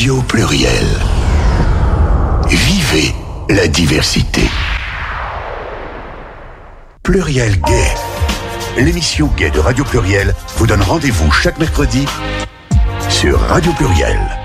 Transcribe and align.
Radio 0.00 0.22
Pluriel. 0.22 0.86
Vivez 2.48 3.14
la 3.50 3.66
diversité. 3.66 4.40
Pluriel 7.02 7.60
Gay. 7.60 7.84
L'émission 8.78 9.30
Gay 9.36 9.50
de 9.50 9.60
Radio 9.60 9.84
Pluriel 9.84 10.34
vous 10.56 10.66
donne 10.66 10.80
rendez-vous 10.80 11.30
chaque 11.30 11.58
mercredi 11.58 12.06
sur 13.10 13.38
Radio 13.40 13.72
Pluriel. 13.74 14.39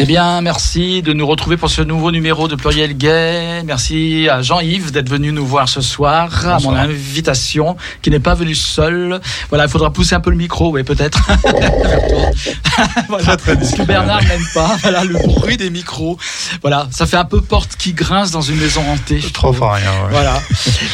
Eh 0.00 0.04
bien, 0.04 0.40
merci 0.42 1.02
de 1.02 1.12
nous 1.12 1.26
retrouver 1.26 1.56
pour 1.56 1.70
ce 1.70 1.82
nouveau 1.82 2.12
numéro 2.12 2.46
de 2.46 2.54
Pluriel 2.54 2.96
Gay. 2.96 3.64
Merci 3.64 4.28
à 4.30 4.42
Jean-Yves 4.42 4.92
d'être 4.92 5.08
venu 5.08 5.32
nous 5.32 5.44
voir 5.44 5.68
ce 5.68 5.80
soir, 5.80 6.46
à 6.46 6.60
mon 6.60 6.72
invitation, 6.76 7.76
qui 8.00 8.10
n'est 8.10 8.20
pas 8.20 8.34
venu 8.34 8.54
seul. 8.54 9.20
Voilà, 9.48 9.64
il 9.64 9.70
faudra 9.70 9.92
pousser 9.92 10.14
un 10.14 10.20
peu 10.20 10.30
le 10.30 10.36
micro, 10.36 10.70
oui, 10.70 10.84
peut-être. 10.84 11.18
voilà, 13.08 13.36
parce 13.38 13.72
que 13.74 13.82
Bernard 13.82 14.22
n'aime 14.22 14.46
pas. 14.54 14.76
Voilà, 14.82 15.02
le 15.02 15.14
bruit 15.26 15.56
des 15.56 15.68
micros. 15.70 16.16
Voilà, 16.62 16.86
ça 16.92 17.04
fait 17.06 17.16
un 17.16 17.24
peu 17.24 17.40
porte 17.40 17.74
qui 17.76 17.92
grince 17.92 18.30
dans 18.30 18.40
une 18.40 18.56
maison 18.56 18.82
hantée. 18.88 19.20
Trop 19.32 19.52
fort, 19.52 19.72
rien. 19.74 19.90
Ouais. 19.90 20.10
Voilà. 20.12 20.40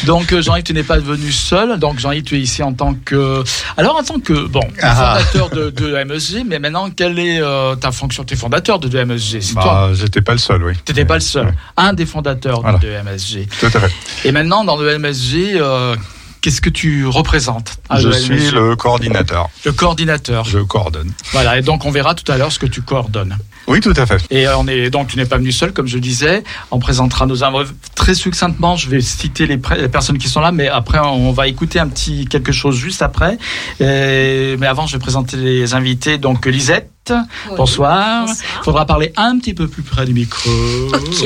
Donc, 0.07 0.33
euh, 0.33 0.41
Jean-Yves, 0.41 0.65
tu 0.65 0.73
n'es 0.73 0.83
pas 0.83 0.99
venu 0.99 1.31
seul. 1.31 1.79
Donc, 1.79 1.99
Jean-Yves, 1.99 2.23
tu 2.25 2.37
es 2.37 2.41
ici 2.41 2.63
en 2.63 2.73
tant 2.73 2.95
que. 3.05 3.45
Alors, 3.77 3.97
en 3.97 4.03
tant 4.03 4.19
que, 4.19 4.47
bon, 4.47 4.63
Ah. 4.81 5.19
fondateur 5.19 5.51
de, 5.51 5.69
de 5.69 5.95
MSG, 6.05 6.45
mais 6.49 6.59
maintenant, 6.59 6.89
quelle 6.89 7.19
est 7.19 7.39
euh, 7.43 7.77
ta 7.77 7.93
fonction? 7.93 8.25
Tu 8.25 8.33
es 8.33 8.37
fondateur 8.39 8.79
de, 8.79 8.94
de 8.95 9.05
MSG, 9.05 9.41
c'est 9.43 9.55
Bah, 9.55 9.63
toi. 9.63 9.91
J'étais 9.95 10.23
pas 10.23 10.33
le 10.33 10.39
seul, 10.39 10.63
oui. 10.65 10.73
Tu 10.85 10.93
n'étais 10.93 11.05
pas 11.05 11.15
le 11.15 11.21
seul. 11.21 11.55
Un 11.77 11.93
des 11.93 12.07
fondateurs 12.07 12.61
Voilà. 12.63 12.79
de 12.79 12.89
MSG. 12.89 13.49
Tout 13.61 13.67
à 13.67 13.81
fait. 13.81 13.93
Et 14.29 14.33
maintenant, 14.33 14.65
dans 14.65 14.77
le 14.77 14.99
MSG, 14.99 15.55
euh, 15.57 15.97
qu'est-ce 16.41 16.61
que 16.61 16.71
tu 16.71 17.07
représentes 17.07 17.79
à 17.89 17.99
je 18.01 18.11
suis 18.11 18.35
MSG? 18.35 18.55
le 18.55 18.77
coordinateur. 18.77 19.49
le 19.65 19.73
coordinateur. 19.73 20.45
Je 20.45 20.59
coordonne. 20.61 21.13
Voilà, 21.33 21.59
et 21.59 21.63
donc 21.63 21.85
on 21.85 21.91
verra 21.91 22.15
tout 22.15 22.31
à 22.31 22.37
l'heure 22.39 22.53
ce 22.53 22.59
que 22.59 22.67
tu 22.67 22.83
coordonnes. 22.83 23.37
Oui, 23.67 23.81
tout 23.81 23.95
à 23.97 24.05
fait. 24.05 24.19
Et 24.31 24.47
euh, 24.47 24.59
on 24.59 24.69
est 24.69 24.91
donc 24.91 25.09
tu 25.09 25.17
n'es 25.17 25.25
pas 25.25 25.39
venu 25.39 25.51
seul, 25.51 25.73
comme 25.73 25.87
je 25.87 25.97
disais. 25.99 26.45
On 26.71 26.79
présentera 26.79 27.25
nos 27.27 27.43
invités 27.43 27.73
très 27.95 28.15
succinctement. 28.15 28.77
Je 28.77 28.91
vais 28.91 29.01
citer 29.01 29.47
les, 29.47 29.57
personnes 29.57 30.19
qui 30.19 30.29
sont 30.29 30.41
là, 30.41 30.53
mais 30.53 30.69
après 30.69 30.99
on 30.99 31.33
va 31.33 31.49
écouter 31.49 31.81
un 31.81 31.89
petit 31.89 32.27
quelque 32.27 32.53
chose 32.53 32.77
juste 32.77 33.01
après. 33.03 33.39
Et- 33.81 34.57
mais 34.59 34.67
avant, 34.67 34.87
je 34.87 34.93
vais 34.97 35.01
présenter 35.01 35.37
les 35.39 35.73
invités. 35.75 36.19
Donc 36.19 36.45
Lisette. 36.47 36.91
Bonsoir. 37.07 37.57
Bonsoir. 37.57 38.27
Il 38.29 38.65
faudra 38.65 38.87
parler 38.87 39.13
un 39.17 39.39
petit 39.39 39.53
peu 39.53 39.69
plus 39.69 39.83
près 39.83 40.07
du 40.07 40.15
micro. 40.15 40.49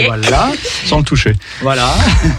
Voilà. 0.06 0.50
Sans 0.86 0.98
le 0.98 1.04
toucher. 1.04 1.34
Voilà. 1.62 1.88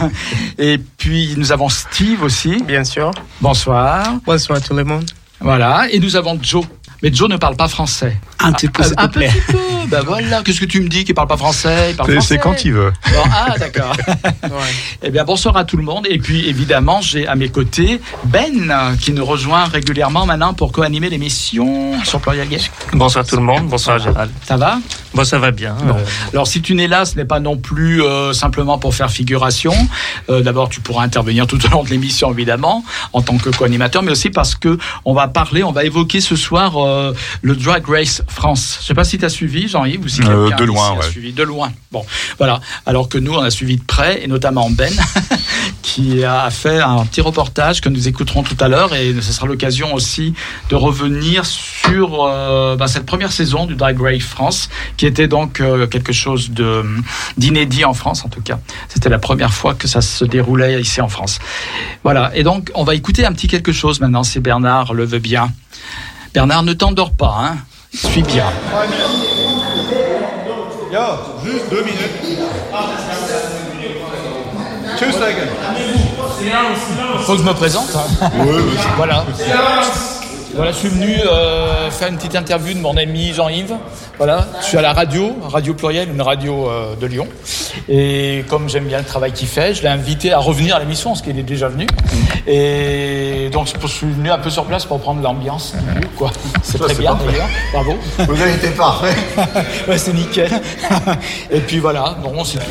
Et 0.57 0.77
puis 0.77 1.35
nous 1.37 1.53
avons 1.53 1.69
Steve 1.69 2.21
aussi. 2.21 2.61
Bien 2.63 2.83
sûr. 2.83 3.11
Bonsoir. 3.39 4.15
Bonsoir 4.25 4.61
tout 4.61 4.73
le 4.73 4.83
monde. 4.83 5.09
Voilà. 5.39 5.87
Et 5.89 5.99
nous 5.99 6.17
avons 6.17 6.37
Joe. 6.41 6.65
Mais 7.01 7.13
Joe 7.13 7.29
ne 7.29 7.37
parle 7.37 7.55
pas 7.55 7.67
français. 7.69 8.17
Un 8.39 8.51
petit 8.51 8.67
peu, 8.67 8.83
Ah, 8.83 8.87
s'il 8.87 8.95
te 8.95 9.01
un 9.01 9.07
plaît. 9.07 9.27
petit 9.29 9.53
peu. 9.53 9.57
Ben 9.89 10.01
voilà. 10.05 10.43
Qu'est-ce 10.43 10.59
que 10.59 10.65
tu 10.65 10.81
me 10.81 10.87
dis 10.87 11.03
qu'il 11.03 11.15
parle 11.15 11.27
pas 11.29 11.37
français 11.37 11.91
Il 11.91 11.95
parle 11.95 12.09
C'est- 12.09 12.15
français. 12.17 12.27
C'est 12.35 12.39
quand 12.39 12.63
il 12.63 12.73
veut. 12.73 12.93
Bon, 13.11 13.23
ah 13.33 13.55
d'accord. 13.57 13.95
Eh 15.01 15.09
bien 15.09 15.23
bonsoir 15.23 15.57
à 15.57 15.63
tout 15.63 15.77
le 15.77 15.83
monde. 15.83 16.05
Et 16.09 16.19
puis 16.19 16.47
évidemment 16.47 17.01
j'ai 17.01 17.25
à 17.27 17.35
mes 17.35 17.49
côtés 17.49 17.99
Ben 18.25 18.95
qui 18.99 19.13
nous 19.13 19.25
rejoint 19.25 19.65
régulièrement 19.65 20.25
maintenant 20.27 20.53
pour 20.53 20.71
co-animer 20.71 21.09
l'émission 21.09 21.93
sur 22.03 22.19
Pluriel 22.19 22.47
Gay. 22.49 22.59
Bonsoir 22.93 23.25
tout 23.25 23.35
le 23.37 23.41
monde, 23.41 23.67
bonsoir 23.67 23.97
Gérald. 23.99 24.29
Ça 24.45 24.57
va? 24.57 24.77
Bon, 25.15 25.23
ça 25.23 25.39
va 25.39 25.49
bien. 25.49 25.73
Bon. 25.83 25.95
euh, 25.95 26.03
Alors 26.33 26.45
si 26.47 26.61
tu 26.61 26.75
n'es 26.75 26.87
là, 26.87 27.05
ce 27.05 27.15
n'est 27.15 27.25
pas 27.25 27.39
non 27.39 27.57
plus 27.57 28.03
euh, 28.03 28.31
simplement 28.33 28.77
pour 28.77 28.93
faire 28.93 29.09
figuration. 29.09 29.73
Euh, 30.29 30.41
D'abord, 30.43 30.69
tu 30.69 30.81
pourras 30.81 31.03
intervenir 31.03 31.47
tout 31.47 31.63
au 31.65 31.69
long 31.69 31.83
de 31.83 31.89
l'émission, 31.89 32.31
évidemment, 32.31 32.83
en 33.13 33.21
tant 33.23 33.37
que 33.37 33.49
co-animateur, 33.49 34.03
mais 34.03 34.11
aussi 34.11 34.29
parce 34.29 34.53
que 34.53 34.77
on 35.05 35.13
va 35.15 35.27
parler, 35.27 35.63
on 35.63 35.71
va 35.71 35.83
évoquer 35.83 36.21
ce 36.21 36.35
soir 36.35 36.73
euh, 36.89 37.13
le 37.41 37.55
Drag 37.55 37.87
Race 37.87 38.21
France. 38.27 38.79
Je 38.81 38.87
sais 38.87 38.93
pas 38.93 39.03
si 39.03 39.17
tu 39.17 39.25
as 39.25 39.29
suivi, 39.29 39.67
Jean-Yves, 39.67 40.03
ou 40.03 40.07
si 40.07 40.21
Euh, 40.21 40.47
quelqu'un 40.47 40.63
de 40.63 40.67
loin, 40.67 40.91
ouais. 40.97 41.09
suivi 41.09 41.33
de 41.33 41.43
loin. 41.43 41.71
Bon, 41.91 42.05
voilà. 42.37 42.59
Alors 42.85 43.09
que 43.09 43.17
nous, 43.17 43.33
on 43.33 43.41
a 43.41 43.49
suivi 43.49 43.77
de 43.77 43.83
près, 43.83 44.23
et 44.23 44.27
notamment 44.27 44.69
Ben, 44.69 44.93
qui 45.81 46.23
a 46.23 46.49
fait 46.49 46.79
un 46.79 47.05
petit 47.05 47.21
reportage 47.21 47.81
que 47.81 47.89
nous 47.89 48.07
écouterons 48.07 48.43
tout 48.43 48.57
à 48.59 48.67
l'heure, 48.67 48.93
et 48.93 49.13
ce 49.21 49.33
sera 49.33 49.47
l'occasion 49.47 49.93
aussi 49.93 50.33
de 50.69 50.75
revenir 50.75 51.45
sur 51.45 52.25
euh, 52.25 52.75
bah, 52.75 52.87
cette 52.87 53.05
première 53.05 53.31
saison 53.31 53.65
du 53.65 53.75
Drag 53.75 53.99
Race 53.99 54.21
France, 54.23 54.69
qui 54.97 55.05
était 55.05 55.27
donc 55.27 55.61
euh, 55.61 55.87
quelque 55.87 56.13
chose 56.13 56.51
de 56.51 56.83
d'inédit 57.37 57.85
en 57.85 57.93
France, 57.93 58.25
en 58.25 58.29
tout 58.29 58.41
cas. 58.41 58.59
C'était 58.87 59.09
la 59.09 59.19
première 59.19 59.53
fois 59.53 59.73
que 59.73 59.87
ça 59.87 60.01
se 60.01 60.25
déroulait 60.25 60.81
ici 60.81 61.01
en 61.01 61.09
France. 61.09 61.39
Voilà. 62.03 62.31
Et 62.35 62.43
donc, 62.43 62.71
on 62.75 62.83
va 62.83 62.95
écouter 62.95 63.25
un 63.25 63.33
petit 63.33 63.47
quelque 63.47 63.71
chose 63.71 63.99
maintenant, 63.99 64.23
si 64.23 64.39
Bernard 64.39 64.93
le 64.93 65.05
veut 65.05 65.19
bien. 65.19 65.51
Bernard, 66.33 66.63
ne 66.63 66.73
t'endors 66.73 67.11
pas, 67.11 67.35
hein. 67.41 67.57
Suis 67.93 68.21
bien. 68.21 68.45
Yo, 70.91 70.99
juste 71.43 71.69
deux 71.71 71.83
minutes. 71.83 72.39
Two 74.97 75.11
seconds. 75.11 75.51
Faut 77.25 77.33
que 77.33 77.39
je 77.39 77.43
me 77.43 77.53
présente. 77.53 77.89
hein. 77.95 78.29
Voilà. 78.97 79.25
Voilà, 80.59 80.73
je 80.73 80.77
suis 80.79 80.89
venu 80.89 81.15
euh, 81.17 81.89
faire 81.89 82.09
une 82.09 82.17
petite 82.17 82.35
interview 82.35 82.73
de 82.73 82.81
mon 82.81 82.97
ami 82.97 83.31
Jean-Yves. 83.31 83.75
Voilà, 84.17 84.45
je 84.59 84.65
suis 84.65 84.77
à 84.77 84.81
la 84.81 84.91
radio, 84.91 85.33
Radio 85.41 85.73
Pluriel, 85.73 86.09
une 86.09 86.21
radio 86.21 86.67
euh, 86.67 86.97
de 86.97 87.05
Lyon. 87.07 87.29
Et 87.87 88.43
comme 88.49 88.67
j'aime 88.67 88.83
bien 88.83 88.97
le 88.97 89.05
travail 89.05 89.31
qu'il 89.31 89.47
fait, 89.47 89.73
je 89.73 89.83
l'ai 89.83 89.87
invité 89.87 90.33
à 90.33 90.39
revenir 90.39 90.75
à 90.75 90.79
l'émission, 90.79 91.11
parce 91.11 91.21
qu'il 91.21 91.39
est 91.39 91.43
déjà 91.43 91.69
venu. 91.69 91.87
Et 92.45 93.49
donc 93.53 93.67
je 93.81 93.87
suis 93.87 94.11
venu 94.11 94.29
un 94.31 94.37
peu 94.37 94.49
sur 94.49 94.65
place 94.65 94.83
pour 94.83 94.99
prendre 94.99 95.21
l'ambiance 95.21 95.75
du 95.75 96.01
lieu, 96.01 96.07
quoi. 96.17 96.29
C'est 96.61 96.77
très 96.77 96.95
bien 96.95 97.15
d'ailleurs. 97.15 97.47
Bravo. 97.71 97.95
Vous 98.17 98.41
avez 98.41 98.55
été 98.55 98.69
parfait. 98.71 99.15
Ouais, 99.87 99.97
c'est 99.97 100.13
nickel. 100.13 100.49
Et 101.51 101.61
puis 101.61 101.79
voilà, 101.79 102.17
bon, 102.21 102.43
c'est 102.43 102.59
tout. 102.59 102.65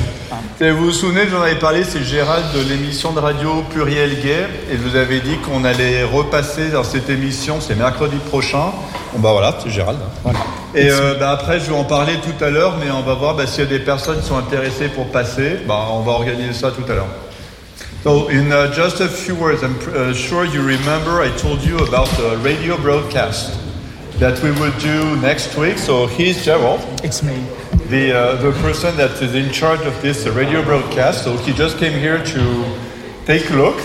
vous 0.61 0.87
vous 0.87 0.93
souvenez, 0.93 1.23
j'en 1.31 1.41
avais 1.41 1.59
parlé, 1.59 1.85
c'est 1.85 2.05
Gérald 2.05 2.45
de 2.55 2.69
l'émission 2.69 3.13
de 3.13 3.19
radio 3.19 3.65
Pluriel 3.71 4.21
Gay. 4.21 4.47
Et 4.71 4.77
je 4.77 4.83
vous 4.83 4.97
avais 4.97 5.21
dit 5.21 5.37
qu'on 5.39 5.65
allait 5.65 6.05
repasser 6.05 6.69
dans 6.71 6.85
cette 6.85 7.09
émission, 7.09 7.61
c'est 7.61 7.78
mercredi 7.79 8.17
prochain. 8.29 8.73
Bon 9.13 9.21
bah 9.21 9.31
voilà, 9.33 9.55
c'est 9.63 9.71
Gérald. 9.71 9.99
Voilà. 10.23 10.41
Et 10.75 10.91
euh, 10.91 11.15
bah, 11.19 11.31
après, 11.31 11.61
je 11.61 11.71
vais 11.71 11.77
en 11.77 11.85
parler 11.85 12.15
tout 12.23 12.45
à 12.45 12.51
l'heure, 12.51 12.77
mais 12.79 12.91
on 12.91 13.03
va 13.03 13.15
voir 13.15 13.35
bah, 13.35 13.47
s'il 13.47 13.65
y 13.65 13.67
a 13.67 13.71
des 13.71 13.79
personnes 13.79 14.21
qui 14.21 14.27
sont 14.27 14.37
intéressées 14.37 14.89
pour 14.89 15.07
passer. 15.07 15.59
Bah, 15.67 15.87
on 15.91 16.01
va 16.01 16.13
organiser 16.13 16.53
ça 16.53 16.71
tout 16.71 16.85
à 16.91 16.95
l'heure. 16.95 17.07
So, 18.05 18.29
in 18.29 18.53
uh, 18.53 18.73
just 18.73 19.01
a 19.01 19.09
few 19.09 19.35
words, 19.35 19.63
I'm 19.63 19.77
uh, 19.89 20.15
sure 20.15 20.45
you 20.45 20.63
remember 20.63 21.21
I 21.21 21.31
told 21.37 21.65
you 21.65 21.79
about 21.79 22.09
the 22.17 22.37
radio 22.45 22.77
broadcast 22.77 23.59
that 24.21 24.41
we 24.43 24.51
would 24.53 24.77
do 24.79 25.17
next 25.17 25.57
week. 25.57 25.79
So 25.79 26.07
here's 26.07 26.45
Gerald, 26.45 26.81
It's 27.03 27.23
me. 27.23 27.35
the, 27.89 28.13
uh, 28.13 28.37
the 28.37 28.53
person 28.61 28.97
that 28.99 29.21
is 29.21 29.35
in 29.35 29.51
charge 29.53 29.81
of 29.81 30.01
this 30.01 30.27
radio 30.27 30.63
broadcast. 30.63 31.25
So 31.25 31.37
he 31.39 31.53
just 31.53 31.79
came 31.79 31.99
here 31.99 32.19
to 32.25 32.65
take 33.27 33.51
a 33.51 33.55
look, 33.55 33.77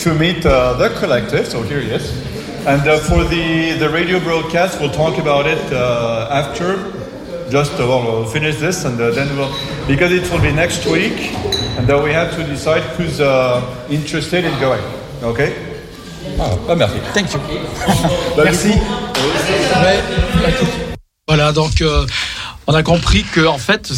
to 0.00 0.14
meet 0.14 0.44
uh, 0.44 0.74
the 0.74 0.90
collective. 0.98 1.46
So 1.46 1.62
here 1.62 1.80
he 1.80 1.90
is. 1.90 2.37
And 2.66 2.86
uh, 2.86 2.98
for 2.98 3.24
the, 3.24 3.76
the 3.78 3.88
radio 3.88 4.20
broadcast, 4.20 4.80
we'll 4.80 4.90
talk 4.90 5.18
about 5.18 5.46
it 5.46 5.72
uh, 5.72 6.28
after. 6.30 6.76
Just 7.50 7.72
uh, 7.80 7.86
well, 7.86 8.24
finish 8.26 8.56
this 8.56 8.84
and 8.84 9.00
uh, 9.00 9.10
then 9.10 9.34
we'll 9.36 9.50
because 9.86 10.12
it 10.12 10.30
will 10.30 10.42
be 10.42 10.52
next 10.52 10.84
week, 10.84 11.32
and 11.78 11.86
then 11.86 12.02
we 12.02 12.12
have 12.12 12.34
to 12.36 12.44
decide 12.44 12.82
who's 12.96 13.20
uh, 13.20 13.62
interested 13.88 14.44
in 14.44 14.52
going. 14.60 14.84
Okay? 15.22 15.54
Ah, 16.38 16.54
bah, 16.66 16.74
merci. 16.76 16.98
Thank 17.14 17.32
you. 17.32 17.40
Bah, 18.36 18.44
Merci. 18.44 18.72
coup. 20.58 20.66
Voilà, 21.26 21.52
donc 21.52 21.80
euh, 21.80 22.06
on 22.66 22.74
a 22.74 22.82
compris 22.82 23.22
que 23.22 23.46
en 23.46 23.58
fait, 23.58 23.90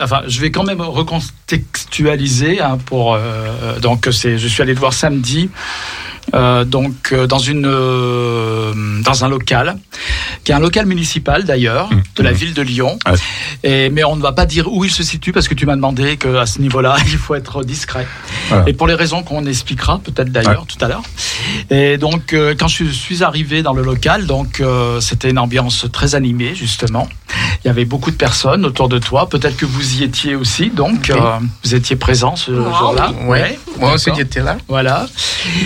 enfin, 0.00 0.22
je 0.26 0.40
vais 0.40 0.50
quand 0.50 0.64
même 0.64 0.80
recontextualiser 0.80 2.60
hein, 2.60 2.78
pour 2.84 3.14
euh, 3.14 3.78
donc 3.80 4.08
c'est, 4.10 4.38
je 4.38 4.48
suis 4.48 4.62
allé 4.62 4.74
le 4.74 4.80
voir 4.80 4.92
samedi. 4.92 5.48
Euh, 6.34 6.64
donc 6.64 7.12
euh, 7.12 7.26
dans 7.26 7.38
une 7.38 7.66
euh, 7.66 8.72
dans 9.02 9.24
un 9.24 9.28
local 9.28 9.76
qui 10.44 10.52
est 10.52 10.54
un 10.54 10.58
local 10.60 10.86
municipal 10.86 11.44
d'ailleurs 11.44 11.88
de 12.16 12.22
la 12.22 12.32
ville 12.32 12.54
de 12.54 12.62
Lyon 12.62 12.98
Ouais. 13.06 13.14
et 13.62 13.90
mais 13.90 14.04
on 14.04 14.16
ne 14.16 14.22
va 14.22 14.32
pas 14.32 14.46
dire 14.46 14.72
où 14.72 14.84
il 14.84 14.90
se 14.90 15.02
situe 15.02 15.32
parce 15.32 15.48
que 15.48 15.54
tu 15.54 15.66
m'as 15.66 15.76
demandé 15.76 16.16
que 16.16 16.36
à 16.36 16.46
ce 16.46 16.60
niveau-là 16.60 16.96
il 17.06 17.16
faut 17.18 17.34
être 17.34 17.62
discret 17.64 18.06
Voilà. 18.48 18.64
et 18.68 18.72
pour 18.72 18.86
les 18.86 18.94
raisons 18.94 19.22
qu'on 19.22 19.44
expliquera 19.46 19.98
peut-être 19.98 20.30
d'ailleurs 20.32 20.66
tout 20.66 20.82
à 20.84 20.88
l'heure 20.88 21.02
et 21.70 21.96
donc, 21.98 22.32
euh, 22.32 22.54
quand 22.58 22.68
je 22.68 22.84
suis 22.84 23.22
arrivé 23.22 23.62
dans 23.62 23.72
le 23.72 23.82
local, 23.82 24.26
donc 24.26 24.60
euh, 24.60 25.00
c'était 25.00 25.30
une 25.30 25.38
ambiance 25.38 25.86
très 25.92 26.14
animée 26.14 26.54
justement. 26.54 27.08
Il 27.64 27.68
y 27.68 27.70
avait 27.70 27.84
beaucoup 27.84 28.10
de 28.10 28.16
personnes 28.16 28.64
autour 28.64 28.88
de 28.88 28.98
toi. 28.98 29.28
Peut-être 29.28 29.56
que 29.56 29.66
vous 29.66 29.96
y 29.96 30.04
étiez 30.04 30.34
aussi. 30.36 30.70
Donc, 30.70 31.10
Oui. 31.10 31.16
euh, 31.20 31.38
vous 31.64 31.74
étiez 31.74 31.96
présent 31.96 32.36
ce 32.36 32.52
jour-là. 32.54 33.12
Ouais. 33.26 33.58
Moi 33.80 33.94
aussi, 33.94 34.10
j'étais 34.16 34.40
là. 34.40 34.56
Voilà. 34.68 35.06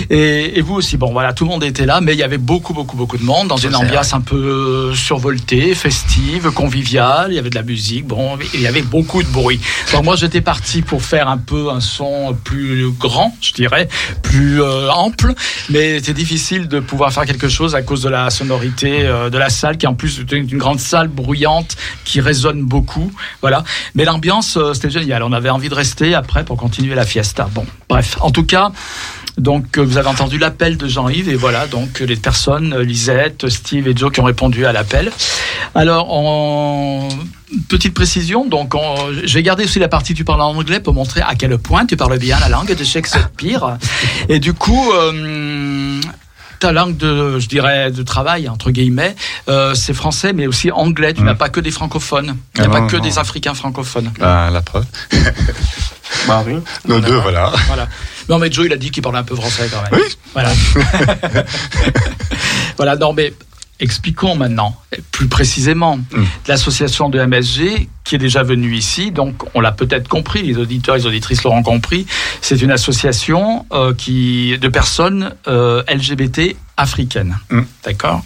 Et, 0.09 0.50
et, 0.51 0.59
et 0.59 0.61
vous 0.61 0.75
aussi. 0.75 0.97
Bon, 0.97 1.11
voilà, 1.11 1.33
tout 1.33 1.43
le 1.45 1.49
monde 1.49 1.63
était 1.63 1.85
là, 1.85 2.01
mais 2.01 2.13
il 2.13 2.19
y 2.19 2.23
avait 2.23 2.37
beaucoup, 2.37 2.73
beaucoup, 2.73 2.97
beaucoup 2.97 3.17
de 3.17 3.23
monde 3.23 3.47
dans 3.47 3.57
une 3.57 3.75
ambiance 3.75 4.13
un 4.13 4.21
peu 4.21 4.35
euh, 4.35 4.95
survoltée, 4.95 5.75
festive, 5.75 6.51
conviviale. 6.51 7.27
Il 7.31 7.35
y 7.35 7.39
avait 7.39 7.49
de 7.49 7.55
la 7.55 7.63
musique. 7.63 8.05
Bon, 8.07 8.37
il 8.53 8.61
y 8.61 8.67
avait 8.67 8.81
beaucoup 8.81 9.23
de 9.23 9.27
bruit. 9.27 9.59
Donc 9.93 10.03
moi, 10.03 10.15
j'étais 10.15 10.41
parti 10.41 10.81
pour 10.81 11.01
faire 11.01 11.27
un 11.27 11.37
peu 11.37 11.69
un 11.69 11.79
son 11.79 12.35
plus 12.43 12.91
grand, 12.91 13.35
je 13.41 13.53
dirais, 13.53 13.87
plus 14.21 14.61
euh, 14.61 14.91
ample, 14.91 15.33
mais 15.69 16.01
c'est 16.01 16.13
difficile 16.13 16.67
de 16.67 16.79
pouvoir 16.79 17.11
faire 17.11 17.25
quelque 17.25 17.49
chose 17.49 17.75
à 17.75 17.81
cause 17.81 18.03
de 18.03 18.09
la 18.09 18.29
sonorité 18.29 19.01
euh, 19.01 19.29
de 19.29 19.37
la 19.37 19.49
salle, 19.49 19.77
qui 19.77 19.87
en 19.87 19.93
plus 19.93 20.19
est 20.19 20.31
une 20.31 20.57
grande 20.57 20.79
salle 20.79 21.07
bruyante 21.07 21.75
qui 22.05 22.21
résonne 22.21 22.63
beaucoup. 22.63 23.11
Voilà. 23.41 23.63
Mais 23.95 24.05
l'ambiance, 24.05 24.57
euh, 24.57 24.73
c'était 24.73 24.89
génial. 24.89 25.23
On 25.23 25.33
avait 25.33 25.49
envie 25.49 25.69
de 25.69 25.75
rester 25.75 26.15
après 26.15 26.43
pour 26.43 26.57
continuer 26.57 26.95
la 26.95 27.05
fiesta. 27.05 27.49
Bon, 27.53 27.65
bref. 27.89 28.17
En 28.21 28.31
tout 28.31 28.45
cas. 28.45 28.71
Donc, 29.37 29.77
euh, 29.77 29.81
vous 29.81 29.97
avez 29.97 30.07
entendu 30.09 30.37
l'appel 30.37 30.77
de 30.77 30.87
Jean-Yves 30.87 31.29
et 31.29 31.35
voilà 31.35 31.65
donc 31.67 31.99
les 31.99 32.15
personnes, 32.15 32.73
euh, 32.73 32.83
Lisette, 32.83 33.47
Steve 33.49 33.87
et 33.87 33.95
Joe 33.95 34.11
qui 34.11 34.19
ont 34.19 34.25
répondu 34.25 34.65
à 34.65 34.71
l'appel. 34.73 35.11
Alors, 35.73 36.07
en 36.13 37.07
petite 37.69 37.93
précision, 37.93 38.45
donc 38.45 38.75
on- 38.75 39.11
je 39.25 39.33
vais 39.33 39.43
garder 39.43 39.63
aussi 39.63 39.79
la 39.79 39.87
partie 39.87 40.13
tu 40.13 40.23
parles 40.23 40.41
anglais 40.41 40.79
pour 40.79 40.93
montrer 40.93 41.21
à 41.21 41.35
quel 41.35 41.57
point 41.57 41.85
tu 41.85 41.97
parles 41.97 42.17
bien 42.17 42.39
la 42.39 42.49
langue 42.49 42.73
de 42.75 42.83
Shakespeare. 42.83 43.77
Et 44.29 44.39
du 44.39 44.53
coup, 44.53 44.91
euh, 44.93 45.99
ta 46.61 46.71
langue 46.71 46.95
de, 46.95 47.39
je 47.39 47.47
dirais, 47.47 47.91
de 47.91 48.03
travail 48.03 48.47
entre 48.47 48.71
guillemets, 48.71 49.15
euh, 49.49 49.73
c'est 49.73 49.93
français 49.93 50.31
mais 50.31 50.47
aussi 50.47 50.71
anglais. 50.71 51.13
Tu 51.13 51.21
Mm. 51.21 51.25
n'as 51.25 51.35
pas 51.35 51.49
que 51.49 51.59
des 51.59 51.71
francophones, 51.71 52.37
il 52.55 52.61
n'y 52.61 52.67
a 52.67 52.69
Ah 52.69 52.71
pas 52.71 52.79
non, 52.81 52.87
que 52.87 52.95
non. 52.97 53.01
des 53.03 53.17
Africains 53.19 53.53
francophones. 53.55 54.11
Ben, 54.19 54.49
la 54.51 54.61
preuve. 54.61 54.85
Oui. 56.45 56.55
Nos 56.85 56.99
deux, 56.99 57.15
voilà. 57.17 57.51
Voilà. 57.67 57.87
Non, 58.29 58.37
mais 58.37 58.51
Joe, 58.51 58.65
il 58.67 58.73
a 58.73 58.77
dit 58.77 58.91
qu'il 58.91 59.01
parlait 59.01 59.19
un 59.19 59.23
peu 59.23 59.35
français 59.35 59.69
quand 59.71 59.81
même. 59.81 60.01
Oui. 60.01 60.15
Voilà. 60.33 60.49
voilà, 62.77 62.95
non, 62.95 63.13
mais 63.13 63.33
expliquons 63.81 64.35
maintenant, 64.35 64.75
plus 65.11 65.27
précisément, 65.27 65.97
Mm. 65.97 66.23
l'association 66.47 67.09
de 67.09 67.19
MSG 67.19 67.89
qui 68.03 68.15
est 68.15 68.19
déjà 68.19 68.43
venue 68.43 68.75
ici, 68.75 69.11
donc 69.11 69.43
on 69.53 69.61
l'a 69.61 69.71
peut-être 69.71 70.07
compris, 70.07 70.41
les 70.43 70.57
auditeurs 70.57 70.95
et 70.95 70.99
les 70.99 71.05
auditrices 71.05 71.43
l'auront 71.43 71.63
compris, 71.63 72.05
c'est 72.41 72.61
une 72.61 72.71
association 72.71 73.65
euh, 73.73 73.93
qui, 73.93 74.57
de 74.59 74.67
personnes 74.67 75.33
euh, 75.47 75.83
LGBT 75.87 76.55
africaines. 76.77 77.37
Mm. 77.49 77.61
D'accord? 77.83 78.21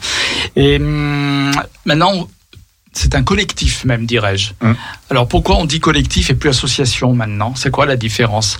Et 0.55 0.77
hum, 0.77 1.51
maintenant, 1.85 2.27
c'est 2.93 3.15
un 3.15 3.23
collectif 3.23 3.83
même, 3.85 4.05
dirais-je. 4.05 4.51
Alors 5.09 5.27
pourquoi 5.27 5.57
on 5.57 5.65
dit 5.65 5.79
collectif 5.79 6.29
et 6.29 6.35
plus 6.35 6.49
association 6.49 7.13
maintenant? 7.13 7.53
C'est 7.55 7.69
quoi 7.71 7.85
la 7.85 7.97
différence? 7.97 8.57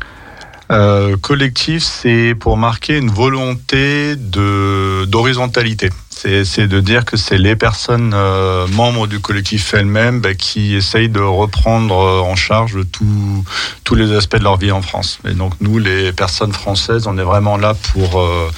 Euh, 0.71 1.15
collectif, 1.17 1.83
c'est 1.83 2.33
pour 2.39 2.57
marquer 2.57 2.97
une 2.97 3.09
volonté 3.11 4.15
de 4.15 5.05
d'horizontalité. 5.05 5.89
C'est 6.09 6.67
de 6.67 6.79
dire 6.79 7.05
que 7.05 7.17
c'est 7.17 7.37
les 7.37 7.55
personnes 7.55 8.13
euh, 8.15 8.65
membres 8.69 9.05
du 9.05 9.19
collectif 9.19 9.73
elles-mêmes 9.75 10.21
bah, 10.21 10.33
qui 10.33 10.73
essayent 10.73 11.09
de 11.09 11.19
reprendre 11.19 11.99
euh, 11.99 12.19
en 12.21 12.35
charge 12.35 12.77
tout- 12.91 13.43
tous 13.83 13.95
les 13.95 14.11
aspects 14.15 14.37
de 14.37 14.43
leur 14.43 14.57
vie 14.57 14.71
en 14.71 14.81
France. 14.81 15.19
Et 15.29 15.33
donc 15.33 15.53
nous, 15.61 15.77
les 15.77 16.13
personnes 16.13 16.53
françaises, 16.53 17.05
on 17.05 17.17
est 17.19 17.23
vraiment 17.23 17.57
là 17.57 17.75
pour 17.93 18.19
euh, 18.19 18.49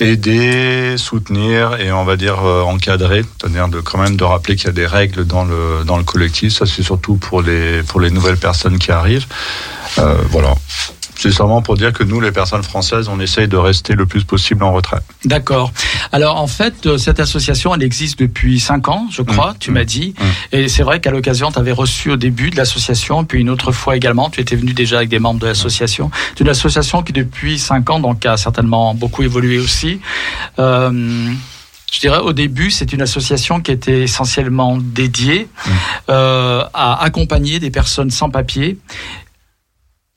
aider, 0.00 0.96
soutenir 0.96 1.78
et 1.78 1.92
on 1.92 2.04
va 2.04 2.16
dire 2.16 2.38
euh, 2.44 2.62
encadrer, 2.62 3.22
c'est-à-dire 3.38 3.68
de 3.68 3.80
quand 3.80 3.98
même 3.98 4.16
de 4.16 4.24
rappeler 4.24 4.56
qu'il 4.56 4.66
y 4.66 4.70
a 4.70 4.72
des 4.72 4.86
règles 4.86 5.26
dans 5.26 5.44
le 5.44 5.84
dans 5.84 5.98
le 5.98 6.04
collectif. 6.04 6.54
Ça 6.54 6.66
c'est 6.66 6.82
surtout 6.82 7.16
pour 7.16 7.40
les 7.42 7.82
pour 7.84 8.00
les 8.00 8.10
nouvelles 8.10 8.38
personnes 8.38 8.78
qui 8.80 8.90
arrivent. 8.90 9.26
Euh, 9.98 10.16
voilà. 10.30 10.54
C'est 11.22 11.30
seulement 11.32 11.60
pour 11.60 11.76
dire 11.76 11.92
que 11.92 12.02
nous, 12.02 12.18
les 12.18 12.32
personnes 12.32 12.62
françaises, 12.62 13.08
on 13.08 13.20
essaye 13.20 13.46
de 13.46 13.58
rester 13.58 13.94
le 13.94 14.06
plus 14.06 14.24
possible 14.24 14.64
en 14.64 14.72
retrait. 14.72 15.00
D'accord. 15.26 15.70
Alors 16.12 16.36
en 16.40 16.46
fait, 16.46 16.86
euh, 16.86 16.96
cette 16.96 17.20
association, 17.20 17.74
elle 17.74 17.82
existe 17.82 18.18
depuis 18.18 18.58
cinq 18.58 18.88
ans, 18.88 19.06
je 19.12 19.20
crois, 19.20 19.50
Mm, 19.52 19.56
tu 19.60 19.70
m'as 19.70 19.84
dit. 19.84 20.14
mm. 20.18 20.24
Et 20.56 20.68
c'est 20.68 20.82
vrai 20.82 21.00
qu'à 21.02 21.10
l'occasion, 21.10 21.52
tu 21.52 21.58
avais 21.58 21.72
reçu 21.72 22.10
au 22.10 22.16
début 22.16 22.48
de 22.48 22.56
l'association, 22.56 23.24
puis 23.26 23.40
une 23.40 23.50
autre 23.50 23.70
fois 23.70 23.96
également, 23.96 24.30
tu 24.30 24.40
étais 24.40 24.56
venu 24.56 24.72
déjà 24.72 24.96
avec 24.96 25.10
des 25.10 25.18
membres 25.18 25.40
de 25.40 25.46
l'association. 25.46 26.10
C'est 26.30 26.40
une 26.40 26.48
association 26.48 27.02
qui 27.02 27.12
depuis 27.12 27.58
cinq 27.58 27.90
ans, 27.90 28.00
donc 28.00 28.24
a 28.24 28.38
certainement 28.38 28.94
beaucoup 28.94 29.22
évolué 29.22 29.58
aussi. 29.58 30.00
Euh, 30.58 30.90
je 31.92 32.00
dirais 32.00 32.20
au 32.20 32.32
début, 32.32 32.70
c'est 32.70 32.92
une 32.94 33.02
association 33.02 33.60
qui 33.60 33.72
était 33.72 34.02
essentiellement 34.04 34.78
dédiée 34.80 35.48
euh, 36.08 36.64
à 36.72 37.02
accompagner 37.02 37.58
des 37.58 37.70
personnes 37.70 38.10
sans 38.10 38.30
papier 38.30 38.78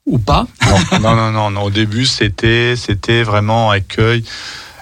ou 0.06 0.18
pas. 0.18 0.46
Non, 0.92 1.00
non, 1.00 1.16
non, 1.16 1.30
non, 1.32 1.50
non. 1.50 1.62
Au 1.62 1.70
début, 1.70 2.04
c'était, 2.06 2.74
c'était 2.76 3.22
vraiment 3.22 3.70
accueil, 3.70 4.24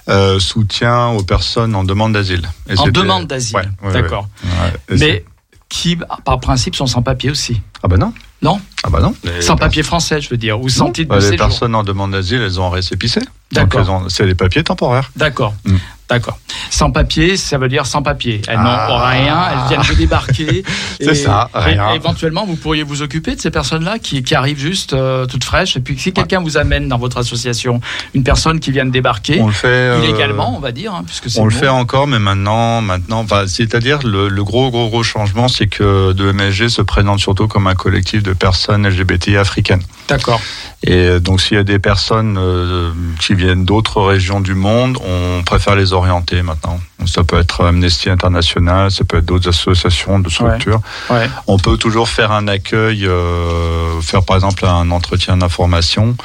euh, 0.08 0.38
soutien 0.40 1.08
aux 1.08 1.22
personnes 1.22 1.74
en 1.74 1.84
demande 1.84 2.12
d'asile. 2.14 2.48
Et 2.68 2.78
En 2.78 2.88
demande 2.88 3.26
d'asile. 3.26 3.56
Ouais, 3.56 3.68
ouais, 3.88 3.92
D'accord. 3.92 4.28
ouais. 4.44 4.96
Mais 4.98 5.24
qui, 5.68 5.96
par 6.24 6.40
principe, 6.40 6.74
sont 6.74 6.86
sans 6.86 7.02
papier 7.02 7.30
aussi? 7.30 7.60
ah 7.82 7.88
bah 7.88 7.96
non. 7.96 8.12
Non? 8.42 8.60
Ah 8.82 8.90
bah 8.90 9.00
non. 9.00 9.14
Les 9.24 9.40
Sans 9.42 9.56
papier 9.56 9.82
français, 9.84 10.20
je 10.20 10.28
veux 10.28 10.36
dire, 10.36 10.60
ou 10.60 10.68
sans 10.68 10.86
Non. 10.86 10.92
titre 10.92 11.08
Bah, 11.10 11.16
de 11.16 11.20
les 11.20 11.30
séjour. 11.30 11.46
personnes 11.46 11.74
en 11.76 11.84
demande 11.84 12.10
d'asile, 12.10 12.40
elles 12.42 12.60
ont 12.60 12.66
un 12.66 12.70
récépissé. 12.70 13.20
D'accord. 13.52 14.04
c'est 14.08 14.26
des 14.26 14.34
papiers 14.34 14.64
temporaires. 14.64 15.10
D'accord. 15.16 15.54
Mm. 15.64 15.76
D'accord. 16.12 16.38
Sans 16.70 16.90
papier, 16.90 17.36
ça 17.36 17.58
veut 17.58 17.68
dire 17.68 17.86
sans 17.86 18.02
papier. 18.02 18.40
Elles 18.48 18.56
Ah. 18.58 18.86
n'ont 18.88 18.96
rien, 18.96 19.48
elles 19.52 19.68
viennent 19.68 19.88
de 19.88 19.94
débarquer. 19.94 20.62
C'est 21.00 21.14
ça, 21.14 21.50
et 21.54 21.58
rien. 21.58 21.92
éventuellement, 21.94 22.44
vous 22.46 22.56
pourriez 22.56 22.82
vous 22.82 23.02
occuper 23.02 23.34
de 23.34 23.40
ces 23.40 23.50
personnes-là 23.50 23.98
qui, 23.98 24.22
qui 24.22 24.34
arrivent 24.34 24.58
juste 24.58 24.92
euh, 24.92 25.26
toutes 25.26 25.44
fraîches. 25.44 25.76
Et 25.76 25.80
puis, 25.80 25.98
si 25.98 26.12
quelqu'un 26.12 26.40
vous 26.40 26.56
amène 26.56 26.88
dans 26.88 26.98
votre 26.98 27.18
association 27.18 27.80
une 28.14 28.24
personne 28.24 28.60
qui 28.60 28.70
vient 28.72 28.84
de 28.84 28.90
débarquer, 28.90 29.38
On 29.40 29.46
le 29.46 29.52
fait. 29.52 29.66
euh, 29.68 30.00
illégalement, 30.04 30.54
on 30.56 30.60
va 30.60 30.72
dire, 30.72 30.94
hein, 30.94 31.02
puisque 31.06 31.38
On 31.38 31.44
le 31.44 31.50
fait 31.50 31.68
encore, 31.68 32.06
mais 32.06 32.18
maintenant, 32.18 32.80
maintenant, 32.80 33.26
c'est-à-dire 33.46 34.00
le, 34.04 34.28
le 34.28 34.44
gros, 34.44 34.70
gros, 34.70 34.88
gros 34.88 35.02
changement, 35.02 35.48
c'est 35.48 35.66
que 35.66 36.12
de 36.12 36.30
MSG 36.32 36.68
se 36.68 36.82
présente 36.82 37.18
surtout 37.20 37.48
comme 37.48 37.66
un 37.66 37.74
collectif 37.74 38.22
de 38.22 38.32
personnes 38.32 38.86
LGBT 38.86 39.36
africaines. 39.36 39.82
D'accord. 40.08 40.40
Et 40.84 41.20
donc, 41.20 41.40
s'il 41.40 41.56
y 41.56 41.60
a 41.60 41.64
des 41.64 41.78
personnes 41.78 42.36
euh, 42.38 42.90
qui 43.20 43.34
viennent 43.34 43.64
d'autres 43.64 44.02
régions 44.02 44.40
du 44.40 44.54
monde, 44.54 44.98
on 45.06 45.42
préfère 45.44 45.74
les 45.76 45.92
orienter 45.92 46.01
maintenant. 46.42 46.80
Ça 47.06 47.24
peut 47.24 47.38
être 47.38 47.64
Amnesty 47.66 48.10
International, 48.10 48.90
ça 48.90 49.04
peut 49.04 49.18
être 49.18 49.24
d'autres 49.24 49.48
associations 49.48 50.18
de 50.18 50.28
structures. 50.30 50.80
Ouais. 51.10 51.28
On 51.46 51.58
peut 51.58 51.76
toujours 51.76 52.08
faire 52.08 52.32
un 52.32 52.48
accueil, 52.48 53.06
euh, 53.06 54.00
faire 54.00 54.24
par 54.24 54.36
exemple 54.36 54.66
un 54.66 54.90
entretien 54.90 55.36
d'information. 55.36 56.16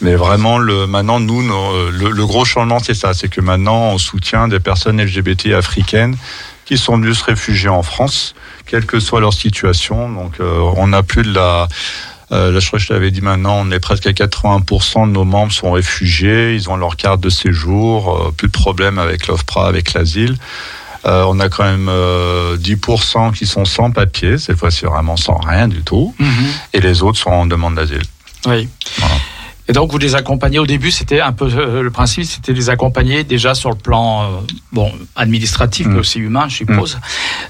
Mais 0.00 0.14
vraiment, 0.14 0.58
le, 0.58 0.86
maintenant, 0.86 1.20
nous, 1.20 1.42
nos- 1.42 1.90
le, 1.90 2.10
le 2.10 2.26
gros 2.26 2.44
changement, 2.44 2.78
c'est 2.78 2.94
ça. 2.94 3.12
C'est 3.12 3.28
que 3.28 3.40
maintenant, 3.40 3.92
on 3.92 3.98
soutient 3.98 4.48
des 4.48 4.60
personnes 4.60 5.00
LGBT 5.02 5.52
africaines 5.54 6.16
qui 6.64 6.78
sont 6.78 6.96
venues 6.96 7.14
se 7.14 7.24
réfugier 7.24 7.68
en 7.68 7.82
France, 7.82 8.34
quelle 8.66 8.86
que 8.86 9.00
soit 9.00 9.20
leur 9.20 9.34
situation. 9.34 10.08
Donc, 10.08 10.34
euh, 10.40 10.60
on 10.76 10.86
n'a 10.88 11.02
plus 11.02 11.22
de 11.24 11.34
la... 11.34 11.68
Euh, 12.32 12.52
là, 12.52 12.60
je 12.60 12.66
crois 12.68 12.78
que 12.78 12.84
je 12.84 12.88
t'avais 12.88 13.10
dit 13.10 13.20
maintenant, 13.22 13.56
on 13.60 13.70
est 13.72 13.80
presque 13.80 14.06
à 14.06 14.12
80% 14.12 15.06
de 15.08 15.12
nos 15.12 15.24
membres 15.24 15.52
sont 15.52 15.72
réfugiés, 15.72 16.54
ils 16.54 16.70
ont 16.70 16.76
leur 16.76 16.96
carte 16.96 17.20
de 17.20 17.28
séjour, 17.30 18.14
euh, 18.28 18.30
plus 18.36 18.46
de 18.48 18.52
problème 18.52 18.98
avec 18.98 19.26
l'OFPRA, 19.26 19.66
avec 19.66 19.92
l'asile. 19.94 20.36
Euh, 21.06 21.24
on 21.26 21.40
a 21.40 21.48
quand 21.48 21.64
même 21.64 21.88
euh, 21.88 22.56
10% 22.58 23.32
qui 23.32 23.46
sont 23.46 23.64
sans 23.64 23.90
papier, 23.90 24.38
cette 24.38 24.58
fois-ci 24.58 24.84
vraiment 24.84 25.16
sans 25.16 25.38
rien 25.38 25.66
du 25.66 25.82
tout, 25.82 26.14
Mhm. 26.18 26.46
et 26.74 26.80
les 26.80 27.02
autres 27.02 27.18
sont 27.18 27.30
en 27.30 27.46
demande 27.46 27.74
d'asile. 27.76 28.02
Oui. 28.46 28.68
Voilà. 28.98 29.14
Et 29.70 29.72
donc 29.72 29.92
vous 29.92 29.98
les 29.98 30.16
accompagnez 30.16 30.58
au 30.58 30.66
début, 30.66 30.90
c'était 30.90 31.20
un 31.20 31.30
peu 31.30 31.44
euh, 31.46 31.80
le 31.80 31.90
principe, 31.92 32.24
c'était 32.24 32.52
de 32.52 32.56
les 32.58 32.70
accompagner 32.70 33.22
déjà 33.22 33.54
sur 33.54 33.70
le 33.70 33.76
plan 33.76 34.24
euh, 34.24 34.26
bon 34.72 34.90
administratif, 35.14 35.86
Mm. 35.86 35.92
mais 35.92 35.98
aussi 36.00 36.18
humain, 36.18 36.46
je 36.48 36.56
suppose. 36.56 36.98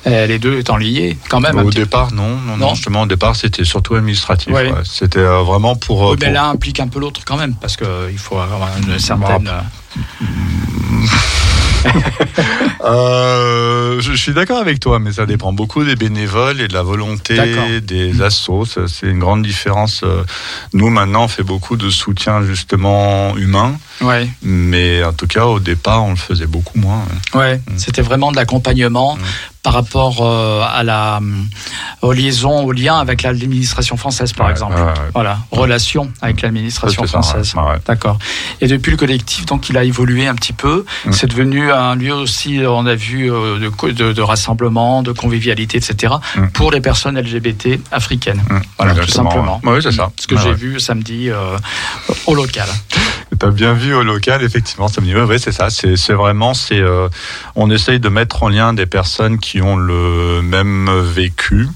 Euh, 0.07 0.27
les 0.27 0.39
deux 0.39 0.59
étant 0.59 0.77
liés, 0.77 1.17
quand 1.31 1.41
même. 1.41 1.57
Au 1.59 1.71
départ, 1.71 2.13
non, 2.13 2.37
non, 2.47 2.59
non, 2.59 2.75
justement, 2.75 3.03
au 3.03 3.07
départ, 3.07 3.37
c'était 3.37 3.65
surtout 3.65 3.95
administratif. 3.95 4.53
Ouais. 4.53 4.71
C'était 4.85 5.23
vraiment 5.23 5.77
pour. 5.77 6.11
Oui, 6.11 6.17
mais 6.21 6.31
l'un 6.31 6.51
implique 6.51 6.79
un 6.79 6.89
peu 6.89 7.01
l'autre 7.01 7.23
quand 7.25 7.39
même, 7.39 7.55
parce 7.55 7.79
qu'il 7.79 8.19
faut 8.19 8.37
avoir 8.39 8.69
une 8.87 8.99
certaine. 8.99 9.49
euh, 9.49 10.27
Euh, 12.83 14.01
je, 14.01 14.13
je 14.13 14.17
suis 14.17 14.33
d'accord 14.33 14.59
avec 14.59 14.81
toi, 14.81 14.99
mais 14.99 15.13
ça 15.13 15.27
dépend 15.27 15.53
beaucoup 15.53 15.85
des 15.85 15.97
bénévoles 15.97 16.61
et 16.63 16.69
de 16.69 16.73
la 16.73 16.83
volonté 16.83 17.81
des 17.83 18.23
assos. 18.23 18.65
C'est 18.87 19.07
une 19.07 19.19
grande 19.19 19.43
différence. 19.43 20.01
Euh, 20.03 20.23
Nous, 20.73 20.89
maintenant, 20.89 21.25
on 21.25 21.29
fait 21.29 21.43
beaucoup 21.43 21.77
de 21.77 21.91
soutien 21.91 22.43
justement 22.43 23.37
humain, 23.37 23.75
Ouais, 24.01 24.31
mais 24.43 25.05
en 25.05 25.13
tout 25.13 25.27
cas, 25.27 25.45
au 25.45 25.61
départ, 25.61 26.05
on 26.05 26.11
le 26.11 26.17
faisait 26.17 26.47
beaucoup 26.47 26.79
moins. 26.79 27.05
ouais. 27.35 27.61
C'était 27.77 28.03
vraiment 28.03 28.31
de 28.33 28.37
l'accompagnement 28.37 29.17
Mm. 29.17 29.21
Par 29.63 29.75
rapport 29.75 30.19
euh, 30.23 30.63
à 30.67 30.83
la 30.83 31.17
euh, 31.19 31.21
aux 32.03 32.13
liaisons, 32.13 32.65
aux 32.65 32.73
liens 32.73 32.99
avec 32.99 33.23
l'administration 33.23 33.97
française, 33.99 34.33
par 34.33 34.47
Ouais, 34.47 34.53
exemple. 34.53 34.75
ouais, 34.77 34.83
ouais. 34.83 35.11
Voilà, 35.13 35.39
relation 35.51 36.11
avec 36.23 36.41
l'administration 36.41 37.07
française. 37.07 37.55
D'accord. 37.87 38.19
Et 38.63 38.69
depuis 38.69 38.91
le 38.91 38.97
collectif, 38.97 39.45
donc 39.45 39.69
il 39.69 39.77
a 39.77 39.85
évolué 39.85 40.27
un 40.27 40.35
petit 40.35 40.55
peu. 40.55 40.87
Mm. 41.05 41.13
C'est 41.13 41.27
devenu 41.27 41.71
un 41.71 41.95
lieu 41.95 42.15
aussi, 42.15 42.61
on 42.67 42.87
a 42.87 42.95
vu, 42.95 43.31
euh, 43.31 43.59
de, 43.59 43.91
de, 43.93 44.13
de 44.15 44.23
rassemblement, 44.23 45.03
de 45.03 45.13
convivialité, 45.13 45.77
etc. 45.77 46.15
Mm. 46.37 46.47
pour 46.55 46.73
les 46.73 46.81
personnes 46.81 47.19
LGBT 47.21 47.81
africaines. 47.93 48.43
Hum, 48.51 48.63
Voilà, 48.79 48.95
tout 48.95 49.09
simplement. 49.11 49.61
Oui, 49.65 49.81
c'est 49.83 49.93
ça. 49.93 50.11
Ce 50.19 50.27
que 50.27 50.39
j'ai 50.39 50.55
vu 50.55 50.81
samedi 50.81 51.29
euh, 51.29 51.59
au 52.27 52.35
local. 52.35 52.69
T'as 53.41 53.51
bien 53.51 53.73
vu 53.73 53.95
au 53.95 54.03
local, 54.03 54.43
effectivement, 54.43 54.89
ça 54.89 55.01
me 55.01 55.07
dit, 55.07 55.17
ouais, 55.17 55.39
c'est 55.39 55.51
ça. 55.51 55.71
C'est 55.71 56.13
vraiment, 56.13 56.53
c'est, 56.53 56.79
euh, 56.79 57.09
on 57.57 57.71
essaye 57.71 57.99
de 57.99 58.11
mettre 58.11 58.43
en 58.43 58.51
lien 58.51 58.75
des 58.75 58.85
personnes 58.85 59.39
qui 59.39 59.63
ont 59.63 59.77
le 59.77 60.43
même 60.43 60.91
vécu, 61.01 61.67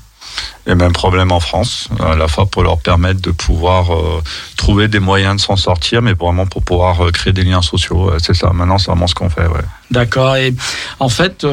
les 0.66 0.74
mêmes 0.74 0.92
problèmes 0.92 1.32
en 1.32 1.40
France, 1.40 1.88
à 2.00 2.16
la 2.16 2.28
fois 2.28 2.44
pour 2.44 2.64
leur 2.64 2.80
permettre 2.80 3.22
de 3.22 3.30
pouvoir 3.30 3.94
euh, 3.94 4.22
trouver 4.58 4.88
des 4.88 5.00
moyens 5.00 5.36
de 5.36 5.40
s'en 5.40 5.56
sortir, 5.56 6.02
mais 6.02 6.12
vraiment 6.12 6.44
pour 6.44 6.62
pouvoir 6.62 7.02
euh, 7.02 7.10
créer 7.10 7.32
des 7.32 7.44
liens 7.44 7.62
sociaux. 7.62 8.12
C'est 8.22 8.34
ça. 8.34 8.50
Maintenant, 8.52 8.76
c'est 8.76 8.90
vraiment 8.90 9.06
ce 9.06 9.14
qu'on 9.14 9.30
fait. 9.30 9.46
Ouais. 9.46 9.64
D'accord. 9.90 10.36
Et 10.36 10.54
en 11.00 11.08
fait. 11.08 11.46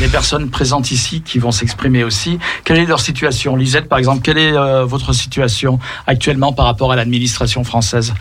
Les 0.00 0.06
personnes 0.06 0.50
présentes 0.50 0.92
ici 0.92 1.20
qui 1.20 1.40
vont 1.40 1.50
s'exprimer 1.50 2.04
aussi. 2.04 2.38
Quelle 2.62 2.78
est 2.78 2.86
leur 2.86 3.00
situation? 3.00 3.56
Lisette, 3.56 3.88
par 3.88 3.98
exemple, 3.98 4.22
quelle 4.22 4.38
est 4.38 4.52
votre 4.84 5.12
situation 5.12 5.80
actuellement 6.06 6.52
par 6.52 6.66
rapport 6.66 6.92
à 6.92 6.96
l'administration 6.96 7.64
française? 7.64 8.14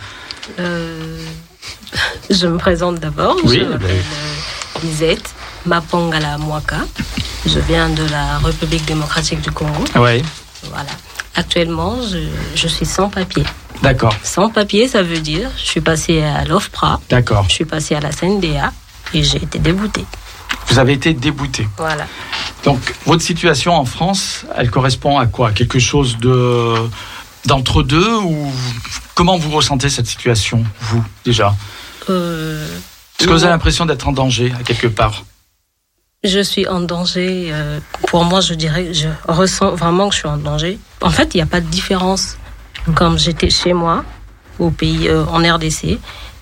Je 2.30 2.48
me 2.48 2.58
présente 2.58 3.00
d'abord. 3.00 3.36
Oui, 3.44 3.60
je 3.60 3.66
m'appelle 3.66 4.02
Lisette 4.84 5.34
Mapongala 5.66 6.38
Mwaka. 6.38 6.78
Je 7.46 7.60
viens 7.60 7.90
de 7.90 8.04
la 8.10 8.38
République 8.40 8.86
démocratique 8.86 9.42
du 9.42 9.52
Congo. 9.52 9.84
Oui. 9.96 10.24
Voilà. 10.64 10.90
Actuellement, 11.36 11.98
je, 12.56 12.68
suis 12.68 12.86
sans 12.86 13.10
papier. 13.10 13.44
D'accord. 13.82 14.14
Sans 14.24 14.50
papier, 14.50 14.88
ça 14.88 15.02
veut 15.02 15.20
dire, 15.20 15.50
je 15.58 15.66
suis 15.66 15.82
passé 15.82 16.22
à 16.22 16.44
l'OFPRA. 16.46 17.02
D'accord. 17.10 17.46
Je 17.48 17.54
suis 17.54 17.66
passé 17.66 17.96
à 17.96 18.00
la 18.00 18.10
CNDA 18.10 18.72
et 19.14 19.24
j'ai 19.24 19.38
été 19.38 19.60
débouté. 19.60 20.06
Vous 20.68 20.80
avez 20.80 20.94
été 20.94 21.14
débouté. 21.14 21.68
Voilà. 21.78 22.06
Donc, 22.64 22.80
votre 23.06 23.24
situation 23.24 23.74
en 23.74 23.86
France, 23.86 24.46
elle 24.56 24.70
correspond 24.70 25.18
à 25.18 25.26
quoi? 25.26 25.52
Quelque 25.52 25.80
chose 25.80 26.18
de 26.18 26.76
d'entre 27.46 27.84
deux 27.84 28.16
ou 28.18 28.52
comment 29.16 29.38
vous 29.38 29.52
ressentez 29.52 29.90
cette 29.90 30.08
situation, 30.08 30.64
vous 30.80 31.04
déjà 31.26 31.56
euh, 32.10 32.66
Est-ce 33.20 33.28
que 33.28 33.34
vous 33.34 33.44
avez 33.44 33.52
l'impression 33.52 33.86
d'être 33.86 34.08
en 34.08 34.12
danger 34.12 34.54
à 34.60 34.64
quelque 34.64 34.88
part 34.88 35.24
je 36.24 36.40
suis 36.40 36.68
en 36.68 36.82
danger. 36.82 37.50
Euh, 37.52 37.80
pour 38.08 38.26
moi, 38.26 38.42
je 38.42 38.54
dirais, 38.54 38.94
je 38.94 39.08
ressens 39.28 39.72
vraiment 39.72 40.08
que 40.08 40.14
je 40.14 40.20
suis 40.20 40.28
en 40.28 40.38
danger. 40.38 40.78
En 41.02 41.10
fait, 41.10 41.34
il 41.34 41.38
n'y 41.38 41.42
a 41.42 41.48
pas 41.48 41.62
de 41.62 41.66
différence. 41.66 42.38
Comme 42.94 43.18
j'étais 43.18 43.50
chez 43.50 43.74
moi, 43.74 44.06
au 44.60 44.70
pays, 44.70 45.08
euh, 45.08 45.26
en 45.26 45.40
RDC, 45.40 45.98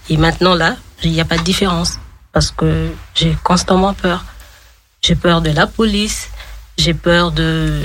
et 0.09 0.17
maintenant 0.17 0.53
là, 0.53 0.75
il 1.03 1.11
n'y 1.11 1.21
a 1.21 1.25
pas 1.25 1.37
de 1.37 1.43
différence. 1.43 1.97
Parce 2.33 2.51
que 2.51 2.89
j'ai 3.15 3.37
constamment 3.41 3.93
peur. 3.93 4.25
J'ai 5.01 5.15
peur 5.15 5.41
de 5.41 5.49
la 5.49 5.65
police, 5.65 6.27
j'ai 6.77 6.93
peur 6.93 7.31
de... 7.31 7.81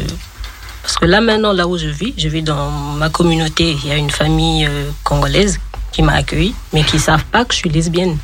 Parce 0.84 0.96
que 0.96 1.06
là 1.06 1.22
maintenant, 1.22 1.54
là 1.54 1.66
où 1.66 1.78
je 1.78 1.86
vis, 1.86 2.12
je 2.18 2.28
vis 2.28 2.42
dans 2.42 2.70
ma 2.70 3.08
communauté, 3.08 3.74
il 3.82 3.88
y 3.88 3.90
a 3.90 3.96
une 3.96 4.10
famille 4.10 4.66
euh, 4.66 4.90
congolaise 5.02 5.58
qui 5.92 6.02
m'a 6.02 6.12
accueilli, 6.12 6.54
mais 6.74 6.84
qui 6.84 6.96
ne 6.96 7.00
savent 7.00 7.24
pas 7.24 7.46
que 7.46 7.54
je 7.54 7.60
suis 7.60 7.70
lesbienne. 7.70 8.18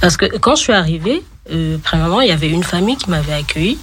Parce 0.00 0.16
que 0.16 0.26
quand 0.38 0.56
je 0.56 0.62
suis 0.62 0.72
arrivée, 0.72 1.22
euh, 1.52 1.78
premièrement, 1.84 2.20
il 2.22 2.28
y 2.28 2.32
avait 2.32 2.48
une 2.48 2.64
famille 2.64 2.96
qui 2.96 3.08
m'avait 3.08 3.34
accueilli. 3.34 3.78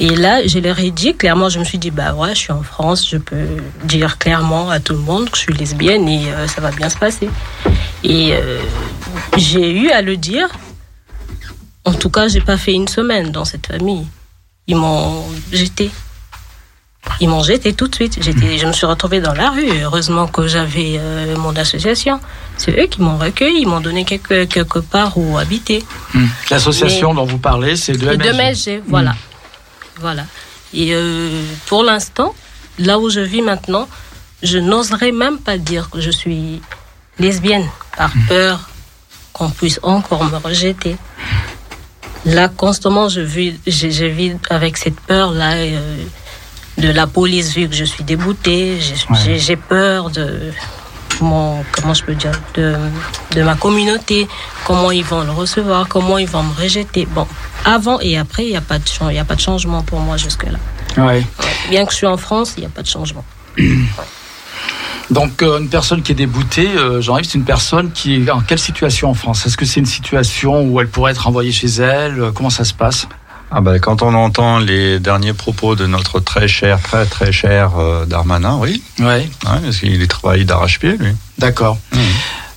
Et 0.00 0.08
là, 0.16 0.44
je 0.44 0.58
leur 0.58 0.80
ai 0.80 0.90
dit 0.90 1.14
clairement, 1.14 1.48
je 1.48 1.60
me 1.60 1.64
suis 1.64 1.78
dit, 1.78 1.92
bah 1.92 2.14
ouais, 2.14 2.34
je 2.34 2.40
suis 2.40 2.52
en 2.52 2.64
France, 2.64 3.08
je 3.08 3.18
peux 3.18 3.46
dire 3.84 4.18
clairement 4.18 4.68
à 4.68 4.80
tout 4.80 4.94
le 4.94 4.98
monde 4.98 5.30
que 5.30 5.36
je 5.36 5.42
suis 5.42 5.54
lesbienne 5.54 6.08
et 6.08 6.32
euh, 6.32 6.48
ça 6.48 6.60
va 6.60 6.72
bien 6.72 6.88
se 6.88 6.98
passer. 6.98 7.30
Et 8.02 8.34
j'ai 9.36 9.70
eu 9.70 9.90
à 9.90 10.02
le 10.02 10.16
dire. 10.16 10.48
En 11.84 11.92
tout 11.92 12.10
cas, 12.10 12.26
j'ai 12.26 12.40
pas 12.40 12.56
fait 12.56 12.72
une 12.72 12.88
semaine 12.88 13.30
dans 13.30 13.44
cette 13.44 13.68
famille. 13.68 14.08
Ils 14.66 14.74
m'ont 14.74 15.24
jeté. 15.52 15.92
Ils 17.20 17.28
m'ont 17.28 17.42
jeté 17.42 17.72
tout 17.72 17.88
de 17.88 17.94
suite. 17.94 18.18
J'étais, 18.20 18.58
je 18.58 18.66
me 18.66 18.72
suis 18.72 18.86
retrouvée 18.86 19.20
dans 19.20 19.34
la 19.34 19.50
rue. 19.50 19.68
Heureusement 19.82 20.26
que 20.26 20.46
j'avais 20.46 20.96
euh, 20.98 21.36
mon 21.36 21.54
association. 21.56 22.20
C'est 22.56 22.78
eux 22.80 22.86
qui 22.86 23.00
m'ont 23.00 23.16
recueilli, 23.16 23.62
ils 23.62 23.68
m'ont 23.68 23.80
donné 23.80 24.04
quelque, 24.04 24.44
quelque 24.44 24.78
part 24.78 25.16
où 25.16 25.38
habiter. 25.38 25.84
Hmm. 26.14 26.26
L'association 26.50 27.14
dont 27.14 27.24
vous 27.24 27.38
parlez, 27.38 27.76
c'est 27.76 27.92
de 27.92 28.06
MSG. 28.06 28.76
De 28.76 28.82
voilà. 28.88 29.12
Hmm. 29.12 29.16
Voilà. 30.00 30.24
Et 30.74 30.94
euh, 30.94 31.42
pour 31.66 31.82
l'instant, 31.84 32.34
là 32.78 32.98
où 32.98 33.10
je 33.10 33.20
vis 33.20 33.42
maintenant, 33.42 33.88
je 34.42 34.58
n'oserais 34.58 35.12
même 35.12 35.38
pas 35.38 35.58
dire 35.58 35.90
que 35.90 36.00
je 36.00 36.10
suis 36.10 36.60
lesbienne 37.18 37.68
par 37.96 38.16
hmm. 38.16 38.26
peur 38.26 38.70
qu'on 39.32 39.50
puisse 39.50 39.80
encore 39.82 40.24
me 40.24 40.36
rejeter. 40.36 40.96
Là, 42.24 42.48
constamment, 42.48 43.08
je 43.08 43.20
vis, 43.20 43.58
je, 43.66 44.04
vis 44.04 44.36
avec 44.50 44.76
cette 44.76 45.00
peur-là. 45.00 45.54
Euh, 45.54 46.04
de 46.82 46.90
la 46.90 47.06
police 47.06 47.54
vu 47.54 47.68
que 47.68 47.74
je 47.74 47.84
suis 47.84 48.04
déboutée. 48.04 48.78
J'ai 49.36 49.56
peur 49.56 50.10
de 50.10 50.52
mon, 51.20 51.64
comment 51.72 51.94
je 51.94 52.02
peux 52.02 52.14
dire, 52.14 52.32
de, 52.54 52.74
de 53.34 53.42
ma 53.42 53.54
communauté, 53.54 54.26
comment 54.66 54.90
ils 54.90 55.04
vont 55.04 55.22
le 55.22 55.30
recevoir, 55.30 55.86
comment 55.88 56.18
ils 56.18 56.28
vont 56.28 56.42
me 56.42 56.54
rejeter. 56.54 57.06
Bon, 57.06 57.26
avant 57.64 58.00
et 58.00 58.18
après, 58.18 58.44
il 58.44 58.50
n'y 58.50 58.56
a, 58.56 58.60
pas 58.60 58.78
de, 58.78 58.84
il 59.10 59.18
a 59.18 59.24
pas 59.24 59.36
de 59.36 59.40
changement 59.40 59.82
pour 59.82 60.00
moi 60.00 60.16
jusque-là. 60.16 60.58
Ouais. 60.98 61.24
Bien 61.70 61.86
que 61.86 61.92
je 61.92 61.98
suis 61.98 62.06
en 62.06 62.16
France, 62.16 62.54
il 62.56 62.60
n'y 62.60 62.66
a 62.66 62.70
pas 62.70 62.82
de 62.82 62.88
changement. 62.88 63.24
Donc, 65.10 65.42
euh, 65.42 65.58
une 65.60 65.68
personne 65.68 66.02
qui 66.02 66.12
est 66.12 66.16
déboutée, 66.16 66.68
euh, 66.68 67.02
Jean-Yves, 67.02 67.26
c'est 67.26 67.38
une 67.38 67.44
personne 67.44 67.92
qui 67.92 68.14
est 68.16 68.30
en 68.30 68.40
quelle 68.40 68.58
situation 68.58 69.10
en 69.10 69.14
France? 69.14 69.46
Est-ce 69.46 69.56
que 69.56 69.66
c'est 69.66 69.80
une 69.80 69.86
situation 69.86 70.62
où 70.62 70.80
elle 70.80 70.88
pourrait 70.88 71.12
être 71.12 71.26
envoyée 71.26 71.52
chez 71.52 71.68
elle? 71.68 72.32
Comment 72.34 72.50
ça 72.50 72.64
se 72.64 72.72
passe? 72.72 73.06
Ah 73.54 73.60
ben, 73.60 73.78
quand 73.78 74.02
on 74.02 74.14
entend 74.14 74.58
les 74.58 74.98
derniers 74.98 75.34
propos 75.34 75.76
de 75.76 75.86
notre 75.86 76.20
très 76.20 76.48
cher, 76.48 76.80
très 76.80 77.04
très 77.04 77.32
cher 77.32 77.72
euh, 77.78 78.06
Darmanin, 78.06 78.56
oui. 78.58 78.82
Oui. 78.98 79.28
parce 79.42 79.78
qu'il 79.78 80.08
travaille 80.08 80.46
d'arrache-pied, 80.46 80.96
lui. 80.96 81.12
D'accord. 81.36 81.76
Mmh. 81.92 81.98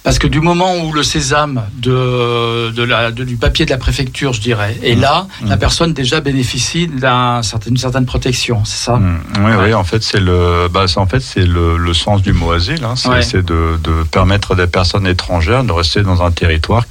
Parce 0.04 0.20
que 0.20 0.28
du 0.28 0.40
moment 0.40 0.78
où 0.78 0.94
le 0.94 1.04
sésame 1.04 1.64
de, 1.74 2.70
de 2.70 2.84
la, 2.84 3.12
du 3.12 3.36
papier 3.36 3.66
de 3.66 3.72
la 3.72 3.78
préfecture, 3.78 4.32
je 4.32 4.40
dirais, 4.40 4.78
est 4.84 4.96
mmh. 4.96 5.02
là, 5.02 5.28
mmh. 5.42 5.50
la 5.50 5.58
personne 5.58 5.94
déjà 5.94 6.22
bénéficie 6.22 6.88
d'une 6.88 7.42
certaine, 7.42 7.76
certaine 7.76 8.06
protection, 8.06 8.64
c'est 8.64 8.86
ça? 8.86 8.98
Oui, 9.40 9.52
oui, 9.64 9.74
en 9.74 9.84
fait, 9.84 10.02
c'est 10.02 10.22
le, 10.22 10.70
bah, 10.72 10.86
en 10.96 11.08
fait, 11.08 11.20
c'est 11.20 11.46
le, 11.46 11.76
le, 11.76 11.94
sens 11.94 12.22
du 12.22 12.32
mot 12.32 12.52
asile. 12.52 12.86
Hein. 12.86 12.94
C'est 12.96 13.44
de, 13.44 13.78
de, 13.84 14.04
permettre 14.04 14.54
à 14.54 14.56
des 14.56 14.68
personnes 14.68 15.08
étrangères 15.08 15.66
de 15.66 15.74
rester 15.74 16.04
dans 16.04 16.24
un 16.24 16.32
territoire 16.32 16.86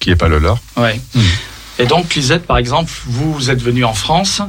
qui 0.00 0.08
n'est 0.08 0.16
pas 0.16 0.28
le 0.28 0.38
leur. 0.38 0.58
Oui. 0.76 1.00
Et 1.78 1.86
donc, 1.86 2.14
Lisette, 2.14 2.46
par 2.46 2.58
exemple, 2.58 2.92
vous, 3.06 3.32
vous 3.32 3.50
êtes 3.50 3.60
venue 3.60 3.84
en 3.84 3.94
France 3.94 4.40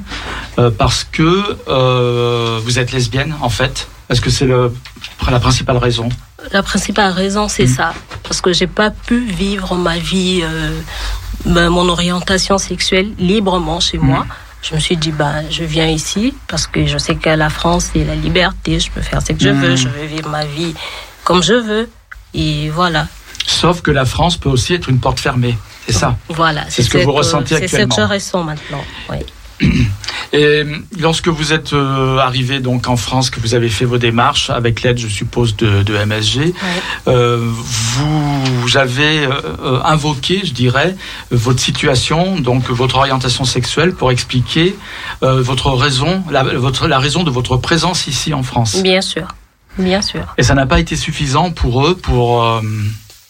euh, 0.60 0.70
parce 0.70 1.04
que 1.04 1.58
euh, 1.68 2.60
vous 2.64 2.78
êtes 2.78 2.92
lesbienne, 2.92 3.36
en 3.42 3.50
fait. 3.50 3.88
Est-ce 4.10 4.22
que 4.22 4.30
c'est 4.30 4.48
la 4.48 5.40
principale 5.40 5.78
raison? 5.78 6.10
La 6.52 6.62
principale 6.62 7.12
raison, 7.12 7.48
c'est 7.48 7.66
hmm. 7.66 7.76
ça. 7.76 7.94
Parce 8.24 8.42
que 8.42 8.54
j'ai 8.54 8.68
pas 8.68 8.92
pu 8.92 9.26
vivre 9.26 9.76
ma 9.76 9.98
vie, 9.98 10.42
euh, 10.44 10.82
mon 11.46 11.90
orientation 11.90 12.60
sexuelle 12.60 13.12
librement 13.18 13.80
chez 13.80 13.98
moi. 13.98 14.20
Hmm. 14.20 14.30
Je 14.62 14.76
me 14.76 14.80
suis 14.80 14.98
dit, 14.98 15.12
bah, 15.12 15.48
je 15.50 15.64
viens 15.64 15.88
ici 15.88 16.34
parce 16.48 16.68
que 16.68 16.86
je 16.86 16.98
sais 16.98 17.16
qu'à 17.16 17.36
la 17.36 17.50
France, 17.50 17.90
c'est 17.94 18.04
la 18.04 18.16
liberté. 18.16 18.80
Je 18.80 18.92
peux 18.92 19.02
faire 19.02 19.22
ce 19.22 19.34
que 19.34 19.44
je 19.44 19.50
veux. 19.50 19.74
Hmm. 19.74 19.78
Je 19.78 19.88
veux 19.88 20.06
vivre 20.06 20.30
ma 20.30 20.46
vie 20.46 20.76
comme 21.24 21.42
je 21.42 21.54
veux. 21.54 21.90
Et 22.36 22.70
voilà. 22.70 23.08
Sauf 23.48 23.82
que 23.82 23.92
la 23.92 24.06
France 24.06 24.38
peut 24.38 24.50
aussi 24.50 24.74
être 24.76 24.90
une 24.90 25.00
porte 25.00 25.20
fermée. 25.20 25.58
C'est 25.86 25.94
ça. 25.94 26.18
Voilà. 26.30 26.66
C'est 26.70 26.84
ce 26.84 26.90
que 26.90 26.98
vous 27.00 27.12
ressentez 27.12 27.56
actuellement. 27.56 27.96
C'est 27.96 28.02
ce 28.02 28.08
que 28.08 28.08
je 28.08 28.14
ressens 28.14 28.44
maintenant. 28.44 28.84
Oui. 29.10 29.20
Et 30.34 30.64
lorsque 31.00 31.28
vous 31.28 31.54
êtes 31.54 31.74
euh, 31.74 32.18
arrivé 32.18 32.60
donc 32.60 32.88
en 32.88 32.98
France, 32.98 33.30
que 33.30 33.40
vous 33.40 33.54
avez 33.54 33.70
fait 33.70 33.86
vos 33.86 33.98
démarches 33.98 34.50
avec 34.50 34.82
l'aide, 34.82 34.98
je 34.98 35.08
suppose, 35.08 35.56
de, 35.56 36.06
MSG, 36.06 36.54
euh, 37.08 37.38
vous 37.40 38.78
avez 38.78 39.26
euh, 39.26 39.82
invoqué, 39.84 40.42
je 40.44 40.52
dirais, 40.52 40.96
votre 41.32 41.60
situation, 41.60 42.38
donc 42.40 42.70
votre 42.70 42.98
orientation 42.98 43.46
sexuelle, 43.46 43.94
pour 43.94 44.12
expliquer 44.12 44.76
votre 45.22 45.72
raison, 45.72 46.24
la, 46.30 46.44
votre, 46.44 46.88
la 46.88 47.00
raison 47.00 47.24
de 47.24 47.32
votre 47.32 47.58
présence 47.58 48.08
ici 48.08 48.34
en 48.34 48.44
France. 48.44 48.82
Bien 48.82 49.02
sûr, 49.02 49.28
bien 49.78 50.02
sûr. 50.02 50.22
Et 50.38 50.44
ça 50.44 50.54
n'a 50.54 50.66
pas 50.66 50.80
été 50.80 50.96
suffisant 50.96 51.52
pour 51.52 51.86
eux 51.88 51.96
pour 51.96 52.62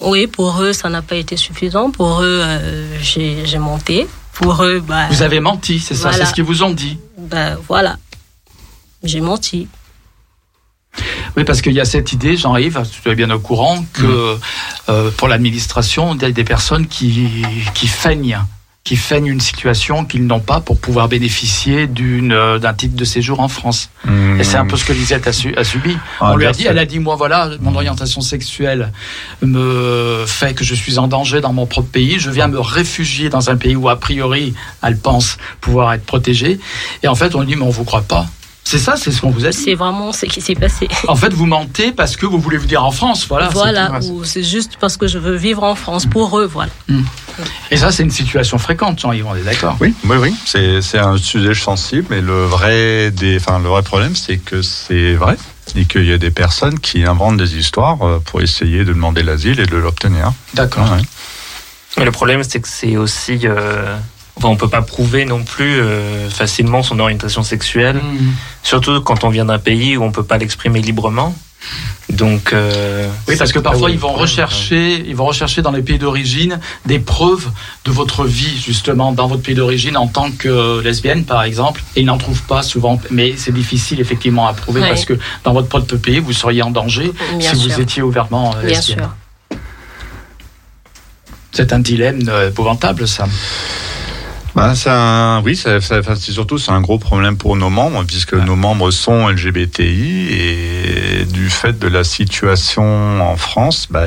oui, 0.06 0.28
pour 0.28 0.62
eux, 0.62 0.74
ça 0.74 0.90
n'a 0.90 1.02
pas 1.02 1.16
été 1.16 1.36
suffisant. 1.36 1.92
Pour 1.92 2.22
eux, 2.22 2.42
euh, 2.44 2.98
j'ai 3.02 3.60
monté. 3.60 4.08
Pour 4.34 4.64
eux, 4.64 4.80
bah, 4.80 5.08
Vous 5.10 5.22
avez 5.22 5.40
menti, 5.40 5.80
c'est 5.80 5.96
ça, 5.96 6.12
c'est 6.12 6.26
ce 6.26 6.34
qu'ils 6.34 6.44
vous 6.44 6.64
ont 6.64 6.72
dit. 6.72 7.00
Ben 7.18 7.58
voilà, 7.68 7.98
j'ai 9.04 9.22
menti. 9.22 9.68
Oui, 11.36 11.44
parce 11.44 11.62
qu'il 11.62 11.74
y 11.74 11.82
a 11.82 11.86
cette 11.86 12.14
idée, 12.14 12.38
Jean-Yves, 12.38 12.82
tu 13.04 13.10
es 13.10 13.16
bien 13.16 13.30
au 13.32 13.40
courant, 13.40 13.86
que 13.94 14.36
mm. 14.36 14.40
euh, 14.90 15.12
pour 15.12 15.28
l'administration, 15.28 16.14
il 16.16 16.22
y 16.22 16.26
a 16.26 16.32
des 16.32 16.44
personnes 16.44 16.88
qui, 16.88 17.44
qui 17.74 17.88
feignent 17.88 18.40
qui 18.86 18.96
feignent 18.96 19.26
une 19.26 19.42
situation 19.42 20.06
qu'ils 20.06 20.28
n'ont 20.28 20.40
pas 20.40 20.62
pour 20.62 20.80
pouvoir 20.80 21.10
bénéficier 21.10 21.88
d'une 21.88 22.32
euh, 22.32 22.60
d'un 22.60 22.74
titre 22.76 22.96
de 22.96 23.04
séjour 23.04 23.40
en 23.40 23.48
France. 23.48 23.90
Et 24.40 24.44
c'est 24.44 24.58
un 24.58 24.66
peu 24.68 24.78
ce 24.78 24.86
que 24.86 24.94
Lisette 24.94 25.26
a, 25.26 25.32
a 25.32 25.64
subi. 25.64 25.98
Ah, 26.22 26.34
On 26.34 26.36
lui 26.38 26.46
a 26.46 26.52
dit, 26.52 26.68
elle 26.68 26.78
a 26.78 26.86
dit, 26.86 27.00
moi 27.00 27.16
voilà, 27.16 27.50
mon 27.62 27.74
orientation 27.74 28.22
sexuelle 28.22 28.94
me 29.42 30.24
fait 30.28 30.54
que 30.54 30.64
je 30.64 30.76
suis 30.76 31.00
en 31.00 31.08
danger 31.08 31.42
dans 31.42 31.52
mon 31.52 31.66
propre 31.66 31.90
pays. 31.90 32.20
Je 32.20 32.30
viens 32.30 32.48
me 32.48 32.60
réfugier 32.60 33.30
dans 33.30 33.50
un 33.50 33.58
pays 33.58 33.76
où 33.76 33.90
a 33.90 34.00
priori 34.00 34.54
elle 34.84 35.00
pense 35.00 35.38
pouvoir 35.62 35.92
être 35.94 36.06
protégée. 36.06 36.60
Et 37.02 37.08
en 37.08 37.16
fait, 37.16 37.34
on 37.34 37.40
lui 37.42 37.48
dit, 37.48 37.56
mais 37.56 37.66
on 37.66 37.72
vous 37.72 37.86
croit 37.86 38.04
pas. 38.04 38.28
C'est 38.68 38.80
ça, 38.80 38.96
c'est 38.98 39.12
ce 39.12 39.22
qu'on 39.22 39.30
vous 39.30 39.46
a 39.46 39.52
dit. 39.52 39.58
C'est 39.58 39.76
vraiment 39.76 40.12
ce 40.12 40.26
qui 40.26 40.42
s'est 40.42 40.56
passé. 40.56 40.88
En 41.08 41.16
fait, 41.16 41.32
vous 41.32 41.46
mentez 41.46 41.92
parce 41.92 42.18
que 42.18 42.26
vous 42.26 42.40
voulez 42.40 42.58
vous 42.58 42.66
dire 42.66 42.84
en 42.84 42.92
France, 42.92 43.28
voilà. 43.30 43.48
Voilà, 43.50 44.00
ou 44.02 44.24
c'est 44.24 44.44
juste 44.44 44.78
parce 44.80 44.98
que 44.98 45.08
je 45.08 45.20
veux 45.20 45.36
vivre 45.36 45.64
en 45.64 45.76
France 45.76 46.08
pour 46.08 46.40
eux, 46.40 46.48
voilà. 46.48 46.72
Hmm. 46.88 47.04
Et 47.70 47.78
ça, 47.78 47.92
c'est 47.92 48.02
une 48.02 48.12
situation 48.12 48.58
fréquente, 48.58 49.00
Jean-Yves, 49.00 49.28
on 49.28 49.36
est 49.36 49.44
d'accord? 49.44 49.78
Oui, 49.80 49.94
oui, 50.06 50.18
oui. 50.20 50.36
C'est 50.46 50.98
un 50.98 51.18
sujet 51.18 51.54
sensible, 51.54 52.08
mais 52.10 52.22
le 52.22 52.46
vrai, 52.46 53.12
des, 53.12 53.38
enfin, 53.38 53.60
le 53.60 53.70
vrai 53.70 53.84
problème, 53.84 54.16
c'est 54.16 54.38
que 54.38 54.62
c'est 54.64 55.14
vrai 55.14 55.38
et 55.76 55.86
qu'il 55.86 56.06
y 56.06 56.14
a 56.14 56.18
des 56.18 56.32
personnes 56.32 56.80
qui 56.80 57.04
inventent 57.04 57.38
des 57.38 57.58
histoires 57.58 58.02
euh, 58.02 58.20
pour 58.24 58.42
essayer 58.42 58.80
de 58.80 58.94
demander 58.94 59.24
l'asile 59.24 59.60
et 59.60 59.66
de 59.66 59.78
l'obtenir. 59.78 60.32
D'accord. 60.54 60.90
Ouais. 60.92 61.02
Mais 61.98 62.06
le 62.06 62.12
problème, 62.12 62.44
c'est 62.44 62.60
que 62.60 62.68
c'est 62.68 62.98
aussi. 62.98 63.42
Euh, 63.44 63.98
enfin, 64.38 64.50
on 64.50 64.56
peut 64.56 64.68
pas 64.70 64.82
prouver 64.82 65.26
non 65.26 65.44
plus 65.44 65.80
euh, 65.82 66.30
facilement 66.30 66.84
son 66.84 67.00
orientation 67.00 67.44
sexuelle, 67.44 67.98
Hmm. 67.98 68.32
surtout 68.64 69.02
quand 69.02 69.24
on 69.24 69.30
vient 69.30 69.46
d'un 69.46 69.60
pays 69.60 69.98
où 69.98 70.04
on 70.04 70.12
peut 70.12 70.24
pas 70.24 70.38
l'exprimer 70.38 70.82
librement. 70.82 71.36
Donc. 72.12 72.54
euh, 72.54 73.10
Oui, 73.28 73.36
parce 73.38 73.52
que 73.52 73.58
parfois 73.58 73.90
ils 73.90 73.98
vont 73.98 74.14
rechercher, 74.14 75.04
ils 75.08 75.16
vont 75.16 75.26
rechercher 75.26 75.64
dans 75.64 75.72
les 75.72 75.82
pays 75.82 75.98
d'origine 75.98 76.60
des 76.86 77.00
preuves 77.00 77.50
de 77.86 77.92
votre 77.92 78.24
vie 78.26 78.56
justement 78.60 79.12
dans 79.12 79.26
votre 79.28 79.42
pays 79.42 79.56
d'origine 79.56 79.98
en 79.98 80.06
tant 80.08 80.30
que 80.30 80.80
lesbienne 80.82 81.24
par 81.26 81.42
exemple, 81.42 81.82
et 81.96 82.02
ils 82.02 82.06
n'en 82.06 82.20
trouvent 82.20 82.44
pas 82.44 82.62
souvent. 82.62 83.02
Mais 83.10 83.34
c'est 83.38 83.52
difficile 83.54 84.00
effectivement 84.00 84.48
à 84.48 84.54
prouver 84.54 84.82
Oui. 84.82 84.88
parce 84.90 85.06
que 85.06 85.18
dans 85.44 85.54
votre 85.54 85.68
propre 85.68 85.96
pays 85.96 86.20
vous 86.20 86.34
seriez 86.34 86.62
en 86.62 86.70
danger 86.70 87.12
Bien 87.40 87.50
si 87.50 87.56
sûr. 87.62 87.72
vous 87.72 87.82
étiez 87.82 88.04
ouvertement 88.04 88.54
euh, 88.58 88.60
Bien 88.62 88.70
lesbienne. 88.76 89.10
C'est 91.52 91.74
un 91.74 91.80
dilemme 91.80 92.20
euh, 92.30 92.50
épouvantable 92.50 93.08
ça. 93.08 93.28
Bah, 94.56 94.74
oui, 95.44 95.56
ça- 95.58 95.82
ça- 95.82 96.00
enfin, 96.00 96.16
c'est 96.18 96.32
surtout 96.32 96.58
c'est 96.58 96.72
un 96.72 96.80
gros 96.80 96.98
problème 96.98 97.36
pour 97.38 97.58
nos 97.58 97.70
membres 97.70 98.04
puisque 98.06 98.34
nos 98.34 98.56
membres 98.56 98.90
sont 98.92 99.28
LGBTI 99.30 100.28
et 100.32 101.26
du 101.26 101.50
fait 101.50 101.78
de 101.78 101.88
la 101.90 102.06
situation 102.06 103.22
en 103.22 103.36
France, 103.36 103.88
bah, 103.90 104.06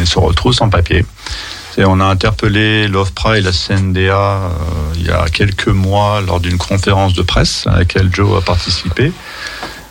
ils 0.00 0.06
se 0.06 0.18
retrouvent 0.18 0.54
sans 0.54 0.70
papier. 0.70 1.04
Et 1.76 1.84
on 1.84 2.00
a 2.00 2.04
interpellé 2.04 2.86
l'OFPRA 2.88 3.38
et 3.38 3.40
la 3.42 3.50
CNDA 3.52 4.12
euh, 4.16 4.48
il 4.94 5.06
y 5.06 5.10
a 5.10 5.26
quelques 5.30 5.66
mois 5.68 6.22
lors 6.24 6.40
d'une 6.40 6.56
conférence 6.56 7.14
de 7.14 7.22
presse 7.22 7.66
à 7.66 7.78
laquelle 7.78 8.10
Joe 8.12 8.38
a 8.38 8.40
participé. 8.40 9.12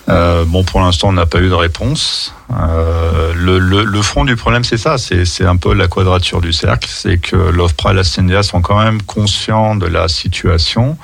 Euh, 0.09 0.43
bon, 0.45 0.63
pour 0.65 0.81
l'instant, 0.81 1.09
on 1.09 1.13
n'a 1.13 1.25
pas 1.25 1.39
eu 1.39 1.47
de 1.47 1.53
réponse. 1.53 2.33
Euh, 2.51 3.33
le, 3.35 3.57
le, 3.57 3.83
le 3.85 4.01
fond 4.01 4.25
du 4.25 4.35
problème, 4.35 4.63
c'est 4.65 4.77
ça, 4.77 4.97
c'est 4.97 5.45
un 5.45 5.55
peu 5.55 5.73
la 5.73 5.87
quadrature 5.87 6.41
du 6.41 6.51
cercle, 6.51 6.89
c'est 6.91 7.17
que 7.19 7.37
l'OFPRA 7.37 7.91
et 7.91 7.95
la 7.95 8.03
CNDA 8.03 8.43
sont 8.43 8.61
quand 8.61 8.77
même 8.83 9.01
conscients 9.01 9.75
de 9.77 9.85
la 9.87 10.09
situation, 10.09 10.97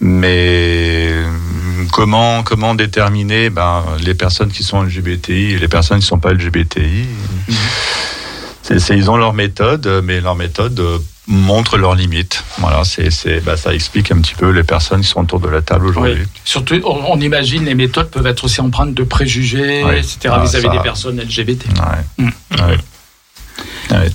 mais 0.00 1.08
euh, 1.12 1.28
comment 1.92 2.42
comment 2.42 2.74
déterminer 2.74 3.50
ben, 3.50 3.84
les 4.02 4.14
personnes 4.14 4.50
qui 4.50 4.62
sont 4.62 4.82
LGBTI 4.82 5.52
et 5.52 5.58
les 5.58 5.68
personnes 5.68 5.98
qui 5.98 6.04
ne 6.04 6.08
sont 6.08 6.18
pas 6.18 6.32
LGBTI 6.32 7.06
c'est, 8.62 8.78
c'est- 8.80 8.96
ils 8.96 9.10
ont 9.10 9.16
leur 9.18 9.34
méthode, 9.34 10.00
mais 10.02 10.20
leur 10.22 10.34
méthode 10.34 10.80
euh, 11.28 11.32
montre 11.32 11.76
leurs 11.78 11.94
limites. 11.94 12.44
Voilà, 12.58 12.84
c'est, 12.84 13.10
c'est, 13.10 13.40
bah, 13.40 13.56
ça 13.56 13.72
explique 13.74 14.10
un 14.12 14.20
petit 14.20 14.34
peu 14.34 14.50
les 14.50 14.62
personnes 14.64 15.00
qui 15.02 15.08
sont 15.08 15.20
autour 15.22 15.40
de 15.40 15.48
la 15.48 15.62
table 15.62 15.86
aujourd'hui. 15.86 16.22
Oui. 16.22 16.28
Surtout, 16.44 16.80
on, 16.84 17.12
on 17.12 17.20
imagine 17.20 17.64
les 17.64 17.74
méthodes 17.74 18.10
peuvent 18.10 18.26
être 18.26 18.44
aussi 18.44 18.60
empreintes 18.60 18.94
de 18.94 19.02
préjugés, 19.04 19.82
Oui. 19.84 19.96
etc. 19.98 20.18
Ah, 20.30 20.38
vis-à-vis 20.40 20.66
ça- 20.66 20.72
des 20.72 20.80
personnes 20.82 21.20
LGBT. 21.20 21.66
Ouais. 21.68 22.24
Mm. 22.24 22.30
Ouais. 22.60 22.78
Ouais. 23.98 24.10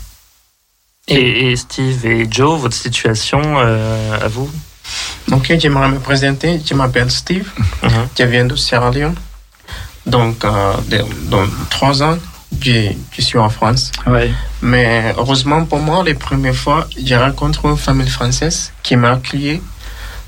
Et, 1.08 1.52
et 1.52 1.56
Steve 1.56 2.06
et 2.06 2.28
Joe, 2.30 2.60
votre 2.60 2.76
situation 2.76 3.42
euh, 3.58 4.20
à 4.24 4.28
vous? 4.28 4.50
Ok, 5.32 5.54
j'aimerais 5.60 5.90
me 5.90 6.00
présenter. 6.00 6.60
Je 6.66 6.74
m'appelle 6.74 7.10
Steve. 7.12 7.48
Mhm. 7.84 7.90
Je 8.18 8.24
viens 8.26 8.46
de 8.46 8.56
Sierra 8.56 8.92
Leone. 8.92 9.16
Donc, 10.06 10.44
euh, 10.46 10.74
de- 10.90 11.06
dans 11.30 11.46
trois 11.70 12.02
ans, 12.02 12.18
je, 12.62 12.92
je 13.12 13.22
suis 13.22 13.38
en 13.38 13.50
France. 13.50 13.92
Ouais. 14.08 14.32
Mais 14.62 15.14
heureusement 15.18 15.66
pour 15.66 15.80
moi, 15.80 16.04
les 16.04 16.14
premières 16.14 16.56
fois, 16.56 16.88
j'ai 17.02 17.18
rencontré 17.18 17.68
une 17.68 17.78
famille 17.78 18.10
française 18.10 18.72
qui 18.84 18.96
m'a 18.96 19.12
accueilli 19.12 19.62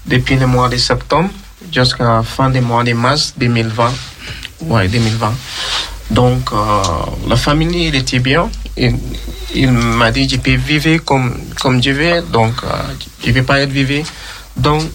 depuis 0.06 0.36
le 0.36 0.48
mois 0.48 0.70
de 0.70 0.78
septembre 0.78 1.30
jusqu'à 1.72 2.04
la 2.04 2.24
fin 2.24 2.50
du 2.50 2.62
mois 2.62 2.84
de 2.84 2.94
mars 2.94 3.34
2020. 3.38 3.92
Ouais, 4.62 4.88
2020. 4.88 5.34
Donc, 6.12 6.52
euh, 6.52 6.82
la 7.28 7.36
famille, 7.36 7.88
elle 7.88 7.96
était 7.96 8.20
bien. 8.20 8.50
Il, 8.78 8.98
il 9.56 9.72
m'a 9.72 10.12
dit, 10.12 10.28
je 10.28 10.38
peux 10.38 10.56
vivre 10.56 10.98
comme, 11.04 11.34
comme 11.60 11.82
je 11.82 11.92
veux. 11.92 12.22
Donc, 12.22 12.54
euh, 12.64 12.68
je 13.24 13.30
ne 13.30 13.34
vais 13.34 13.44
pas 13.44 13.60
être 13.62 13.72
vivre. 13.72 14.06
Donc, 14.58 14.90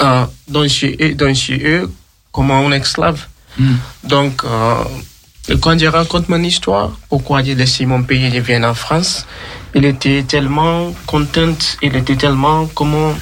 euh, 0.00 0.24
dans 0.48 0.66
chez 0.68 0.96
eux, 1.00 1.14
dans 1.14 1.34
chez 1.34 1.60
eux, 1.64 1.90
comme 2.32 2.50
un 2.50 2.70
esclave. 2.72 3.26
Mm. 3.58 3.74
Donc, 4.04 4.42
euh, 4.44 4.84
quand 5.56 5.78
je 5.78 5.86
raconte 5.86 6.28
mon 6.28 6.42
histoire, 6.42 6.90
pourquoi 7.08 7.42
j'ai 7.42 7.54
laissé 7.54 7.86
mon 7.86 8.02
pays 8.02 8.34
et 8.36 8.40
viens 8.40 8.64
en 8.64 8.74
France, 8.74 9.26
il 9.74 9.84
était 9.84 10.22
tellement 10.22 10.92
content, 11.06 11.54
il 11.82 11.96
était 11.96 12.16
tellement 12.16 12.66
comment 12.74 13.14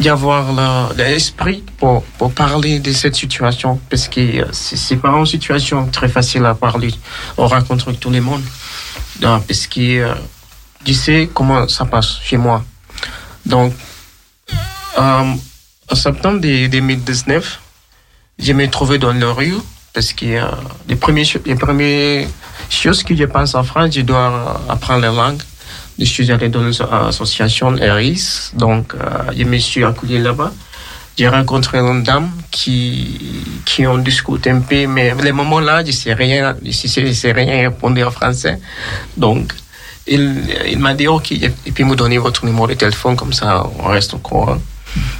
d'avoir 0.00 0.52
le- 0.52 0.96
l'esprit 1.04 1.62
pour, 1.78 2.02
pour 2.18 2.32
parler 2.32 2.80
de 2.80 2.92
cette 2.92 3.14
situation, 3.14 3.78
parce 3.88 4.08
que 4.08 4.20
euh, 4.40 4.46
c'est 4.52 4.96
pas 4.96 5.10
une 5.10 5.26
situation 5.26 5.86
très 5.88 6.08
facile 6.08 6.44
à 6.44 6.54
parler. 6.54 6.92
On 7.38 7.46
rencontre 7.46 7.92
tout 7.92 8.10
le 8.10 8.20
monde, 8.20 8.42
parce 9.20 9.66
que 9.68 10.00
euh, 10.00 10.14
je 10.84 10.92
sais 10.92 11.30
comment 11.32 11.68
ça 11.68 11.84
passe 11.84 12.18
chez 12.24 12.36
moi. 12.36 12.64
Donc, 13.46 13.74
euh, 14.98 15.34
en 15.90 15.94
septembre 15.94 16.40
de 16.40 16.66
2019, 16.66 17.60
je 18.40 18.52
me 18.54 18.68
trouvais 18.68 18.98
dans 18.98 19.12
la 19.12 19.30
rue 19.32 19.54
parce 19.92 20.12
que 20.12 20.26
les, 20.88 20.96
premières, 20.96 21.24
cho- 21.26 21.40
les 21.44 21.54
premières 21.54 22.26
choses 22.70 23.02
que 23.02 23.14
je 23.14 23.24
pense 23.24 23.54
en 23.54 23.62
France, 23.64 23.90
je 23.94 24.00
dois 24.02 24.60
apprendre 24.68 25.02
la 25.02 25.10
langue. 25.12 25.42
Je 25.98 26.04
suis 26.06 26.30
allé 26.32 26.48
dans 26.48 26.62
l'association 26.62 27.76
ERIS, 27.76 28.52
donc 28.54 28.94
euh, 28.94 28.98
je 29.36 29.44
me 29.44 29.58
suis 29.58 29.84
accueilli 29.84 30.18
là-bas. 30.18 30.52
J'ai 31.18 31.28
rencontré 31.28 31.78
une 31.78 32.02
dame 32.02 32.30
qui, 32.50 33.20
qui 33.66 33.86
ont 33.86 33.98
discuté 33.98 34.48
un 34.50 34.60
peu, 34.60 34.86
mais 34.86 35.14
les 35.22 35.32
moments 35.32 35.60
là, 35.60 35.82
je 35.82 35.88
ne 35.88 35.92
sais 35.92 36.14
rien, 36.14 36.56
je 36.64 36.70
sais, 36.72 37.12
sais 37.12 37.32
rien 37.32 37.68
répondre 37.68 38.00
en 38.06 38.10
français. 38.10 38.58
Donc, 39.16 39.52
il, 40.06 40.42
il 40.70 40.78
m'a 40.78 40.94
dit, 40.94 41.06
OK, 41.06 41.32
et 41.32 41.50
puis 41.72 41.84
me 41.84 41.94
donner 41.94 42.16
votre 42.16 42.46
numéro 42.46 42.66
de 42.66 42.74
téléphone, 42.74 43.14
comme 43.14 43.34
ça 43.34 43.62
on 43.78 43.88
reste 43.88 44.14
au 44.14 44.18
courant. 44.18 44.58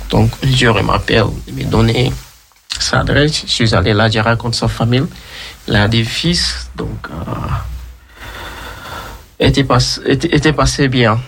Donc, 0.09 0.31
je 0.43 0.67
m'appelle, 0.69 1.25
il 1.47 1.55
m'a 1.55 1.65
donné 1.65 2.11
sa 2.79 3.01
adresse. 3.01 3.43
Je 3.47 3.51
suis 3.51 3.75
allé 3.75 3.93
là, 3.93 4.09
j'ai 4.09 4.21
rencontré 4.21 4.59
sa 4.61 4.69
famille. 4.69 5.05
Il 5.69 5.77
a 5.77 5.89
des 5.89 6.05
fils, 6.05 6.69
donc, 6.77 7.07
euh, 7.11 7.15
était, 9.39 9.65
passé, 9.65 10.01
était, 10.07 10.35
était 10.35 10.53
passé 10.53 10.89
bien. 10.89 11.21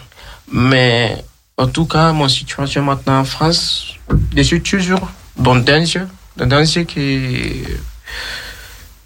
Mais, 0.51 1.25
en 1.57 1.67
tout 1.67 1.87
cas, 1.87 2.13
mon 2.13 2.29
situation 2.29 2.83
maintenant 2.83 3.21
en 3.21 3.25
France, 3.25 3.95
je 4.37 4.43
suis 4.43 4.61
toujours 4.61 5.09
dans 5.37 5.55
le 5.55 5.63
danger. 5.63 6.03
Le 6.37 6.47
danger 6.47 6.85
que 6.85 7.01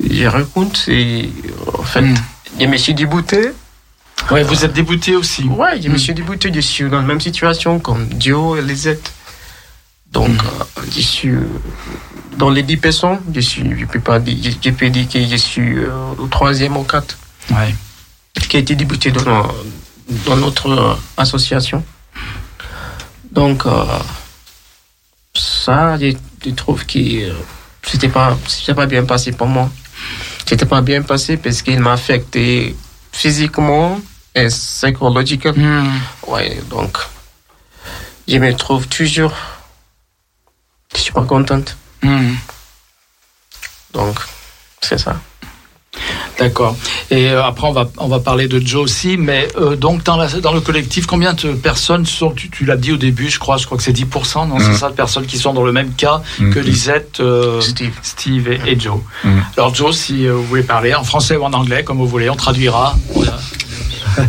je 0.00 0.26
raconte, 0.26 0.84
et 0.88 1.30
en 1.78 1.82
fait, 1.82 2.00
Mm. 2.02 2.14
je 2.60 2.66
me 2.66 2.76
suis 2.76 2.94
débouté. 2.94 3.50
Ouais, 4.30 4.42
vous 4.42 4.64
êtes 4.64 4.72
débouté 4.72 5.14
aussi. 5.14 5.44
Ouais, 5.44 5.80
je 5.80 5.88
me 5.88 5.94
Mm. 5.94 5.98
suis 5.98 6.14
débouté, 6.14 6.50
je 6.54 6.60
suis 6.60 6.88
dans 6.88 6.96
la 7.00 7.06
même 7.06 7.20
situation 7.20 7.78
comme 7.78 8.06
Dio 8.08 8.56
et 8.56 8.62
Lisette. 8.62 9.12
Donc, 10.12 10.30
Mm. 10.30 10.38
euh, 10.78 10.82
je 10.90 11.00
suis 11.00 11.28
euh, 11.30 11.46
dans 12.36 12.50
les 12.50 12.62
10 12.62 12.76
personnes, 12.78 13.18
je 13.34 13.40
suis, 13.40 13.78
je 13.78 13.84
peux 13.84 14.00
pas 14.00 14.18
dire, 14.18 14.36
je, 14.42 14.50
je 14.62 14.70
peux 14.74 14.88
dire 14.90 15.08
que 15.08 15.20
je 15.26 15.36
suis 15.36 15.78
euh, 15.78 15.90
au 16.18 16.26
troisième 16.28 16.76
ou 16.76 16.84
quatre 16.84 17.16
Ouais. 17.50 17.74
qui 18.48 18.56
a 18.56 18.60
été 18.60 18.74
débuté 18.74 19.10
dans, 19.10 19.24
nos- 19.24 19.54
dans 20.26 20.36
notre 20.36 20.70
euh, 20.70 20.94
association. 21.16 21.84
Donc, 23.30 23.66
euh, 23.66 23.84
ça, 25.34 25.98
je, 25.98 26.12
je 26.44 26.50
trouve 26.50 26.84
que 26.86 26.98
euh, 26.98 27.32
c'était 27.82 28.08
pas, 28.08 28.36
pas 28.74 28.86
bien 28.86 29.04
passé 29.04 29.32
pour 29.32 29.46
moi. 29.46 29.70
C'était 30.46 30.66
pas 30.66 30.80
bien 30.80 31.02
passé 31.02 31.36
parce 31.36 31.60
qu'il 31.62 31.80
m'a 31.80 31.92
affecté 31.92 32.74
physiquement 33.12 34.00
et 34.34 34.46
psychologiquement. 34.48 35.52
Mm. 35.82 36.00
Ouais, 36.28 36.60
donc, 36.70 36.96
je 38.26 38.38
me 38.38 38.54
trouve 38.54 38.86
toujours, 38.88 39.32
je 40.94 41.00
suis 41.00 41.12
pas 41.12 41.22
contente. 41.24 41.76
Mm. 42.02 42.34
Donc, 43.94 44.16
c'est 44.80 44.98
ça. 44.98 45.16
D'accord. 46.38 46.76
Et 47.10 47.30
euh, 47.30 47.42
après, 47.44 47.66
on 47.66 47.72
va, 47.72 47.90
on 47.96 48.06
va 48.06 48.20
parler 48.20 48.46
de 48.46 48.60
Joe 48.64 48.82
aussi. 48.84 49.16
Mais 49.16 49.48
euh, 49.56 49.74
donc, 49.74 50.04
dans, 50.04 50.16
la, 50.16 50.28
dans 50.28 50.52
le 50.52 50.60
collectif, 50.60 51.06
combien 51.06 51.32
de 51.32 51.52
personnes 51.54 52.06
sont, 52.06 52.30
tu, 52.30 52.48
tu 52.50 52.64
l'as 52.64 52.76
dit 52.76 52.92
au 52.92 52.96
début, 52.96 53.28
je 53.28 53.40
crois, 53.40 53.56
je 53.56 53.66
crois 53.66 53.76
que 53.76 53.82
c'est 53.82 53.92
10%, 53.92 54.46
non 54.48 54.58
C'est 54.60 54.68
Mhm. 54.68 54.76
ça, 54.76 54.90
de 54.90 54.94
personnes 54.94 55.26
qui 55.26 55.38
sont 55.38 55.52
dans 55.52 55.64
le 55.64 55.72
même 55.72 55.94
cas 55.94 56.22
Mhm. 56.38 56.54
que 56.54 56.60
Lisette, 56.60 57.18
euh, 57.20 57.60
Steve. 57.60 57.92
Steve 58.02 58.48
et, 58.48 58.60
et 58.66 58.78
Joe. 58.78 59.00
Alors, 59.56 59.74
Joe, 59.74 59.96
si 59.96 60.26
euh, 60.26 60.34
vous 60.34 60.44
voulez 60.44 60.62
parler 60.62 60.94
en 60.94 61.02
français 61.02 61.36
ou 61.36 61.42
en 61.44 61.52
anglais, 61.52 61.82
comme 61.82 61.98
vous 61.98 62.06
voulez, 62.06 62.30
on 62.30 62.36
traduira. 62.36 62.96
Voilà. 63.14 63.38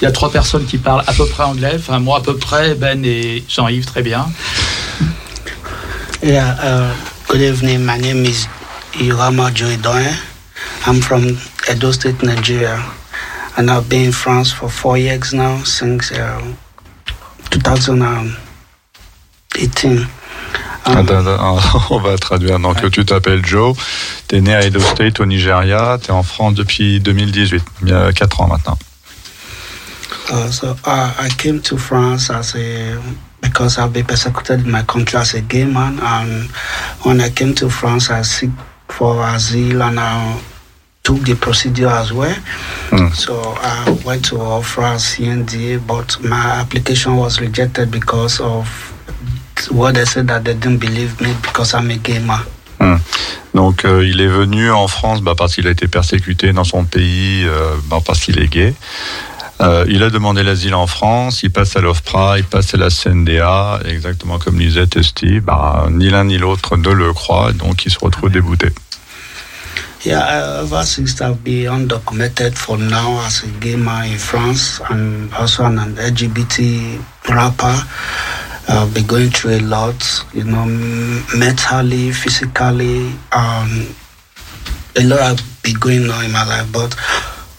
Il 0.00 0.04
y 0.04 0.06
a 0.06 0.12
trois 0.12 0.30
personnes 0.32 0.64
qui 0.64 0.78
parlent 0.78 1.04
à 1.06 1.12
peu 1.12 1.26
près 1.26 1.44
anglais. 1.44 1.74
Enfin, 1.76 1.98
moi, 1.98 2.18
à 2.18 2.20
peu 2.20 2.36
près, 2.36 2.74
Ben 2.74 3.04
et 3.04 3.44
Jean-Yves, 3.48 3.84
très 3.86 4.02
bien. 4.02 4.26
Yeah, 6.24 6.56
uh, 6.58 6.96
good 7.28 7.42
evening. 7.42 7.84
My 7.84 7.98
name 7.98 8.24
is 8.24 8.46
Irama 8.94 9.50
Joidoye. 9.52 10.16
I'm 10.86 11.02
from 11.02 11.36
Edo 11.70 11.92
State, 11.92 12.22
Nigeria. 12.22 12.82
And 13.58 13.70
I've 13.70 13.90
been 13.90 14.06
in 14.06 14.12
France 14.12 14.50
for 14.50 14.70
four 14.70 14.96
years 14.96 15.34
now, 15.34 15.62
since 15.64 16.10
uh, 16.12 16.40
2018. 17.50 19.98
Um, 19.98 20.08
Attends, 20.86 21.26
attends, 21.26 21.86
on 21.90 22.00
va 22.00 22.16
traduire. 22.16 22.58
Donc, 22.58 22.90
tu 22.90 23.04
t'appelles 23.04 23.44
Joe, 23.44 23.74
tu 24.26 24.36
es 24.36 24.40
né 24.40 24.54
à 24.54 24.64
Edo 24.64 24.80
State 24.80 25.20
au 25.20 25.26
Nigeria, 25.26 25.98
tu 26.02 26.06
es 26.06 26.10
en 26.10 26.22
France 26.22 26.54
depuis 26.54 27.00
2018, 27.00 27.62
il 27.82 27.88
y 27.90 27.92
a 27.92 28.14
4 28.14 28.40
ans 28.40 28.48
maintenant. 28.48 28.78
Uh, 30.30 30.50
so 30.50 30.74
uh, 30.86 31.12
I 31.18 31.28
came 31.36 31.60
to 31.60 31.76
France 31.76 32.30
as 32.30 32.54
a 32.54 32.96
because 33.44 33.78
I've 33.78 33.92
been 33.92 34.06
persecuted 34.06 34.64
in 34.64 34.70
my 34.70 34.82
country 34.82 35.18
as 35.20 35.34
a 35.34 35.42
gay 35.42 35.64
man, 35.64 35.98
and 36.00 36.50
when 37.04 37.20
I 37.20 37.30
came 37.30 37.54
to 37.56 37.68
France, 37.68 38.10
I 38.10 38.22
seek 38.22 38.50
for 38.88 39.22
asylum 39.26 39.82
and 39.82 40.00
I 40.00 40.40
took 41.02 41.20
the 41.20 41.34
procedure 41.34 41.88
as 41.88 42.12
well. 42.12 42.34
Hmm. 42.90 43.12
So 43.12 43.34
I 43.58 43.96
went 44.04 44.24
to 44.26 44.62
France 44.62 45.16
CNDA, 45.16 45.86
but 45.86 46.18
my 46.24 46.60
application 46.62 47.16
was 47.16 47.40
rejected 47.40 47.90
because 47.90 48.40
of 48.40 48.66
what 49.70 49.94
they 49.94 50.04
said 50.04 50.26
that 50.28 50.44
they 50.44 50.54
didn't 50.54 50.78
believe 50.78 51.20
me 51.20 51.34
because 51.42 51.74
I'm 51.74 51.90
a 51.90 51.96
gay 51.96 52.18
man. 52.20 52.44
Hmm. 52.80 52.96
Donc, 53.54 53.84
euh, 53.84 54.04
il 54.04 54.20
est 54.20 54.28
venu 54.28 54.70
en 54.72 54.88
France 54.88 55.20
bah, 55.22 55.34
parce 55.36 55.54
qu'il 55.54 55.68
a 55.68 55.70
été 55.70 55.86
persécuté 55.86 56.52
dans 56.52 56.64
son 56.64 56.84
pays, 56.84 57.44
euh, 57.44 57.76
bah, 57.86 57.98
parce 58.04 58.20
qu'il 58.20 58.40
est 58.40 58.48
gay. 58.48 58.74
Euh, 59.60 59.84
il 59.88 60.02
a 60.02 60.10
demandé 60.10 60.42
l'asile 60.42 60.74
en 60.74 60.86
France, 60.86 61.42
il 61.42 61.50
passe 61.50 61.76
à 61.76 61.80
l'OFPRA, 61.80 62.38
il 62.38 62.44
passe 62.44 62.74
à 62.74 62.76
la 62.76 62.90
CNDA, 62.90 63.80
exactement 63.84 64.38
comme 64.38 64.60
et 64.60 65.02
Steve, 65.02 65.42
bah, 65.42 65.86
ni 65.90 66.10
l'un 66.10 66.24
ni 66.24 66.38
l'autre 66.38 66.76
ne 66.76 66.90
le 66.90 67.12
croit, 67.12 67.52
donc 67.52 67.84
il 67.86 67.92
se 67.92 67.98
retrouve 68.00 68.30
débouté. 68.30 68.72
Yeah, 70.04 70.60
ever 70.60 70.84
since 70.84 71.22
I've 71.22 71.42
been 71.42 71.66
undocumented 71.66 72.58
for 72.58 72.76
now 72.76 73.20
as 73.24 73.42
a 73.42 73.46
gay 73.58 73.76
man 73.76 74.12
in 74.12 74.18
France 74.18 74.82
and 74.90 75.32
also 75.32 75.64
an 75.64 75.96
LGBT 75.96 76.98
rapper, 77.30 77.74
I've 78.68 78.92
been 78.92 79.06
going 79.06 79.30
through 79.30 79.54
a 79.54 79.60
lot, 79.60 80.26
you 80.34 80.44
know, 80.44 80.66
mentally, 81.34 82.12
physically, 82.12 83.12
um, 83.32 83.94
a 84.96 85.02
lot 85.04 85.20
have 85.20 85.62
been 85.62 85.78
going 85.78 86.10
on 86.10 86.24
in 86.24 86.32
my 86.32 86.44
life, 86.44 86.70
but 86.70 86.94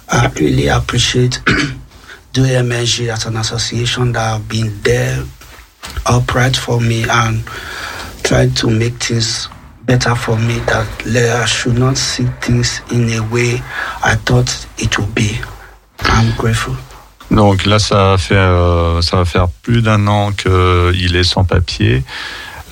I 0.09 0.27
really 0.39 0.67
appreciate 0.67 1.41
MSG 2.43 3.09
as 3.11 3.25
an 3.25 3.37
association 3.37 4.11
that 4.13 4.19
have 4.19 4.47
been 4.47 4.71
there 4.83 5.23
upright 6.05 6.55
for 6.55 6.79
me 6.81 7.05
and 7.09 7.43
to 8.55 8.69
make 8.69 8.95
things 8.95 9.49
better 9.85 10.15
for 10.15 10.37
me 10.37 10.57
that 10.65 10.87
I 11.05 11.45
should 11.45 11.77
not 11.77 11.97
see 11.97 12.25
things 12.41 12.81
in 12.91 13.09
a 13.13 13.21
way 13.31 13.61
I 14.03 14.15
thought 14.15 14.67
it 14.77 14.97
would 14.97 15.13
be. 15.13 15.39
I'm 15.99 16.35
grateful. 16.37 16.75
Donc 17.31 17.65
là, 17.65 17.79
ça 17.79 18.11
va 18.11 18.17
faire, 18.17 18.51
euh, 18.51 19.01
plus 19.63 19.81
d'un 19.81 20.07
an 20.07 20.31
qu'il 20.31 21.15
est 21.15 21.23
sans 21.23 21.43
papier. 21.43 22.03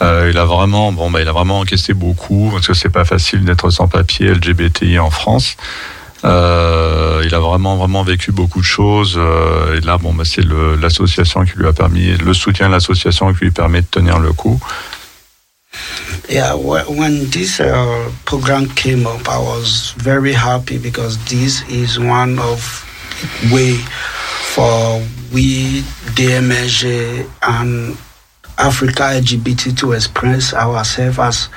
Euh, 0.01 0.29
il 0.31 0.37
a 0.37 0.45
vraiment, 0.45 0.91
bah, 0.91 1.21
il 1.21 1.27
a 1.27 1.31
vraiment 1.31 1.59
encaissé 1.59 1.93
beaucoup 1.93 2.49
parce 2.51 2.67
que 2.67 2.73
c'est 2.73 2.89
pas 2.89 3.05
facile 3.05 3.45
d'être 3.45 3.69
sans 3.69 3.87
papier 3.87 4.27
LGBTI 4.27 4.99
en 4.99 5.09
France. 5.09 5.55
Euh, 6.25 7.21
il 7.25 7.33
a 7.35 7.39
vraiment, 7.39 7.75
vraiment 7.75 8.03
vécu 8.03 8.31
beaucoup 8.31 8.59
de 8.61 8.65
choses. 8.65 9.15
Euh, 9.17 9.75
et 9.77 9.81
là, 9.81 9.97
bon, 9.97 10.13
bah, 10.13 10.23
c'est 10.25 10.43
l'association 10.81 11.43
qui 11.45 11.57
lui 11.57 11.67
a 11.67 11.73
permis, 11.73 12.15
le 12.17 12.33
soutien 12.33 12.67
de 12.67 12.73
l'association 12.73 13.33
qui 13.33 13.45
lui 13.45 13.51
permet 13.51 13.81
de 13.81 13.87
tenir 13.87 14.19
le 14.19 14.31
coup. 14.33 14.59
Yeah, 16.29 16.53
wh- 16.55 16.87
when 16.89 17.29
this 17.31 17.59
uh, 17.59 18.09
program 18.25 18.67
came 18.75 19.05
up, 19.07 19.27
I 19.27 19.37
was 19.39 19.93
very 19.97 20.31
happy 20.33 20.77
because 20.77 21.17
this 21.25 21.63
is 21.67 21.97
one 21.99 22.39
of 22.39 22.85
way 23.51 23.75
for 24.53 25.01
we 25.33 25.81
DMSG 26.15 27.25
and 27.41 27.97
Africa 28.57 29.19
LGBT 29.19 29.75
to 29.79 29.93
express 29.93 30.53
ourselves 30.53 31.17
as 31.19 31.49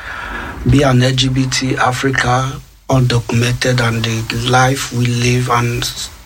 be 0.69 0.83
an 0.83 1.01
LGBT 1.01 1.77
Africa 1.79 2.51
undocumented 2.88 3.81
and 3.81 4.05
the 4.05 4.51
life 4.51 4.92
we 4.92 5.07
live 5.07 5.51
and 5.51 5.83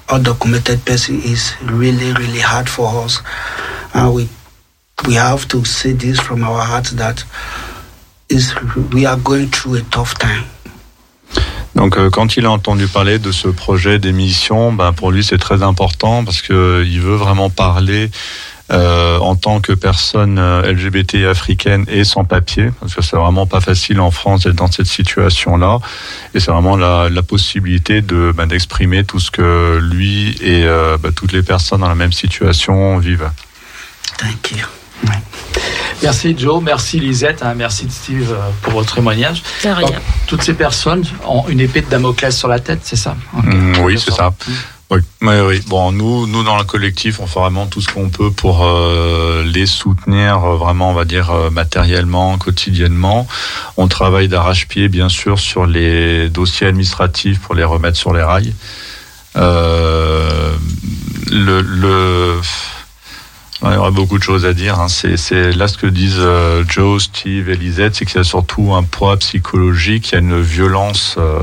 undocumented 0.09 0.85
person 0.85 1.21
is 1.23 1.55
really 1.63 2.13
really 2.15 2.41
hard 2.41 2.69
for 2.69 3.05
us 3.05 3.23
and 3.95 4.15
we 4.15 4.29
we 5.07 5.15
have 5.15 5.47
to 5.49 5.65
say 5.65 5.93
this 5.93 6.21
from 6.21 6.43
our 6.43 6.63
hearts 6.63 6.91
that 6.93 7.25
we 8.93 9.07
are 9.07 9.17
going 9.17 9.49
through 9.49 9.77
a 9.77 9.83
tough 9.91 10.15
time. 10.19 10.45
Donc, 11.75 11.97
euh, 11.97 12.11
quand 12.11 12.37
il 12.37 12.47
a 12.47 12.51
entendu 12.51 12.87
parler 12.89 13.19
de 13.19 13.33
ce 13.33 13.49
projet 13.49 13.99
d'émission, 13.99 14.73
ben, 14.73 14.93
pour 14.93 15.13
lui, 15.13 15.25
c'est 15.25 15.39
très 15.39 15.63
important 15.63 16.25
parce 16.25 16.43
que 16.43 16.85
il 16.85 17.01
veut 17.01 17.15
vraiment 17.15 17.49
parler 17.49 18.11
euh, 18.71 19.19
en 19.19 19.37
tant 19.37 19.61
que 19.61 19.73
personne 19.73 20.39
euh, 20.39 20.73
LGBT 20.73 21.27
africaine 21.29 21.85
et 21.89 22.05
sans 22.05 22.25
papier, 22.25 22.71
parce 22.79 22.95
que 22.95 23.03
c'est 23.03 23.17
vraiment 23.17 23.47
pas 23.47 23.61
facile 23.61 24.01
en 24.01 24.11
France 24.11 24.45
d'être 24.45 24.55
dans 24.55 24.71
cette 24.71 24.87
situation-là. 24.87 25.79
Et 26.35 26.41
c'est 26.41 26.53
vraiment 26.53 26.77
la, 26.77 27.09
la 27.09 27.23
possibilité 27.23 28.01
de 28.01 28.33
ben, 28.37 28.47
d'exprimer 28.47 29.05
tout 29.05 29.19
ce 29.19 29.31
que 29.31 29.79
lui 29.79 30.37
et 30.41 30.65
euh, 30.65 30.97
ben, 30.99 31.13
toutes 31.13 31.33
les 31.33 31.43
personnes 31.43 31.81
dans 31.81 31.89
la 31.89 31.95
même 31.95 32.13
situation 32.13 32.99
vivent. 32.99 33.31
Thank 34.19 34.53
you. 34.53 34.67
Merci 36.03 36.35
Joe, 36.39 36.63
merci 36.63 36.99
Lisette, 36.99 37.43
hein, 37.43 37.55
merci 37.55 37.87
Steve 37.91 38.35
pour 38.63 38.73
votre 38.73 38.95
témoignage. 38.95 39.43
De 39.65 39.69
rien. 39.69 39.87
Donc, 39.87 39.97
toutes 40.27 40.43
ces 40.43 40.55
personnes 40.55 41.05
ont 41.27 41.47
une 41.49 41.61
épée 41.61 41.83
de 41.83 41.89
Damoclès 41.91 42.37
sur 42.37 42.49
la 42.49 42.59
tête, 42.59 42.81
c'est 42.85 42.97
ça 42.97 43.17
Mm, 43.33 43.79
oui, 43.83 43.99
c'est 43.99 44.13
ça. 44.13 44.33
Oui, 44.91 45.01
oui. 45.23 45.63
Bon, 45.69 45.93
nous, 45.93 46.27
nous 46.27 46.43
dans 46.43 46.59
le 46.59 46.65
collectif, 46.65 47.21
on 47.21 47.27
fait 47.29 47.39
vraiment 47.39 47.67
tout 47.67 47.81
ce 47.81 47.89
qu'on 47.89 48.09
peut 48.09 48.33
pour 48.33 48.65
euh, 48.65 49.45
les 49.45 49.67
soutenir, 49.67 50.45
euh, 50.45 50.57
vraiment, 50.57 50.91
on 50.91 50.95
va 50.95 51.05
dire 51.05 51.31
euh, 51.31 51.49
matériellement, 51.51 52.37
quotidiennement. 52.39 53.29
On 53.77 53.87
travaille 53.87 54.27
d'arrache-pied, 54.27 54.89
bien 54.89 55.09
sûr, 55.09 55.39
sur 55.39 55.65
les 55.67 56.29
dossiers 56.29 56.67
administratifs 56.67 57.39
pour 57.41 57.55
les 57.55 57.63
remettre 57.63 57.97
sur 57.97 58.13
les 58.13 58.23
rails. 58.23 58.53
Euh, 59.37 60.53
le, 61.31 61.61
le 61.63 62.41
il 63.63 63.75
y 63.75 63.77
aurait 63.77 63.91
beaucoup 63.91 64.17
de 64.19 64.23
choses 64.23 64.47
à 64.47 64.55
dire. 64.55 64.81
hein. 64.81 64.89
C'est, 64.89 65.53
là 65.53 65.69
ce 65.69 65.77
que 65.77 65.87
disent 65.87 66.27
Joe, 66.67 67.03
Steve 67.03 67.51
et 67.51 67.57
Lisette, 67.57 67.95
c'est 67.95 68.07
qu'il 68.07 68.17
y 68.17 68.21
a 68.21 68.25
surtout 68.25 68.73
un 68.73 68.83
poids 68.83 69.19
psychologique, 69.19 70.09
il 70.09 70.13
y 70.15 70.17
a 70.17 70.21
une 70.21 70.41
violence, 70.41 71.17
euh, 71.19 71.41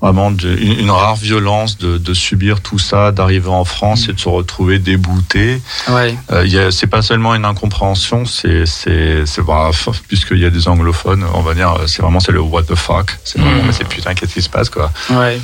vraiment 0.00 0.30
une, 0.30 0.78
une 0.80 0.90
rare 0.90 1.16
violence 1.16 1.78
de, 1.78 1.98
de 1.98 2.14
subir 2.14 2.60
tout 2.60 2.78
ça, 2.78 3.12
d'arriver 3.12 3.48
en 3.48 3.64
France 3.64 4.08
et 4.08 4.12
de 4.12 4.20
se 4.20 4.28
retrouver 4.28 4.78
débouté. 4.78 5.60
Ouais. 5.88 6.14
Euh, 6.32 6.44
il 6.46 6.52
y 6.52 6.58
a- 6.58 6.70
c'est 6.70 6.86
pas 6.86 7.02
seulement 7.02 7.34
une 7.34 7.44
incompréhension, 7.44 8.24
c'est, 8.26 8.66
c'est, 8.66 9.24
c'est 9.26 9.42
bah, 9.42 9.70
puisqu'il 10.08 10.38
y 10.38 10.44
a 10.44 10.50
des 10.50 10.68
anglophones, 10.68 11.24
on 11.34 11.40
va 11.40 11.54
dire, 11.54 11.74
c'est 11.86 12.02
vraiment 12.02 12.20
c'est 12.20 12.32
le 12.32 12.40
what 12.40 12.64
the 12.64 12.74
fuck. 12.74 13.16
C'est 13.24 13.38
Mm. 13.40 13.72
c'est 13.72 13.86
putain, 13.88 14.14
qu'est-ce 14.14 14.34
qui 14.34 14.42
se 14.42 14.48
passe 14.48 14.70
quoi. 14.70 14.90
Ouais. 15.10 15.40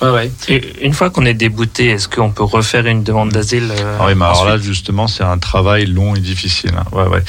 Ouais, 0.00 0.10
ouais. 0.10 0.30
Et 0.48 0.84
une 0.86 0.92
fois 0.94 1.10
qu'on 1.10 1.26
est 1.26 1.34
débouté, 1.34 1.88
est-ce 1.88 2.06
qu'on 2.08 2.30
peut 2.30 2.44
refaire 2.44 2.86
une 2.86 3.02
demande 3.02 3.30
d'asile 3.30 3.68
euh, 3.76 3.96
Ah 4.00 4.04
oui, 4.06 4.14
mais 4.14 4.26
alors 4.26 4.44
là, 4.44 4.56
justement, 4.56 5.08
c'est 5.08 5.24
un 5.24 5.38
travail 5.38 5.86
long 5.86 6.14
et 6.14 6.20
difficile. 6.20 6.70
hein. 6.78 6.84
Ouais, 6.92 7.08
ouais. 7.08 7.24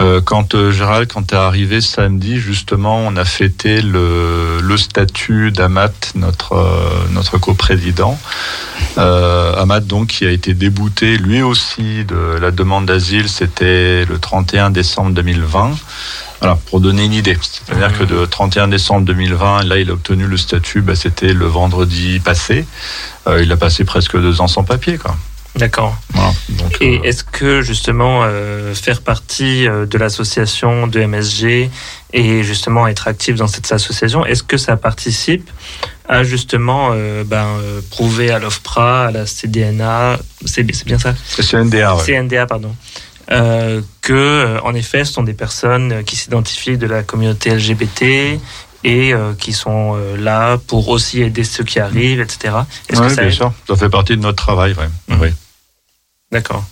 Euh, 0.00 0.20
quand 0.22 0.54
euh, 0.54 0.72
Gérald, 0.72 1.12
quand 1.12 1.28
tu 1.28 1.34
es 1.34 1.38
arrivé 1.38 1.80
samedi, 1.80 2.38
justement, 2.38 2.98
on 3.06 3.16
a 3.16 3.24
fêté 3.24 3.82
le, 3.82 4.58
le 4.62 4.76
statut 4.78 5.50
d'Amat, 5.50 5.92
notre 6.14 6.54
euh, 6.54 7.06
notre 7.12 7.38
coprésident. 7.38 8.18
Amat, 8.96 9.80
donc, 9.80 10.08
qui 10.08 10.26
a 10.26 10.30
été 10.30 10.54
débouté 10.54 11.16
lui 11.16 11.42
aussi 11.42 12.04
de 12.04 12.38
la 12.40 12.50
demande 12.50 12.86
d'asile, 12.86 13.28
c'était 13.28 14.04
le 14.04 14.18
31 14.18 14.70
décembre 14.70 15.12
2020. 15.12 15.72
Voilà, 16.40 16.58
pour 16.66 16.80
donner 16.80 17.04
une 17.04 17.12
idée. 17.12 17.36
C'est-à-dire 17.40 17.96
que 17.96 18.04
de 18.04 18.24
31 18.24 18.68
décembre 18.68 19.04
2020, 19.04 19.64
là, 19.64 19.78
il 19.78 19.90
a 19.90 19.92
obtenu 19.92 20.24
le 20.26 20.38
statut, 20.38 20.80
bah, 20.80 20.94
c'était 20.94 21.34
le 21.34 21.46
vendredi 21.46 22.18
passé. 22.20 22.64
Il 23.26 23.52
a 23.52 23.56
passé 23.56 23.84
presque 23.84 24.18
deux 24.18 24.40
ans 24.40 24.48
sans 24.48 24.64
papier, 24.64 24.96
quoi. 24.96 25.14
D'accord. 25.56 25.96
Voilà. 26.14 26.32
Et 26.80 26.98
euh, 26.98 27.02
est-ce 27.02 27.24
que 27.24 27.60
justement 27.60 28.22
euh, 28.22 28.74
faire 28.74 29.02
partie 29.02 29.66
euh, 29.66 29.84
de 29.84 29.98
l'association 29.98 30.86
de 30.86 31.00
MSG 31.04 31.70
et 32.12 32.42
justement 32.42 32.86
être 32.86 33.08
actif 33.08 33.36
dans 33.36 33.46
cette 33.46 33.70
association, 33.72 34.24
est-ce 34.24 34.42
que 34.42 34.56
ça 34.56 34.76
participe 34.76 35.50
à 36.08 36.22
justement 36.22 36.90
euh, 36.92 37.24
ben, 37.24 37.46
prouver 37.90 38.30
à 38.30 38.38
l'OFPRA, 38.38 39.06
à 39.06 39.10
la 39.10 39.26
CDNA, 39.26 40.18
c'est 40.44 40.62
bien 40.62 40.98
ça? 40.98 41.14
C'est 41.26 41.56
NDA, 41.56 41.96
ouais. 41.96 42.04
CNDA, 42.04 42.46
pardon, 42.46 42.74
que 43.28 44.58
en 44.62 44.74
effet 44.74 45.04
ce 45.04 45.12
sont 45.12 45.22
des 45.22 45.34
personnes 45.34 46.02
qui 46.04 46.16
s'identifient 46.16 46.78
de 46.78 46.86
la 46.86 47.02
communauté 47.02 47.50
LGBT 47.50 48.40
et 48.84 49.12
euh, 49.12 49.34
qui 49.34 49.52
sont 49.52 49.94
euh, 49.96 50.16
là 50.16 50.56
pour 50.66 50.88
aussi 50.88 51.22
aider 51.22 51.44
ceux 51.44 51.64
qui 51.64 51.78
arrivent, 51.78 52.20
etc. 52.20 52.54
Est-ce 52.88 53.00
Ouais, 53.00 53.08
que 53.08 53.14
ça 53.14 53.22
bien 53.22 53.30
aide 53.30 53.36
sûr. 53.36 53.52
Ça 53.68 53.76
fait 53.76 53.88
partie 53.88 54.16
de 54.16 54.22
notre 54.22 54.42
travail, 54.42 54.74
ouais. 54.74 54.88
Mhm. 55.08 55.20
Oui. 55.20 55.28
D'accord. 56.32 56.64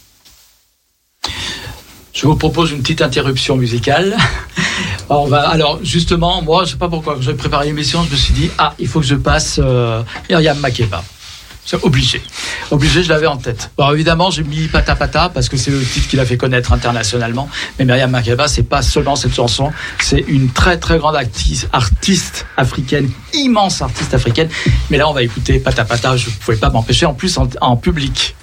Je 2.12 2.26
vous 2.26 2.36
propose 2.36 2.72
une 2.72 2.80
petite 2.82 3.02
interruption 3.02 3.56
musicale. 3.56 4.16
Alors, 5.08 5.22
on 5.24 5.26
va, 5.28 5.48
alors, 5.48 5.78
justement, 5.84 6.42
moi, 6.42 6.64
je 6.64 6.72
sais 6.72 6.76
pas 6.76 6.88
pourquoi, 6.88 7.14
quand 7.14 7.22
j'ai 7.22 7.34
préparé 7.34 7.66
l'émission, 7.66 8.02
je 8.04 8.10
me 8.10 8.16
suis 8.16 8.34
dit, 8.34 8.50
ah, 8.58 8.74
il 8.78 8.88
faut 8.88 9.00
que 9.00 9.06
je 9.06 9.14
passe 9.14 9.60
euh, 9.62 10.02
Myriam 10.28 10.58
Makeba. 10.58 11.04
C'est 11.70 11.84
obligé. 11.84 12.22
Obligé, 12.70 13.02
je 13.02 13.10
l'avais 13.10 13.26
en 13.26 13.36
tête. 13.36 13.70
Bon, 13.76 13.92
évidemment, 13.92 14.30
j'ai 14.30 14.42
mis 14.42 14.68
Pata 14.68 14.96
Pata 14.96 15.28
parce 15.28 15.50
que 15.50 15.58
c'est 15.58 15.70
le 15.70 15.84
titre 15.84 16.08
qui 16.08 16.16
l'a 16.16 16.24
fait 16.24 16.38
connaître 16.38 16.72
internationalement. 16.72 17.46
Mais 17.78 17.84
Myriam 17.84 18.10
Makeba, 18.10 18.48
c'est 18.48 18.62
pas 18.62 18.80
seulement 18.80 19.16
cette 19.16 19.34
chanson, 19.34 19.70
c'est 20.00 20.24
une 20.28 20.50
très 20.50 20.78
très 20.78 20.96
grande 20.96 21.14
artiste, 21.14 22.46
africaine, 22.56 23.10
immense 23.34 23.82
artiste 23.82 24.14
africaine. 24.14 24.48
Mais 24.88 24.96
là, 24.96 25.10
on 25.10 25.12
va 25.12 25.22
écouter 25.22 25.58
Pata 25.58 25.84
Pata, 25.84 26.16
je 26.16 26.30
ne 26.30 26.34
pouvais 26.36 26.56
pas 26.56 26.70
m'empêcher, 26.70 27.04
en 27.04 27.12
plus 27.12 27.38
en 27.60 27.76
public. 27.76 28.34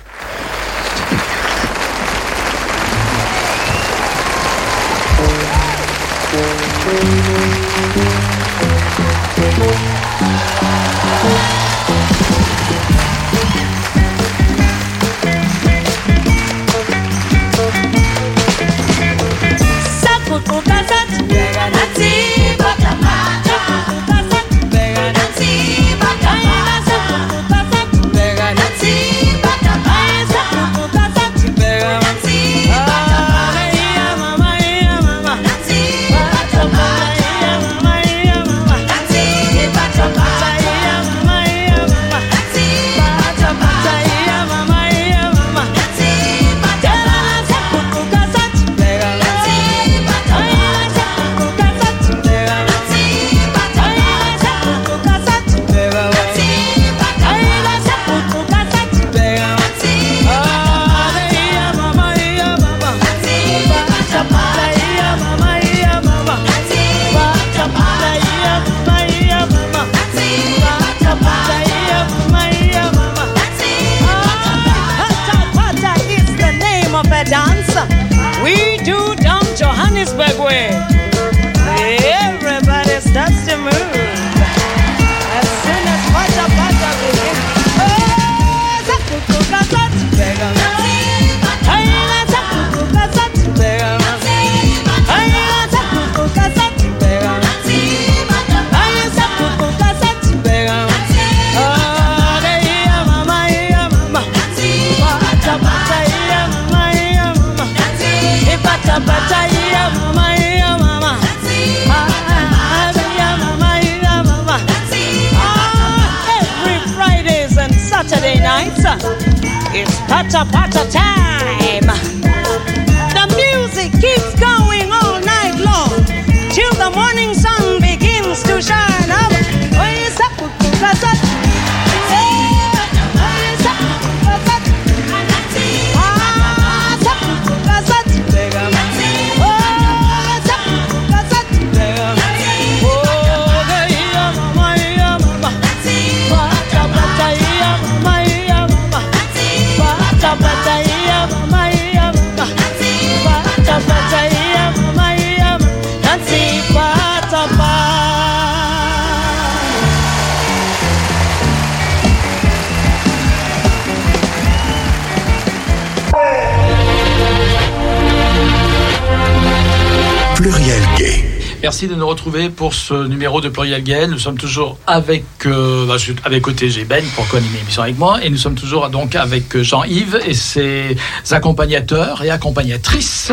Retrouver 172.46 172.50
pour 172.50 172.74
ce 172.74 173.08
numéro 173.08 173.42
de 173.42 173.50
Pluriel 173.50 173.84
Gay. 173.84 174.08
Nous 174.08 174.20
sommes 174.20 174.38
toujours 174.38 174.78
avec, 174.88 175.24
euh, 175.46 175.86
bah, 175.86 175.98
je 175.98 176.04
suis 176.04 176.16
avec 176.24 176.42
côté 176.42 176.70
j'ai 176.70 176.86
Ben 176.86 177.04
pour 177.16 177.28
co-animer 177.28 177.58
l'émission 177.58 177.84
avec 177.84 177.98
moi. 177.98 178.20
Et 178.24 178.30
nous 178.30 178.38
sommes 178.38 178.56
toujours 178.56 178.90
donc 178.90 179.16
avec 179.16 179.62
Jean-Yves 179.62 180.20
et 180.26 180.34
ses 180.34 180.98
accompagnateurs 181.32 182.24
et 182.24 182.30
accompagnatrices 182.30 183.32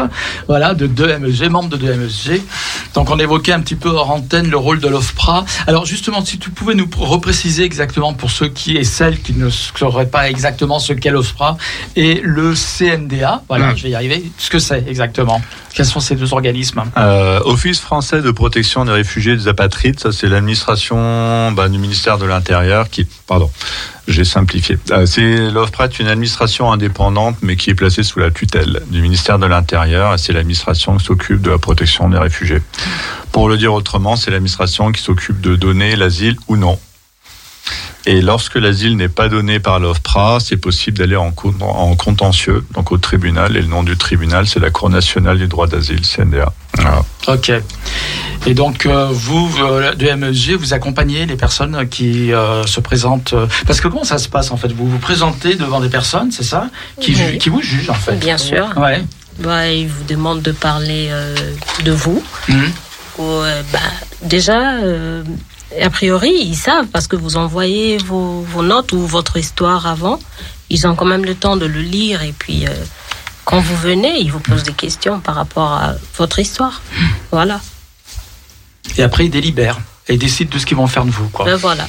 voilà, 0.49 0.75
de 0.75 0.87
2MSG, 0.87 1.49
membres 1.49 1.71
de 1.71 1.77
2MSG. 1.77 2.41
Donc 2.95 3.11
on 3.11 3.19
évoquait 3.19 3.53
un 3.53 3.61
petit 3.61 3.77
peu 3.77 3.89
hors 3.91 4.11
antenne 4.11 4.49
le 4.49 4.57
rôle 4.57 4.81
de 4.81 4.89
l'OFPRA. 4.89 5.45
Alors 5.67 5.87
justement, 5.87 6.25
si 6.25 6.39
tu 6.39 6.51
pouvais 6.51 6.75
nous 6.75 6.89
repréciser 6.99 7.65
exactement 7.65 8.15
pour 8.15 8.31
ceux 8.31 8.49
qui 8.49 8.77
et 8.77 8.85
celles 8.85 9.21
qui 9.21 9.35
ne 9.35 9.49
sauraient 9.51 10.07
pas 10.07 10.29
exactement 10.29 10.79
ce 10.79 10.93
qu'est 10.93 11.11
l'OFPRA 11.11 11.57
et 11.97 12.21
le 12.23 12.55
CNDA, 12.55 13.43
voilà, 13.49 13.73
Mm. 13.73 13.77
je 13.77 13.83
vais 13.85 13.91
y 13.91 13.95
arriver, 13.95 14.25
ce 14.39 14.51
que 14.51 14.59
c'est 14.59 14.85
exactement. 14.89 15.41
Quels 15.75 15.87
sont 15.87 16.01
ces 16.01 16.17
deux 16.17 16.33
organismes? 16.33 16.83
Euh, 16.97 17.41
Office 17.45 17.81
français 17.81 18.21
de 18.21 18.31
protection 18.31 18.85
des 18.85 18.93
réfugiés 18.93 19.33
et 19.33 19.37
des 19.37 19.49
apatrides, 19.49 19.99
ça 19.99 20.13
c'est 20.13 20.29
l'administration 20.29 21.53
bah, 21.53 21.69
du 21.69 21.79
ministère 21.79 22.19
de 22.19 22.27
l'Intérieur 22.27 22.91
qui, 22.91 23.07
pardon, 23.27 23.51
j'ai 24.07 24.25
simplifié. 24.25 24.79
Euh, 24.91 25.07
c'est 25.07 25.51
l'OFPRA 25.51 25.85
est 25.85 25.99
une 25.99 26.09
administration 26.09 26.71
indépendante 26.73 27.37
mais 27.43 27.57
qui 27.57 27.71
est 27.71 27.75
placée 27.75 28.03
sous 28.03 28.19
la 28.19 28.31
tutelle 28.31 28.83
du 28.89 29.01
ministère 29.01 29.39
de 29.39 29.47
l'Intérieur 29.47 30.15
et 30.15 30.19
c'est 30.19 30.33
l'administration 30.33 30.97
qui 30.97 31.05
s'occupe 31.05 31.41
de 31.41 31.51
la 31.51 31.59
protection 31.59 32.09
des 32.09 32.19
réfugiés. 32.19 32.63
Pour 33.31 33.49
le 33.49 33.57
dire 33.57 33.73
autrement, 33.73 34.17
c'est 34.17 34.31
l'administration 34.31 34.93
qui 34.93 35.03
s'occupe 35.03 35.41
de 35.41 35.57
donner 35.57 35.97
l'asile 35.97 36.37
ou 36.49 36.57
non. 36.57 36.79
Et 38.05 38.21
lorsque 38.21 38.57
l'asile 38.57 38.97
n'est 38.97 39.09
pas 39.09 39.29
donné 39.29 39.61
par 39.61 39.79
l'OFPRA, 39.79 40.39
c'est 40.41 40.57
possible 40.57 40.99
d'aller 40.99 41.15
en, 41.17 41.31
con- 41.31 41.55
en 41.61 41.95
contentieux, 41.95 42.65
donc 42.75 42.91
au 42.91 42.99
tribunal. 42.99 43.57
Et 43.57 43.61
le 43.63 43.69
nom 43.69 43.83
du 43.85 43.97
tribunal, 43.97 44.47
c'est 44.49 44.59
la 44.59 44.71
Cour 44.71 44.91
nationale 44.91 45.39
du 45.39 45.47
droit 45.47 45.69
d'asile, 45.69 46.01
CNDA. 46.05 46.53
Voilà. 46.75 47.05
Ok. 47.29 47.53
Et 48.47 48.55
donc, 48.55 48.87
euh, 48.87 49.07
vous, 49.13 49.49
euh, 49.61 49.95
de 49.95 50.07
MSG, 50.09 50.57
vous 50.57 50.75
accompagnez 50.75 51.27
les 51.27 51.37
personnes 51.37 51.89
qui 51.89 52.33
euh, 52.33 52.65
se 52.67 52.81
présentent. 52.81 53.35
euh, 53.35 53.47
parce 53.69 53.81
que 53.81 53.87
comment 53.87 54.03
ça 54.03 54.19
se 54.19 54.29
passe 54.29 54.51
en 54.51 54.57
fait? 54.57 54.73
Vous 54.73 54.89
vous 54.89 54.99
présentez 54.99 55.55
devant 55.55 55.79
des 55.79 55.89
personnes, 55.89 56.33
c'est 56.33 56.43
ça? 56.43 56.71
Qui, 57.01 57.15
ju- 57.15 57.23
Oui. 57.33 57.39
qui 57.39 57.51
vous 57.51 57.63
jugent 57.63 57.91
en 57.91 57.95
fait 57.95 58.17
Bien 58.17 58.37
sûr. 58.39 58.67
Ouais. 58.77 59.05
Bah, 59.39 59.69
il 59.71 59.87
vous 59.87 60.03
demande 60.05 60.43
de 60.43 60.51
parler 60.51 61.07
euh, 61.11 61.37
de 61.85 61.93
vous. 61.93 62.21
Mhm. 62.49 62.73
Ou, 63.19 63.23
euh, 63.23 63.63
bah, 63.73 63.79
déjà, 64.23 64.73
euh, 64.79 65.23
a 65.81 65.91
priori, 65.91 66.33
ils 66.33 66.57
savent 66.57 66.87
parce 66.87 67.07
que 67.07 67.17
vous 67.17 67.37
envoyez 67.37 67.99
vos, 67.99 68.43
vos 68.43 68.63
notes 68.63 68.93
ou 68.93 69.07
votre 69.07 69.37
histoire 69.37 69.87
avant. 69.87 70.19
Ils 70.71 70.87
ont 70.87 70.95
quand 70.95 71.05
même 71.05 71.25
le 71.25 71.35
temps 71.35 71.57
de 71.57 71.67
le 71.67 71.81
lire 71.81 72.23
et 72.23 72.33
puis 72.33 72.67
euh, 72.67 72.71
quand 73.45 73.61
vous 73.61 73.77
venez, 73.77 74.21
ils 74.21 74.31
vous 74.31 74.41
posent 74.41 74.63
des 74.63 74.73
questions 74.73 75.21
par 75.21 75.35
rapport 75.35 75.73
à 75.73 75.95
votre 76.17 76.39
histoire. 76.39 76.81
Voilà. 77.31 77.61
Et 78.97 79.03
après, 79.03 79.27
ils 79.27 79.31
délibèrent 79.31 79.81
et 80.09 80.15
ils 80.15 80.19
décident 80.19 80.51
de 80.53 80.59
ce 80.59 80.67
qu'ils 80.67 80.77
vont 80.77 80.87
faire 80.87 81.05
de 81.05 81.11
vous. 81.11 81.29
Quoi. 81.29 81.45
Ben 81.47 81.57
voilà. 81.57 81.87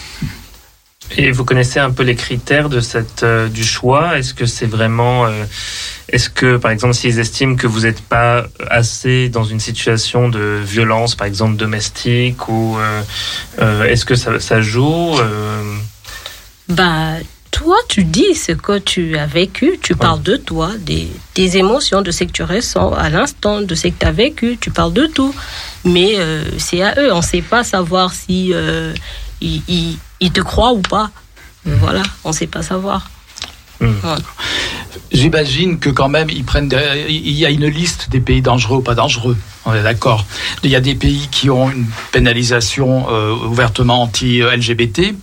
Et 1.18 1.32
vous 1.32 1.46
connaissez 1.46 1.80
un 1.80 1.92
peu 1.92 2.04
les 2.04 2.16
critères 2.16 2.70
de 2.70 2.80
cette, 2.80 3.24
euh, 3.24 3.48
du 3.48 3.64
choix? 3.64 4.18
Est-ce 4.18 4.34
que 4.34 4.46
c'est 4.46 4.66
vraiment. 4.66 5.26
euh, 5.26 5.44
est-ce 6.10 6.30
que, 6.30 6.58
par 6.58 6.72
exemple, 6.72 6.94
s'ils 6.94 7.20
estiment 7.20 7.56
que 7.56 7.68
vous 7.68 7.82
n'êtes 7.82 8.02
pas 8.02 8.46
assez 8.70 9.30
dans 9.30 9.44
une 9.44 9.60
situation 9.60 10.30
de 10.30 10.60
violence, 10.64 11.16
par 11.16 11.28
exemple 11.28 11.56
domestique, 11.56 12.50
ou 12.50 12.78
euh, 13.60 13.84
est-ce 13.84 14.06
que 14.06 14.16
ça, 14.16 14.40
ça 14.40 14.62
joue 14.62 15.16
Bah, 16.70 17.16
toi, 17.54 17.78
tu 17.88 18.04
dis 18.04 18.34
ce 18.34 18.52
que 18.52 18.80
tu 18.80 19.18
as 19.18 19.28
vécu, 19.28 19.80
tu 19.82 19.96
parles 19.96 20.22
de 20.24 20.38
toi, 20.38 20.72
des, 20.80 21.08
des 21.36 21.58
émotions, 21.58 22.02
de 22.02 22.12
ce 22.12 22.24
que 22.26 22.32
tu 22.32 22.44
ressens 22.44 22.94
à 22.94 23.10
l'instant, 23.10 23.62
de 23.62 23.76
ce 23.76 23.88
que 23.88 23.94
tu 24.00 24.06
as 24.06 24.12
vécu, 24.12 24.58
tu 24.60 24.72
parles 24.72 24.94
de 24.94 25.06
tout. 25.06 25.34
Mais 25.86 26.16
euh, 26.18 26.44
c'est 26.58 26.82
à 26.82 26.96
eux, 27.00 27.14
on 27.14 27.18
ne 27.18 27.22
sait 27.22 27.44
pas 27.44 27.64
savoir 27.64 28.12
si 28.14 28.52
euh, 28.54 28.94
ils 29.44 30.32
te 30.32 30.42
croient 30.42 30.74
ou 30.74 30.82
pas. 30.82 31.10
Voilà, 31.66 32.04
on 32.24 32.30
ne 32.30 32.34
sait 32.34 32.48
pas 32.48 32.62
savoir. 32.64 33.10
Hmm. 33.80 33.92
Voilà. 34.02 34.22
J'imagine 35.12 35.80
que 35.80 35.90
quand 35.90 36.10
même, 36.10 36.30
ils 36.30 36.44
prennent 36.44 36.68
des- 36.70 37.06
il 37.10 37.32
y 37.32 37.46
a 37.46 37.50
une 37.50 37.68
liste 37.68 38.10
des 38.10 38.20
pays 38.20 38.42
dangereux 38.42 38.78
ou 38.78 38.82
pas 38.82 38.96
dangereux. 38.96 39.38
On 39.66 39.74
est 39.74 39.84
d'accord. 39.84 40.26
Il 40.64 40.70
y 40.70 40.76
a 40.76 40.82
des 40.82 40.96
pays 40.96 41.28
qui 41.32 41.50
ont 41.50 41.70
une 41.72 41.86
pénalisation 42.12 43.06
euh, 43.10 43.32
ouvertement 43.34 44.02
anti-LGBT. 44.04 45.16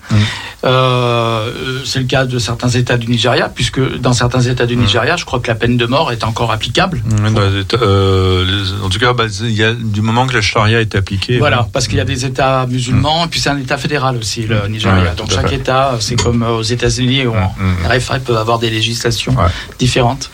Euh, 0.64 1.80
c'est 1.84 1.98
le 2.00 2.04
cas 2.06 2.24
de 2.26 2.38
certains 2.38 2.68
États 2.68 2.96
du 2.96 3.06
Nigeria, 3.08 3.50
puisque 3.54 3.80
dans 3.98 4.12
certains 4.12 4.40
États 4.42 4.66
du 4.66 4.76
Nigeria, 4.76 5.16
je 5.16 5.24
crois 5.24 5.40
que 5.40 5.48
la 5.48 5.54
peine 5.54 5.76
de 5.76 5.86
mort 5.86 6.12
est 6.12 6.24
encore 6.24 6.52
applicable. 6.52 7.02
Mm, 7.04 7.38
les 7.54 7.60
États- 7.60 7.76
euh, 7.82 8.64
en 8.84 8.88
tout 8.88 8.98
cas, 8.98 9.12
bah, 9.12 9.24
y 9.42 9.62
a, 9.62 9.72
du 9.72 10.02
moment 10.02 10.26
que 10.26 10.34
la 10.34 10.40
charia 10.42 10.80
est 10.80 10.94
appliquée. 10.94 11.38
Voilà, 11.38 11.68
parce 11.72 11.86
qu'il 11.88 11.96
y 11.98 12.00
a 12.00 12.04
des 12.04 12.24
États 12.26 12.66
musulmans, 12.66 13.24
et 13.24 13.28
puis 13.28 13.40
c'est 13.40 13.50
un 13.50 13.58
État 13.58 13.78
fédéral 13.78 14.16
aussi, 14.16 14.42
le 14.42 14.66
Nigeria. 14.68 15.02
Ouais, 15.02 15.14
Donc 15.16 15.30
chaque. 15.30 15.50
État, 15.52 15.96
c'est 16.00 16.16
comme 16.20 16.42
euh, 16.42 16.58
aux 16.58 16.62
États-Unis, 16.62 17.26
où 17.26 17.34
Mm, 17.34 17.82
mm. 17.84 17.86
référés 17.88 18.20
peuvent 18.20 18.36
avoir 18.36 18.58
des 18.58 18.70
législations 18.70 19.32
Ouais. 19.34 19.46
différentes. 19.78 20.30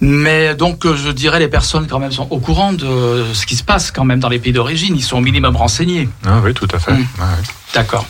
Mais 0.00 0.54
donc, 0.54 0.86
euh, 0.86 0.96
je 0.96 1.10
dirais, 1.10 1.38
les 1.40 1.48
personnes 1.48 1.86
quand 1.88 1.98
même 1.98 2.12
sont 2.12 2.28
au 2.30 2.38
courant 2.38 2.72
de 2.72 3.24
ce 3.32 3.46
qui 3.46 3.56
se 3.56 3.64
passe 3.64 3.90
quand 3.90 4.04
même 4.04 4.20
dans 4.20 4.28
les 4.28 4.38
pays 4.38 4.52
d'origine. 4.52 4.94
Ils 4.96 5.02
sont 5.02 5.18
au 5.18 5.20
minimum 5.20 5.56
renseignés. 5.56 6.08
Ah 6.26 6.40
oui, 6.44 6.54
tout 6.54 6.68
à 6.72 6.78
fait. 6.78 6.92
Mm. 6.92 6.96
Ouais. 7.18 7.42
D'accord. 7.74 8.06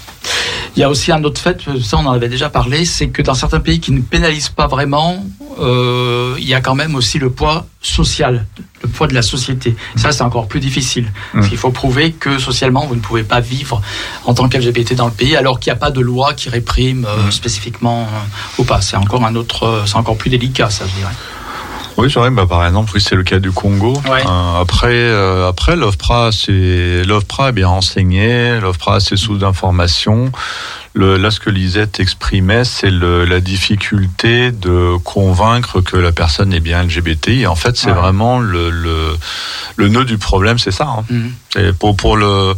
Il 0.76 0.80
y 0.80 0.82
a 0.84 0.90
aussi 0.90 1.10
un 1.10 1.24
autre 1.24 1.40
fait, 1.40 1.58
euh, 1.66 1.80
ça 1.80 1.96
on 1.96 2.06
en 2.06 2.12
avait 2.12 2.28
déjà 2.28 2.50
parlé, 2.50 2.84
c'est 2.84 3.08
que 3.08 3.22
dans 3.22 3.34
certains 3.34 3.58
pays 3.60 3.80
qui 3.80 3.90
ne 3.90 4.00
pénalisent 4.00 4.50
pas 4.50 4.66
vraiment, 4.66 5.24
euh, 5.58 6.34
il 6.38 6.46
y 6.46 6.54
a 6.54 6.60
quand 6.60 6.74
même 6.74 6.94
aussi 6.94 7.18
le 7.18 7.30
poids 7.30 7.66
social, 7.80 8.44
le 8.82 8.88
poids 8.88 9.06
de 9.08 9.14
la 9.14 9.22
société. 9.22 9.74
Ça 9.96 10.12
c'est 10.12 10.22
encore 10.22 10.46
plus 10.46 10.60
difficile, 10.60 11.10
parce 11.32 11.46
Mm. 11.46 11.48
qu'il 11.48 11.58
faut 11.58 11.70
prouver 11.70 12.12
que 12.12 12.38
socialement 12.38 12.86
vous 12.86 12.94
ne 12.94 13.00
pouvez 13.00 13.24
pas 13.24 13.40
vivre 13.40 13.80
en 14.26 14.34
tant 14.34 14.48
qu'LGBT 14.48 14.94
dans 14.94 15.06
le 15.06 15.12
pays, 15.12 15.34
alors 15.34 15.58
qu'il 15.58 15.72
n'y 15.72 15.76
a 15.76 15.80
pas 15.80 15.90
de 15.90 16.00
loi 16.00 16.34
qui 16.34 16.48
réprime 16.50 17.06
euh, 17.08 17.26
Mm. 17.28 17.32
spécifiquement 17.32 18.02
euh, 18.02 18.60
ou 18.60 18.64
pas. 18.64 18.80
C'est 18.82 18.96
encore 18.96 19.24
un 19.24 19.34
autre, 19.34 19.62
euh, 19.64 19.82
c'est 19.86 19.96
encore 19.96 20.16
plus 20.18 20.30
délicat, 20.30 20.68
ça 20.70 20.84
je 20.86 20.94
dirais. 21.00 21.14
Oui, 21.98 22.10
c'est 22.10 22.20
vrai. 22.20 22.30
Bah, 22.30 22.46
par 22.48 22.64
exemple, 22.64 22.92
oui, 22.94 23.00
c'est 23.00 23.16
le 23.16 23.24
cas 23.24 23.38
du 23.40 23.50
Congo. 23.50 23.94
Ouais. 24.08 24.22
Euh, 24.26 24.60
après, 24.60 24.92
euh, 24.94 25.48
après, 25.48 25.74
l'OFPRA, 25.76 26.30
c'est 26.32 27.02
l'OFPRA 27.04 27.48
est 27.48 27.52
bien 27.52 27.68
renseigné. 27.68 28.60
L'OFPRA 28.60 28.94
a 28.96 29.00
ses 29.00 29.16
sources 29.16 29.40
d'information. 29.40 30.30
Le, 30.94 31.16
là, 31.16 31.30
ce 31.30 31.38
que 31.40 31.50
Lisette 31.50 32.00
exprimait, 32.00 32.64
c'est 32.64 32.90
la 32.90 33.40
difficulté 33.40 34.50
de 34.52 34.96
convaincre 35.04 35.80
que 35.80 35.96
la 35.96 36.12
personne 36.12 36.52
est 36.52 36.60
bien 36.60 36.82
LGBTI. 36.84 37.46
En 37.46 37.54
fait, 37.56 37.76
c'est 37.76 37.88
Ouais. 37.88 37.92
vraiment 37.94 38.38
le, 38.38 38.70
le, 38.70 39.16
le 39.76 39.88
nœud 39.88 40.04
du 40.04 40.18
problème, 40.18 40.58
c'est 40.58 40.70
ça. 40.72 40.86
hein. 40.88 41.04
Mhm. 41.10 41.72
Pour, 41.78 41.96
pour 41.96 42.16
le. 42.16 42.54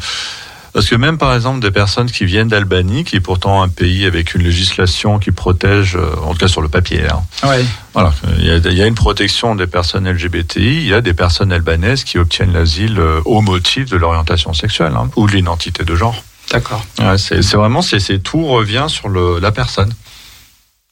Parce 0.73 0.87
que 0.87 0.95
même 0.95 1.19
par 1.19 1.35
exemple 1.35 1.61
des 1.61 1.71
personnes 1.73 2.11
qui 2.11 2.25
viennent 2.25 2.47
d'Albanie, 2.49 3.03
qui 3.05 3.17
est 3.17 3.21
pourtant 3.21 3.61
un 3.63 3.69
pays 3.69 4.05
avec 4.07 4.35
une 4.35 4.43
législation 4.43 5.19
qui 5.19 5.33
protège, 5.33 5.97
euh, 5.97 6.15
en 6.23 6.33
tout 6.33 6.39
cas 6.39 6.49
sur 6.49 6.63
le 6.63 6.69
papier, 6.69 7.03
hein, 7.09 7.23
Ouais. 7.47 7.65
voilà, 7.93 8.13
il 8.39 8.45
y, 8.47 8.51
a, 8.51 8.57
il 8.59 8.73
y 8.75 8.83
a 8.83 8.87
une 8.87 8.95
protection 8.95 9.57
des 9.57 9.67
personnes 9.67 10.09
LGBTI, 10.09 10.77
il 10.83 10.87
y 10.87 10.95
a 10.95 11.01
des 11.01 11.13
personnes 11.15 11.51
albanaises 11.53 12.05
qui 12.05 12.19
obtiennent 12.19 12.53
l'asile 12.53 12.99
euh, 13.01 13.21
au 13.25 13.41
motif 13.41 13.87
de 13.91 13.97
l'orientation 13.97 14.55
sexuelle 14.55 14.93
hein, 14.97 15.11
ou 15.17 15.27
de 15.27 15.33
l'identité 15.33 15.83
de 15.85 15.95
genre. 15.97 16.23
D'accord. 16.53 16.85
Ouais, 17.01 17.19
c'est 17.19 17.41
vraiment, 17.55 17.83
c'est 17.83 17.99
c'est- 18.01 18.19
tout 18.21 18.47
revient 18.47 18.87
sur 18.89 19.09
le, 19.09 19.39
la 19.41 19.51
personne, 19.53 19.93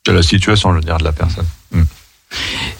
de 0.06 0.12
la 0.12 0.22
situation, 0.22 0.70
je 0.70 0.76
veux 0.76 0.84
dire, 0.84 0.98
de 0.98 1.04
la 1.04 1.12
personne. 1.12 1.46
Mm. 1.72 1.82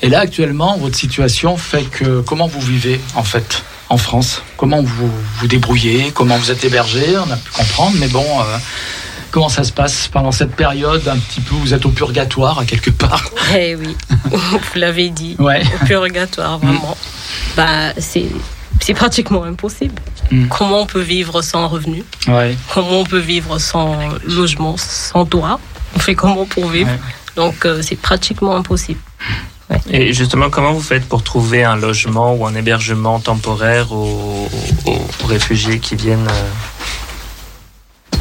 Et 0.03 0.09
là, 0.09 0.21
actuellement, 0.21 0.77
votre 0.79 0.97
situation 0.97 1.57
fait 1.57 1.85
que 1.85 2.21
comment 2.23 2.47
vous 2.47 2.61
vivez 2.61 3.01
en 3.15 3.23
fait? 3.25 3.63
En 3.89 3.97
France 3.97 4.43
Comment 4.57 4.83
vous 4.83 5.11
vous 5.39 5.47
débrouillez 5.47 6.13
Comment 6.13 6.37
vous 6.37 6.51
êtes 6.51 6.65
hébergé 6.65 7.17
On 7.19 7.31
a 7.31 7.37
pu 7.37 7.51
comprendre, 7.51 7.97
mais 7.99 8.09
bon, 8.09 8.25
euh, 8.41 8.59
comment 9.31 9.49
ça 9.49 9.65
se 9.65 9.73
passe 9.73 10.09
pendant 10.09 10.33
cette 10.33 10.55
période 10.55 11.07
un 11.09 11.19
petit 11.19 11.41
peu 11.41 11.55
Vous 11.55 11.75
êtes 11.75 11.87
au 11.87 11.91
purgatoire 11.91 12.59
à 12.59 12.65
quelque 12.65 12.91
part? 12.91 13.25
Eh 13.57 13.77
oui, 13.77 13.97
vous 14.31 14.59
l'avez 14.75 15.11
dit. 15.11 15.37
Ouais. 15.39 15.63
Au 15.83 15.87
purgatoire, 15.87 16.59
vraiment. 16.59 16.97
Bah, 17.57 17.93
c'est, 17.99 18.27
c'est 18.81 18.95
pratiquement 18.95 19.45
impossible. 19.45 19.95
Mm. 20.31 20.49
Comment 20.49 20.83
on 20.83 20.87
peut 20.87 21.01
vivre 21.01 21.41
sans 21.43 21.69
revenu 21.69 22.05
Ouais. 22.27 22.57
Comment 22.75 23.01
on 23.01 23.05
peut 23.05 23.19
vivre 23.19 23.59
sans 23.59 23.97
logement, 24.27 24.77
sans 24.77 25.25
toit 25.25 25.61
On 25.97 25.99
fait 25.99 26.15
comment 26.15 26.45
pour 26.45 26.69
vivre? 26.69 26.91
Ouais. 26.91 26.99
Donc, 27.37 27.65
euh, 27.65 27.81
c'est 27.83 27.97
pratiquement 27.97 28.57
impossible. 28.57 29.01
Et 29.91 30.13
justement, 30.13 30.49
comment 30.51 30.73
vous 30.73 30.81
faites 30.81 31.07
pour 31.07 31.23
trouver 31.23 31.65
un 31.65 31.77
logement 31.77 32.35
ou 32.35 32.47
un 32.47 32.55
hébergement 32.55 33.21
temporaire 33.21 33.93
aux, 33.93 34.49
réfugiés 35.27 35.79
qui 35.79 35.95
viennent 35.95 36.27
euh, 36.29 38.17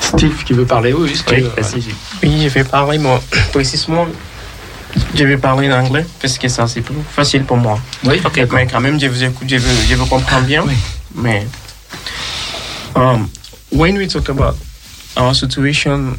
Steve 0.00 0.44
qui 0.44 0.52
veut 0.54 0.64
parler, 0.64 0.92
oui. 0.94 1.12
Oui, 1.30 1.42
vas-y. 1.56 1.84
Oui, 2.22 2.42
je 2.42 2.48
vais 2.48 2.64
parler, 2.64 2.98
moi, 2.98 3.20
précisément, 3.52 4.06
je 5.14 5.24
vais 5.24 5.36
parler 5.36 5.70
en 5.70 5.80
anglais 5.84 6.06
parce 6.20 6.38
que 6.38 6.48
ça, 6.48 6.66
c'est 6.66 6.80
plus 6.80 6.94
facile 7.14 7.44
pour 7.44 7.56
moi. 7.56 7.78
Oui, 8.04 8.20
Ok, 8.24 8.40
Mais 8.52 8.66
quand 8.66 8.80
même, 8.80 8.98
je 8.98 9.06
vous 9.06 9.22
écoute, 9.22 9.48
je 9.48 9.56
vous, 9.56 9.86
je 9.88 9.94
vous 9.96 10.06
comprends 10.06 10.40
bien. 10.40 10.62
Oui. 10.66 10.74
Mais, 11.14 11.46
um, 12.94 13.28
when 13.70 13.96
we 13.98 14.08
talk 14.08 14.28
about 14.30 14.56
our 15.16 15.34
situation 15.34 16.16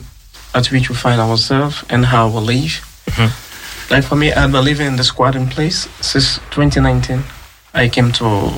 at 0.54 0.70
which 0.72 0.90
we 0.90 0.96
find 0.96 1.20
ourselves 1.20 1.84
and 1.92 2.04
how 2.04 2.28
we 2.28 2.46
live, 2.46 2.82
Mhm. 3.18 3.30
Like 3.90 4.04
for 4.04 4.16
me, 4.16 4.32
I've 4.32 4.52
been 4.52 4.64
living 4.64 4.88
in 4.88 4.96
the 4.96 5.04
squatting 5.04 5.48
place 5.48 5.88
since 6.02 6.38
2019. 6.52 7.24
I 7.74 7.90
came 7.90 8.12
to 8.14 8.50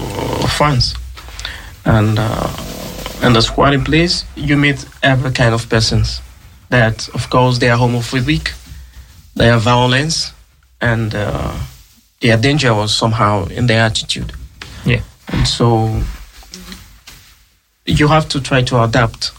France. 0.57 0.93
And 1.85 2.17
uh, 2.19 2.49
in 3.23 3.33
the 3.33 3.41
squatting 3.41 3.83
place, 3.83 4.25
you 4.35 4.57
meet 4.57 4.85
every 5.03 5.31
kind 5.31 5.53
of 5.53 5.67
persons. 5.69 6.21
That, 6.69 7.09
of 7.09 7.29
course, 7.29 7.59
they 7.59 7.69
are 7.69 7.77
homophobic, 7.77 8.53
they 9.35 9.49
are 9.49 9.59
violence, 9.59 10.33
and 10.81 11.15
uh, 11.15 11.57
they 12.21 12.31
are 12.31 12.37
dangerous 12.37 12.93
somehow 12.93 13.45
in 13.45 13.67
their 13.67 13.83
attitude. 13.83 14.33
Yeah. 14.85 15.01
And 15.29 15.47
so 15.47 16.01
you 17.85 18.07
have 18.07 18.27
to 18.29 18.41
try 18.41 18.61
to 18.63 18.83
adapt. 18.83 19.31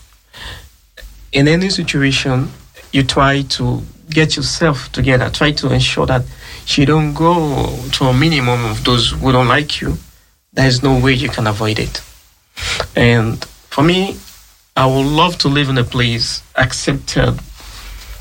In 1.32 1.48
any 1.48 1.68
situation, 1.68 2.50
you 2.92 3.02
try 3.02 3.42
to 3.42 3.82
get 4.10 4.36
yourself 4.36 4.90
together, 4.92 5.30
try 5.30 5.52
to 5.52 5.72
ensure 5.72 6.06
that 6.06 6.24
you 6.68 6.86
don't 6.86 7.14
go 7.14 7.76
to 7.92 8.04
a 8.04 8.12
minimum 8.14 8.64
of 8.66 8.84
those 8.84 9.12
who 9.12 9.32
don't 9.32 9.48
like 9.48 9.80
you. 9.80 9.96
There's 10.52 10.82
no 10.82 10.98
way 10.98 11.12
you 11.12 11.28
can 11.28 11.46
avoid 11.46 11.78
it. 11.78 12.02
And 12.96 13.42
for 13.70 13.82
me, 13.82 14.16
I 14.76 14.86
would 14.86 15.06
love 15.06 15.38
to 15.38 15.48
live 15.48 15.68
in 15.68 15.78
a 15.78 15.84
place 15.84 16.42
accepted, 16.56 17.38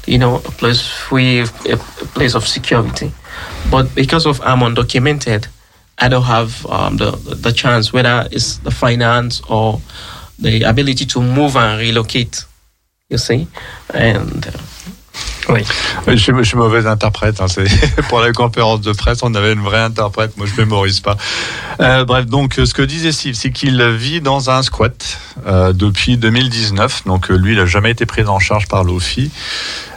you 0.05 0.17
know, 0.17 0.35
a 0.37 0.51
place 0.51 0.87
free, 0.87 1.39
a, 1.39 1.43
a 1.43 1.77
place 2.13 2.35
of 2.35 2.47
security. 2.47 3.11
But 3.69 3.93
because 3.95 4.25
of 4.25 4.39
I'm 4.41 4.59
undocumented, 4.59 5.47
I 5.99 6.07
don't 6.09 6.23
have 6.23 6.65
um, 6.67 6.97
the 6.97 7.11
the 7.11 7.51
chance, 7.51 7.91
whether 7.91 8.27
it's 8.31 8.57
the 8.57 8.71
finance 8.71 9.41
or 9.49 9.81
the 10.39 10.63
ability 10.63 11.05
to 11.05 11.21
move 11.21 11.55
and 11.55 11.79
relocate. 11.79 12.45
You 13.09 13.17
see, 13.17 13.47
and 13.93 14.47
uh, 14.47 14.51
Oui. 15.49 15.63
Je 16.07 16.15
suis, 16.15 16.33
je 16.37 16.43
suis 16.43 16.57
mauvais 16.57 16.85
interprète. 16.87 17.39
hein, 17.41 17.45
pour 18.09 18.19
la 18.19 18.31
conférence 18.33 18.81
de 18.81 18.91
presse, 18.91 19.19
on 19.23 19.33
avait 19.35 19.53
une 19.53 19.61
vraie 19.61 19.79
interprète. 19.81 20.35
Moi, 20.37 20.45
je 20.45 20.59
mémorise 20.61 20.99
pas. 20.99 21.15
Euh, 21.79 22.03
bref, 22.05 22.25
donc 22.25 22.59
euh, 22.59 22.65
ce 22.65 22.73
que 22.73 22.81
disait 22.81 23.11
Steve, 23.11 23.35
c'est 23.35 23.51
qu'il 23.51 23.81
vit 23.83 24.19
dans 24.21 24.49
un 24.49 24.61
squat 24.61 25.19
euh, 25.45 25.73
depuis 25.73 26.17
2019. 26.17 27.03
Donc 27.05 27.31
euh, 27.31 27.35
lui, 27.35 27.53
il 27.53 27.59
a 27.59 27.65
jamais 27.65 27.91
été 27.91 28.05
pris 28.05 28.25
en 28.25 28.39
charge 28.39 28.67
par 28.67 28.83
l'OFI, 28.83 29.31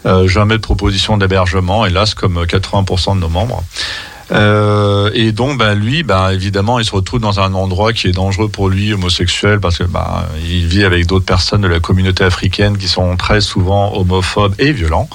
euh, 0.07 0.29
jamais 0.29 0.57
de 0.57 0.63
proposition 0.63 1.17
d'hébergement, 1.17 1.85
hélas, 1.85 2.15
comme 2.15 2.39
euh, 2.39 2.45
80% 2.45 3.17
de 3.17 3.21
nos 3.21 3.29
membres. 3.29 3.65
Euh, 4.33 5.11
et 5.15 5.33
donc, 5.33 5.59
ben, 5.59 5.75
lui, 5.75 6.03
ben, 6.03 6.31
évidemment, 6.31 6.79
il 6.79 6.85
se 6.85 6.93
retrouve 6.93 7.21
dans 7.21 7.41
un 7.41 7.55
endroit 7.55 7.93
qui 7.93 8.09
est 8.09 8.13
dangereux 8.13 8.49
pour 8.49 8.69
lui, 8.69 8.93
homosexuel, 8.93 9.61
parce 9.61 9.79
que 9.79 9.85
ben, 9.85 10.25
il 10.43 10.67
vit 10.67 10.85
avec 10.85 11.07
d'autres 11.07 11.25
personnes 11.25 11.63
de 11.63 11.69
la 11.69 11.81
communauté 11.81 12.25
africaine 12.25 12.77
qui 12.79 12.89
sont 12.89 13.17
très 13.17 13.41
souvent 13.41 13.97
homophobes 13.97 14.55
et 14.59 14.73
violents. 14.73 15.09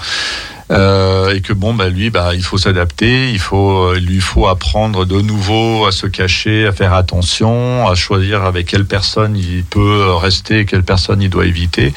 Euh, 0.71 1.35
et 1.35 1.41
que 1.41 1.53
bon, 1.53 1.75
bah, 1.75 1.89
lui, 1.89 2.09
bah, 2.09 2.33
il 2.33 2.43
faut 2.43 2.57
s'adapter, 2.57 3.31
il 3.31 3.39
faut, 3.39 3.93
il 3.95 4.05
lui 4.05 4.19
faut 4.19 4.47
apprendre 4.47 5.05
de 5.05 5.21
nouveau 5.21 5.85
à 5.85 5.91
se 5.91 6.07
cacher, 6.07 6.65
à 6.65 6.71
faire 6.71 6.93
attention, 6.93 7.87
à 7.87 7.93
choisir 7.93 8.43
avec 8.43 8.67
quelle 8.67 8.85
personne 8.85 9.37
il 9.37 9.63
peut 9.63 10.13
rester, 10.13 10.65
quelle 10.65 10.83
personne 10.83 11.21
il 11.21 11.29
doit 11.29 11.45
éviter. 11.45 11.93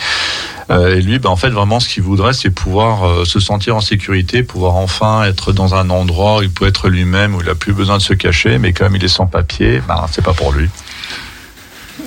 Euh, 0.70 0.96
et 0.96 1.00
lui, 1.00 1.18
bah, 1.18 1.30
en 1.30 1.36
fait, 1.36 1.48
vraiment, 1.48 1.80
ce 1.80 1.88
qu'il 1.88 2.02
voudrait, 2.02 2.34
c'est 2.34 2.50
pouvoir 2.50 3.04
euh, 3.04 3.24
se 3.24 3.40
sentir 3.40 3.76
en 3.76 3.80
sécurité, 3.80 4.42
pouvoir 4.42 4.76
enfin 4.76 5.24
être 5.24 5.52
dans 5.52 5.74
un 5.74 5.88
endroit 5.88 6.38
où 6.38 6.42
il 6.42 6.50
peut 6.50 6.66
être 6.66 6.88
lui-même, 6.88 7.34
où 7.34 7.40
il 7.40 7.48
a 7.48 7.54
plus 7.54 7.72
besoin 7.72 7.96
de 7.96 8.02
se 8.02 8.12
cacher, 8.12 8.58
mais 8.58 8.72
comme 8.72 8.94
il 8.94 9.04
est 9.04 9.08
sans 9.08 9.26
papier, 9.26 9.80
bah, 9.88 10.06
c'est 10.12 10.24
pas 10.24 10.34
pour 10.34 10.52
lui. 10.52 10.68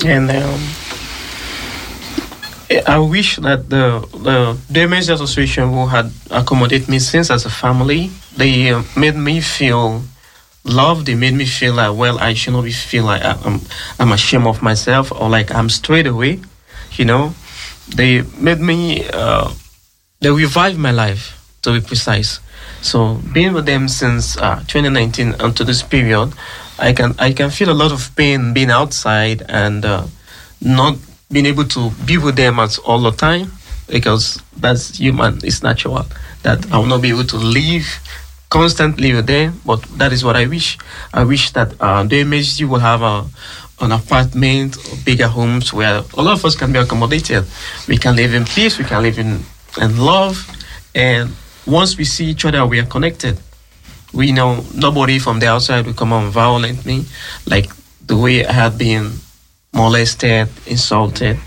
And 0.05 0.29
um, 0.29 0.59
I 2.79 2.99
wish 2.99 3.37
that 3.37 3.69
the 3.69 3.99
the 4.23 4.57
Damage 4.71 5.09
Association 5.09 5.69
who 5.69 5.87
had 5.87 6.11
accommodated 6.29 6.87
me 6.89 6.99
since 6.99 7.29
as 7.29 7.45
a 7.45 7.49
family, 7.49 8.11
they 8.37 8.71
uh, 8.71 8.83
made 8.95 9.15
me 9.15 9.41
feel 9.41 10.03
loved. 10.63 11.05
They 11.07 11.15
made 11.15 11.33
me 11.33 11.45
feel 11.45 11.73
like, 11.73 11.97
well, 11.97 12.19
I 12.19 12.33
should 12.33 12.53
not 12.53 12.63
be 12.63 12.71
feel 12.71 13.05
like 13.05 13.23
I'm 13.23 13.61
I'm 13.99 14.11
ashamed 14.11 14.47
of 14.47 14.61
myself 14.61 15.11
or 15.11 15.29
like 15.29 15.53
I'm 15.53 15.69
straight 15.69 16.07
away, 16.07 16.39
you 16.93 17.05
know. 17.05 17.33
They 17.95 18.21
made 18.39 18.59
me 18.59 19.07
uh, 19.09 19.51
they 20.19 20.31
revived 20.31 20.77
my 20.77 20.91
life 20.91 21.37
to 21.63 21.73
be 21.73 21.81
precise. 21.81 22.39
So 22.81 23.19
being 23.33 23.53
with 23.53 23.65
them 23.65 23.87
since 23.87 24.37
uh, 24.37 24.63
2019 24.67 25.35
until 25.39 25.65
this 25.65 25.83
period, 25.83 26.33
I 26.79 26.93
can 26.93 27.15
I 27.19 27.33
can 27.33 27.49
feel 27.49 27.69
a 27.69 27.77
lot 27.77 27.91
of 27.91 28.15
pain 28.15 28.53
being 28.53 28.71
outside 28.71 29.43
and 29.49 29.85
uh, 29.85 30.05
not 30.61 30.97
being 31.31 31.45
able 31.45 31.65
to 31.65 31.91
be 32.05 32.17
with 32.17 32.35
them 32.35 32.59
at 32.59 32.77
all 32.79 32.99
the 32.99 33.11
time 33.11 33.51
because 33.87 34.41
that's 34.57 34.97
human, 34.97 35.39
it's 35.43 35.63
natural. 35.63 36.05
That 36.43 36.71
I 36.71 36.77
will 36.77 36.87
not 36.87 37.01
be 37.01 37.09
able 37.09 37.25
to 37.25 37.37
live 37.37 37.85
constantly 38.49 39.13
with 39.13 39.27
them, 39.27 39.61
but 39.65 39.81
that 39.97 40.11
is 40.11 40.23
what 40.23 40.35
I 40.35 40.45
wish. 40.45 40.77
I 41.13 41.23
wish 41.23 41.51
that 41.51 41.73
uh, 41.79 42.03
the 42.03 42.23
MSG 42.23 42.67
will 42.67 42.79
have 42.79 43.01
a 43.01 43.25
an 43.81 43.91
apartment 43.91 44.77
bigger 45.03 45.27
homes 45.27 45.73
where 45.73 46.03
all 46.13 46.27
of 46.27 46.45
us 46.45 46.55
can 46.55 46.71
be 46.71 46.77
accommodated. 46.77 47.43
We 47.87 47.97
can 47.97 48.15
live 48.15 48.33
in 48.35 48.45
peace, 48.45 48.77
we 48.77 48.85
can 48.85 49.01
live 49.01 49.17
in, 49.17 49.43
in 49.81 49.97
love, 49.97 50.37
and 50.93 51.31
once 51.65 51.97
we 51.97 52.03
see 52.05 52.25
each 52.25 52.45
other, 52.45 52.63
we 52.65 52.79
are 52.79 52.85
connected. 52.85 53.39
We 54.13 54.31
know 54.31 54.63
nobody 54.75 55.17
from 55.17 55.39
the 55.39 55.47
outside 55.47 55.85
will 55.85 55.93
come 55.93 56.29
violate 56.29 56.85
me 56.85 57.05
like 57.47 57.71
the 58.05 58.17
way 58.17 58.45
I 58.45 58.51
had 58.51 58.77
been 58.77 59.13
molested, 59.73 60.47
insulted, 60.67 61.37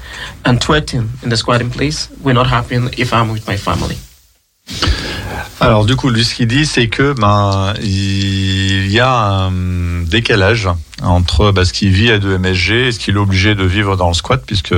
and 0.44 0.58
threatened 0.60 1.08
in 1.22 1.28
the 1.28 1.36
squatting 1.36 1.70
place 1.70 2.08
will 2.22 2.34
not 2.34 2.46
happen 2.46 2.88
if 2.96 3.12
I'm 3.12 3.30
with 3.30 3.46
my 3.46 3.56
family. 3.56 3.98
Alors 5.60 5.84
du 5.84 5.96
coup, 5.96 6.10
lui, 6.10 6.24
ce 6.24 6.34
qu'il 6.34 6.48
dit, 6.48 6.66
c'est 6.66 6.88
que 6.88 7.12
ben 7.12 7.74
il 7.80 8.90
y 8.90 9.00
a 9.00 9.46
un 9.46 10.02
décalage 10.02 10.68
entre 11.04 11.52
bah, 11.52 11.64
ce 11.64 11.72
qu'il 11.72 11.90
vit 11.90 12.10
à 12.10 12.18
2MSG 12.18 12.72
et 12.72 12.92
ce 12.92 12.98
qu'il 12.98 13.16
est 13.16 13.18
obligé 13.18 13.54
de 13.54 13.64
vivre 13.64 13.96
dans 13.96 14.08
le 14.08 14.14
squat, 14.14 14.42
puisque 14.44 14.74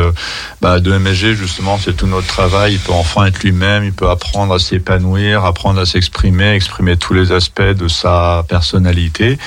bah, 0.61 0.81
2MSG, 0.81 1.35
justement, 1.35 1.79
c'est 1.79 1.97
tout 1.97 2.07
notre 2.07 2.27
travail. 2.27 2.75
Il 2.75 2.79
peut 2.81 2.93
enfin 2.93 3.27
être 3.27 3.43
lui-même, 3.43 3.85
il 3.85 3.93
peut 3.93 4.09
apprendre 4.09 4.55
à 4.55 4.59
s'épanouir, 4.59 5.45
apprendre 5.45 5.81
à 5.81 5.87
s'exprimer, 5.87 6.53
exprimer 6.53 6.97
tous 6.97 7.15
les 7.15 7.33
aspects 7.33 7.63
de 7.63 7.89
sa 7.89 8.45
personnalité, 8.49 9.39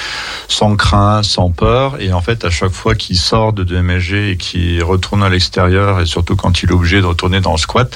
sans 0.47 0.75
crainte, 0.75 1.25
sans 1.25 1.51
peur. 1.51 1.97
Et 1.99 2.13
en 2.13 2.21
fait, 2.21 2.45
à 2.45 2.49
chaque 2.49 2.71
fois 2.71 2.95
qu'il 2.95 3.17
sort 3.17 3.53
de 3.53 3.63
2MSG 3.63 4.31
et 4.31 4.37
qu'il 4.37 4.83
retourne 4.83 5.23
à 5.23 5.29
l'extérieur, 5.29 5.99
et 5.99 6.05
surtout 6.05 6.35
quand 6.35 6.63
il 6.63 6.69
est 6.69 6.73
obligé 6.73 7.01
de 7.01 7.05
retourner 7.05 7.41
dans 7.41 7.51
le 7.51 7.57
squat, 7.57 7.95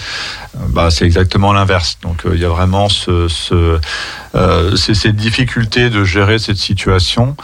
bah, 0.70 0.92
c'est 0.92 1.06
exactement 1.06 1.54
l'inverse. 1.54 1.98
Donc 2.02 2.26
euh, 2.26 2.32
il 2.36 2.42
y 2.42 2.46
a 2.46 2.50
vraiment 2.50 2.90
ce, 2.90 3.28
ce 3.28 3.80
euh, 4.36 4.76
cette 4.76 5.16
difficulté 5.16 5.90
de 5.90 6.04
gérer 6.04 6.40
cette 6.40 6.58
situation 6.58 7.36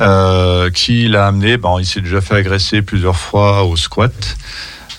euh, 0.00 0.70
qui 0.70 1.08
l'a 1.08 1.26
amené? 1.26 1.56
Bon, 1.56 1.78
il 1.78 1.86
s'est 1.86 2.00
déjà 2.00 2.20
fait 2.20 2.34
agresser 2.34 2.82
plusieurs 2.82 3.16
fois 3.16 3.64
au 3.64 3.76
squat. 3.76 4.36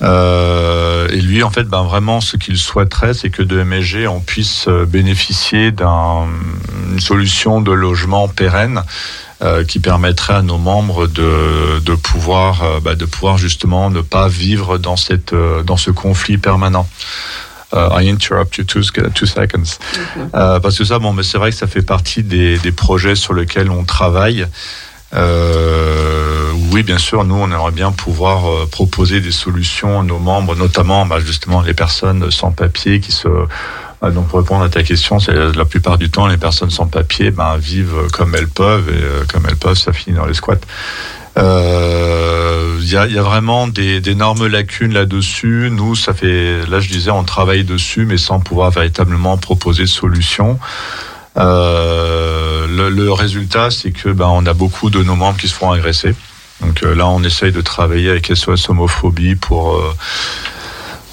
Euh, 0.01 1.07
et 1.09 1.21
lui, 1.21 1.43
en 1.43 1.51
fait, 1.51 1.63
ben 1.63 1.83
vraiment, 1.83 2.21
ce 2.21 2.37
qu'il 2.37 2.57
souhaiterait, 2.57 3.13
c'est 3.13 3.29
que 3.29 3.43
de 3.43 3.61
MSG, 3.63 4.07
on 4.07 4.19
puisse 4.19 4.67
bénéficier 4.87 5.71
d'une 5.71 6.99
solution 6.99 7.61
de 7.61 7.71
logement 7.71 8.27
pérenne 8.27 8.83
euh, 9.43 9.63
qui 9.63 9.79
permettrait 9.79 10.35
à 10.35 10.41
nos 10.43 10.59
membres 10.59 11.07
de, 11.07 11.79
de 11.79 11.95
pouvoir, 11.95 12.61
euh, 12.63 12.79
bah, 12.79 12.93
de 12.93 13.05
pouvoir 13.05 13.39
justement 13.39 13.89
ne 13.89 14.01
pas 14.01 14.27
vivre 14.27 14.77
dans 14.77 14.97
cette, 14.97 15.33
euh, 15.33 15.63
dans 15.63 15.77
ce 15.77 15.89
conflit 15.89 16.37
permanent. 16.37 16.87
Uh, 17.73 17.89
I 18.03 18.09
interrupt 18.09 18.57
you 18.57 18.65
two, 18.65 18.81
two 19.15 19.25
seconds. 19.25 19.79
Euh, 20.35 20.59
parce 20.59 20.77
que 20.77 20.83
ça, 20.83 20.99
bon, 20.99 21.13
mais 21.13 21.23
c'est 21.23 21.39
vrai 21.39 21.49
que 21.49 21.57
ça 21.57 21.65
fait 21.65 21.81
partie 21.81 22.21
des, 22.21 22.59
des 22.59 22.71
projets 22.71 23.15
sur 23.15 23.33
lesquels 23.33 23.71
on 23.71 23.83
travaille. 23.83 24.45
Euh, 25.13 26.51
oui, 26.71 26.83
bien 26.83 26.97
sûr, 26.97 27.23
nous, 27.23 27.35
on 27.35 27.47
aimerait 27.47 27.71
bien 27.71 27.91
pouvoir 27.91 28.49
euh, 28.49 28.65
proposer 28.65 29.19
des 29.19 29.31
solutions 29.31 29.99
à 29.99 30.03
nos 30.03 30.19
membres, 30.19 30.55
notamment 30.55 31.05
bah, 31.05 31.19
justement 31.19 31.61
les 31.61 31.73
personnes 31.73 32.31
sans 32.31 32.51
papier 32.51 32.99
qui 32.99 33.11
se... 33.11 33.27
Ah, 34.03 34.09
donc 34.09 34.29
pour 34.29 34.39
répondre 34.39 34.63
à 34.63 34.69
ta 34.69 34.81
question, 34.81 35.19
c'est 35.19 35.33
la 35.33 35.65
plupart 35.65 35.99
du 35.99 36.09
temps, 36.09 36.25
les 36.25 36.37
personnes 36.37 36.71
sans 36.71 36.87
papier 36.87 37.29
ben, 37.29 37.57
vivent 37.57 38.07
comme 38.11 38.33
elles 38.33 38.47
peuvent 38.47 38.89
et 38.89 39.03
euh, 39.03 39.25
comme 39.31 39.45
elles 39.47 39.57
peuvent, 39.57 39.77
ça 39.77 39.93
finit 39.93 40.15
dans 40.15 40.25
les 40.25 40.33
squats. 40.33 40.55
Il 41.37 41.41
euh, 41.43 42.79
y, 42.81 42.97
a, 42.97 43.05
y, 43.07 43.17
a, 43.17 43.21
vraiment 43.21 43.67
des 43.67 44.01
d'énormes 44.01 44.47
lacunes 44.47 44.93
là-dessus. 44.93 45.69
Nous, 45.71 45.95
ça 45.95 46.13
fait, 46.13 46.65
là 46.67 46.79
je 46.79 46.89
disais, 46.89 47.11
on 47.11 47.23
travaille 47.23 47.63
dessus, 47.63 48.05
mais 48.05 48.17
sans 48.17 48.39
pouvoir 48.39 48.71
véritablement 48.71 49.37
proposer 49.37 49.83
de 49.83 49.87
solutions. 49.87 50.59
Euh, 51.37 52.67
le, 52.67 52.89
le, 52.89 53.11
résultat, 53.11 53.71
c'est 53.71 53.91
que 53.91 54.09
ben, 54.09 54.27
on 54.27 54.45
a 54.45 54.53
beaucoup 54.53 54.89
de 54.89 55.01
nos 55.01 55.15
membres 55.15 55.37
qui 55.37 55.47
se 55.47 55.53
font 55.53 55.71
agresser. 55.71 56.13
Donc 56.61 56.83
euh, 56.83 56.93
là, 56.93 57.07
on 57.07 57.23
essaye 57.23 57.51
de 57.51 57.61
travailler 57.61 58.09
avec 58.09 58.27
SOS 58.33 58.69
homophobie 58.69 59.35
pour 59.35 59.75
euh, 59.75 59.93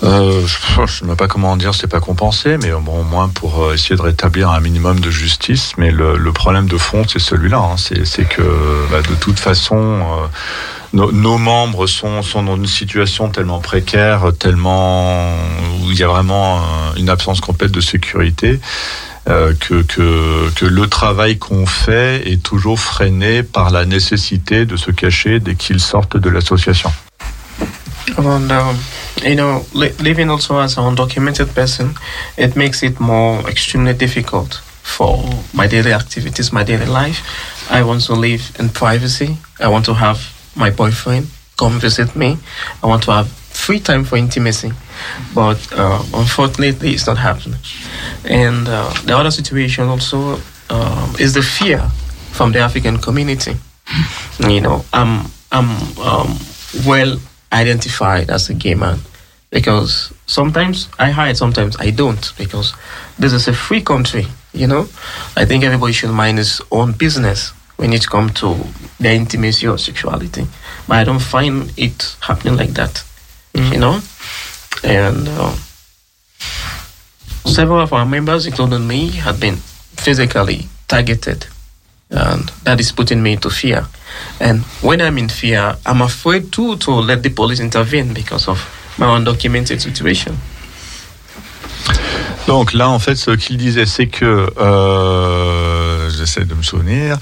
euh, 0.05 0.47
je 0.47 0.81
ne 0.81 0.87
sais 1.11 1.17
pas 1.17 1.27
comment 1.27 1.57
dire, 1.57 1.75
c'est 1.75 1.89
pas 1.89 2.01
compensé, 2.01 2.57
mais 2.59 2.71
bon, 2.71 3.01
au 3.01 3.03
moins 3.03 3.29
pour 3.29 3.73
essayer 3.73 3.97
de 3.97 4.03
rétablir 4.03 4.51
un 4.51 4.61
minimum 4.61 5.01
de 5.01 5.11
justice. 5.11 5.73
Mais 5.77 5.91
le, 5.91 6.17
le 6.17 6.33
problème 6.33 6.67
de 6.67 6.79
fond, 6.79 7.03
c'est 7.09 7.19
celui-là. 7.19 7.59
Hein. 7.59 7.77
C'est 7.77 8.29
que 8.29 8.43
bah, 8.91 9.03
de 9.03 9.15
toute 9.17 9.41
façon, 9.41 9.77
euh, 9.77 10.27
nos, 10.93 11.11
nos, 11.11 11.39
membres 11.39 11.87
sont, 11.87 12.23
sont 12.23 12.45
dans 12.45 12.57
une 12.57 12.67
situation 12.67 13.29
tellement 13.31 13.59
précaire, 13.59 14.31
tellement 14.39 15.33
où 15.81 15.91
il 15.91 15.99
y 15.99 16.05
a 16.05 16.09
vraiment 16.09 16.63
une 16.97 17.09
absence 17.09 17.41
complète 17.41 17.73
de 17.73 17.81
sécurité. 17.81 18.61
Euh, 19.29 19.53
que, 19.61 20.65
le 20.65 20.87
travail 20.87 21.39
qu'on 21.39 21.67
fait 21.67 22.27
est 22.27 22.43
toujours 22.43 22.81
freiné 22.81 23.43
par 23.43 23.71
la 23.71 23.85
nécessité 23.85 24.65
de 24.65 24.77
se 24.77 24.91
cacher 24.91 25.39
dès 25.39 25.55
qu'ils 25.55 25.81
sortent 25.81 26.17
de 26.17 26.31
l'association. 26.31 26.91
My 35.55 35.69
daily 35.69 35.93
activities, 35.93 36.51
my 36.53 36.65
daily 36.65 36.87
life. 36.87 37.23
I 37.71 37.83
want 37.83 38.01
to 38.07 38.15
live 38.15 38.51
in 38.59 38.69
privacy. 38.69 39.37
I 39.61 39.67
want 39.67 39.83
to 39.83 39.93
have 39.93 40.19
my 40.57 40.71
boyfriend 40.71 41.27
come 41.59 41.79
visit 41.79 42.17
me. 42.17 42.39
I 42.83 42.87
want 42.87 43.01
to 43.01 43.13
have 43.13 43.29
free 43.59 43.81
time 43.81 44.05
for 44.05 44.17
intimacy. 44.17 44.73
But 45.35 45.61
uh, 45.73 46.03
unfortunately, 46.15 46.91
it's 46.91 47.07
not 47.07 47.19
happening. 47.19 47.59
And 48.25 48.69
uh, 48.69 48.93
the 49.05 49.17
other 49.17 49.31
situation 49.31 49.85
also 49.89 50.41
um, 50.71 51.15
is 51.19 51.35
the 51.35 51.43
fear 51.43 51.81
from 52.33 52.53
the 52.53 52.61
African 52.61 52.99
community. 52.99 53.57
You 54.41 54.61
know, 54.61 54.85
I'm 54.93 55.27
I'm 55.51 55.71
um, 55.99 56.39
well 56.87 57.19
identified 57.53 58.31
as 58.31 58.51
a 58.51 58.55
gay 58.55 58.75
man 58.75 58.99
because 59.51 60.13
sometimes 60.27 60.89
I 60.99 61.11
hide, 61.11 61.37
sometimes 61.37 61.77
I 61.79 61.91
don't 61.91 62.33
because 62.37 62.75
this 63.19 63.33
is 63.33 63.49
a 63.49 63.53
free 63.53 63.83
country. 63.83 64.27
You 64.53 64.67
know, 64.67 64.89
I 65.37 65.45
think 65.45 65.65
everybody 65.65 65.93
should 65.93 66.11
mind 66.11 66.39
his 66.39 66.61
own 66.71 66.93
business 66.93 67.51
when 67.77 67.93
it 67.93 68.07
comes 68.07 68.35
to 68.41 68.57
their 69.01 69.15
intimacy 69.15 69.67
or 69.67 69.79
sexuality. 69.79 70.47
But 70.87 70.99
I 70.99 71.05
don't 71.05 71.21
find 71.23 71.73
it 71.77 72.17
happening 72.21 72.57
like 72.57 72.71
that. 72.71 73.05
Mm-hmm. 73.59 73.73
You 73.73 73.81
know, 73.81 74.01
and 74.85 75.29
uh, 75.29 75.55
several 77.45 77.81
of 77.81 77.93
our 77.93 78.07
members, 78.07 78.47
including 78.47 78.87
me, 78.87 79.11
have 79.11 79.41
been 79.41 79.57
physically 79.57 80.69
targeted. 80.87 81.47
And 82.11 82.49
that 82.63 82.81
is 82.81 82.93
putting 82.93 83.23
me 83.23 83.33
into 83.35 83.51
fear. 83.51 83.87
And 84.41 84.63
when 84.81 85.01
I'm 85.03 85.19
in 85.19 85.29
fear, 85.29 85.77
I'm 85.85 86.01
afraid 86.01 86.53
too 86.53 86.77
to 86.77 86.91
let 86.93 87.23
the 87.23 87.31
police 87.31 87.61
intervene 87.61 88.15
because 88.15 88.49
of 88.49 88.59
my 88.99 89.07
undocumented 89.07 89.81
situation. 89.81 90.37
Donc 92.49 92.73
là, 92.73 92.89
en 92.89 92.99
fait, 92.99 93.15
ce 93.15 93.33
qu'il 93.33 93.59
disait, 93.59 93.85
c'est 93.85 94.07
que 94.07 94.51
euh, 94.59 96.09
j'essaie 96.09 96.47
de 96.47 96.55
me 96.55 96.63
souvenir. 96.63 97.19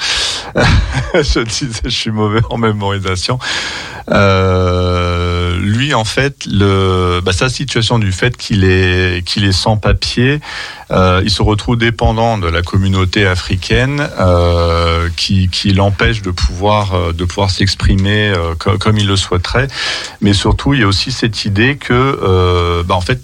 je 1.14 1.40
disais, 1.40 1.80
je 1.84 1.88
suis 1.90 2.12
mauvais 2.12 2.40
en 2.48 2.58
mémorisation. 2.58 3.40
Euh, 4.08 5.58
lui, 5.58 5.94
en 5.94 6.04
fait, 6.04 6.46
le, 6.46 7.20
bah, 7.24 7.32
sa 7.32 7.48
situation 7.48 7.98
du 7.98 8.12
fait 8.12 8.36
qu'il 8.36 8.62
est, 8.62 9.26
qu'il 9.26 9.42
est 9.44 9.50
sans 9.50 9.76
papier, 9.76 10.38
euh, 10.92 11.20
il 11.24 11.30
se 11.30 11.42
retrouve 11.42 11.76
dépendant 11.76 12.38
de 12.38 12.46
la 12.46 12.62
communauté 12.62 13.26
africaine 13.26 14.08
euh, 14.20 15.08
qui, 15.16 15.48
qui 15.48 15.72
l'empêche 15.72 16.22
de 16.22 16.30
pouvoir, 16.30 16.94
euh, 16.94 17.12
de 17.12 17.24
pouvoir 17.24 17.50
s'exprimer 17.50 18.28
euh, 18.28 18.54
co- 18.56 18.78
comme 18.78 18.96
il 18.96 19.08
le 19.08 19.16
souhaiterait. 19.16 19.66
Mais 20.20 20.34
surtout, 20.34 20.72
il 20.74 20.80
y 20.80 20.84
a 20.84 20.86
aussi 20.86 21.10
cette 21.10 21.44
idée 21.44 21.76
que, 21.76 21.92
euh, 21.92 22.84
bah, 22.84 22.94
en 22.94 23.00
fait, 23.00 23.20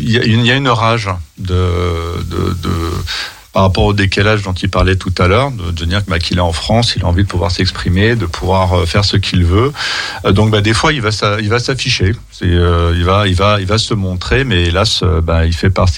il 0.00 0.10
y, 0.10 0.50
a 0.50 0.56
une, 0.56 0.68
rage 0.68 1.10
de, 1.38 1.52
par 3.56 3.62
rapport 3.62 3.84
au 3.84 3.94
décalage 3.94 4.42
dont 4.42 4.52
il 4.52 4.68
parlait 4.68 4.96
tout 4.96 5.14
à 5.16 5.28
l'heure, 5.28 5.50
de, 5.50 5.84
dire 5.86 6.02
bah, 6.06 6.18
qu'il 6.18 6.36
est 6.36 6.42
en 6.42 6.52
France, 6.52 6.92
il 6.94 7.04
a 7.04 7.06
envie 7.06 7.22
de 7.22 7.28
pouvoir 7.28 7.50
s'exprimer, 7.50 8.14
de 8.14 8.26
pouvoir 8.26 8.74
euh, 8.74 8.84
faire 8.84 9.02
ce 9.02 9.16
qu'il 9.16 9.46
veut. 9.46 9.72
Euh, 10.26 10.32
donc 10.32 10.50
bah, 10.50 10.60
des 10.60 10.74
fois, 10.74 10.92
il 10.92 11.00
va, 11.00 11.10
s'afficher, 11.10 12.12
euh, 12.42 12.92
il 13.26 13.34
va, 13.34 13.78
se 13.78 13.94
montrer, 13.94 14.44
mais 14.44 14.64
hélas, 14.64 15.02
bah, 15.22 15.46
il 15.46 15.54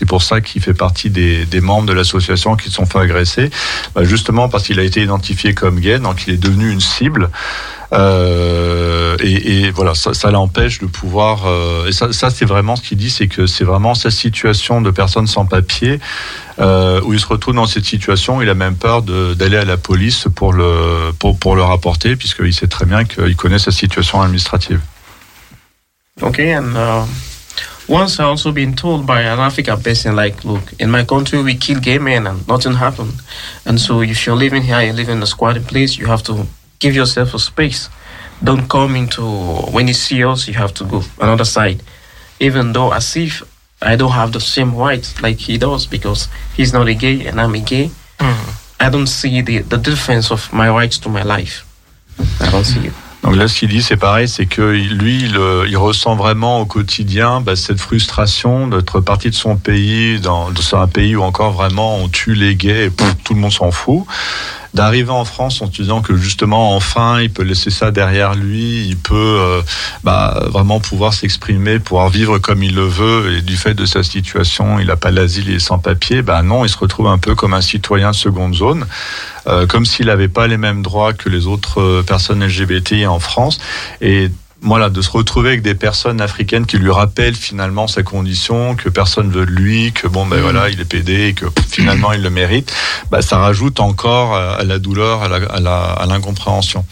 pour 0.07 0.22
ça 0.22 0.41
qu'il 0.41 0.62
fait 0.62 0.72
partie 0.72 1.11
des, 1.11 1.47
des 1.47 1.61
membres 1.61 1.86
de 1.86 1.93
l'association 1.93 2.55
qui 2.55 2.68
se 2.68 2.76
sont 2.76 2.86
fait 2.86 3.01
agresser, 3.01 3.51
Bah, 3.93 4.05
justement 4.05 4.49
parce 4.49 4.62
qu'il 4.62 4.78
a 4.78 4.84
été 4.84 5.03
identifié 5.03 5.53
comme 5.53 5.80
gay, 5.80 5.99
donc 5.99 6.28
il 6.28 6.34
est 6.34 6.36
devenu 6.36 6.70
une 6.70 6.80
cible. 6.80 7.28
Euh, 7.93 9.16
et, 9.20 9.66
et 9.66 9.70
voilà, 9.70 9.95
ça, 9.95 10.12
ça 10.12 10.30
l'empêche 10.30 10.78
de 10.78 10.86
pouvoir. 10.86 11.47
euh, 11.47 11.86
et 11.86 11.93
ça, 11.93 12.12
ça 12.12 12.28
c'est 12.28 12.45
vraiment 12.45 12.76
ce 12.76 12.82
qu'il 12.82 12.99
dit, 12.99 13.09
c'est 13.09 13.28
que 13.28 13.47
c'est 13.47 13.64
vraiment 13.64 13.95
sa 13.95 14.11
situation 14.11 14.82
de 14.82 14.91
personne 14.91 15.26
sans 15.26 15.47
papier 15.47 15.99
euh, 16.59 17.01
où 17.05 17.14
il 17.14 17.20
se 17.20 17.26
retrouve 17.26 17.55
dans 17.55 17.66
cette 17.66 17.86
situation. 17.86 18.43
Il 18.43 18.49
a 18.51 18.55
même 18.55 18.76
peur 18.76 19.03
d'aller 19.03 19.57
à 19.57 19.64
la 19.64 19.78
police 19.78 20.26
pour 20.34 20.53
le 20.53 21.12
pour, 21.18 21.39
pour 21.39 21.57
le 21.57 21.62
rapporter, 21.62 22.14
puisqu'il 22.16 22.53
sait 22.53 22.66
très 22.66 22.84
bien 22.84 23.05
qu'il 23.05 23.36
connaît 23.36 23.59
sa 23.59 23.70
situation 23.70 24.20
administrative. 24.20 24.80
Okay, 26.20 26.53
and 26.53 26.76
uh, 26.76 27.07
once 27.89 28.18
I 28.18 28.24
also 28.24 28.53
been 28.53 28.74
told 28.74 29.07
by 29.07 29.22
an 29.22 29.39
African 29.39 29.80
person, 29.80 30.14
like, 30.16 30.45
look, 30.45 30.74
in 30.78 30.91
my 30.91 31.05
country 31.05 31.41
we 31.43 31.57
kill 31.57 31.80
gay 31.80 31.99
men 31.99 32.26
and 32.26 32.47
nothing 32.47 32.74
happened. 32.74 33.14
And 33.64 33.78
so 33.78 34.03
if 34.03 34.26
you're 34.26 34.36
living 34.36 34.64
here, 34.64 34.82
you 34.82 34.93
live 34.93 35.09
in 35.09 35.22
a 35.22 35.26
squatting 35.26 35.64
place, 35.64 35.97
you 35.97 36.07
have 36.07 36.22
to 36.24 36.47
give 36.79 36.95
yourself 36.95 37.35
a 37.35 37.39
space. 37.39 37.89
Don't 38.43 38.68
come 38.68 38.97
into 38.97 39.22
when 39.72 39.89
you 39.89 39.95
see 39.95 40.24
us, 40.24 40.47
you 40.47 40.55
have 40.55 40.72
to 40.74 40.85
go 40.85 41.03
another 41.20 41.45
side. 41.45 41.83
Even 42.41 42.72
though 42.72 42.93
as 42.93 43.16
if 43.16 43.43
I 43.83 43.97
don't 43.97 44.12
have 44.12 44.33
the 44.33 44.41
same 44.41 44.74
rights 44.74 45.20
like 45.22 45.39
he 45.39 45.59
does 45.59 45.87
because 45.87 46.29
he's 46.57 46.72
not 46.72 46.89
a 46.89 46.95
gay 46.95 47.26
and 47.26 47.41
I'm 47.41 47.55
a 47.55 47.61
gay. 47.61 47.91
I 48.81 48.91
don't 48.91 49.09
see 49.09 49.43
the, 49.43 49.59
the 49.62 49.76
difference 49.76 50.31
of 50.31 50.53
my 50.53 50.68
rights 50.68 50.99
to 51.01 51.09
my 51.09 51.22
life. 51.22 51.64
I 52.41 52.51
don't 52.51 52.64
see 52.64 52.87
it. 52.87 52.93
Donc 53.24 53.35
là, 53.35 53.49
ce 53.49 53.59
qu'il 53.59 53.68
dit, 53.68 53.83
c'est 53.83 53.97
pareil, 53.97 54.29
c'est 54.29 54.47
que 54.47 54.62
lui, 54.62 55.24
il, 55.24 55.37
euh, 55.37 55.66
il 55.68 55.76
ressent 55.76 56.14
vraiment 56.14 56.61
au 56.61 56.66
quotidien 56.66 57.41
bah, 57.41 57.57
cette 57.57 57.81
frustration 57.81 58.68
d'être 58.68 59.01
parti 59.01 59.29
de 59.29 59.35
son 59.35 59.57
pays, 59.57 60.20
dans, 60.20 60.55
sur 60.55 60.81
un 60.81 60.87
pays 60.87 61.16
où 61.16 61.22
encore 61.22 61.53
vraiment 61.53 61.97
on 61.97 62.09
tue 62.09 62.35
les 62.35 62.55
gays 62.55 62.85
et 62.85 62.91
pouf, 62.91 63.16
tout 63.24 63.35
le 63.35 63.41
monde 63.41 63.53
s'en 63.53 63.72
fout. 63.72 64.07
D'arriver 64.75 65.11
en 65.11 65.25
France 65.25 65.62
en 65.62 65.66
se 65.66 65.73
disant 65.73 66.03
que 66.03 66.16
justement, 66.16 66.77
enfin, 66.77 67.21
il 67.21 67.31
peut 67.31 67.43
laisser 67.43 67.71
ça 67.71 67.91
derrière 67.91 68.35
lui, 68.35 68.87
il 68.87 68.97
peut 68.97 69.14
euh, 69.16 69.62
bah, 70.05 70.43
vraiment 70.49 70.79
pouvoir 70.79 71.14
s'exprimer, 71.14 71.79
pouvoir 71.79 72.11
vivre 72.11 72.39
comme 72.39 72.62
il 72.62 72.75
le 72.75 72.87
veut, 72.87 73.37
et 73.37 73.43
du 73.43 73.57
fait 73.57 73.75
de 73.75 73.87
sa 73.87 74.03
situation, 74.03 74.79
il 74.79 74.89
n'a 74.89 74.97
pas 74.97 75.11
l'asile, 75.11 75.49
il 75.49 75.57
est 75.57 75.59
sans 75.59 75.79
papier, 75.79 76.23
bah 76.23 76.43
non, 76.43 76.64
il 76.64 76.69
se 76.69 76.77
retrouve 76.77 77.07
un 77.07 77.19
peu 77.19 77.35
comme 77.35 77.55
un 77.55 77.61
citoyen 77.61 78.11
de 78.11 78.16
seconde 78.16 78.55
zone, 78.55 78.87
euh, 79.47 79.66
comme 79.66 79.87
s'il 79.87 80.07
n'avait 80.07 80.29
pas 80.29 80.47
les 80.47 80.59
mêmes 80.59 80.83
droits 80.83 81.14
que 81.14 81.29
les 81.29 81.47
autres 81.47 81.81
euh, 81.81 82.03
personnes 82.03 82.45
LGBTI 82.45 83.07
en 83.07 83.21
France. 83.21 83.59
Et 84.01 84.31
voilà, 84.61 84.91
de 84.91 85.01
se 85.01 85.11
retrouver 85.11 85.51
avec 85.51 85.63
des 85.63 85.75
personnes 85.75 86.21
africaines 86.21 86.67
qui 86.67 86.79
lui 86.79 86.91
rappellent 86.91 87.37
finalement 87.37 87.87
sa 87.87 88.03
condition, 88.03 88.75
que 88.75 88.89
personne 88.89 89.31
veut 89.31 89.47
de 89.47 89.51
lui, 89.51 89.93
que 89.93 90.09
bon 90.09 90.27
ben 90.27 90.41
voilà, 90.41 90.69
il 90.69 90.81
est 90.81 90.85
pédé 90.85 91.29
et 91.29 91.33
que 91.33 91.47
finalement 91.71 92.13
il 92.13 92.23
le 92.23 92.31
mérite, 92.31 92.73
bah, 93.11 93.23
ça 93.23 93.39
rajoute 93.39 93.79
encore 93.79 94.35
à, 94.35 94.55
à 94.57 94.65
la 94.65 94.79
douleur, 94.79 95.23
à 95.23 96.07
l'incompréhension. 96.07 96.85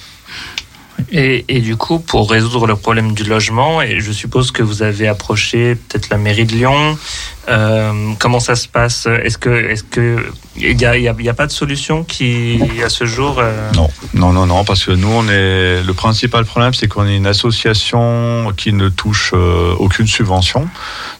Et, 1.12 1.44
et 1.48 1.60
du 1.60 1.76
coup, 1.76 1.98
pour 1.98 2.30
résoudre 2.30 2.66
le 2.66 2.74
problème 2.74 3.12
du 3.12 3.24
logement, 3.24 3.82
et 3.82 4.00
je 4.00 4.12
suppose 4.12 4.50
que 4.50 4.62
vous 4.62 4.82
avez 4.82 5.08
approché 5.08 5.74
peut-être 5.74 6.08
la 6.08 6.16
mairie 6.16 6.46
de 6.46 6.52
Lyon. 6.52 6.98
Euh, 7.48 7.92
comment 8.18 8.40
ça 8.40 8.54
se 8.56 8.66
passe? 8.68 9.06
Est-ce 9.06 9.38
que, 9.38 9.50
est-ce 9.50 9.84
que, 9.84 10.18
il 10.56 10.80
y 10.80 10.84
a, 10.84 10.96
y 10.96 11.08
a- 11.08 11.34
pas 11.34 11.46
de 11.46 11.52
solution 11.52 12.02
qui, 12.02 12.60
à 12.84 12.88
ce 12.88 13.04
jour 13.04 13.36
euh, 13.38 13.70
Non, 13.74 13.88
non, 14.14 14.32
non, 14.32 14.46
non, 14.46 14.64
parce 14.64 14.84
que 14.84 14.92
nous, 14.92 15.10
on 15.12 15.28
est. 15.28 15.82
Le 15.82 15.92
principal 15.92 16.44
problème, 16.44 16.72
c'est 16.74 16.88
qu'on 16.88 17.06
est 17.06 17.16
une 17.16 17.26
association 17.26 18.52
qui 18.56 18.72
ne 18.72 18.88
touche 18.88 19.32
euh, 19.34 19.74
aucune 19.78 20.06
subvention. 20.06 20.68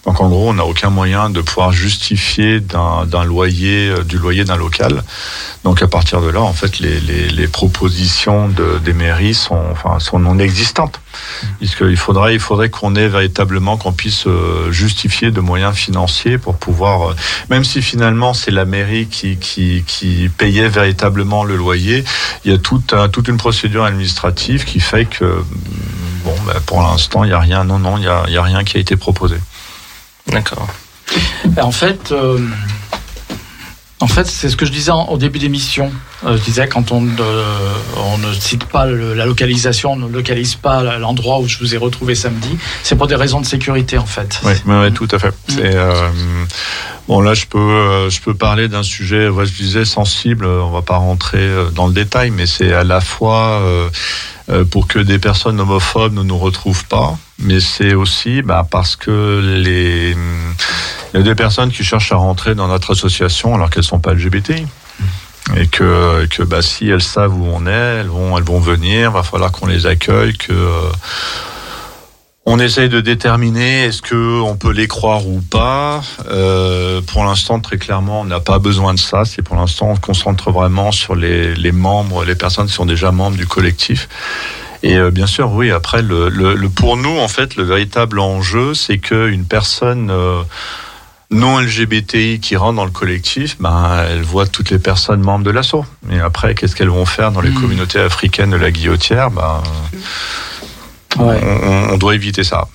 Donc, 0.07 0.21
en 0.21 0.29
gros, 0.29 0.49
on 0.51 0.55
n'a 0.55 0.65
aucun 0.65 0.91
moyen 0.91 1.31
de 1.31 1.41
pouvoir 1.41 1.73
justifier 1.73 2.61
d'un 2.61 3.25
loyer, 3.25 3.93
du 4.05 4.19
loyer 4.19 4.45
d'un 4.45 4.57
local. 4.57 5.03
Donc, 5.65 5.83
à 5.83 5.89
partir 5.89 6.21
de 6.23 6.29
là, 6.29 6.41
en 6.41 6.53
fait, 6.53 6.79
les 6.79 7.49
propositions 7.49 8.49
de, 8.49 8.79
des 8.85 8.93
mairies 8.93 9.35
sont, 9.35 9.61
enfin, 9.73 9.99
sont 10.01 10.19
non 10.19 10.39
existantes. 10.39 11.01
Puisqu'il 11.59 11.97
faudrait, 11.97 12.35
il 12.35 12.41
faudrait 12.41 12.71
qu'on 12.71 12.95
ait 12.95 13.09
véritablement, 13.09 13.77
qu'on 13.77 13.93
puisse 13.93 14.27
euh, 14.27 14.71
justifier 14.73 15.31
de 15.31 15.41
moyens 15.41 15.75
financiers 15.75 16.39
pour 16.39 16.57
pouvoir, 16.57 17.11
euh, 17.11 17.15
même 17.51 17.65
si 17.65 17.83
finalement 17.83 18.35
c'est 18.35 18.51
la 18.51 18.65
mairie 18.65 19.07
qui, 19.07 19.37
payait 20.39 20.69
véritablement 20.69 21.45
le 21.45 21.57
loyer, 21.57 22.05
il 22.45 22.53
y 22.53 22.55
a 22.55 22.59
toute, 22.59 22.93
un- 22.93 23.09
toute 23.09 23.29
une 23.29 23.37
procédure 23.37 23.85
administrative 23.85 24.65
qui 24.65 24.81
fait 24.81 25.05
que, 25.07 25.43
bon, 26.25 26.35
ben, 26.47 26.61
pour 26.67 26.81
l'instant, 26.83 27.25
il 27.25 27.29
n'y 27.29 27.33
a 27.35 27.41
rien, 27.41 27.65
non, 27.65 27.79
non, 27.79 27.97
il 27.97 28.03
n'y 28.03 28.37
a, 28.37 28.43
rien 28.43 28.65
qui 28.65 28.77
a 28.77 28.81
été 28.81 28.97
proposé. 28.97 29.37
D'accord. 30.29 30.69
En 31.61 31.71
fait, 31.71 32.13
euh, 32.13 32.39
en 34.01 34.07
fait, 34.09 34.27
c'est 34.27 34.51
ce 34.51 34.57
que 34.57 34.67
je 34.67 34.73
disais 34.73 34.91
en- 34.91 35.07
au 35.07 35.17
début 35.17 35.39
d'émission. 35.39 35.91
Euh, 36.27 36.37
je 36.37 36.43
disais 36.43 36.69
quand 36.69 36.93
on, 36.93 37.07
euh, 37.19 37.45
on 37.97 38.19
ne 38.19 38.33
cite 38.35 38.65
pas 38.67 38.85
le- 38.87 39.15
la 39.15 39.25
localisation, 39.25 39.93
on 39.93 39.97
ne 39.97 40.09
localise 40.09 40.55
pas 40.55 40.99
l'endroit 40.99 41.41
où 41.41 41.49
je 41.49 41.59
vous 41.59 41.75
ai 41.75 41.79
retrouvé 41.79 42.15
samedi, 42.15 42.59
c'est 42.83 42.97
pour 42.97 43.07
des 43.07 43.15
raisons 43.15 43.41
de 43.41 43.47
sécurité 43.47 43.97
en 43.97 44.05
fait. 44.07 44.41
Oui, 44.45 44.53
oui, 44.67 44.93
tout 44.93 45.09
à 45.13 45.19
fait. 45.19 45.33
C'est, 45.49 45.75
euh, 45.75 46.09
bon, 47.09 47.21
là, 47.23 47.33
je 47.35 47.47
peux, 47.47 48.09
je 48.11 48.21
peux 48.21 48.35
parler 48.35 48.69
d'un 48.69 48.83
sujet, 48.83 49.29
ouais, 49.29 49.47
je 49.47 49.53
disais, 49.55 49.85
sensible. 49.87 50.45
On 50.47 50.71
va 50.71 50.83
pas 50.83 50.97
rentrer 50.97 51.49
dans 51.75 51.87
le 51.87 51.95
détail, 51.95 52.31
mais 52.31 52.45
c'est 52.47 52.73
à 52.75 52.85
la 52.85 53.01
fois 53.01 53.63
pour 54.71 54.87
que 54.89 54.99
des 54.99 55.19
personnes 55.19 55.59
homophobes 55.61 56.15
ne 56.15 56.23
nous 56.23 56.39
retrouvent 56.39 56.85
pas, 56.85 57.17
mais 57.39 57.61
c'est 57.61 57.95
aussi 57.95 58.43
bah, 58.43 58.67
parce 58.71 58.95
que 58.95 59.41
les, 59.59 60.15
il 61.17 61.21
y 61.21 61.21
a 61.23 61.25
des 61.25 61.35
personnes 61.35 61.71
qui 61.71 61.83
cherchent 61.85 62.13
à 62.13 62.17
rentrer 62.17 62.55
dans 62.55 62.69
notre 62.69 62.93
association 62.93 63.55
alors 63.55 63.71
qu'elles 63.71 63.83
sont 63.85 63.99
pas 64.01 64.13
LGBTI. 64.15 64.67
Et 65.57 65.69
que, 65.69 66.27
que 66.27 66.43
bah, 66.43 66.61
si 66.61 66.89
elles 66.89 67.01
savent 67.03 67.33
où 67.35 67.47
on 67.47 67.67
est, 67.69 67.71
elles 67.71 68.09
vont, 68.09 68.37
elles 68.37 68.43
vont 68.45 68.59
venir. 68.59 69.13
Va 69.13 69.23
falloir 69.23 69.53
qu'on 69.53 69.67
les 69.67 69.87
accueille, 69.87 70.37
que 70.37 70.53
on 72.49 72.59
essaye 72.61 72.89
de 72.89 73.01
déterminer 73.01 73.85
est-ce 73.87 74.03
que 74.03 74.41
on 74.41 74.57
peut 74.57 74.71
les 74.73 74.87
croire 74.87 75.27
ou 75.27 75.41
pas. 75.41 76.03
Euh, 76.31 77.01
pour 77.01 77.25
l'instant, 77.25 77.59
très 77.61 77.77
clairement, 77.79 78.21
on 78.21 78.25
n'a 78.25 78.39
pas 78.41 78.59
besoin 78.61 78.95
de 78.95 78.99
ça. 79.01 79.25
C'est 79.25 79.43
pour 79.43 79.57
l'instant, 79.57 79.89
on 79.91 79.95
se 79.97 80.01
concentre 80.01 80.53
vraiment 80.53 80.93
sur 80.93 81.17
les, 81.17 81.55
les 81.57 81.73
membres, 81.73 82.25
les 82.25 82.37
personnes 82.37 82.67
qui 82.67 82.73
sont 82.73 82.87
déjà 82.87 83.11
membres 83.11 83.37
du 83.37 83.47
collectif. 83.47 84.09
Et 84.85 84.97
euh, 84.97 85.11
bien 85.11 85.27
sûr, 85.27 85.51
oui. 85.53 85.73
Après, 85.73 86.03
le, 86.03 86.29
le- 86.29 86.69
pour 86.69 86.97
nous, 86.97 87.19
en 87.19 87.29
fait, 87.29 87.57
le 87.57 87.65
véritable 87.65 88.21
enjeu, 88.21 88.75
c'est 88.75 88.99
qu'une 88.99 89.45
personne 89.45 90.11
euh, 90.11 90.43
non 91.31 91.59
LGBTI 91.61 92.39
qui 92.41 92.57
rentre 92.57 92.77
dans 92.77 92.85
le 92.85 92.91
collectif, 92.91 93.57
ben, 93.59 94.05
elle 94.09 94.23
voit 94.23 94.47
toutes 94.47 94.71
les 94.71 94.79
personnes 94.79 95.21
membres 95.23 95.45
de 95.45 95.51
l'assaut. 95.51 95.85
Et 96.11 96.21
après, 96.21 96.55
qu'est-ce 96.55 96.77
qu'elles 96.77 96.89
vont 96.89 97.07
faire 97.07 97.33
dans 97.33 97.41
les 97.41 97.51
Mm. 97.51 97.61
communautés 97.61 97.99
africaines 98.01 98.51
de 98.51 98.57
la 98.57 98.71
guillotière? 98.71 99.31
Ben, 99.31 99.63
Ouais. 101.19 101.41
on, 101.91 101.97
doit 101.97 102.15
éviter 102.15 102.45
ça. 102.45 102.69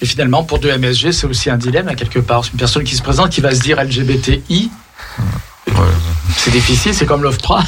Et 0.00 0.06
finalement, 0.06 0.44
pour 0.44 0.58
deux 0.60 0.70
MSG, 0.70 1.12
c'est 1.12 1.26
aussi 1.26 1.50
un 1.50 1.58
dilemme 1.58 1.88
à 1.88 1.94
quelque 1.94 2.18
part. 2.18 2.44
C'est 2.44 2.52
une 2.52 2.58
personne 2.58 2.84
qui 2.84 2.96
se 2.96 3.02
présente, 3.02 3.30
qui 3.30 3.40
va 3.42 3.54
se 3.54 3.60
dire 3.60 3.78
LGBTI. 3.78 4.70
Ouais. 5.68 5.74
C'est 6.36 6.50
difficile, 6.50 6.94
c'est 6.94 7.04
comme 7.06 7.22
l'OFPRA. 7.22 7.62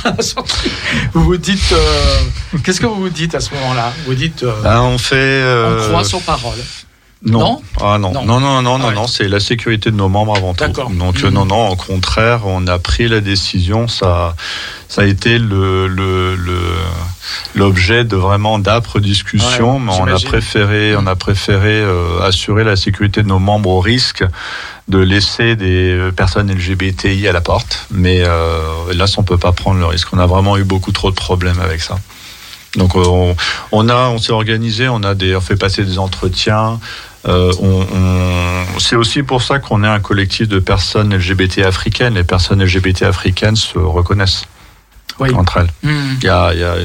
vous 1.12 1.22
vous 1.24 1.36
dites. 1.36 1.72
euh, 1.72 2.16
Qu'est-ce 2.64 2.80
que 2.80 2.86
vous 2.86 2.94
vous 2.96 3.09
dites 3.11 3.34
à 3.34 3.40
ce 3.40 3.53
moment-là? 3.55 3.92
Vous 4.07 4.14
dites. 4.14 4.42
euh, 4.44 4.62
Ben, 4.62 4.80
on 4.80 4.96
fait. 4.98 5.14
euh, 5.16 5.84
on 5.84 5.88
croit 5.90 6.05
sur 6.05 6.20
parole. 6.22 6.59
Non. 7.25 7.39
Non 7.41 7.62
ah 7.81 7.99
non. 7.99 8.12
Non. 8.12 8.25
Non, 8.25 8.41
non, 8.41 8.62
non, 8.62 8.79
non, 8.79 8.85
Ah 8.87 8.89
ouais. 8.89 8.95
non, 8.97 9.07
c'est 9.07 9.29
la 9.29 9.39
sécurité 9.39 9.91
de 9.93 9.97
nos 9.97 10.09
membres 10.09 10.37
avant 10.37 10.55
tout. 10.55 10.64
D'accord. 10.64 10.91
Donc, 10.91 11.23
euh, 11.23 11.29
Mhm. 11.29 11.35
non, 11.35 11.47
non, 11.47 11.68
au 11.68 11.77
contraire, 11.77 12.41
on 12.47 12.66
a 12.66 12.79
pris 12.81 13.07
la 13.09 13.20
décision, 13.20 13.87
ça, 13.87 14.35
ça 14.89 15.03
a 15.03 15.05
été 15.05 15.39
le, 15.39 15.87
l'objet 17.55 18.05
de 18.05 18.16
vraiment 18.16 18.59
d'âpres 18.59 18.99
discussions, 19.01 19.77
Ouais, 19.77 19.83
mais 19.85 19.93
on 20.01 20.07
a 20.07 20.18
préféré, 20.18 20.97
on 20.97 21.07
a 21.07 21.14
préféré 21.16 21.81
euh, 21.81 22.20
assurer 22.23 22.64
la 22.64 22.77
sécurité 22.77 23.23
de 23.23 23.29
nos 23.29 23.39
membres 23.39 23.70
au 23.70 23.81
risque 23.81 24.25
de 24.89 24.99
laisser 24.99 25.55
des 25.57 26.11
personnes 26.16 26.51
LGBTI 26.53 27.29
à 27.29 27.33
la 27.33 27.41
porte. 27.41 27.87
Mais 27.91 28.23
euh, 28.27 28.61
là, 28.95 29.05
on 29.16 29.23
peut 29.23 29.39
pas 29.39 29.53
prendre 29.53 29.79
le 29.79 29.87
risque. 29.87 30.09
On 30.12 30.18
a 30.18 30.27
vraiment 30.27 30.57
eu 30.57 30.64
beaucoup 30.64 30.93
trop 30.93 31.11
de 31.11 31.16
problèmes 31.16 31.61
avec 31.61 31.81
ça. 31.83 31.97
Donc 32.77 32.97
on, 32.97 33.37
on 33.70 33.89
a, 33.91 34.09
on 34.09 34.18
s'est 34.18 34.33
organisé, 34.33 34.89
on 34.89 35.03
a 35.03 35.14
des, 35.14 35.37
on 35.37 35.41
fait 35.43 35.57
passer 35.57 35.85
des 35.85 35.99
entretiens. 35.99 36.81
Euh, 37.29 37.53
on, 37.61 37.87
on- 37.93 38.79
c'est 38.79 38.97
aussi 38.97 39.23
pour 39.23 39.43
ça 39.43 39.59
qu'on 39.59 39.85
est 39.85 39.89
un 39.89 40.01
collectif 40.01 40.49
de 40.49 40.59
personnes 40.59 41.14
LGBT 41.14 41.61
africaines. 41.64 42.14
Les 42.14 42.25
personnes 42.25 42.62
LGBT 42.64 43.03
africaines 43.05 43.57
se 43.57 43.79
reconnaissent 43.79 44.45
Oui. 45.18 45.33
entre 45.35 45.59
elles. 45.59 45.70
Hmm. 45.83 46.14
Il 46.20 46.25
y 46.25 46.29
a, 46.29 46.53
y 46.55 46.64
a 46.64 46.77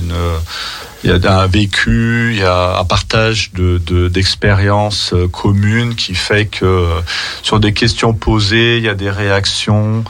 y 1.04 1.12
a 1.26 1.40
un 1.42 1.48
vécu, 1.48 2.32
il 2.34 2.40
y 2.40 2.44
a 2.44 2.80
un 2.80 2.84
partage 2.86 3.52
de, 3.54 3.78
de- 3.86 4.08
d'expériences 4.10 5.14
euh, 5.14 5.28
communes 5.28 5.96
qui 5.96 6.14
fait 6.16 6.46
que 6.48 6.66
euh, 6.66 7.00
sur 7.44 7.60
des 7.60 7.72
questions 7.74 8.14
posées, 8.14 8.78
il 8.78 8.84
y 8.84 8.90
a 8.90 8.96
des 8.96 9.10
réactions. 9.12 10.04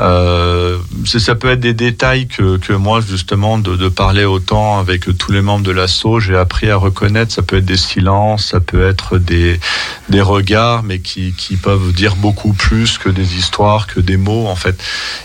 Euh, 0.00 0.78
ça 1.04 1.34
peut 1.34 1.50
être 1.50 1.60
des 1.60 1.74
détails 1.74 2.26
que, 2.26 2.56
que 2.56 2.72
moi 2.72 3.00
justement 3.00 3.58
de, 3.58 3.76
de 3.76 3.88
parler 3.88 4.24
autant 4.24 4.78
avec 4.78 5.16
tous 5.18 5.32
les 5.32 5.42
membres 5.42 5.64
de 5.64 5.72
l'assaut, 5.72 6.20
j'ai 6.20 6.36
appris 6.36 6.70
à 6.70 6.76
reconnaître. 6.76 7.32
Ça 7.32 7.42
peut 7.42 7.56
être 7.58 7.66
des 7.66 7.76
silences, 7.76 8.46
ça 8.46 8.60
peut 8.60 8.86
être 8.86 9.18
des, 9.18 9.60
des 10.08 10.22
regards, 10.22 10.82
mais 10.82 11.00
qui, 11.00 11.34
qui 11.36 11.56
peuvent 11.56 11.92
dire 11.92 12.16
beaucoup 12.16 12.54
plus 12.54 12.98
que 12.98 13.10
des 13.10 13.36
histoires, 13.36 13.86
que 13.86 14.00
des 14.00 14.16
mots 14.16 14.46
en 14.46 14.56
fait. 14.56 14.82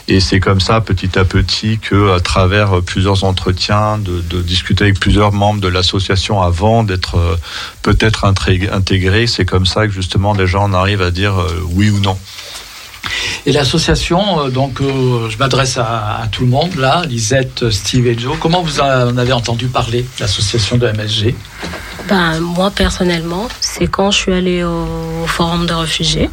Et 0.07 0.19
c'est 0.19 0.39
comme 0.39 0.59
ça, 0.59 0.81
petit 0.81 1.17
à 1.17 1.25
petit, 1.25 1.79
que 1.79 2.13
à 2.13 2.19
travers 2.19 2.81
plusieurs 2.81 3.23
entretiens, 3.23 3.97
de, 3.97 4.21
de 4.21 4.41
discuter 4.41 4.85
avec 4.85 4.99
plusieurs 4.99 5.31
membres 5.31 5.61
de 5.61 5.67
l'association 5.67 6.41
avant 6.41 6.83
d'être 6.83 7.15
euh, 7.15 7.35
peut-être 7.81 8.25
intégré, 8.25 9.27
c'est 9.27 9.45
comme 9.45 9.65
ça 9.65 9.87
que 9.87 9.93
justement 9.93 10.33
les 10.33 10.47
gens 10.47 10.63
en 10.63 10.73
arrivent 10.73 11.01
à 11.01 11.11
dire 11.11 11.39
euh, 11.39 11.61
oui 11.71 11.89
ou 11.89 11.99
non. 11.99 12.17
Et 13.45 13.51
l'association, 13.51 14.45
euh, 14.45 14.49
donc 14.49 14.81
euh, 14.81 15.29
je 15.29 15.37
m'adresse 15.37 15.77
à, 15.77 16.21
à 16.23 16.27
tout 16.27 16.43
le 16.43 16.49
monde 16.49 16.75
là, 16.75 17.03
Lisette, 17.07 17.69
Steve 17.69 18.07
et 18.07 18.17
Joe. 18.17 18.37
Comment 18.39 18.61
vous 18.61 18.79
en 18.79 19.17
avez 19.17 19.33
entendu 19.33 19.67
parler 19.67 20.05
l'association 20.19 20.77
de 20.77 20.87
MSG 20.87 21.35
Ben, 22.07 22.39
moi, 22.39 22.71
personnellement, 22.71 23.47
c'est 23.59 23.87
quand 23.87 24.11
je 24.11 24.17
suis 24.17 24.33
allée 24.33 24.63
au, 24.63 25.25
Forum 25.27 25.65
de 25.65 25.73
réfugiés. 25.73 26.29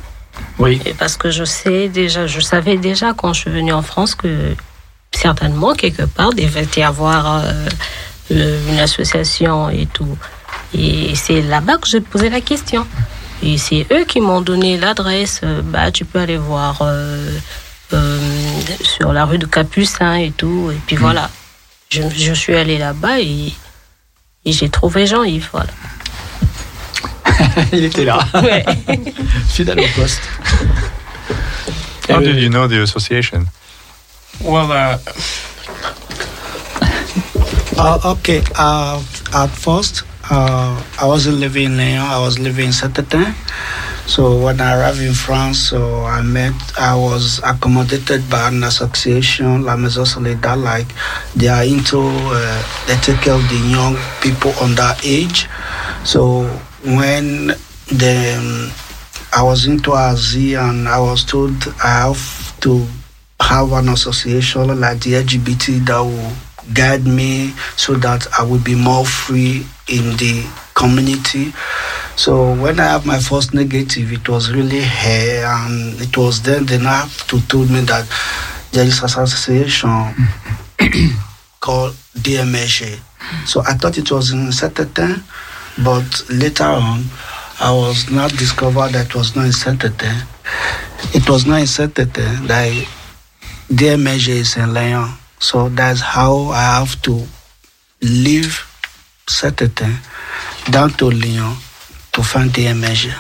Oui. 0.59 0.81
Et 0.85 0.95
parce 0.95 1.16
que 1.16 1.31
je 1.31 1.45
sais 1.45 1.89
déjà, 1.89 2.27
je 2.27 2.41
savais 2.41 2.77
déjà 2.77 3.12
quand 3.14 3.33
je 3.33 3.41
suis 3.41 3.51
venue 3.51 3.73
en 3.73 3.83
France 3.83 4.14
que 4.14 4.55
certainement, 5.12 5.75
quelque 5.75 6.03
part, 6.03 6.31
il 6.37 6.47
devait 6.47 6.66
y 6.77 6.83
avoir 6.83 7.37
euh, 7.45 7.68
euh, 8.33 8.59
une 8.70 8.79
association 8.79 9.70
et 9.70 9.87
tout. 9.87 10.16
Et 10.75 11.14
c'est 11.14 11.43
là-bas 11.43 11.77
que 11.77 11.89
j'ai 11.89 12.01
posé 12.01 12.31
la 12.31 12.41
question. 12.41 12.87
Et 13.43 13.59
c'est 13.59 13.86
eux 13.93 14.05
qui 14.05 14.20
m'ont 14.20 14.40
donné 14.40 14.78
l'adresse. 14.78 15.40
Euh, 15.43 15.61
Bah, 15.64 15.90
tu 15.90 16.05
peux 16.05 16.20
aller 16.20 16.36
voir 16.36 16.78
euh, 16.82 17.30
euh, 17.93 18.18
sur 18.82 19.12
la 19.12 19.24
rue 19.24 19.38
de 19.38 19.47
Capucin 19.47 20.14
et 20.14 20.30
tout. 20.30 20.70
Et 20.72 20.78
puis 20.86 20.97
voilà. 20.97 21.28
Je, 21.90 22.03
je 22.16 22.32
suis 22.32 22.55
allée 22.55 22.78
là-bas 22.78 23.20
et, 23.20 23.53
et 24.45 24.53
j'ai 24.53 24.68
trouvé 24.68 25.07
Jean-Yves. 25.07 25.49
Voilà. 25.53 25.70
Il 27.72 27.84
était 27.84 28.05
là, 28.05 28.18
Ouais. 28.43 28.64
fidèle 29.49 29.80
au 29.80 30.01
poste. 30.01 30.22
How 32.09 32.20
did 32.20 32.36
you 32.38 32.49
know 32.49 32.66
the 32.68 32.80
association? 32.82 33.47
Well, 34.40 34.70
uh, 34.70 34.99
Uh, 37.76 37.99
okay. 38.05 38.43
Uh, 38.57 39.01
at 39.32 39.49
first, 39.49 40.05
uh, 40.33 40.83
I 40.99 41.07
wasn't 41.07 41.37
living 41.37 41.64
in 41.64 41.76
Lyon. 41.76 42.01
I 42.01 42.18
was 42.18 42.39
living 42.39 42.66
in 42.66 42.72
Saint-Étienne. 42.72 43.35
So 44.07 44.43
when 44.43 44.61
I 44.61 44.76
arrived 44.78 45.01
in 45.01 45.12
France, 45.12 45.59
so 45.59 46.05
I 46.05 46.22
met. 46.22 46.55
I 46.78 46.97
was 46.97 47.41
accommodated 47.45 48.28
by 48.30 48.49
an 48.49 48.64
association, 48.64 49.62
La 49.62 49.76
Maison 49.76 50.05
Solidaire. 50.05 50.57
Like 50.57 50.89
they 51.37 51.49
are 51.49 51.64
into, 51.64 52.01
uh, 52.01 52.62
they 52.87 52.97
take 52.97 53.20
care 53.20 53.35
of 53.35 53.47
the 53.49 53.61
young 53.70 53.97
people 54.22 54.53
under 54.61 54.95
age. 55.05 55.49
So 56.05 56.45
when 56.83 57.49
the 57.93 58.14
um, 58.39 58.72
I 59.35 59.43
was 59.43 59.66
into 59.66 59.95
Asia 59.95 60.62
and 60.62 60.89
I 60.89 60.99
was 60.99 61.24
told 61.24 61.55
I 61.85 62.09
have 62.09 62.61
to 62.61 62.87
have 63.41 63.72
an 63.72 63.91
association 63.91 64.80
like 64.80 65.01
the 65.01 65.12
LGBT 65.12 65.85
that 65.87 66.01
will 66.01 66.33
guide 66.75 67.07
me 67.07 67.53
so 67.77 67.95
that 67.95 68.27
I 68.39 68.43
will 68.43 68.61
be 68.61 68.75
more 68.75 69.05
free 69.05 69.66
in 69.89 70.16
the 70.16 70.47
community. 70.75 71.53
So 72.16 72.55
when 72.61 72.81
I 72.81 72.85
have 72.85 73.07
my 73.07 73.18
first 73.18 73.55
negative, 73.55 74.12
it 74.12 74.29
was 74.29 74.53
really 74.53 74.81
hair, 74.81 75.47
and 75.47 76.01
it 76.01 76.16
was 76.16 76.43
then 76.43 76.87
I 76.87 77.01
have 77.01 77.27
to 77.29 77.41
told 77.47 77.70
me 77.70 77.81
that 77.81 78.07
there 78.73 78.85
is 78.85 79.01
an 79.01 79.23
association 79.23 80.14
called 81.61 81.95
DMSA. 82.16 82.99
So 83.47 83.62
I 83.62 83.75
thought 83.75 83.99
it 83.99 84.11
was 84.11 84.33
in 84.33 84.53
Saint-Étienne, 84.53 85.23
but 85.85 86.31
later 86.31 86.64
on, 86.64 87.05
I 87.61 87.73
was 87.73 88.11
not 88.11 88.31
discovered 88.33 88.93
that 88.93 89.07
it 89.07 89.14
was 89.14 89.37
not 89.37 89.47
in 89.47 89.53
Saint-Étienne. 89.53 90.27
It 91.14 91.29
was 91.29 91.47
not 91.47 91.61
in 91.61 91.66
Saint-Étienne 91.66 92.47
that 92.49 92.87
DMSA 93.68 94.29
is 94.29 94.57
in 94.57 94.73
Lyon. 94.75 95.22
So 95.43 95.68
that's 95.68 96.01
how 96.01 96.53
I 96.53 96.78
have 96.78 97.01
to 97.03 97.26
leave 98.01 98.64
Saint-Étienne 99.26 99.99
down 100.70 100.93
to 100.93 101.11
Lyon 101.11 101.57
to 102.12 102.22
find 102.22 102.53
DMSA. 102.53 103.11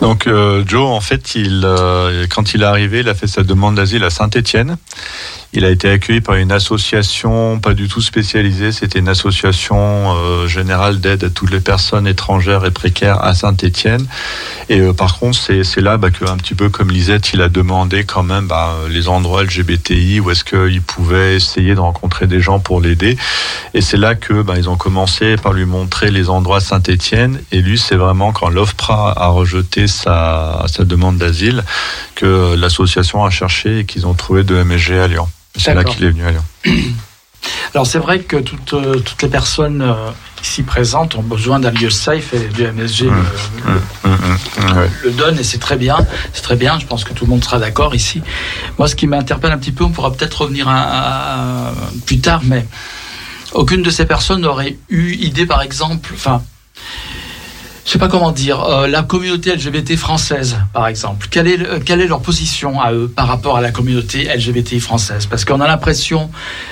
Donc 0.00 0.26
euh, 0.26 0.64
Joe, 0.66 0.88
en 0.88 1.00
fait, 1.00 1.36
il, 1.36 1.62
euh, 1.64 2.26
quand 2.28 2.54
il 2.54 2.62
est 2.62 2.66
arrivé, 2.66 3.00
il 3.00 3.08
a 3.08 3.14
fait 3.14 3.28
sa 3.28 3.44
demande 3.44 3.76
d'asile 3.76 4.02
à 4.02 4.10
Saint-Étienne. 4.10 4.78
Il 5.56 5.64
a 5.64 5.70
été 5.70 5.88
accueilli 5.88 6.20
par 6.20 6.34
une 6.34 6.52
association 6.52 7.58
pas 7.60 7.72
du 7.72 7.88
tout 7.88 8.02
spécialisée. 8.02 8.72
C'était 8.72 8.98
une 8.98 9.08
association 9.08 10.14
euh, 10.14 10.46
générale 10.46 11.00
d'aide 11.00 11.24
à 11.24 11.30
toutes 11.30 11.50
les 11.50 11.60
personnes 11.60 12.06
étrangères 12.06 12.66
et 12.66 12.70
précaires 12.70 13.24
à 13.24 13.34
Saint-Étienne. 13.34 14.06
Et 14.68 14.80
euh, 14.80 14.92
par 14.92 15.18
contre, 15.18 15.38
c'est 15.38 15.80
là 15.80 15.96
bah, 15.96 16.10
que 16.10 16.26
petit 16.36 16.54
peu 16.54 16.68
comme 16.68 16.90
Lisette, 16.90 17.32
il 17.32 17.40
a 17.40 17.48
demandé 17.48 18.04
quand 18.04 18.22
même 18.22 18.46
bah, 18.46 18.74
les 18.90 19.08
endroits 19.08 19.44
LGBTI 19.44 20.20
où 20.20 20.30
est-ce 20.30 20.44
qu'il 20.44 20.82
pouvait 20.82 21.36
essayer 21.36 21.74
de 21.74 21.80
rencontrer 21.80 22.26
des 22.26 22.40
gens 22.40 22.60
pour 22.60 22.82
l'aider. 22.82 23.16
Et 23.72 23.80
c'est 23.80 23.96
là 23.96 24.14
que 24.14 24.42
bah, 24.42 24.56
ils 24.58 24.68
ont 24.68 24.76
commencé 24.76 25.36
par 25.38 25.54
lui 25.54 25.64
montrer 25.64 26.10
les 26.10 26.28
endroits 26.28 26.60
Saint-Étienne. 26.60 27.40
Et 27.50 27.62
lui, 27.62 27.78
c'est 27.78 27.96
vraiment 27.96 28.30
quand 28.30 28.50
l'OFPRA 28.50 29.14
a 29.16 29.28
rejeté 29.28 29.86
sa, 29.86 30.66
sa 30.66 30.84
demande 30.84 31.16
d'asile 31.16 31.64
que 32.14 32.54
l'association 32.56 33.24
a 33.24 33.30
cherché 33.30 33.78
et 33.78 33.84
qu'ils 33.86 34.06
ont 34.06 34.12
trouvé 34.12 34.44
de 34.44 34.62
MSG 34.62 34.92
à 34.92 35.08
Lyon. 35.08 35.26
C'est 35.56 35.74
là 35.74 35.82
qu'il 35.84 36.04
est 36.04 36.10
venu 36.10 36.24
à 36.26 36.30
Lyon. 36.32 36.44
Alors 37.74 37.86
c'est 37.86 37.98
vrai 37.98 38.20
que 38.20 38.36
toutes, 38.36 38.72
euh, 38.74 38.98
toutes 39.00 39.22
les 39.22 39.28
personnes 39.28 39.82
euh, 39.82 40.10
ici 40.42 40.62
présentes 40.62 41.14
ont 41.14 41.22
besoin 41.22 41.60
d'un 41.60 41.70
lieu 41.70 41.90
safe 41.90 42.32
et 42.34 42.48
du 42.48 42.62
MSG 42.64 43.04
le- 43.04 43.10
le, 43.10 43.80
Hum, 44.04 44.18
hum, 44.58 44.88
le 45.04 45.10
donne 45.10 45.38
et 45.38 45.44
c'est 45.44 45.58
très 45.58 45.76
bien. 45.76 45.98
C'est 46.32 46.42
très 46.42 46.56
bien. 46.56 46.78
Je 46.78 46.86
pense 46.86 47.04
que 47.04 47.12
tout 47.12 47.24
le 47.26 47.30
monde 47.30 47.44
sera 47.44 47.58
d'accord 47.58 47.94
ici. 47.94 48.22
Moi, 48.78 48.88
ce 48.88 48.94
qui 48.96 49.06
m'interpelle 49.06 49.52
un 49.52 49.58
petit 49.58 49.72
peu, 49.72 49.84
on 49.84 49.90
pourra 49.90 50.12
peut-être 50.12 50.42
revenir 50.42 50.68
à, 50.68 51.68
à- 51.68 51.72
plus 52.06 52.20
tard, 52.20 52.40
mais 52.44 52.66
aucune 53.52 53.82
de 53.82 53.90
ces 53.90 54.06
personnes 54.06 54.40
n'aurait 54.40 54.76
eu 54.88 55.12
idée, 55.14 55.46
par 55.46 55.62
exemple, 55.62 56.10
enfin. 56.14 56.42
Je 57.86 57.92
sais 57.92 57.98
pas 58.00 58.08
comment 58.08 58.32
dire, 58.32 58.60
euh, 58.64 58.88
la 58.88 59.04
communauté 59.04 59.54
LGBT 59.54 59.94
française, 59.96 60.56
par 60.72 60.88
exemple, 60.88 61.28
quelle 61.30 61.46
est, 61.46 61.56
le- 61.56 61.78
quelle 61.78 62.00
est 62.00 62.08
leur 62.08 62.20
position 62.20 62.80
à 62.80 62.92
eux 62.92 63.06
par 63.14 63.28
rapport 63.28 63.56
à 63.56 63.60
la 63.60 63.70
communauté 63.70 64.24
LGBT 64.24 64.80
française? 64.80 65.26
Parce 65.26 65.44
qu'on 65.44 65.60
a 65.60 65.68
l'impression, 65.68 66.28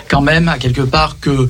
quand 0.08 0.20
même, 0.22 0.48
à 0.48 0.58
quelque 0.58 0.80
part, 0.82 1.20
que 1.20 1.48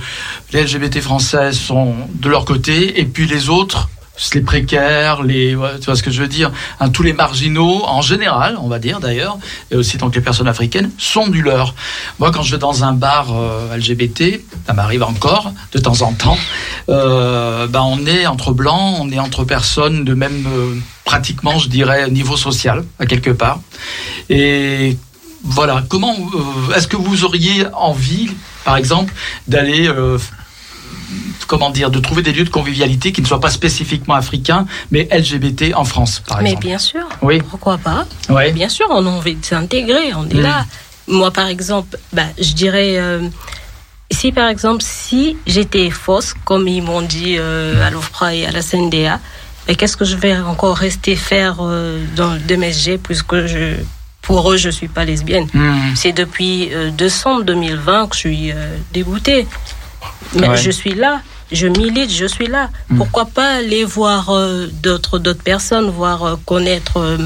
les 0.53 0.65
LGBT 0.65 1.01
françaises 1.01 1.59
sont 1.59 1.95
de 2.13 2.29
leur 2.29 2.45
côté, 2.45 3.01
et 3.01 3.07
puis 3.07 3.27
les 3.27 3.49
autres, 3.49 3.89
les 4.35 4.41
précaires, 4.41 5.23
les, 5.23 5.57
tu 5.81 5.85
vois 5.87 5.97
ce 5.97 6.03
que 6.03 6.11
je 6.11 6.23
veux 6.23 6.29
dire, 6.29 6.51
hein, 6.81 6.89
tous 6.89 7.03
les 7.03 7.13
marginaux, 7.13 7.83
en 7.85 8.01
général, 8.01 8.57
on 8.61 8.69
va 8.69 8.79
dire 8.79 9.01
d'ailleurs, 9.01 9.39
et 9.71 9.77
aussi 9.77 9.97
donc 9.97 10.15
les 10.15 10.21
personnes 10.21 10.49
africaines, 10.49 10.91
sont 10.99 11.29
du 11.29 11.43
leur. 11.43 11.75
Moi, 12.19 12.31
quand 12.31 12.43
je 12.43 12.53
vais 12.53 12.59
dans 12.59 12.85
un 12.85 12.93
bar 12.93 13.29
euh, 13.33 13.77
LGBT, 13.77 14.41
ça 14.67 14.73
m'arrive 14.73 15.03
encore 15.03 15.53
de 15.73 15.79
temps 15.79 16.03
en 16.03 16.13
temps, 16.13 16.39
euh, 16.89 17.67
ben 17.67 17.83
on 17.83 18.07
est 18.07 18.27
entre 18.27 18.53
blancs, 18.53 18.99
on 19.01 19.11
est 19.11 19.19
entre 19.19 19.45
personnes 19.45 20.05
de 20.05 20.15
même, 20.15 20.47
euh, 20.47 20.75
pratiquement, 21.05 21.59
je 21.59 21.69
dirais, 21.69 22.11
niveau 22.11 22.37
social, 22.37 22.85
à 22.99 23.07
quelque 23.07 23.31
part. 23.31 23.61
Et 24.31 24.97
voilà, 25.43 25.85
comment, 25.89 26.15
euh, 26.15 26.75
est-ce 26.75 26.89
que 26.89 26.97
vous 26.97 27.25
auriez 27.25 27.67
envie, 27.75 28.31
par 28.65 28.77
exemple, 28.77 29.13
d'aller 29.49 29.91
comment 31.47 31.71
dire, 31.71 31.91
de 31.91 31.99
trouver 32.01 32.23
des 32.23 32.33
lieux 32.33 32.45
de 32.45 32.51
convivialité 32.51 33.13
qui 33.13 33.21
ne 33.23 33.27
soient 33.27 33.41
pas 33.41 33.51
spécifiquement 33.51 34.15
africains, 34.15 34.67
mais 34.91 35.09
LGBT 35.13 35.75
en 35.75 35.85
France, 35.85 36.21
par 36.27 36.41
Mais 36.43 36.51
exemple. 36.51 36.67
bien 36.67 36.79
sûr, 36.79 37.07
Oui. 37.23 37.41
pourquoi 37.51 37.79
pas? 37.79 38.07
Ouais. 38.29 38.53
Bien 38.53 38.69
sûr, 38.69 38.87
on 38.91 39.05
a 39.07 39.11
envie 39.11 39.35
de 39.35 39.45
s'intégrer, 39.45 40.13
on 40.15 40.29
est 40.29 40.35
là. 40.35 40.65
Moi, 41.07 41.31
par 41.31 41.47
exemple, 41.49 41.99
bah, 42.13 42.25
je 42.41 42.53
dirais, 42.55 42.95
euh, 42.97 43.21
si 44.11 44.33
par 44.33 44.49
exemple, 44.49 44.83
si 44.83 45.37
j'étais 45.47 45.91
fausse, 45.91 46.35
comme 46.45 46.67
ils 46.69 46.83
m'ont 46.83 47.03
dit 47.03 47.37
euh, 47.39 47.87
à 47.87 47.91
l'OFPRA 47.91 48.35
et 48.35 48.47
à 48.47 48.51
la 48.53 48.63
CNDA, 48.63 49.21
mais 49.69 49.75
qu'est-ce 49.77 49.97
que 49.97 50.05
je 50.05 50.17
vais 50.17 50.37
encore 50.39 50.77
rester 50.77 51.17
faire 51.17 51.57
euh, 51.61 52.03
dans 52.17 52.33
le 52.35 52.39
DMSG 52.39 52.99
puisque 53.03 53.47
je, 53.47 53.75
pour 54.23 54.51
eux, 54.53 54.57
je 54.57 54.71
suis 54.71 54.89
pas 54.89 55.05
lesbienne? 55.05 55.47
Hmm. 55.53 55.95
C'est 55.95 56.13
depuis 56.13 56.69
euh, 56.73 56.91
décembre 56.91 57.45
2020 57.45 58.09
que 58.09 58.15
je 58.15 58.21
suis 58.21 58.53
euh, 58.53 58.77
dégoûtée. 58.93 59.47
Mais 60.39 60.49
Ouais. 60.49 60.57
je 60.57 60.71
suis 60.71 60.95
là, 60.95 61.21
je 61.53 61.67
milite, 61.69 62.11
je 62.11 62.27
suis 62.27 62.47
là. 62.49 62.71
Mm. 62.89 62.97
Pourquoi 62.97 63.27
pas 63.27 63.49
aller 63.57 63.85
voir 63.85 64.31
euh, 64.31 64.67
d'autres 64.83 65.19
d'autres 65.19 65.43
personnes, 65.43 65.91
voir 65.91 66.25
euh, 66.25 66.37
connaître, 66.47 66.97
euh, 66.99 67.19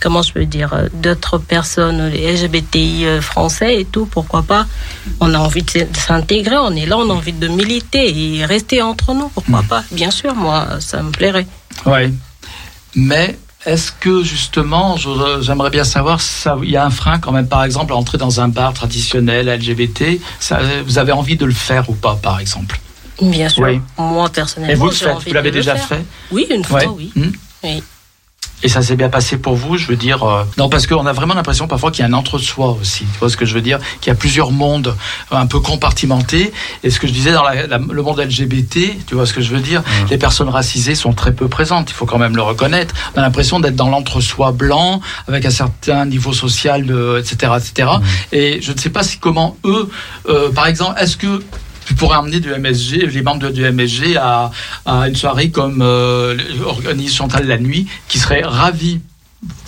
comment 0.00 0.22
je 0.22 0.32
peux 0.32 0.46
dire, 0.46 0.74
d'autres 0.94 1.38
personnes, 1.38 2.08
les 2.08 2.32
LGBTI 2.32 3.20
français 3.20 3.80
et 3.80 3.84
tout. 3.84 4.06
Pourquoi 4.06 4.42
pas? 4.42 4.66
On 5.20 5.32
a 5.34 5.38
envie 5.38 5.62
de 5.62 5.86
s'intégrer, 5.96 6.56
on 6.56 6.74
est 6.74 6.86
là, 6.86 6.96
on 6.98 7.08
a 7.10 7.12
envie 7.14 7.32
de 7.32 7.48
militer 7.48 8.06
et 8.38 8.44
rester 8.44 8.82
entre 8.82 9.14
nous. 9.14 9.28
Pourquoi 9.28 9.62
Mm. 9.62 9.66
pas? 9.68 9.84
Bien 9.92 10.10
sûr, 10.10 10.34
moi, 10.34 10.66
ça 10.80 11.02
me 11.02 11.10
plairait. 11.10 11.46
Ouais. 11.84 12.12
Mais 12.94 13.38
est-ce 13.66 13.92
que 13.92 14.22
justement, 14.22 14.96
j'aimerais 15.40 15.70
bien 15.70 15.84
savoir, 15.84 16.20
il 16.62 16.70
y 16.70 16.76
a 16.76 16.84
un 16.86 16.90
frein 16.90 17.18
quand 17.18 17.32
même, 17.32 17.48
par 17.48 17.64
exemple, 17.64 17.92
à 17.92 17.96
entrer 17.96 18.16
dans 18.18 18.40
un 18.40 18.48
bar 18.48 18.72
traditionnel 18.72 19.48
LGBT, 19.48 20.20
ça, 20.40 20.60
vous 20.86 20.98
avez 20.98 21.12
envie 21.12 21.36
de 21.36 21.44
le 21.44 21.52
faire 21.52 21.90
ou 21.90 21.94
pas, 21.94 22.14
par 22.16 22.38
exemple? 22.40 22.78
Bien 23.20 23.48
sûr. 23.48 23.64
Oui. 23.64 23.80
Moi, 23.98 24.26
Et 24.26 24.30
personnellement, 24.30 24.84
vous 24.84 24.90
le 24.90 24.96
faites, 24.96 25.08
envie 25.08 25.28
vous 25.28 25.34
l'avez 25.34 25.50
déjà 25.50 25.74
faire. 25.76 25.98
fait? 25.98 26.04
Oui, 26.30 26.46
une 26.50 26.64
fois, 26.64 26.80
Ouais. 26.80 26.86
oui. 26.96 27.12
Hmm. 27.16 27.30
Oui. 27.64 27.82
Et 28.62 28.68
ça 28.68 28.80
s'est 28.82 28.96
bien 28.96 29.10
passé 29.10 29.36
pour 29.36 29.54
vous, 29.54 29.76
je 29.76 29.86
veux 29.86 29.96
dire. 29.96 30.22
euh, 30.24 30.42
Non, 30.56 30.68
parce 30.70 30.86
qu'on 30.86 31.04
a 31.06 31.12
vraiment 31.12 31.34
l'impression 31.34 31.68
parfois 31.68 31.90
qu'il 31.90 32.00
y 32.00 32.02
a 32.04 32.08
un 32.08 32.12
entre-soi 32.14 32.76
aussi. 32.80 33.04
Tu 33.04 33.18
vois 33.20 33.28
ce 33.28 33.36
que 33.36 33.44
je 33.44 33.52
veux 33.54 33.60
dire? 33.60 33.78
Qu'il 34.00 34.10
y 34.10 34.12
a 34.12 34.18
plusieurs 34.18 34.50
mondes 34.50 34.94
euh, 35.32 35.36
un 35.36 35.46
peu 35.46 35.60
compartimentés. 35.60 36.52
Et 36.82 36.90
ce 36.90 36.98
que 36.98 37.06
je 37.06 37.12
disais 37.12 37.32
dans 37.32 37.42
la- 37.44 37.66
la- 37.66 37.78
le 37.78 38.02
monde 38.02 38.18
LGBT, 38.18 38.96
tu 39.06 39.14
vois 39.14 39.26
ce 39.26 39.34
que 39.34 39.40
je 39.42 39.50
veux 39.54 39.60
dire? 39.60 39.82
Les 40.10 40.16
personnes 40.18 40.48
racisées 40.48 40.94
sont 40.94 41.12
très 41.12 41.32
peu 41.34 41.48
présentes, 41.48 41.90
il 41.90 41.94
faut 41.94 42.06
quand 42.06 42.18
même 42.18 42.34
le 42.34 42.42
reconnaître. 42.42 42.94
On 43.14 43.18
a 43.18 43.22
l'impression 43.22 43.60
d'être 43.60 43.76
dans 43.76 43.88
l'entre-soi 43.90 44.52
blanc, 44.52 45.00
avec 45.28 45.44
un 45.44 45.50
certain 45.50 46.06
niveau 46.06 46.32
social, 46.32 46.86
de, 46.86 47.18
etc., 47.20 47.52
etc. 47.58 47.90
Et 48.32 48.60
je 48.62 48.72
ne 48.72 48.78
sais 48.78 48.90
pas 48.90 49.02
si 49.02 49.18
comment 49.18 49.56
eux, 49.64 49.88
euh, 50.28 50.50
par 50.50 50.66
exemple, 50.66 50.94
est-ce 51.00 51.16
que 51.18 51.42
tu 51.86 51.94
pourrais 51.94 52.16
emmener 52.18 52.40
du 52.40 52.50
MSG, 52.50 53.06
les 53.06 53.22
membres 53.22 53.46
de- 53.48 53.50
du 53.50 53.62
MSG 53.64 54.16
à, 54.18 54.50
à 54.84 55.08
une 55.08 55.16
soirée 55.16 55.48
comme 55.50 55.80
euh, 55.82 56.36
organise 56.64 57.14
Chantal 57.14 57.46
la 57.46 57.56
nuit, 57.58 57.86
qui 58.08 58.18
serait 58.18 58.42
ravi 58.44 59.00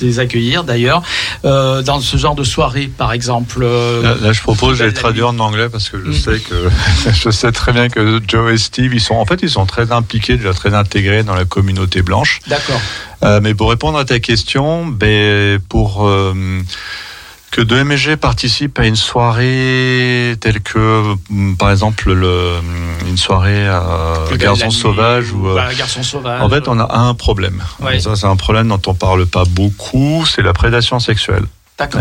de 0.00 0.06
les 0.06 0.18
accueillir 0.18 0.64
d'ailleurs 0.64 1.02
euh, 1.44 1.82
dans 1.82 2.00
ce 2.00 2.16
genre 2.16 2.34
de 2.34 2.42
soirée 2.42 2.88
par 2.88 3.12
exemple 3.12 3.60
euh, 3.62 4.02
Là, 4.02 4.16
là, 4.20 4.32
je 4.32 4.40
propose 4.40 4.78
de 4.78 4.84
les 4.86 4.92
traduire 4.94 5.28
en 5.28 5.38
anglais 5.38 5.68
parce 5.68 5.90
que 5.90 5.98
je 6.02 6.08
Mm. 6.10 6.14
sais 6.14 6.40
que 6.40 6.68
je 7.12 7.30
sais 7.30 7.52
très 7.52 7.72
bien 7.72 7.88
que 7.88 8.20
Joe 8.26 8.52
et 8.54 8.58
Steve, 8.58 8.94
ils 8.94 9.00
sont 9.00 9.14
en 9.14 9.26
fait 9.26 9.38
ils 9.42 9.50
sont 9.50 9.66
très 9.66 9.92
impliqués, 9.92 10.36
déjà 10.36 10.54
très 10.54 10.74
intégrés 10.74 11.22
dans 11.22 11.34
la 11.34 11.44
communauté 11.44 12.02
blanche. 12.02 12.40
d'accord 12.48 12.80
Euh, 13.24 13.40
mais 13.42 13.54
pour 13.54 13.68
répondre 13.70 13.98
à 13.98 14.04
ta 14.04 14.18
question, 14.20 14.86
ben, 14.86 15.58
pour 15.68 16.08
que 17.50 17.60
2MG 17.62 18.16
participe 18.16 18.78
à 18.78 18.86
une 18.86 18.96
soirée 18.96 20.36
telle 20.40 20.60
que, 20.60 21.14
mm, 21.30 21.56
par 21.56 21.70
exemple, 21.70 22.12
le, 22.12 22.54
une 23.08 23.16
soirée 23.16 23.66
à 23.66 24.14
Le 24.30 24.36
Garçon 24.36 24.70
Sauvage 24.70 25.32
ou. 25.32 25.48
euh, 25.48 25.52
voilà, 25.52 25.74
Garçon 25.74 26.02
sauvage 26.02 26.40
en 26.42 26.48
fait, 26.48 26.68
on 26.68 26.78
a 26.78 26.96
un 26.98 27.14
problème. 27.14 27.62
Ouais. 27.80 27.98
Ça, 28.00 28.16
c'est 28.16 28.26
un 28.26 28.36
problème 28.36 28.68
dont 28.68 28.80
on 28.86 28.94
parle 28.94 29.26
pas 29.26 29.44
beaucoup, 29.44 30.24
c'est 30.26 30.42
la 30.42 30.52
prédation 30.52 31.00
sexuelle. 31.00 31.44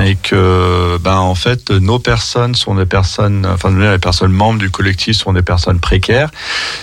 Et 0.04 0.16
que, 0.16 0.98
ben, 0.98 1.18
en 1.18 1.36
fait, 1.36 1.70
nos 1.70 2.00
personnes 2.00 2.56
sont 2.56 2.74
des 2.74 2.88
personnes, 2.88 3.46
enfin, 3.46 3.70
les 3.78 4.00
personnes 4.00 4.32
membres 4.32 4.58
du 4.58 4.72
collectif 4.72 5.16
sont 5.18 5.34
des 5.34 5.44
personnes 5.44 5.80
précaires 5.80 6.32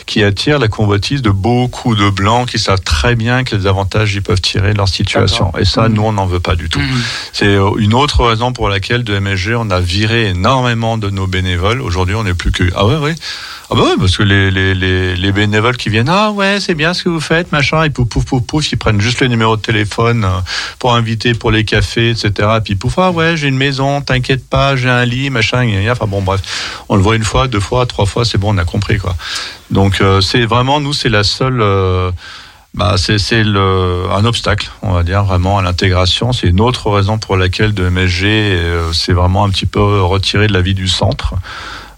qui 0.06 0.22
attirent 0.22 0.60
la 0.60 0.68
convoitise 0.68 1.20
de 1.20 1.30
beaucoup 1.30 1.96
de 1.96 2.08
blancs 2.10 2.48
qui 2.48 2.60
savent 2.60 2.82
très 2.82 3.16
bien 3.16 3.42
quels 3.42 3.66
avantages 3.66 4.14
ils 4.14 4.22
peuvent 4.22 4.40
tirer 4.40 4.72
de 4.74 4.78
leur 4.78 4.88
situation. 4.88 5.50
Et 5.58 5.64
ça, 5.64 5.88
Mhm. 5.88 5.94
nous, 5.94 6.02
on 6.02 6.12
n'en 6.12 6.26
veut 6.26 6.38
pas 6.38 6.54
du 6.54 6.68
tout. 6.68 6.78
Mhm. 6.78 7.02
C'est 7.32 7.46
euh, 7.46 7.70
une 7.78 7.94
autre 7.94 8.24
raison 8.24 8.52
pour 8.52 8.68
laquelle 8.68 9.02
de 9.02 9.14
MSG, 9.18 9.56
on 9.56 9.70
a 9.70 9.80
viré 9.80 10.28
énormément 10.28 10.96
de 10.96 11.10
nos 11.10 11.26
bénévoles. 11.26 11.80
Aujourd'hui, 11.80 12.14
on 12.14 12.22
n'est 12.22 12.34
plus 12.34 12.52
que, 12.52 12.62
ah 12.76 12.86
ouais, 12.86 12.96
ouais. 12.96 13.16
Ah 13.70 13.74
bah 13.76 13.82
ouais, 13.82 13.96
parce 13.98 14.16
que 14.16 14.22
les, 14.22 14.50
les, 14.52 14.74
les, 14.74 15.16
les 15.16 15.32
bénévoles 15.32 15.76
qui 15.78 15.88
viennent, 15.88 16.10
ah 16.10 16.30
ouais, 16.30 16.58
c'est 16.60 16.74
bien 16.74 16.92
ce 16.94 17.02
que 17.02 17.08
vous 17.08 17.18
faites, 17.20 17.50
machin, 17.50 17.82
et 17.82 17.90
pouf, 17.90 18.06
pouf, 18.08 18.24
pouf, 18.24 18.42
pouf, 18.42 18.70
ils 18.70 18.76
prennent 18.76 19.00
juste 19.00 19.20
le 19.20 19.26
numéro 19.28 19.56
de 19.56 19.62
téléphone 19.62 20.24
euh, 20.24 20.28
pour 20.78 20.94
inviter 20.94 21.32
pour 21.34 21.50
les 21.50 21.64
cafés, 21.64 22.10
etc. 22.10 22.30
Puis 22.62 22.76
ouais, 23.10 23.36
j'ai 23.36 23.48
une 23.48 23.56
maison, 23.56 24.00
t'inquiète 24.00 24.48
pas, 24.48 24.76
j'ai 24.76 24.88
un 24.90 25.04
lit, 25.04 25.30
machin, 25.30 25.68
enfin 25.90 26.06
bon, 26.06 26.22
bref. 26.22 26.40
On 26.88 26.96
le 26.96 27.02
voit 27.02 27.16
une 27.16 27.24
fois, 27.24 27.48
deux 27.48 27.60
fois, 27.60 27.86
trois 27.86 28.06
fois, 28.06 28.24
c'est 28.24 28.38
bon, 28.38 28.54
on 28.54 28.58
a 28.58 28.64
compris, 28.64 28.98
quoi. 28.98 29.14
Donc, 29.70 30.00
euh, 30.00 30.20
c'est 30.20 30.44
vraiment, 30.44 30.80
nous, 30.80 30.92
c'est 30.92 31.08
la 31.08 31.24
seule, 31.24 31.60
euh, 31.60 32.10
bah, 32.74 32.96
c'est 32.96 33.16
un 33.42 34.24
obstacle, 34.24 34.70
on 34.82 34.92
va 34.92 35.02
dire, 35.02 35.24
vraiment 35.24 35.58
à 35.58 35.62
l'intégration. 35.62 36.32
C'est 36.32 36.48
une 36.48 36.60
autre 36.60 36.90
raison 36.90 37.18
pour 37.18 37.36
laquelle 37.36 37.72
de 37.72 37.88
MSG 37.88 38.24
euh, 38.24 38.92
c'est 38.92 39.12
vraiment 39.12 39.44
un 39.44 39.50
petit 39.50 39.66
peu 39.66 40.02
retiré 40.02 40.46
de 40.48 40.52
la 40.52 40.60
vie 40.60 40.74
du 40.74 40.88
centre. 40.88 41.34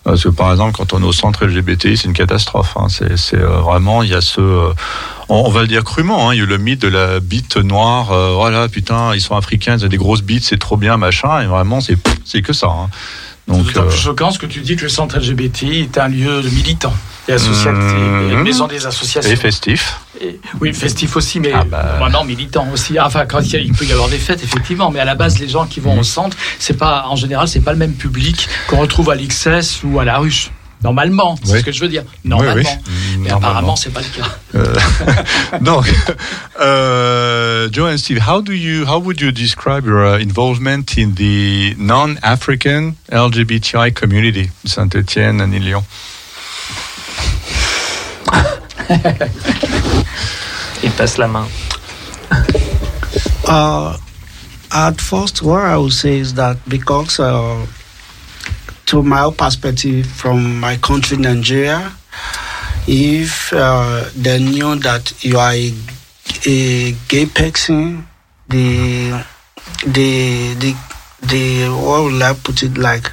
Parce 0.05 0.23
que 0.23 0.29
par 0.29 0.53
exemple, 0.53 0.77
quand 0.77 0.93
on 0.93 1.03
est 1.03 1.07
au 1.07 1.13
centre 1.13 1.45
LGBTI, 1.47 1.97
c'est 1.97 2.07
une 2.07 2.13
catastrophe. 2.13 2.77
hein. 2.77 2.87
C'est 2.89 3.39
euh, 3.39 3.57
vraiment, 3.57 4.05
il 4.05 4.11
y 4.11 4.15
a 4.15 4.21
ce, 4.21 4.41
euh, 4.41 4.73
on, 5.29 5.37
on 5.47 5.51
va 5.51 5.63
le 5.63 5.67
dire 5.69 5.85
crûment, 5.85 6.29
hein, 6.31 6.35
il 6.35 6.39
y 6.41 6.43
a 6.43 6.47
le 6.47 6.59
mythe 6.59 6.83
de 6.83 6.89
la 6.89 7.21
bite 7.21 7.57
noire. 7.57 8.13
euh, 8.13 8.33
voilà, 8.35 8.69
putain, 8.69 9.15
ils 9.15 9.21
sont 9.21 9.37
africains, 9.37 9.77
ils 9.79 9.85
ont 9.85 9.89
des 9.89 9.97
grosses 9.97 10.23
bites, 10.23 10.45
c'est 10.45 10.59
trop 10.59 10.77
bien, 10.77 10.97
machin. 10.97 11.41
Et 11.43 11.47
vraiment, 11.47 11.81
c'est 11.81 11.97
c'est 12.25 12.43
que 12.43 12.53
ça. 12.53 12.67
hein. 12.69 12.89
Donc, 13.49 13.65
C'est 13.73 13.79
euh, 13.79 13.83
plus 13.83 13.97
choquant 13.99 14.33
ce 14.33 14.41
que 14.41 14.47
tu 14.47 14.61
dis 14.61 14.75
que 14.75 14.83
le 14.83 14.89
centre 14.89 15.19
LGBT 15.21 15.63
est 15.83 15.99
un 15.99 16.09
lieu 16.09 16.43
de 16.43 16.49
militant 16.49 16.93
et 17.29 17.33
associatif, 17.33 17.81
et 18.31 18.33
une 18.35 18.43
maison 18.43 18.67
des 18.67 18.87
associations. 18.87 19.31
et 19.31 19.37
festif. 19.37 20.01
Et- 20.21 20.41
oui, 20.61 20.73
festif 20.75 21.17
aussi, 21.17 21.39
mais 21.41 21.53
Ah 21.55 21.63
bah. 21.65 21.97
maintenant 22.01 22.25
militant 22.25 22.67
aussi. 22.73 22.99
Enfin, 22.99 23.25
quand 23.27 23.41
il, 23.41 23.53
y 23.53 23.57
a- 23.57 23.61
il 23.61 23.73
peut 23.73 23.85
y 23.85 23.93
avoir 23.93 24.09
des 24.09 24.19
fêtes, 24.19 24.43
effectivement, 24.43 24.91
mais 24.91 24.99
à 25.01 25.05
la 25.05 25.15
base, 25.15 25.39
les 25.39 25.49
gens 25.49 25.65
qui 25.67 25.79
vont 25.79 25.93
Mhm. 25.95 25.99
au 26.01 26.03
centre, 26.05 26.37
c'est 26.59 26.77
pas, 26.77 27.07
en 27.09 27.15
général, 27.17 27.47
c'est 27.47 27.61
pas 27.61 27.73
le 27.73 27.79
même 27.79 27.95
public 27.95 28.49
qu'on 28.69 28.79
retrouve 28.79 29.11
à 29.11 29.15
l'XS 29.15 29.83
ou 29.85 29.99
à 30.01 30.05
la 30.05 30.19
ruche. 30.19 30.51
Normalement, 30.87 31.37
c'est 31.43 31.53
Oui. 31.53 31.59
ce 31.61 31.65
que 31.65 31.73
je 31.73 31.81
veux 31.81 31.89
dire. 31.89 32.05
Normalement. 32.25 32.55
Oui, 32.55 32.63
oui. 32.87 33.17
Mais 33.19 33.29
Normalement. 33.31 33.37
apparemment, 33.49 33.77
c'est 33.77 33.91
pas 33.93 34.01
le 34.01 34.07
cas. 34.17 34.31
Uh, 34.55 34.59
no. 35.61 35.81
uh, 36.61 37.69
Joe 37.73 37.89
and 37.91 37.99
Steve, 37.99 38.21
how 38.21 38.41
do 38.41 38.53
you, 38.53 38.85
how 38.87 38.99
would 39.01 39.21
you 39.21 39.33
describe 39.33 39.85
your 39.85 40.05
uh, 40.07 40.19
involvement 40.21 40.97
in 40.97 41.15
the 41.17 41.75
non-African 41.79 42.95
LGBTI 43.11 43.95
community, 43.95 44.51
Saint-Etienne 44.65 45.41
and 45.41 45.53
in 45.53 45.65
Lyon? 45.65 45.83
Il 50.83 50.91
passe 50.93 51.19
la 51.19 51.27
main. 51.27 51.47
Uh, 53.49 53.97
at 54.71 55.01
first, 55.01 55.43
what 55.43 55.63
I 55.65 55.77
would 55.77 55.93
say 55.93 56.19
is 56.19 56.35
that 56.35 56.57
because, 56.69 57.19
uh, 57.19 57.67
to 58.87 59.03
my 59.03 59.31
perspective 59.37 60.07
from 60.07 60.61
my 60.61 60.77
country, 60.77 61.17
Nigeria, 61.17 61.93
if 62.87 63.53
uh, 63.53 64.09
they 64.17 64.39
knew 64.39 64.77
that 64.77 65.25
you 65.25 65.39
are 65.39 65.53
a, 65.53 65.73
a 66.47 66.93
gay 67.09 67.27
person, 67.27 68.07
the 68.49 69.25
the 69.87 70.55
the 70.55 70.75
the 71.23 71.69
what 71.69 72.05
will 72.05 72.23
I 72.23 72.33
put 72.35 72.63
it 72.63 72.79
like? 72.79 73.11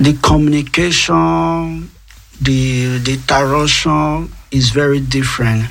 The 0.00 0.18
communication, 0.22 1.90
the 2.40 2.98
the 2.98 3.12
interaction 3.14 4.32
is 4.50 4.70
very 4.70 5.00
different 5.00 5.64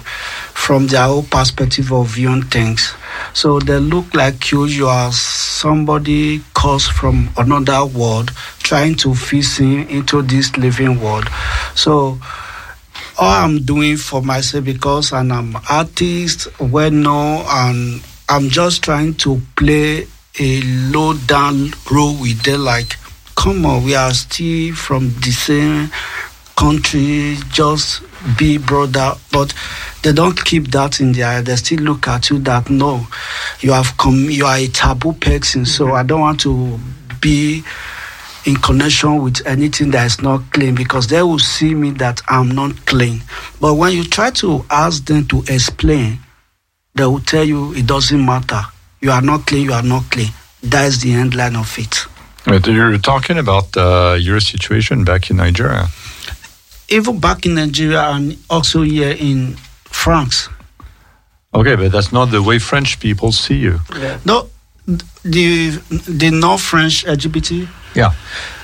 from 0.61 0.85
their 0.85 1.05
own 1.05 1.25
perspective 1.25 1.91
of 1.91 2.07
viewing 2.09 2.43
things. 2.43 2.93
So 3.33 3.59
they 3.59 3.79
look 3.79 4.13
like 4.13 4.51
you, 4.51 4.65
you 4.65 4.87
are 4.87 5.11
somebody 5.11 6.41
caused 6.53 6.91
from 6.91 7.31
another 7.35 7.83
world, 7.83 8.29
trying 8.59 8.93
to 8.97 9.15
fit 9.15 9.59
in 9.59 9.87
into 9.89 10.21
this 10.21 10.55
living 10.57 11.01
world. 11.01 11.27
So 11.73 12.19
all 13.17 13.43
I'm 13.43 13.65
doing 13.65 13.97
for 13.97 14.21
myself 14.21 14.65
because 14.65 15.11
and 15.13 15.33
I'm 15.33 15.55
an 15.55 15.61
artist, 15.67 16.47
well 16.59 16.91
known, 16.91 17.43
and 17.49 18.03
I'm 18.29 18.49
just 18.49 18.83
trying 18.83 19.15
to 19.15 19.41
play 19.55 20.05
a 20.39 20.61
low 20.91 21.13
down 21.25 21.71
role 21.91 22.13
with 22.21 22.43
them. 22.43 22.61
Like, 22.61 22.97
come 23.35 23.65
on, 23.65 23.83
we 23.83 23.95
are 23.95 24.13
still 24.13 24.75
from 24.75 25.09
the 25.21 25.31
same 25.31 25.89
country, 26.55 27.37
just 27.49 28.03
be 28.37 28.57
brought 28.57 28.91
brother. 28.91 29.19
But 29.31 29.53
they 30.03 30.13
don't 30.13 30.43
keep 30.43 30.67
that 30.71 30.99
in 30.99 31.11
their 31.11 31.31
head. 31.31 31.45
They 31.45 31.55
still 31.55 31.79
look 31.79 32.07
at 32.07 32.29
you 32.29 32.39
that 32.39 32.69
no, 32.69 33.07
you 33.59 33.71
have 33.71 33.97
come, 33.97 34.29
you 34.29 34.45
are 34.45 34.57
a 34.57 34.67
taboo 34.67 35.13
person. 35.13 35.65
So 35.65 35.93
I 35.93 36.03
don't 36.03 36.21
want 36.21 36.39
to 36.41 36.79
be 37.19 37.63
in 38.45 38.55
connection 38.55 39.21
with 39.21 39.45
anything 39.45 39.91
that 39.91 40.05
is 40.05 40.21
not 40.21 40.41
clean 40.51 40.73
because 40.73 41.07
they 41.07 41.21
will 41.21 41.39
see 41.39 41.75
me 41.75 41.91
that 41.91 42.21
I'm 42.27 42.49
not 42.49 42.85
clean. 42.85 43.21
But 43.59 43.75
when 43.75 43.93
you 43.93 44.03
try 44.03 44.31
to 44.31 44.65
ask 44.69 45.05
them 45.05 45.27
to 45.27 45.43
explain, 45.47 46.19
they 46.95 47.05
will 47.05 47.19
tell 47.19 47.43
you 47.43 47.73
it 47.75 47.85
doesn't 47.85 48.25
matter. 48.25 48.61
You 48.99 49.11
are 49.11 49.21
not 49.21 49.45
clean, 49.45 49.65
you 49.65 49.73
are 49.73 49.83
not 49.83 50.09
clean. 50.09 50.29
That 50.63 50.85
is 50.85 51.01
the 51.01 51.13
end 51.13 51.35
line 51.35 51.55
of 51.55 51.77
it. 51.77 52.05
But 52.45 52.65
you're 52.67 52.97
talking 52.97 53.37
about 53.37 53.75
uh, 53.77 54.17
your 54.19 54.39
situation 54.39 55.03
back 55.03 55.29
in 55.29 55.37
Nigeria. 55.37 55.87
Even 56.91 57.19
back 57.19 57.45
in 57.45 57.55
Nigeria 57.55 58.01
and 58.11 58.37
also 58.49 58.81
here 58.81 59.15
in 59.17 59.55
France. 59.85 60.49
Okay, 61.53 61.75
but 61.75 61.91
that's 61.91 62.11
not 62.11 62.31
the 62.31 62.41
way 62.41 62.59
French 62.59 62.99
people 62.99 63.31
see 63.31 63.55
you. 63.55 63.79
No, 64.25 64.47
the 65.23 65.79
the 66.07 66.29
non 66.31 66.57
French 66.57 67.05
LGBT, 67.05 67.67
Yeah. 67.95 68.11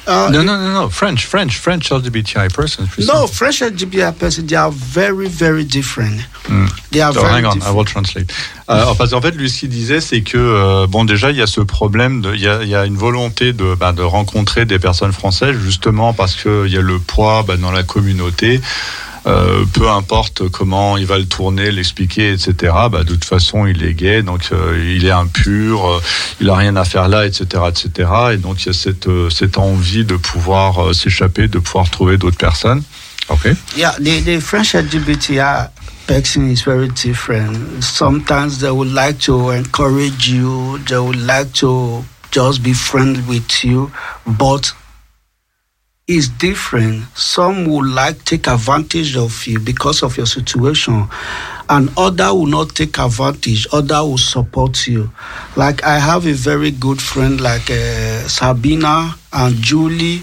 Uh, 0.07 0.29
No, 0.31 0.41
no, 0.41 0.55
no, 0.57 0.71
no. 0.71 0.89
French, 0.89 1.25
French, 1.25 1.57
French 1.57 1.89
LGBTI 1.91 2.47
persons. 2.53 2.87
No, 3.05 3.27
French 3.27 3.59
LGBTI 3.61 4.13
persons, 4.13 4.45
they 4.47 4.55
are 4.55 4.71
very, 4.71 5.27
very 5.27 5.65
different. 5.65 6.21
Hmm. 6.47 6.65
They 6.91 7.01
are 7.01 7.13
So, 7.13 7.21
very 7.21 7.33
hang 7.33 7.45
on, 7.45 7.59
I 7.61 7.71
will 7.75 7.83
translate. 7.85 8.31
Euh, 8.69 8.93
parce 8.97 9.11
qu'en 9.11 9.21
fait, 9.21 9.35
qu'il 9.35 9.69
disait, 9.69 9.99
c'est 9.99 10.21
que, 10.21 10.37
euh, 10.37 10.87
bon, 10.87 11.03
déjà, 11.03 11.31
il 11.31 11.37
y 11.37 11.41
a 11.41 11.47
ce 11.47 11.59
problème, 11.61 12.21
de- 12.21 12.33
il 12.33 12.41
y 12.41 12.47
a, 12.47 12.63
il 12.63 12.69
y 12.69 12.75
a 12.75 12.85
une 12.85 12.95
volonté 12.97 13.51
de, 13.51 13.75
bah, 13.75 13.91
de 13.91 14.01
rencontrer 14.01 14.65
des 14.65 14.79
personnes 14.79 15.11
françaises, 15.11 15.57
justement 15.61 16.13
parce 16.13 16.35
qu'il 16.35 16.67
y 16.67 16.77
a 16.77 16.81
le 16.81 16.99
poids 16.99 17.43
bah, 17.45 17.57
dans 17.57 17.71
la 17.71 17.83
communauté. 17.83 18.61
Euh, 19.27 19.65
peu 19.73 19.89
importe 19.89 20.47
comment 20.49 20.95
il 20.95 21.05
va 21.05 21.17
le 21.17 21.25
tourner, 21.25 21.69
l'expliquer, 21.71 22.31
etc. 22.31 22.73
Bah, 22.89 23.03
de 23.03 23.13
toute 23.13 23.25
façon, 23.25 23.65
il 23.65 23.83
est 23.83 23.93
gay, 23.93 24.23
donc 24.23 24.49
euh, 24.53 24.81
il 24.95 25.05
est 25.05 25.11
impur, 25.11 25.85
euh, 25.85 26.01
il 26.39 26.49
a 26.49 26.55
rien 26.55 26.77
à 26.77 26.85
faire 26.85 27.09
là, 27.09 27.25
etc., 27.25 27.63
etc. 27.67 28.09
Et 28.33 28.37
donc 28.37 28.63
il 28.63 28.67
y 28.67 28.69
a 28.69 29.29
cette, 29.29 29.57
envie 29.57 30.05
de 30.05 30.15
pouvoir 30.15 30.95
s'échapper, 30.95 31.49
de 31.49 31.59
pouvoir 31.59 31.89
trouver 31.89 32.17
d'autres 32.17 32.37
personnes. 32.37 32.83
Ok. 33.27 33.49
Yeah, 33.75 33.93
the, 33.99 34.23
the 34.23 34.39
French 34.39 34.73
LGBTI 34.73 35.71
person 36.07 36.49
is 36.49 36.63
very 36.63 36.87
different. 36.87 37.83
Sometimes 37.83 38.59
they 38.59 38.71
would 38.71 38.93
like 38.93 39.19
to 39.25 39.51
encourage 39.51 40.29
you, 40.29 40.77
they 40.87 40.97
would 40.97 41.19
like 41.19 41.51
to 41.55 42.05
just 42.31 42.63
be 42.63 42.73
friendly 42.73 43.21
with 43.27 43.63
you, 43.65 43.91
but 44.25 44.71
it's 46.07 46.29
different. 46.29 47.03
Some 47.17 47.65
would 47.65 47.87
like 47.89 48.23
take 48.23 48.47
advantage 48.47 49.17
of 49.17 49.45
you 49.45 49.59
because 49.59 50.03
of 50.03 50.15
your 50.15 50.25
situation, 50.25 51.05
and 51.69 51.89
other 51.97 52.33
will 52.33 52.45
not 52.45 52.69
take 52.75 52.97
advantage. 52.97 53.67
Other 53.73 53.99
will 54.03 54.17
support 54.17 54.87
you. 54.87 55.11
Like 55.57 55.83
I 55.83 55.99
have 55.99 56.25
a 56.25 56.31
very 56.33 56.71
good 56.71 57.01
friend 57.01 57.41
like 57.41 57.69
uh, 57.69 58.27
Sabina 58.27 59.15
and 59.33 59.55
Julie. 59.55 60.21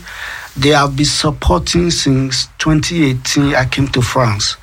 They 0.56 0.70
have 0.70 0.96
been 0.96 1.04
supporting 1.04 1.90
since 1.90 2.46
2018. 2.58 3.54
I 3.54 3.66
came 3.66 3.88
to 3.88 4.00
France. 4.00 4.56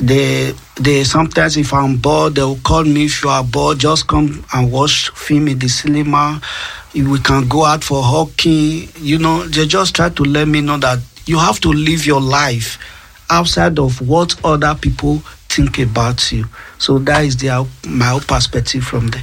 They 0.00 0.52
they 0.76 1.04
sometimes 1.04 1.56
if 1.56 1.72
I'm 1.72 1.96
bored, 1.96 2.34
they 2.34 2.42
will 2.42 2.58
call 2.64 2.84
me. 2.84 3.04
If 3.06 3.22
you 3.24 3.30
are 3.30 3.44
bored, 3.44 3.78
just 3.78 4.06
come 4.06 4.44
and 4.52 4.70
watch 4.70 5.10
film 5.10 5.48
in 5.48 5.58
the 5.58 5.68
cinema. 5.68 6.40
We 6.94 7.18
can 7.20 7.48
go 7.48 7.64
out 7.64 7.82
for 7.82 8.02
hockey. 8.02 8.88
You 8.98 9.18
know, 9.18 9.44
they 9.44 9.66
just 9.66 9.94
try 9.94 10.10
to 10.10 10.22
let 10.24 10.46
me 10.46 10.60
know 10.60 10.76
that 10.78 10.98
you 11.26 11.38
have 11.38 11.58
to 11.60 11.68
live 11.70 12.04
your 12.04 12.20
life 12.20 12.78
outside 13.30 13.78
of 13.78 14.06
what 14.06 14.38
other 14.44 14.74
people 14.74 15.18
think 15.48 15.78
about 15.78 16.30
you. 16.32 16.44
So 16.82 16.98
that 16.98 17.22
is 17.22 17.36
their 17.36 17.64
my 17.86 18.18
perspective 18.26 18.82
from 18.82 19.08
there. 19.08 19.22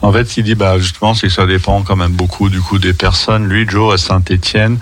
En 0.00 0.12
fait, 0.12 0.26
qu'il 0.28 0.44
dit, 0.44 0.54
bah, 0.54 0.78
justement, 0.78 1.14
que 1.14 1.28
ça 1.28 1.46
dépend 1.46 1.82
quand 1.82 1.96
même 1.96 2.12
beaucoup 2.12 2.48
du 2.48 2.60
coup 2.60 2.78
des 2.78 2.92
personnes. 2.92 3.48
Lui, 3.48 3.68
Joe, 3.68 3.94
à 3.94 3.98
Saint-Étienne, 3.98 4.78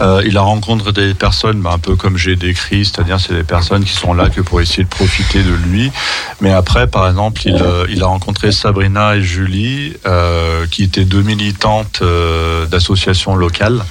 euh, 0.00 0.22
il 0.24 0.36
a 0.36 0.42
rencontré 0.42 0.92
des 0.92 1.14
personnes, 1.14 1.60
bah, 1.60 1.70
un 1.72 1.78
peu 1.78 1.96
comme 1.96 2.16
j'ai 2.16 2.36
décrit, 2.36 2.84
c'est-à-dire 2.84 3.18
c'est 3.18 3.34
des 3.34 3.42
personnes 3.42 3.84
qui 3.84 3.94
sont 3.94 4.12
là 4.12 4.28
que 4.28 4.40
pour 4.40 4.60
essayer 4.60 4.84
de 4.84 4.88
profiter 4.88 5.42
de 5.42 5.54
lui. 5.54 5.90
Mais 6.40 6.52
après, 6.52 6.86
par 6.86 7.08
exemple, 7.08 7.42
il, 7.46 7.56
euh, 7.56 7.86
il 7.88 8.02
a 8.02 8.06
rencontré 8.06 8.52
Sabrina 8.52 9.16
et 9.16 9.22
Julie, 9.22 9.94
euh, 10.06 10.66
qui 10.70 10.84
étaient 10.84 11.04
deux 11.04 11.22
militantes 11.22 12.00
euh, 12.02 12.66
d'associations 12.66 13.34
locales, 13.34 13.82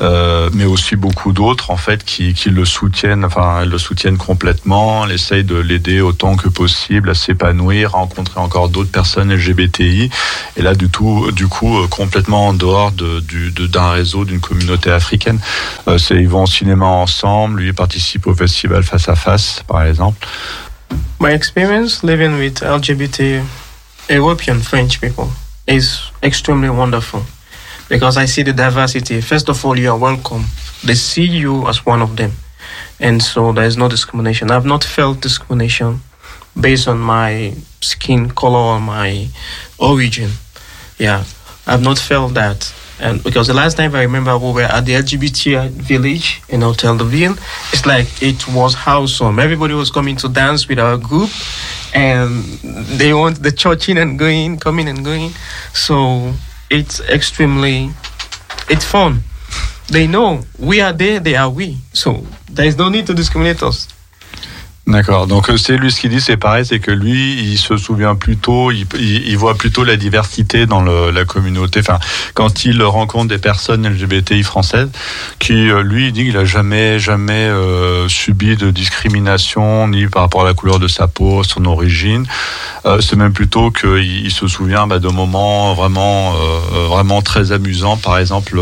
euh, 0.00 0.50
mais 0.54 0.64
aussi 0.64 0.96
beaucoup 0.96 1.32
d'autres, 1.32 1.70
en 1.70 1.76
fait, 1.76 2.04
qui, 2.04 2.32
qui 2.32 2.50
le 2.50 2.64
soutiennent, 2.64 3.24
enfin, 3.24 3.60
elles 3.62 3.70
le 3.70 3.78
soutiennent 3.78 4.18
complètement, 4.18 5.04
elles 5.04 5.12
essayent 5.12 5.44
de 5.44 5.56
l'aider 5.56 6.00
autant 6.00 6.36
que 6.36 6.48
possible 6.48 7.10
à 7.10 7.14
s'épanouir, 7.18 7.92
rencontrer 7.92 8.40
encore 8.40 8.68
d'autres 8.70 8.90
personnes 8.90 9.30
LGBTI. 9.32 10.10
Et 10.56 10.62
là, 10.62 10.74
du, 10.74 10.88
tout, 10.88 11.30
du 11.32 11.46
coup, 11.48 11.78
euh, 11.78 11.86
complètement 11.88 12.48
en 12.48 12.52
dehors 12.54 12.92
de- 12.92 13.20
du- 13.20 13.50
de- 13.50 13.66
d'un 13.66 13.90
réseau, 13.90 14.24
d'une 14.24 14.40
communauté 14.40 14.90
africaine. 14.90 15.38
Euh, 15.88 15.98
ils 16.10 16.28
vont 16.28 16.44
au 16.44 16.46
cinéma 16.46 16.86
ensemble, 16.86 17.60
lui 17.60 17.72
participe 17.72 18.26
au 18.26 18.34
festival 18.34 18.82
Face 18.82 19.08
à 19.08 19.14
Face, 19.16 19.62
par 19.66 19.82
exemple. 19.84 20.26
My 21.20 21.32
experience 21.32 22.02
living 22.02 22.38
with 22.38 22.62
LGBT 22.62 23.42
European 24.08 24.60
French 24.60 24.98
people 25.00 25.26
is 25.66 26.10
extremely 26.22 26.70
wonderful 26.70 27.20
because 27.90 28.16
I 28.16 28.26
see 28.26 28.42
the 28.42 28.54
diversity. 28.54 29.20
First 29.20 29.48
of 29.50 29.62
all, 29.64 29.78
you 29.78 29.90
are 29.90 29.98
welcome. 29.98 30.44
They 30.84 30.94
see 30.94 31.26
you 31.26 31.68
as 31.68 31.80
one 31.84 32.00
of 32.00 32.16
them. 32.16 32.30
And 33.00 33.20
so 33.20 33.52
there 33.52 33.66
is 33.66 33.76
no 33.76 33.88
discrimination. 33.88 34.50
I've 34.50 34.64
not 34.66 34.82
felt 34.84 35.20
discrimination 35.20 36.00
based 36.60 36.88
on 36.88 36.98
my 36.98 37.54
skin 37.80 38.30
color 38.30 38.58
or 38.58 38.80
my 38.80 39.28
origin. 39.78 40.30
Yeah, 40.98 41.24
I've 41.66 41.82
not 41.82 41.98
felt 41.98 42.34
that. 42.34 42.74
And 43.00 43.22
because 43.22 43.46
the 43.46 43.54
last 43.54 43.76
time 43.76 43.94
I 43.94 44.02
remember 44.02 44.36
we 44.36 44.52
were 44.52 44.62
at 44.62 44.84
the 44.84 44.94
LGBT 44.94 45.70
village 45.70 46.42
in 46.48 46.62
Hotel 46.62 46.96
de 46.96 47.04
Ville, 47.04 47.36
it's 47.72 47.86
like 47.86 48.08
it 48.20 48.48
was 48.48 48.74
wholesome. 48.74 49.38
Everybody 49.38 49.74
was 49.74 49.90
coming 49.90 50.16
to 50.16 50.28
dance 50.28 50.66
with 50.66 50.80
our 50.80 50.98
group, 50.98 51.30
and 51.94 52.42
they 52.98 53.14
want 53.14 53.40
the 53.42 53.52
church 53.52 53.88
in 53.88 53.98
and 53.98 54.18
going, 54.18 54.58
coming 54.58 54.88
and 54.88 55.04
going. 55.04 55.30
So 55.72 56.32
it's 56.70 57.00
extremely, 57.00 57.90
it's 58.68 58.84
fun. 58.84 59.22
They 59.88 60.08
know 60.08 60.42
we 60.58 60.80
are 60.80 60.92
there, 60.92 61.20
they 61.20 61.36
are 61.36 61.48
we. 61.48 61.78
So 61.92 62.26
there 62.50 62.66
is 62.66 62.76
no 62.76 62.88
need 62.88 63.06
to 63.06 63.14
discriminate 63.14 63.62
us. 63.62 63.86
D'accord. 64.88 65.26
Donc 65.26 65.50
euh, 65.50 65.58
c'est 65.58 65.76
lui 65.76 65.92
ce 65.92 66.00
qu'il 66.00 66.08
dit, 66.08 66.20
c'est 66.20 66.38
pareil, 66.38 66.64
c'est 66.64 66.78
que 66.78 66.90
lui, 66.90 67.34
il 67.42 67.58
se 67.58 67.76
souvient 67.76 68.14
plutôt, 68.14 68.70
il, 68.70 69.36
voit 69.36 69.54
plutôt 69.54 69.84
la 69.84 69.96
diversité 69.96 70.64
dans 70.64 70.80
la 70.80 71.24
communauté. 71.26 71.80
Enfin, 71.80 71.98
quand 72.32 72.64
il 72.64 72.82
rencontre 72.82 73.28
des 73.28 73.36
personnes 73.36 73.86
LGBTI 73.86 74.42
françaises, 74.42 74.88
qui 75.38 75.68
euh, 75.68 75.82
lui 75.82 76.06
il 76.06 76.12
dit 76.12 76.24
qu'il 76.24 76.38
a 76.38 76.46
jamais 76.46 76.98
jamais 76.98 77.34
euh, 77.34 78.08
subi 78.08 78.56
de 78.56 78.70
discrimination 78.70 79.88
ni 79.88 80.06
par 80.06 80.22
rapport 80.22 80.40
à 80.40 80.44
la 80.46 80.54
couleur 80.54 80.78
de 80.78 80.88
sa 80.88 81.06
peau, 81.06 81.42
son 81.44 81.66
origine. 81.66 82.24
C'est 83.00 83.16
même 83.16 83.34
plutôt 83.34 83.70
qu'il 83.70 84.24
il 84.24 84.30
se 84.30 84.48
souvient 84.48 84.86
bah, 84.86 84.98
de 84.98 85.08
moments 85.08 85.74
vraiment 85.74 86.32
vraiment 86.88 87.20
très 87.20 87.52
amusants. 87.52 87.98
Par 87.98 88.16
exemple, 88.16 88.58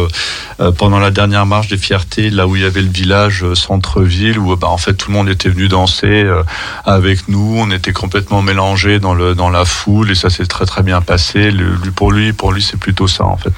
pendant 0.76 0.98
la 0.98 1.12
dernière 1.12 1.46
marche 1.46 1.68
des 1.68 1.76
fiertés, 1.76 2.30
là 2.30 2.48
où 2.48 2.56
il 2.56 2.62
y 2.62 2.64
avait 2.64 2.82
le 2.82 2.90
village 2.90 3.44
centre-ville, 3.54 4.40
où 4.40 4.56
bah, 4.56 4.66
en 4.66 4.78
fait 4.78 4.94
tout 4.94 5.12
le 5.12 5.16
monde 5.16 5.28
était 5.28 5.48
venu 5.48 5.68
danser 5.68 6.15
euh, 6.24 6.42
avec 6.84 7.28
nous, 7.28 7.56
on 7.58 7.70
était 7.70 7.92
complètement 7.92 8.42
mélangés 8.42 8.98
dans 8.98 9.14
le 9.14 9.34
dans 9.34 9.50
la 9.50 9.64
foule 9.64 10.10
et 10.10 10.14
ça 10.14 10.30
s'est 10.30 10.46
très 10.46 10.66
très 10.66 10.82
bien 10.82 11.00
passé. 11.00 11.50
Le- 11.50 11.76
pour 11.94 12.12
lui 12.12 12.32
pour 12.32 12.52
lui 12.52 12.62
c'est 12.62 12.78
plutôt 12.78 13.08
ça 13.08 13.24
en 13.24 13.36
fait. 13.36 13.52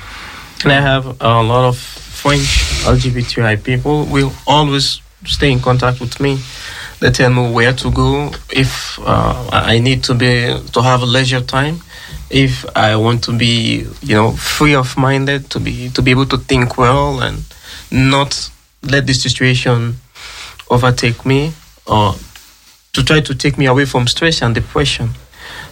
And 0.65 0.71
I 0.71 0.75
have 0.83 1.05
a 1.21 1.43
lot 1.43 1.69
of 1.69 1.77
French 1.79 2.65
LGBTI 2.87 3.57
people 3.63 4.07
will 4.11 4.31
always 4.47 5.01
stay 5.27 5.51
in 5.53 5.61
contact 5.61 6.01
with 6.01 6.19
me. 6.21 6.39
They 7.01 7.13
tell 7.13 7.31
me 7.31 7.49
where 7.53 7.73
to 7.75 7.91
go 7.91 8.33
if 8.51 8.99
uh, 9.07 9.35
I 9.53 9.79
need 9.81 10.03
to 10.05 10.15
be 10.15 10.53
to 10.73 10.81
have 10.83 11.03
a 11.03 11.07
leisure 11.07 11.43
time, 11.43 11.79
if 12.29 12.65
I 12.75 12.97
want 12.97 13.23
to 13.27 13.33
be 13.33 13.87
you 14.03 14.17
know 14.17 14.33
free 14.33 14.75
of 14.75 14.97
minded 14.97 15.49
to 15.51 15.61
be 15.61 15.91
to 15.95 16.03
be 16.03 16.11
able 16.11 16.27
to 16.27 16.39
think 16.39 16.77
well 16.77 17.21
and 17.21 17.45
not 17.93 18.51
let 18.83 19.07
the 19.07 19.15
situation 19.15 19.95
overtake 20.71 21.25
me 21.25 21.53
or 21.87 22.15
to 22.93 23.03
try 23.05 23.21
to 23.21 23.35
take 23.35 23.59
me 23.59 23.67
away 23.67 23.85
from 23.85 24.07
stress 24.07 24.43
and 24.43 24.55
depression. 24.55 25.11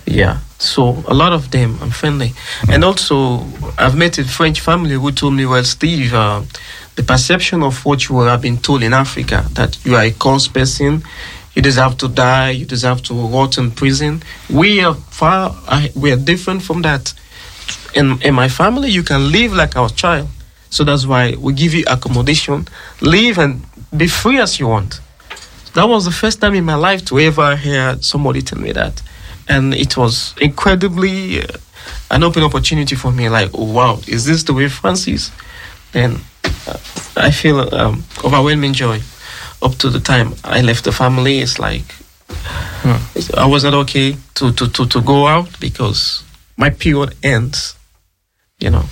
Yeah. 0.06 0.38
So 0.58 1.04
a 1.08 1.14
lot 1.14 1.32
of 1.32 1.50
them 1.50 1.78
I'm 1.82 1.90
friendly, 1.90 2.32
and 2.70 2.84
also 2.84 3.44
I've 3.76 3.96
met 3.96 4.18
a 4.18 4.24
French 4.24 4.60
family 4.60 4.94
who 4.94 5.10
told 5.12 5.34
me, 5.34 5.44
"Well, 5.44 5.64
Steve, 5.64 6.14
uh, 6.14 6.42
the 6.94 7.02
perception 7.02 7.62
of 7.62 7.84
what 7.84 8.08
you 8.08 8.20
have 8.20 8.40
been 8.40 8.58
told 8.58 8.82
in 8.82 8.94
Africa 8.94 9.44
that 9.52 9.76
you 9.84 9.96
are 9.96 10.04
a 10.04 10.12
cursed 10.12 10.54
person, 10.54 11.02
you 11.54 11.62
deserve 11.62 11.98
to 11.98 12.08
die, 12.08 12.50
you 12.50 12.64
deserve 12.64 13.02
to 13.02 13.14
rot 13.14 13.58
in 13.58 13.70
prison. 13.70 14.22
We 14.48 14.80
are 14.84 14.94
far, 14.94 15.54
we 15.94 16.12
are 16.12 16.16
different 16.16 16.62
from 16.62 16.82
that. 16.82 17.12
In 17.94 18.18
in 18.22 18.34
my 18.34 18.48
family, 18.48 18.90
you 18.90 19.02
can 19.02 19.30
live 19.30 19.52
like 19.52 19.76
our 19.76 19.90
child. 19.90 20.28
So 20.70 20.84
that's 20.84 21.04
why 21.04 21.34
we 21.38 21.52
give 21.52 21.74
you 21.74 21.84
accommodation, 21.86 22.66
live 23.00 23.38
and 23.38 23.62
be 23.94 24.06
free 24.06 24.38
as 24.40 24.58
you 24.58 24.68
want." 24.68 25.00
That 25.76 25.88
was 25.88 26.06
the 26.06 26.10
first 26.10 26.40
time 26.40 26.54
in 26.54 26.64
my 26.64 26.74
life 26.74 27.04
to 27.06 27.18
ever 27.20 27.54
hear 27.54 27.96
somebody 28.00 28.40
tell 28.40 28.58
me 28.58 28.72
that. 28.72 29.02
And 29.46 29.74
it 29.74 29.96
was 29.96 30.34
incredibly 30.40 31.42
uh, 31.42 31.46
an 32.10 32.22
open 32.24 32.42
opportunity 32.42 32.96
for 32.96 33.12
me. 33.12 33.28
Like, 33.28 33.50
oh, 33.52 33.72
wow, 33.72 34.00
is 34.08 34.24
this 34.24 34.42
the 34.42 34.54
way 34.54 34.68
France 34.70 35.06
is? 35.06 35.30
Then 35.92 36.16
uh, 36.66 36.78
I 37.16 37.30
feel 37.30 37.72
um, 37.74 38.02
overwhelming 38.24 38.72
joy. 38.72 39.00
Up 39.62 39.74
to 39.76 39.90
the 39.90 40.00
time 40.00 40.34
I 40.44 40.62
left 40.62 40.84
the 40.84 40.92
family, 40.92 41.40
it's 41.40 41.58
like 41.58 41.84
it's- 43.14 43.32
I 43.34 43.44
was 43.46 43.62
not 43.64 43.74
okay 43.74 44.16
to, 44.36 44.52
to, 44.52 44.68
to, 44.68 44.86
to 44.86 45.00
go 45.02 45.26
out 45.26 45.60
because 45.60 46.22
my 46.56 46.70
period 46.70 47.14
ends. 47.22 47.76
You 48.60 48.70
know, 48.70 48.84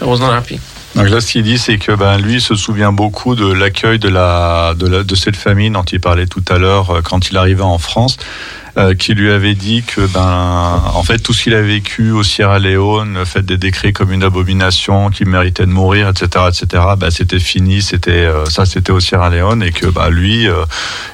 I 0.00 0.06
was 0.06 0.20
not 0.20 0.32
happy. 0.32 0.58
Donc 0.94 1.10
là, 1.10 1.20
ce 1.20 1.32
qu'il 1.32 1.42
dit, 1.42 1.58
c'est 1.58 1.78
que 1.78 1.92
ben, 1.92 2.18
lui 2.18 2.40
se 2.40 2.54
souvient 2.54 2.92
beaucoup 2.92 3.34
de 3.34 3.52
l'accueil 3.52 3.98
de, 3.98 4.08
la, 4.08 4.74
de, 4.76 4.86
la, 4.86 5.02
de 5.02 5.14
cette 5.14 5.36
famille 5.36 5.70
dont 5.70 5.82
il 5.82 6.00
parlait 6.00 6.26
tout 6.26 6.44
à 6.48 6.58
l'heure 6.58 6.90
euh, 6.90 7.00
quand 7.02 7.30
il 7.30 7.36
arrivait 7.36 7.62
en 7.62 7.78
France. 7.78 8.16
Euh, 8.76 8.96
qui 8.96 9.14
lui 9.14 9.30
avait 9.30 9.54
dit 9.54 9.84
que 9.84 10.00
ben 10.00 10.82
en 10.94 11.04
fait 11.04 11.18
tout 11.18 11.32
ce 11.32 11.44
qu'il 11.44 11.54
a 11.54 11.62
vécu 11.62 12.10
au 12.10 12.24
Sierra 12.24 12.58
Leone, 12.58 13.14
le 13.14 13.24
fait 13.24 13.42
des 13.42 13.56
décrits 13.56 13.92
comme 13.92 14.10
une 14.10 14.24
abomination, 14.24 15.10
qu'il 15.10 15.28
méritait 15.28 15.64
de 15.64 15.70
mourir, 15.70 16.08
etc., 16.08 16.46
etc. 16.48 16.82
Ben, 16.98 17.08
c'était 17.08 17.38
fini, 17.38 17.82
c'était 17.82 18.10
euh, 18.10 18.44
ça, 18.46 18.66
c'était 18.66 18.90
au 18.90 18.98
Sierra 18.98 19.30
Leone 19.30 19.62
et 19.62 19.70
que 19.70 19.86
bah 19.86 20.10
lui, 20.10 20.48
euh, 20.48 20.64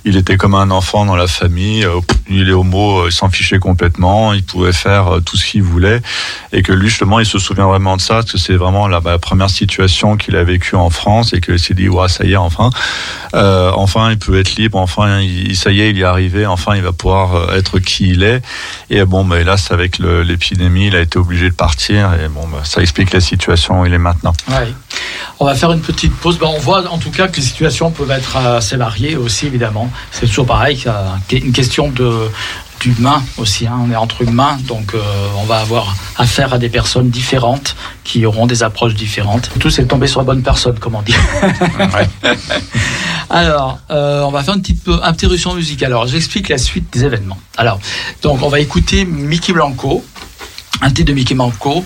il 0.07 0.17
était 0.17 0.39
comme 0.39 0.55
un 0.55 0.71
enfant 0.71 1.05
dans 1.05 1.17
la 1.17 1.27
famille. 1.27 1.87
il 2.31 2.49
est 2.49 2.53
homo, 2.53 3.07
il 3.07 3.13
s'en 3.13 3.29
fichait 3.29 3.59
complètement, 3.59 4.33
il 4.33 4.43
pouvait 4.43 4.73
faire 4.73 5.19
tout 5.27 5.37
ce 5.37 5.45
qu'il 5.45 5.63
voulait 5.63 6.01
et 6.55 6.63
que 6.63 6.73
lui 6.73 6.89
justement, 6.89 7.21
il 7.21 7.27
se 7.27 7.39
souvient 7.39 7.67
vraiment 7.67 7.99
de 7.99 8.01
ça 8.01 8.15
parce 8.15 8.33
que 8.33 8.39
c'est 8.39 8.57
vraiment 8.57 8.89
la, 8.89 9.03
première 9.19 9.51
situation 9.51 10.17
qu'il 10.17 10.35
a 10.37 10.45
vécue 10.45 10.77
en 10.77 10.89
France 10.89 11.35
et 11.35 11.43
qu'il 11.43 11.59
s'est 11.59 11.75
dit 11.75 11.91
ouais 11.91 12.09
ça 12.09 12.25
y 12.25 12.33
est 12.33 12.37
enfin, 12.37 12.71
enfin 13.35 14.13
il 14.13 14.19
peut 14.19 14.39
être 14.39 14.55
libre, 14.57 14.79
enfin 14.79 15.21
ça 15.53 15.73
y 15.73 15.83
est 15.83 15.91
il 15.91 15.99
y 15.99 16.01
est 16.01 16.05
arrivé, 16.05 16.47
enfin 16.47 16.75
il 16.75 16.83
va 16.83 16.93
pouvoir 16.93 17.50
être 17.57 17.79
qui 17.79 18.11
il 18.11 18.23
est. 18.23 18.43
Et 18.91 19.05
bon, 19.05 19.25
bah, 19.25 19.41
hélas 19.41 19.71
avec 19.71 19.99
l'épidémie, 19.99 20.89
il 20.89 20.97
a 20.97 21.01
été 21.01 21.19
obligé 21.19 21.51
de 21.51 21.55
partir 21.55 22.15
et 22.15 22.29
bon, 22.29 22.47
bah, 22.49 22.61
ça 22.65 22.81
explique 22.81 23.13
la 23.13 23.21
situation 23.21 23.81
où 23.81 23.87
il 23.87 23.93
est 23.93 23.99
maintenant. 23.99 24.33
Ouais. 24.49 24.73
On 25.39 25.45
va 25.45 25.55
faire 25.55 25.73
une 25.73 25.81
petite 25.81 26.15
pause. 26.15 26.39
Ben, 26.39 26.49
on 26.49 26.59
voit 26.59 26.87
en 26.91 26.99
tout 26.99 27.11
cas 27.11 27.29
que 27.29 27.37
les 27.37 27.43
situations 27.43 27.91
peuvent 27.91 28.11
être 28.11 28.37
assez 28.37 28.77
variées 28.77 29.17
aussi, 29.17 29.47
évidemment. 29.47 29.91
C'est 30.11 30.27
toujours 30.27 30.47
pareil, 30.47 30.85
une 31.33 31.53
question 31.53 31.91
de 31.91 32.31
d'humain 32.81 33.23
aussi. 33.39 33.67
hein. 33.67 33.79
On 33.87 33.91
est 33.91 33.97
entre 33.97 34.23
humains, 34.23 34.59
donc 34.67 34.95
euh, 34.95 35.01
on 35.39 35.45
va 35.45 35.59
avoir 35.61 35.95
affaire 36.17 36.53
à 36.55 36.59
des 36.59 36.69
personnes 36.69 37.11
différentes 37.11 37.77
qui 38.05 38.25
auront 38.27 38.47
des 38.47 38.63
approches 38.63 38.95
différentes. 38.95 39.51
Tout 39.61 39.71
c'est 39.71 39.85
tombé 39.87 40.07
sur 40.07 40.21
la 40.21 40.25
bonne 40.25 40.43
personne, 40.43 40.79
comme 40.79 40.95
on 40.97 41.03
dit. 41.03 41.15
Alors, 43.31 43.79
euh, 43.91 44.23
on 44.23 44.31
va 44.31 44.43
faire 44.43 44.55
une 44.55 44.61
petite 44.63 44.83
peu- 44.83 44.99
interruption 45.03 45.55
musicale. 45.55 45.93
Alors, 45.93 46.07
j'explique 46.07 46.49
la 46.49 46.59
suite 46.59 46.93
des 46.93 47.05
événements. 47.05 47.39
Alors, 47.57 47.79
donc, 48.23 48.43
on 48.43 48.49
va 48.49 48.59
écouter 48.61 49.05
Mickey 49.05 49.53
Blanco, 49.53 50.05
un 50.83 50.91
titre 50.91 51.09
de 51.09 51.13
Mickey 51.15 51.35
Blanco 51.35 51.85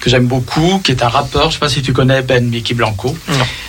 que 0.00 0.10
j'aime 0.10 0.26
beaucoup, 0.26 0.80
qui 0.82 0.92
est 0.92 1.02
un 1.02 1.08
rappeur. 1.08 1.50
Je 1.50 1.54
sais 1.54 1.60
pas 1.60 1.68
si 1.68 1.82
tu 1.82 1.92
connais 1.92 2.22
Ben 2.22 2.48
Mickey 2.48 2.74
Blanco. 2.74 3.16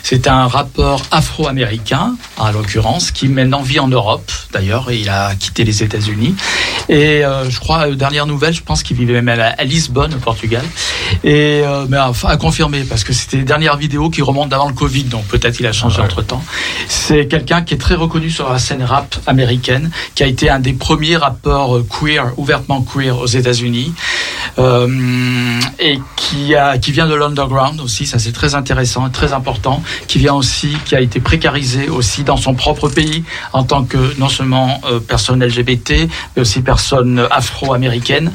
C'est 0.02 0.28
un 0.28 0.48
rappeur 0.48 1.02
afro-américain, 1.12 2.16
en 2.38 2.52
l'occurrence, 2.52 3.12
qui 3.12 3.28
maintenant 3.28 3.62
vit 3.62 3.80
en 3.80 3.88
Europe, 3.88 4.32
d'ailleurs, 4.52 4.90
et 4.92 4.98
il 4.98 5.10
a 5.10 5.34
quitté 5.36 5.64
les 5.64 5.84
États-Unis. 5.84 6.36
Et 6.90 7.24
euh, 7.24 7.50
je 7.50 7.60
crois, 7.60 7.88
euh, 7.88 7.96
dernière 7.96 8.26
nouvelle, 8.26 8.54
je 8.54 8.62
pense 8.62 8.84
qu'il 8.84 8.98
vivait 8.98 9.22
même 9.22 9.40
à, 9.40 9.48
à 9.48 9.64
Lisbonne, 9.64 10.14
au 10.14 10.18
Portugal. 10.18 10.64
Et 11.24 11.62
euh, 11.64 11.86
mais 11.88 11.98
à, 11.98 12.12
à 12.26 12.38
confirmer, 12.38 12.84
parce 12.84 13.04
que 13.04 13.14
c'était 13.14 13.38
les 13.38 13.44
dernières 13.44 13.78
vidéos 13.78 14.10
qui 14.10 14.22
remontent 14.22 14.48
d'avant 14.50 14.68
le 14.68 14.74
Covid, 14.74 15.06
donc 15.06 15.26
peut-être 15.26 15.60
il 15.60 15.68
a 15.68 15.72
changé 15.72 16.02
entre 16.02 16.22
temps. 16.22 16.44
C'est 16.88 17.28
quelqu'un 17.28 17.62
qui 17.62 17.76
est 17.76 17.78
très 17.78 17.96
reconnu 17.96 18.30
sur 18.30 18.52
la 18.52 18.60
scène 18.60 18.84
rap 18.84 19.16
américaine, 19.28 19.92
qui 20.16 20.24
a 20.24 20.28
été 20.28 20.50
un 20.50 20.60
des 20.60 20.74
premiers 20.74 21.16
rappeurs 21.16 21.82
queer, 21.88 22.34
ouvertement 22.38 22.82
queer 22.82 23.18
aux 23.18 23.28
États-Unis, 23.28 23.94
et 25.80 26.00
qui, 26.16 26.56
a, 26.56 26.78
qui 26.78 26.92
vient 26.92 27.08
de 27.08 27.14
l'underground 27.16 27.80
aussi, 27.82 28.06
ça 28.06 28.20
c'est 28.20 28.32
très 28.32 28.56
intéressant 28.56 29.08
et 29.08 29.12
très 29.12 29.34
important, 29.34 29.84
qui 30.08 30.20
vient 30.20 30.34
aussi, 30.34 30.76
qui 30.86 30.96
a 30.96 31.02
été 31.02 31.20
précarisé 31.20 31.90
aussi 31.90 32.24
dans 32.24 32.38
son 32.38 32.54
propre 32.54 32.90
pays 32.90 33.24
en 33.54 33.64
tant 33.64 33.84
que 33.84 33.98
non 34.20 34.30
seulement 34.30 34.82
euh, 34.90 35.00
personne 35.00 35.44
LGBT, 35.44 36.08
mais 36.36 36.42
aussi 36.42 36.62
personne 36.62 37.28
afro-américaine, 37.32 38.32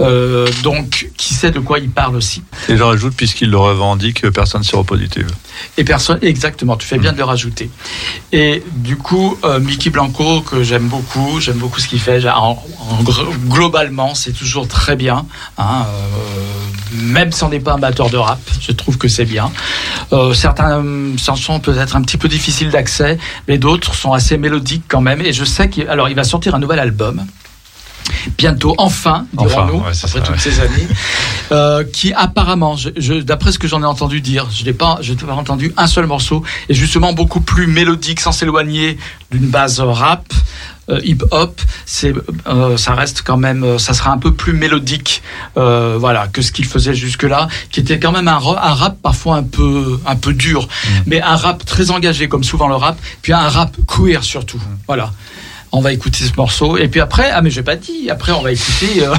Euh, 0.00 0.48
donc 0.62 1.08
qui 1.16 1.34
sait 1.34 1.50
de 1.50 1.60
quoi 1.60 1.78
il 1.78 1.90
parle 1.90 2.16
aussi. 2.16 2.42
Et 2.68 2.76
je 2.76 2.82
rajoute, 2.82 3.14
puisqu'il 3.14 3.50
le 3.50 3.58
revendique, 3.58 4.28
personne 4.30 4.62
séropositive. 4.64 5.30
Et 5.78 5.84
personne, 5.84 6.18
exactement, 6.22 6.76
tu 6.76 6.86
fais 6.86 6.98
bien 6.98 7.12
de 7.12 7.18
le 7.18 7.24
rajouter. 7.24 7.70
Et 8.32 8.62
du 8.74 8.96
coup, 8.96 9.38
euh, 9.44 9.60
Mickey 9.60 9.90
Blanco, 9.90 10.40
que 10.40 10.62
j'aime 10.64 10.88
beaucoup, 10.88 11.40
j'aime 11.40 11.58
beaucoup 11.58 11.80
ce 11.80 11.88
qu'il 11.88 12.00
fait. 12.00 12.18
En, 12.28 12.58
en 12.90 13.02
globalement, 13.48 14.14
c'est 14.14 14.32
toujours 14.32 14.66
très 14.68 14.96
bien. 14.96 15.18
hein, 15.58 15.63
euh, 15.64 17.02
même 17.02 17.32
si 17.32 17.42
on 17.44 17.48
n'est 17.48 17.60
pas 17.60 17.74
amateur 17.74 18.10
de 18.10 18.16
rap, 18.16 18.40
je 18.60 18.72
trouve 18.72 18.98
que 18.98 19.08
c'est 19.08 19.24
bien. 19.24 19.50
Euh, 20.12 20.34
certains 20.34 20.82
chansons 21.16 21.60
peuvent 21.60 21.78
être 21.78 21.96
un 21.96 22.02
petit 22.02 22.16
peu 22.16 22.28
difficiles 22.28 22.70
d'accès, 22.70 23.18
mais 23.48 23.58
d'autres 23.58 23.94
sont 23.94 24.12
assez 24.12 24.38
mélodiques 24.38 24.84
quand 24.88 25.00
même. 25.00 25.20
Et 25.20 25.32
je 25.32 25.44
sais 25.44 25.68
qu'il 25.68 25.86
il 26.08 26.14
va 26.14 26.24
sortir 26.24 26.54
un 26.54 26.58
nouvel 26.58 26.78
album. 26.78 27.24
Bientôt, 28.38 28.74
enfin, 28.78 29.26
Enfin, 29.36 29.46
dirons-nous, 29.48 29.72
ouais, 29.74 29.80
après 29.80 29.94
ça, 29.94 30.08
toutes 30.08 30.28
ouais. 30.30 30.38
ces 30.38 30.60
années, 30.60 30.86
euh, 31.52 31.84
qui 31.84 32.12
apparemment, 32.12 32.76
je, 32.76 32.90
je- 32.96 33.14
d'après 33.14 33.52
ce 33.52 33.58
que 33.58 33.66
j'en 33.68 33.82
ai 33.82 33.86
entendu 33.86 34.20
dire, 34.20 34.46
je 34.50 34.64
n'ai 34.64 34.72
pas, 34.72 34.98
je 35.00 35.12
n'ai 35.12 35.18
pas 35.18 35.32
entendu 35.34 35.72
un 35.76 35.86
seul 35.86 36.06
morceau, 36.06 36.42
est 36.68 36.74
justement 36.74 37.12
beaucoup 37.12 37.40
plus 37.40 37.66
mélodique, 37.66 38.20
sans 38.20 38.32
s'éloigner 38.32 38.98
d'une 39.30 39.46
base 39.48 39.80
rap. 39.80 40.24
euh, 40.90 41.00
hip-hop, 41.02 41.58
c'est, 41.86 42.12
euh, 42.46 42.76
ça 42.76 42.92
reste 42.94 43.22
quand 43.24 43.38
même, 43.38 43.64
euh, 43.64 43.78
ça 43.78 43.94
sera 43.94 44.10
un 44.10 44.18
peu 44.18 44.34
plus 44.34 44.52
mélodique, 44.52 45.22
euh, 45.56 45.96
voilà, 45.98 46.26
que 46.28 46.42
ce 46.42 46.52
qu'il 46.52 46.66
faisait 46.66 46.92
jusque-là, 46.92 47.48
qui 47.70 47.80
était 47.80 47.98
quand 47.98 48.12
même 48.12 48.28
un, 48.28 48.36
rap 48.38 48.98
parfois 49.02 49.36
un 49.36 49.44
peu, 49.44 49.98
un 50.04 50.16
peu 50.16 50.34
dur, 50.34 50.68
mais 51.06 51.22
un 51.22 51.36
rap 51.36 51.64
très 51.64 51.90
engagé, 51.90 52.28
comme 52.28 52.44
souvent 52.44 52.68
le 52.68 52.74
rap, 52.74 52.98
puis 53.22 53.32
un 53.32 53.48
rap 53.48 53.74
queer 53.86 54.22
surtout, 54.22 54.60
voilà. 54.86 55.10
On 55.76 55.80
va 55.80 55.92
écouter 55.92 56.24
ce 56.24 56.32
morceau. 56.36 56.76
Et 56.76 56.88
puis 56.88 57.00
après 57.00 57.30
ah 57.32 57.42
mais 57.42 57.50
j'ai 57.50 57.62
pas 57.62 57.76
dit. 57.76 58.08
Après 58.10 58.32
on 58.32 58.42
va 58.42 58.52
écouter 58.52 59.02
euh, 59.02 59.14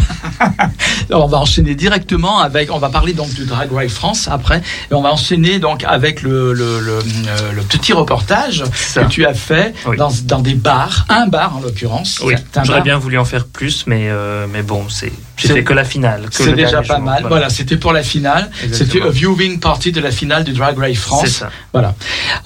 on 1.11 1.27
va 1.27 1.37
enchaîner 1.37 1.75
directement 1.75 2.39
avec 2.39 2.71
on 2.73 2.79
va 2.79 2.89
parler 2.89 3.13
donc 3.13 3.33
du 3.33 3.45
Drag 3.45 3.71
Race 3.71 3.91
France 3.91 4.27
après. 4.31 4.61
Et 4.89 4.93
on 4.93 5.01
va 5.01 5.11
enchaîner 5.11 5.59
donc 5.59 5.83
avec 5.83 6.21
le, 6.21 6.53
le, 6.53 6.79
le, 6.79 6.93
euh, 6.99 7.51
le 7.53 7.61
petit 7.63 7.93
reportage 7.93 8.63
Ça. 8.73 9.03
que 9.03 9.09
tu 9.09 9.25
as 9.25 9.33
fait 9.33 9.73
Oui. 9.85 9.97
dans, 9.97 10.11
dans 10.23 10.39
des 10.39 10.53
bars 10.55 11.05
un 11.09 11.27
bar 11.27 11.57
en 11.57 11.59
l'occurrence. 11.59 12.21
Oui, 12.23 12.35
j'aurais 12.63 12.81
bien 12.81 12.97
voulu 12.97 13.17
en 13.17 13.25
faire 13.25 13.45
plus, 13.45 13.85
mais, 13.87 14.07
euh, 14.09 14.47
mais 14.51 14.63
bon, 14.63 14.85
c'est, 14.89 15.11
fait 15.36 15.63
que 15.63 15.73
la 15.73 15.83
finale. 15.83 16.25
c'est 16.31 16.53
déjà 16.53 16.81
pas 16.81 16.95
jour, 16.95 17.05
mal. 17.05 17.25
Voilà, 17.27 17.49
c'était 17.49 17.77
pour 17.77 17.93
la 17.93 18.03
finale. 18.03 18.49
C'était 18.71 19.01
a 19.01 19.09
viewing 19.09 19.59
party 19.59 19.91
de 19.91 20.01
la 20.01 20.11
finale 20.11 20.43
du 20.43 20.53
Drag 20.53 20.77
Race 20.77 20.97
France. 20.97 21.23
C'est 21.25 21.31
ça. 21.31 21.49
Voilà. 21.73 21.95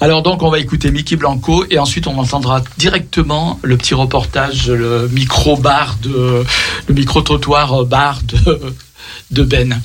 Alors 0.00 0.22
donc 0.22 0.42
on 0.42 0.50
va 0.50 0.58
écouter 0.58 0.90
Mickey 0.90 1.16
Blanco 1.16 1.64
et 1.70 1.78
ensuite 1.78 2.06
on 2.06 2.18
entendra 2.18 2.62
directement 2.78 3.58
le 3.62 3.76
petit 3.76 3.94
reportage, 3.94 4.68
le 4.68 5.08
micro 5.08 5.56
bar 5.56 5.96
de, 6.02 6.44
le 6.86 6.94
micro 6.94 7.22
trottoir 7.22 7.84
bar 7.84 8.20
de, 8.22 8.74
de 9.30 9.42
Ben. 9.42 9.80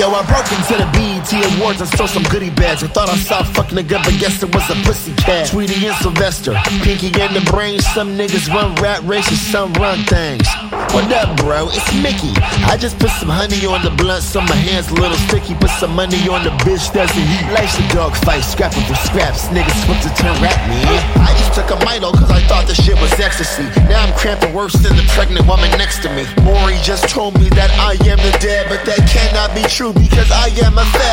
Yo, 0.00 0.08
I 0.14 0.24
broke 0.24 0.50
into 0.52 0.74
the 0.80 0.88
BET 1.20 1.58
Awards 1.58 1.80
and 1.80 1.90
stole 1.90 2.08
some 2.08 2.22
goodie 2.24 2.48
bags. 2.48 2.82
I 2.82 2.86
thought 2.88 3.10
I 3.10 3.16
saw 3.16 3.40
a 3.40 3.44
fucking 3.44 3.76
nigga, 3.76 4.02
but 4.02 4.16
guess 4.18 4.42
it 4.42 4.54
was 4.54 4.64
a 4.70 4.74
pussy 4.88 5.12
cat. 5.20 5.48
Tweety 5.48 5.86
and 5.86 5.94
Sylvester, 5.96 6.56
Pinky 6.80 7.08
in 7.08 7.34
the 7.36 7.44
brain. 7.52 7.78
Some 7.92 8.16
niggas 8.16 8.48
run 8.48 8.74
rat 8.76 9.02
races, 9.04 9.38
some 9.38 9.72
run 9.74 10.00
things. 10.04 10.48
What 10.96 11.12
up, 11.12 11.36
bro? 11.36 11.68
It's 11.68 11.92
Mickey. 12.00 12.32
I 12.64 12.76
just 12.80 12.98
put 12.98 13.10
some 13.20 13.28
honey 13.28 13.66
on 13.66 13.84
the 13.84 13.90
blunt, 13.90 14.24
so 14.24 14.40
my 14.40 14.56
hands 14.56 14.88
a 14.88 14.94
little 14.94 15.18
sticky. 15.28 15.54
Put 15.60 15.70
some 15.76 15.94
money 15.94 16.24
on 16.28 16.42
the 16.42 16.50
bitch 16.64 16.88
that's 16.92 17.12
the 17.12 17.20
heat. 17.20 17.52
Life's 17.52 17.76
a 17.76 17.84
dog 17.92 18.16
fight, 18.24 18.40
scrapping 18.40 18.84
for 18.88 18.96
scraps. 19.04 19.52
Niggas 19.52 19.76
flip 19.84 20.00
to 20.08 20.10
turn 20.16 20.32
rap, 20.40 20.56
man. 20.72 20.88
I 21.20 21.36
just 21.36 21.52
took 21.52 21.68
a 21.68 21.76
Milo 21.84 22.12
cause 22.12 22.30
I 22.30 22.40
thought 22.48 22.66
the 22.66 22.74
shit 22.74 22.96
was 22.96 23.12
ecstasy. 23.20 23.68
Now 23.92 24.00
I'm 24.08 24.14
cramping 24.16 24.54
worse 24.54 24.72
than 24.72 24.96
the 24.96 25.04
pregnant 25.12 25.46
woman 25.46 25.70
next 25.76 26.00
to 26.02 26.08
me. 26.16 26.24
Maury 26.48 26.80
just 26.80 27.12
told 27.12 27.36
me 27.36 27.50
that 27.60 27.68
I 27.76 27.92
am 28.08 28.16
the 28.16 28.32
dad, 28.40 28.72
but 28.72 28.80
that 28.88 29.04
cannot 29.04 29.52
be 29.54 29.62
true 29.68 29.92
because 29.92 30.32
I 30.32 30.48
am 30.64 30.78
a 30.78 30.86
fag 30.96 31.09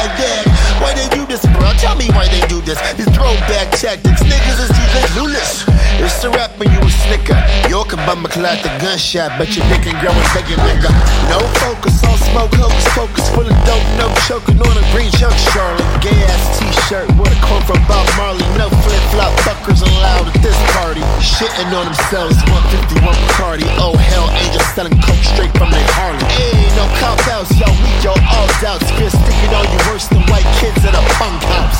Why 0.77 0.93
they 0.93 1.09
do 1.09 1.25
this, 1.25 1.41
bro? 1.57 1.73
Tell 1.81 1.95
me 1.95 2.07
why 2.13 2.29
they 2.29 2.41
do 2.47 2.61
this. 2.61 2.77
These 2.93 3.09
throwback 3.17 3.73
tactics, 3.73 4.21
niggas 4.21 4.59
is 4.61 4.69
even 4.69 5.03
clueless. 5.17 5.65
It's 5.97 6.23
a 6.23 6.29
rap 6.29 6.53
when 6.61 6.69
you 6.69 6.77
a 6.77 6.89
snicker. 6.89 7.33
Yo 7.65 7.83
can 7.83 7.97
bum 8.05 8.21
a 8.25 8.29
clot 8.29 8.61
the 8.61 8.69
gunshot, 8.77 9.33
but 9.41 9.49
your 9.57 9.65
dick 9.73 9.89
and 9.89 9.97
girl 9.97 10.13
is 10.13 10.29
begging 10.37 10.61
nigga. 10.61 10.93
No 11.33 11.41
focus 11.65 11.97
on 12.05 12.13
smoke, 12.29 12.53
hocus 12.53 12.87
focus 12.93 13.25
full 13.33 13.49
of 13.49 13.57
dope, 13.65 13.87
no 13.97 14.05
choking 14.29 14.61
on 14.61 14.73
a 14.77 14.85
green 14.93 15.09
junk 15.17 15.33
Charlie. 15.49 15.81
Gay 16.05 16.13
ass 16.29 16.61
t-shirt 16.61 17.09
with 17.17 17.33
a 17.33 17.39
quote 17.41 17.65
from 17.65 17.81
Bob 17.89 18.05
Marley. 18.13 18.45
No 18.53 18.69
flip 18.85 19.01
flop 19.09 19.33
fuckers 19.41 19.81
allowed 19.81 20.29
at 20.29 20.37
this 20.45 20.57
party. 20.77 21.01
Shitting 21.17 21.73
on 21.73 21.89
themselves, 21.89 22.37
151 22.53 23.01
Bacardi. 23.01 23.65
Oh 23.81 23.97
hell, 23.97 24.29
angels 24.37 24.69
selling 24.77 24.93
coke 25.01 25.25
straight 25.25 25.51
from 25.57 25.73
their 25.73 25.89
Harley. 25.97 26.21
Ain't 26.37 26.77
no 26.77 26.85
cop 27.01 27.17
outs, 27.33 27.49
yo, 27.57 27.65
we 27.81 27.89
yo 28.05 28.13
all 28.29 28.47
doubts. 28.61 28.85
Fear 28.93 29.09
sticking 29.09 29.53
on 29.57 29.65
you 29.73 29.86
worse 29.87 30.07
than 30.07 30.21
white 30.27 30.47
kids 30.59 30.83
at 30.83 30.93
a 30.93 31.03
punk 31.15 31.41
house. 31.47 31.79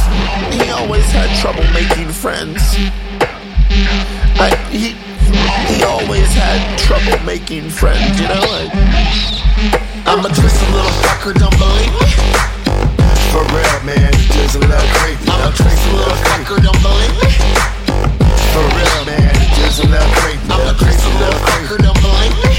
He 0.54 0.70
always 0.72 1.06
had 1.12 1.28
trouble 1.42 1.66
making 1.76 2.10
friends. 2.10 2.62
Like, 4.40 4.58
he, 4.72 4.96
he 5.68 5.84
always 5.84 6.28
had 6.34 6.60
trouble 6.80 7.20
making 7.26 7.70
friends, 7.70 8.20
you 8.20 8.28
know? 8.28 8.44
Like, 8.48 8.72
I'm 10.08 10.24
a 10.24 10.32
twisted 10.32 10.70
little 10.72 10.96
fucker, 11.04 11.34
don't 11.36 11.58
believe 11.60 11.92
me? 12.00 12.08
For 13.32 13.44
real, 13.52 13.80
man, 13.84 14.12
just 14.32 14.56
a 14.56 14.64
little 14.64 14.92
crazy. 15.00 15.28
I'm 15.28 15.44
a 15.44 15.52
twisted 15.52 15.94
little 15.94 16.20
fucker, 16.28 16.58
don't 16.64 16.82
believe 16.82 17.16
me? 17.20 17.30
For 18.56 18.66
real, 18.78 19.00
man, 19.04 19.36
just 19.60 19.84
a 19.84 19.88
little 19.88 20.12
crazy. 20.22 20.48
I'm 20.48 20.64
a 20.64 20.74
just 20.80 21.06
little 21.20 21.40
fucker, 21.44 21.78
don't 21.84 22.00
believe 22.00 22.36
me? 22.40 22.54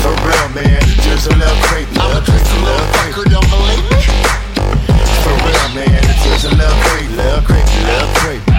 For 0.00 0.14
real, 0.24 0.48
man, 0.56 0.82
just 1.04 1.26
a 1.28 1.34
little 1.36 1.60
crazy. 1.68 1.94
I'm 2.00 2.16
a 2.16 2.20
twisted 2.24 2.60
little 2.64 2.86
fucker, 2.96 3.24
don't 3.30 3.44
believe 3.44 3.56
me? 3.56 3.61
Great. 8.20 8.51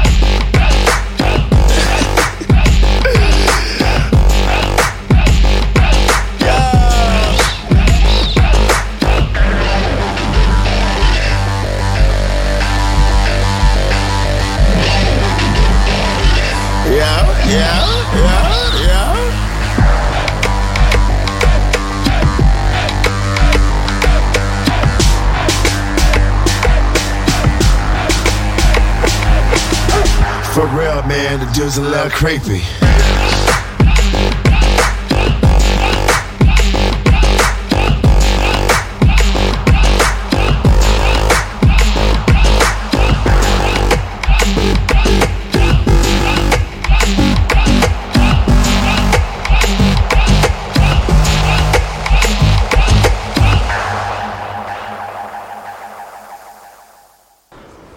The 31.13 31.51
dude's 31.53 31.77
a 31.77 31.81
little 31.81 32.09
creepy. 32.09 33.02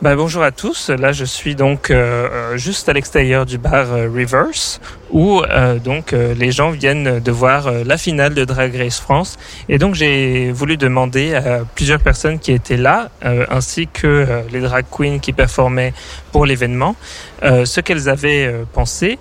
Bah, 0.06 0.14
bonjour 0.14 0.44
à 0.44 0.52
tous. 0.52 0.90
Là, 0.90 1.10
je 1.10 1.24
suis 1.24 1.56
donc 1.56 1.90
euh, 1.90 2.28
euh, 2.30 2.56
juste 2.56 2.88
à 2.88 2.92
l'extérieur 2.92 3.44
du 3.44 3.58
bar 3.58 3.92
euh, 3.92 4.08
Reverse, 4.08 4.80
où 5.10 5.40
euh, 5.40 5.80
donc 5.80 6.12
euh, 6.12 6.32
les 6.32 6.52
gens 6.52 6.70
viennent 6.70 7.18
de 7.18 7.32
voir 7.32 7.72
la 7.84 7.98
finale 7.98 8.32
de 8.32 8.44
Drag 8.44 8.72
Race 8.76 9.00
France. 9.00 9.36
Et 9.68 9.78
donc, 9.78 9.96
j'ai 9.96 10.52
voulu 10.52 10.76
demander 10.76 11.34
à 11.34 11.64
plusieurs 11.74 11.98
personnes 11.98 12.38
qui 12.38 12.52
étaient 12.52 12.76
là, 12.76 13.08
ainsi 13.50 13.88
que 13.88 14.44
les 14.52 14.60
drag 14.60 14.84
queens 14.96 15.18
qui 15.18 15.32
performaient 15.32 15.92
pour 16.30 16.46
l'événement, 16.46 16.94
ce 17.42 17.80
qu'elles 17.80 18.08
avaient 18.08 18.54
pensé 18.72 19.18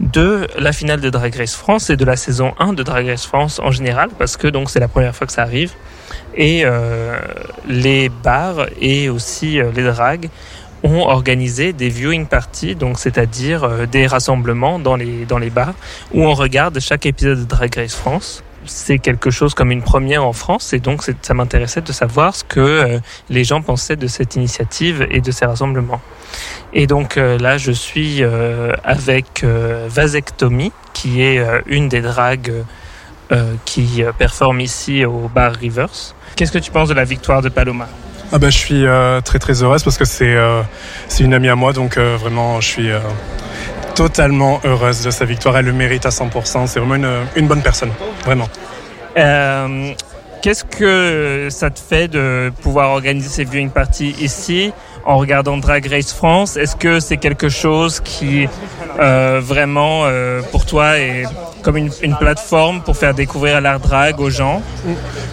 de 0.00 0.46
la 0.58 0.72
finale 0.72 1.00
de 1.00 1.10
Drag 1.10 1.34
Race 1.34 1.54
France 1.54 1.90
et 1.90 1.96
de 1.96 2.04
la 2.04 2.16
saison 2.16 2.54
1 2.58 2.72
de 2.72 2.82
Drag 2.82 3.06
Race 3.06 3.26
France 3.26 3.58
en 3.58 3.70
général, 3.70 4.10
parce 4.18 4.36
que 4.36 4.46
donc 4.46 4.70
c'est 4.70 4.80
la 4.80 4.88
première 4.88 5.14
fois 5.14 5.26
que 5.26 5.32
ça 5.32 5.42
arrive. 5.42 5.72
Et 6.36 6.62
euh, 6.64 7.18
les 7.68 8.08
bars 8.08 8.66
et 8.80 9.08
aussi 9.08 9.60
euh, 9.60 9.70
les 9.74 9.82
drags 9.82 10.28
ont 10.84 11.00
organisé 11.00 11.72
des 11.72 11.88
viewing 11.88 12.26
parties, 12.26 12.76
donc 12.76 12.98
c'est-à-dire 12.98 13.64
euh, 13.64 13.86
des 13.86 14.06
rassemblements 14.06 14.78
dans 14.78 14.94
les 14.94 15.24
dans 15.24 15.38
les 15.38 15.50
bars 15.50 15.74
où 16.14 16.22
on 16.22 16.34
regarde 16.34 16.78
chaque 16.78 17.06
épisode 17.06 17.40
de 17.40 17.44
Drag 17.44 17.74
Race 17.74 17.94
France. 17.94 18.44
C'est 18.68 18.98
quelque 18.98 19.30
chose 19.30 19.54
comme 19.54 19.70
une 19.72 19.82
première 19.82 20.24
en 20.24 20.34
France 20.34 20.74
et 20.74 20.78
donc 20.78 21.02
ça 21.22 21.34
m'intéressait 21.34 21.80
de 21.80 21.90
savoir 21.90 22.34
ce 22.34 22.44
que 22.44 22.60
euh, 22.60 22.98
les 23.30 23.42
gens 23.42 23.62
pensaient 23.62 23.96
de 23.96 24.06
cette 24.06 24.36
initiative 24.36 25.06
et 25.10 25.22
de 25.22 25.30
ces 25.30 25.46
rassemblements. 25.46 26.02
Et 26.74 26.86
donc 26.86 27.16
euh, 27.16 27.38
là, 27.38 27.56
je 27.56 27.72
suis 27.72 28.22
euh, 28.22 28.72
avec 28.84 29.42
Vasectomie, 29.88 30.72
qui 30.92 31.22
est 31.22 31.42
une 31.66 31.88
des 31.88 32.02
dragues 32.02 32.52
qui 33.64 34.02
performe 34.16 34.60
ici 34.60 35.04
au 35.04 35.28
bar 35.28 35.52
Rivers. 35.52 36.14
Qu'est-ce 36.36 36.52
que 36.52 36.58
tu 36.58 36.70
penses 36.70 36.88
de 36.88 36.94
la 36.94 37.04
victoire 37.04 37.42
de 37.42 37.48
Paloma? 37.48 37.88
Ah 38.32 38.38
bah, 38.38 38.50
je 38.50 38.56
suis 38.56 38.84
très 39.24 39.38
très 39.38 39.62
heureuse 39.62 39.82
parce 39.82 39.96
que 39.98 40.04
c'est 40.04 40.34
une 41.20 41.34
amie 41.34 41.48
à 41.48 41.54
moi, 41.54 41.72
donc 41.72 41.98
vraiment 41.98 42.60
je 42.60 42.68
suis 42.68 42.90
totalement 43.98 44.60
heureuse 44.62 45.02
de 45.02 45.10
sa 45.10 45.24
victoire. 45.24 45.58
Elle 45.58 45.66
le 45.66 45.72
mérite 45.72 46.06
à 46.06 46.10
100%. 46.10 46.68
C'est 46.68 46.78
vraiment 46.78 47.26
une, 47.34 47.48
bonne 47.48 47.62
personne, 47.62 47.90
vraiment. 48.24 48.48
Euh, 49.16 49.92
Qu'est-ce 50.40 50.64
que 50.64 51.48
ça 51.50 51.68
te 51.70 51.80
fait 51.80 52.06
de 52.06 52.52
pouvoir 52.62 52.90
organiser 52.90 53.28
ces 53.28 53.44
viewing 53.44 53.70
parties 53.70 54.14
ici? 54.20 54.72
En 55.04 55.16
regardant 55.16 55.56
Drag 55.56 55.86
Race 55.86 56.12
France 56.12 56.56
Est-ce 56.56 56.76
que 56.76 57.00
c'est 57.00 57.16
quelque 57.16 57.48
chose 57.48 58.00
qui 58.00 58.48
euh, 59.00 59.40
vraiment 59.42 60.02
euh, 60.04 60.42
pour 60.50 60.66
toi 60.66 60.98
est 60.98 61.24
comme 61.62 61.76
une, 61.76 61.90
plateforme 62.18 62.80
pour 62.82 62.96
faire 62.96 63.14
découvrir 63.14 63.60
l'art 63.60 63.80
drag 63.80 64.20
aux 64.20 64.30
gens? 64.30 64.62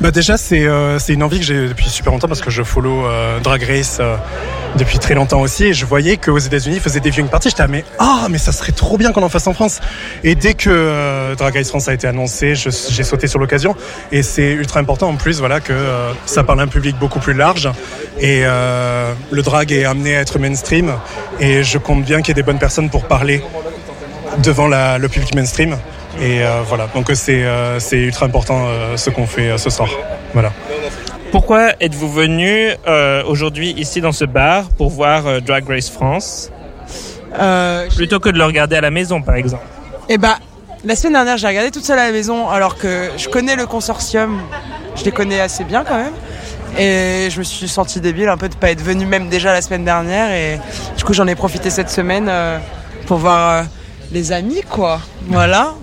Bah 0.01 0.11
déjà 0.11 0.37
c'est 0.37 0.65
euh, 0.65 0.99
une 1.07 1.23
envie 1.23 1.39
que 1.39 1.45
j'ai 1.45 1.67
depuis 1.67 1.89
super 1.89 2.11
longtemps 2.11 2.27
parce 2.27 2.41
que 2.41 2.49
je 2.49 2.63
follow 2.63 3.03
Drag 3.43 3.63
Race 3.63 4.01
depuis 4.75 4.99
très 4.99 5.15
longtemps 5.15 5.41
aussi 5.41 5.65
et 5.65 5.73
je 5.73 5.85
voyais 5.85 6.17
qu'aux 6.17 6.37
États-Unis 6.37 6.75
ils 6.75 6.81
faisaient 6.81 6.99
des 6.99 7.09
viewing 7.09 7.29
parties. 7.29 7.49
J'étais 7.49 7.63
ah 7.63 7.67
mais 7.67 7.85
ah 7.99 8.27
mais 8.29 8.37
ça 8.37 8.51
serait 8.51 8.71
trop 8.71 8.97
bien 8.97 9.11
qu'on 9.11 9.23
en 9.23 9.29
fasse 9.29 9.47
en 9.47 9.53
France. 9.53 9.79
Et 10.23 10.35
dès 10.35 10.53
que 10.53 11.33
Drag 11.35 11.55
Race 11.55 11.69
France 11.69 11.87
a 11.87 11.93
été 11.93 12.07
annoncé, 12.07 12.53
j'ai 12.55 13.03
sauté 13.03 13.27
sur 13.27 13.39
l'occasion 13.39 13.75
et 14.11 14.21
c'est 14.21 14.51
ultra 14.51 14.79
important 14.79 15.09
en 15.09 15.15
plus 15.15 15.39
voilà 15.39 15.59
que 15.59 15.73
ça 16.25 16.43
parle 16.43 16.59
à 16.59 16.63
un 16.63 16.67
public 16.67 16.97
beaucoup 16.99 17.19
plus 17.19 17.33
large 17.33 17.69
et 18.19 18.43
le 18.43 19.41
drag 19.41 19.54
est 19.63 19.85
amené 19.85 20.15
à 20.17 20.21
être 20.21 20.37
mainstream 20.39 20.93
et 21.39 21.63
je 21.63 21.77
compte 21.77 22.03
bien 22.03 22.17
qu'il 22.21 22.29
y 22.29 22.31
ait 22.31 22.41
des 22.41 22.43
bonnes 22.43 22.59
personnes 22.59 22.89
pour 22.89 23.05
parler 23.05 23.41
devant 24.43 24.67
la- 24.67 24.97
le 24.97 25.07
public 25.09 25.33
mainstream. 25.35 25.77
Et 26.21 26.41
euh, 26.43 26.61
voilà, 26.67 26.87
donc 26.93 27.09
euh, 27.09 27.15
c'est 27.15 27.43
euh, 27.43 27.79
c'est 27.79 27.97
ultra 27.97 28.25
important 28.25 28.65
euh, 28.67 28.95
ce 28.97 29.09
qu'on 29.09 29.27
fait 29.27 29.49
euh, 29.49 29.57
ce 29.57 29.69
soir. 29.69 29.89
Voilà. 30.33 30.51
Pourquoi 31.31 31.71
êtes-vous 31.81 32.09
venu 32.11 32.71
euh, 32.87 33.23
aujourd'hui 33.25 33.71
ici 33.77 33.99
dans 33.99 34.13
ce 34.13 34.23
bar 34.25 34.69
pour 34.77 34.89
voir 34.89 35.27
euh, 35.27 35.39
Drag 35.41 35.67
Race 35.67 35.89
France? 35.89 36.51
Euh, 37.37 37.87
plutôt 37.95 38.19
que 38.21 38.29
de 38.29 38.37
le 38.37 38.45
regarder 38.45 38.77
à 38.77 38.81
la 38.81 38.91
maison 38.91 39.21
par 39.21 39.35
exemple 39.35 39.63
Et 40.07 40.17
bah, 40.17 40.37
la 40.85 40.95
semaine 40.95 41.13
dernière, 41.13 41.35
j'ai 41.35 41.47
regardé 41.47 41.69
toute 41.69 41.83
seule 41.83 41.99
à 41.99 42.05
la 42.05 42.11
maison, 42.13 42.47
alors 42.49 42.77
que 42.77 43.09
je 43.17 43.27
connais 43.27 43.57
le 43.57 43.65
consortium, 43.65 44.39
je 44.95 45.03
les 45.03 45.11
connais 45.11 45.41
assez 45.41 45.65
bien 45.65 45.83
quand 45.83 45.97
même. 45.97 46.13
Et 46.77 47.29
je 47.31 47.39
me 47.39 47.43
suis 47.43 47.67
senti 47.69 48.01
débile 48.01 48.27
un 48.29 48.37
peu 48.37 48.49
de 48.49 48.55
pas 48.55 48.69
être 48.71 48.81
venu 48.81 49.05
même 49.05 49.29
déjà 49.29 49.53
la 49.53 49.61
semaine 49.61 49.85
dernière. 49.85 50.31
Et 50.31 50.59
du 50.97 51.03
coup, 51.03 51.13
j'en 51.13 51.27
ai 51.27 51.35
profité 51.35 51.69
cette 51.69 51.89
semaine 51.89 52.27
euh, 52.29 52.57
pour 53.07 53.17
voir 53.17 53.49
euh, 53.49 53.63
les 54.11 54.31
amis, 54.31 54.61
quoi. 54.69 54.99
Voilà. 55.27 55.73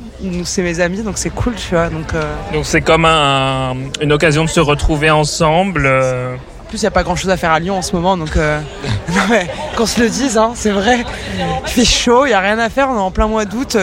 C'est 0.45 0.63
mes 0.63 0.79
amis, 0.81 1.03
donc 1.03 1.19
c'est 1.19 1.31
cool, 1.31 1.55
tu 1.55 1.71
vois. 1.75 1.89
Donc, 1.89 2.15
euh, 2.15 2.23
Donc 2.53 2.65
c'est 2.67 2.81
comme 2.83 3.05
un- 3.07 3.75
une 4.01 4.13
occasion 4.13 4.45
de 4.45 4.49
se 4.51 4.61
retrouver 4.61 5.11
ensemble. 5.11 5.83
euh, 5.87 6.37
En 6.61 6.65
plus, 6.69 6.79
il 6.79 6.85
n'y 6.85 6.89
a 6.89 6.93
pas 6.93 7.03
grand 7.03 7.17
chose 7.17 7.31
à 7.31 7.37
faire 7.37 7.51
à 7.53 7.59
Lyon 7.59 7.79
en 7.79 7.83
ce 7.83 7.97
moment, 7.97 8.17
donc 8.17 8.37
euh, 8.37 8.61
non, 9.09 9.23
mais 9.31 9.49
qu'on 9.77 9.87
se 9.87 10.01
le 10.01 10.09
dise, 10.09 10.37
hein, 10.39 10.53
c'est 10.55 10.71
vrai. 10.71 11.05
Il 11.67 11.69
fait 11.71 11.85
chaud, 11.85 12.25
il 12.27 12.29
n'y 12.29 12.35
a 12.35 12.41
rien 12.41 12.59
à 12.61 12.69
faire, 12.69 12.89
on 12.91 12.97
est 12.97 13.01
en 13.01 13.11
plein 13.11 13.27
mois 13.27 13.45
d'août, 13.47 13.77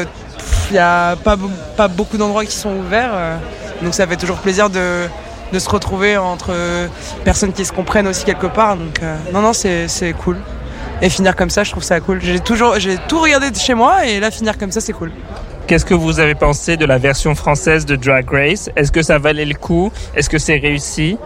il 0.69 0.73
n'y 0.73 0.79
a 0.79 1.15
pas, 1.17 1.35
pas 1.75 1.87
beaucoup 1.89 2.17
d'endroits 2.17 2.45
qui 2.45 2.55
sont 2.55 2.71
ouverts, 2.71 3.11
donc 3.81 3.93
ça 3.93 4.07
fait 4.07 4.15
toujours 4.15 4.37
plaisir 4.37 4.69
de, 4.69 5.07
de 5.51 5.59
se 5.59 5.69
retrouver 5.69 6.17
entre 6.17 6.49
euh, 6.51 6.87
personnes 7.23 7.53
qui 7.53 7.65
se 7.65 7.71
comprennent 7.71 8.07
aussi 8.07 8.23
quelque 8.23 8.47
part. 8.47 8.77
Donc 8.77 9.01
euh, 9.01 9.15
non, 9.33 9.41
non, 9.41 9.53
c'est 9.53 9.87
c'est 9.87 10.13
cool. 10.13 10.37
Et 11.01 11.09
finir 11.09 11.35
comme 11.35 11.49
ça, 11.49 11.63
je 11.63 11.71
trouve 11.71 11.83
ça 11.83 11.99
cool. 12.01 12.19
J'ai 12.21 12.41
toujours, 12.41 12.77
j'ai 12.77 12.97
tout 13.07 13.21
regardé 13.21 13.51
de 13.51 13.55
chez 13.55 13.73
moi, 13.73 14.05
et 14.05 14.19
là, 14.19 14.31
finir 14.31 14.57
comme 14.57 14.71
ça, 14.71 14.81
c'est 14.81 14.91
cool. 14.91 15.11
Qu'est-ce 15.65 15.85
que 15.85 15.93
vous 15.93 16.19
avez 16.19 16.35
pensé 16.35 16.75
de 16.75 16.85
la 16.85 16.97
version 16.97 17.35
française 17.35 17.85
de 17.85 17.95
Drag 17.95 18.29
Race? 18.29 18.69
Est-ce 18.75 18.91
que 18.91 19.01
ça 19.01 19.17
valait 19.17 19.45
le 19.45 19.53
coup? 19.53 19.91
Est-ce 20.13 20.29
que 20.29 20.37
c'est 20.37 20.57
réussi? 20.57 21.17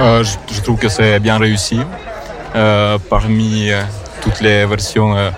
Euh, 0.00 0.24
je, 0.24 0.36
je 0.52 0.60
trouve 0.62 0.78
que 0.78 0.88
c'est 0.88 1.20
bien 1.20 1.38
réussi. 1.38 1.80
Euh, 2.56 2.98
parmi 3.08 3.70
euh, 3.70 3.82
toutes 4.20 4.40
les 4.40 4.66
versions 4.66 5.16
euh, 5.16 5.30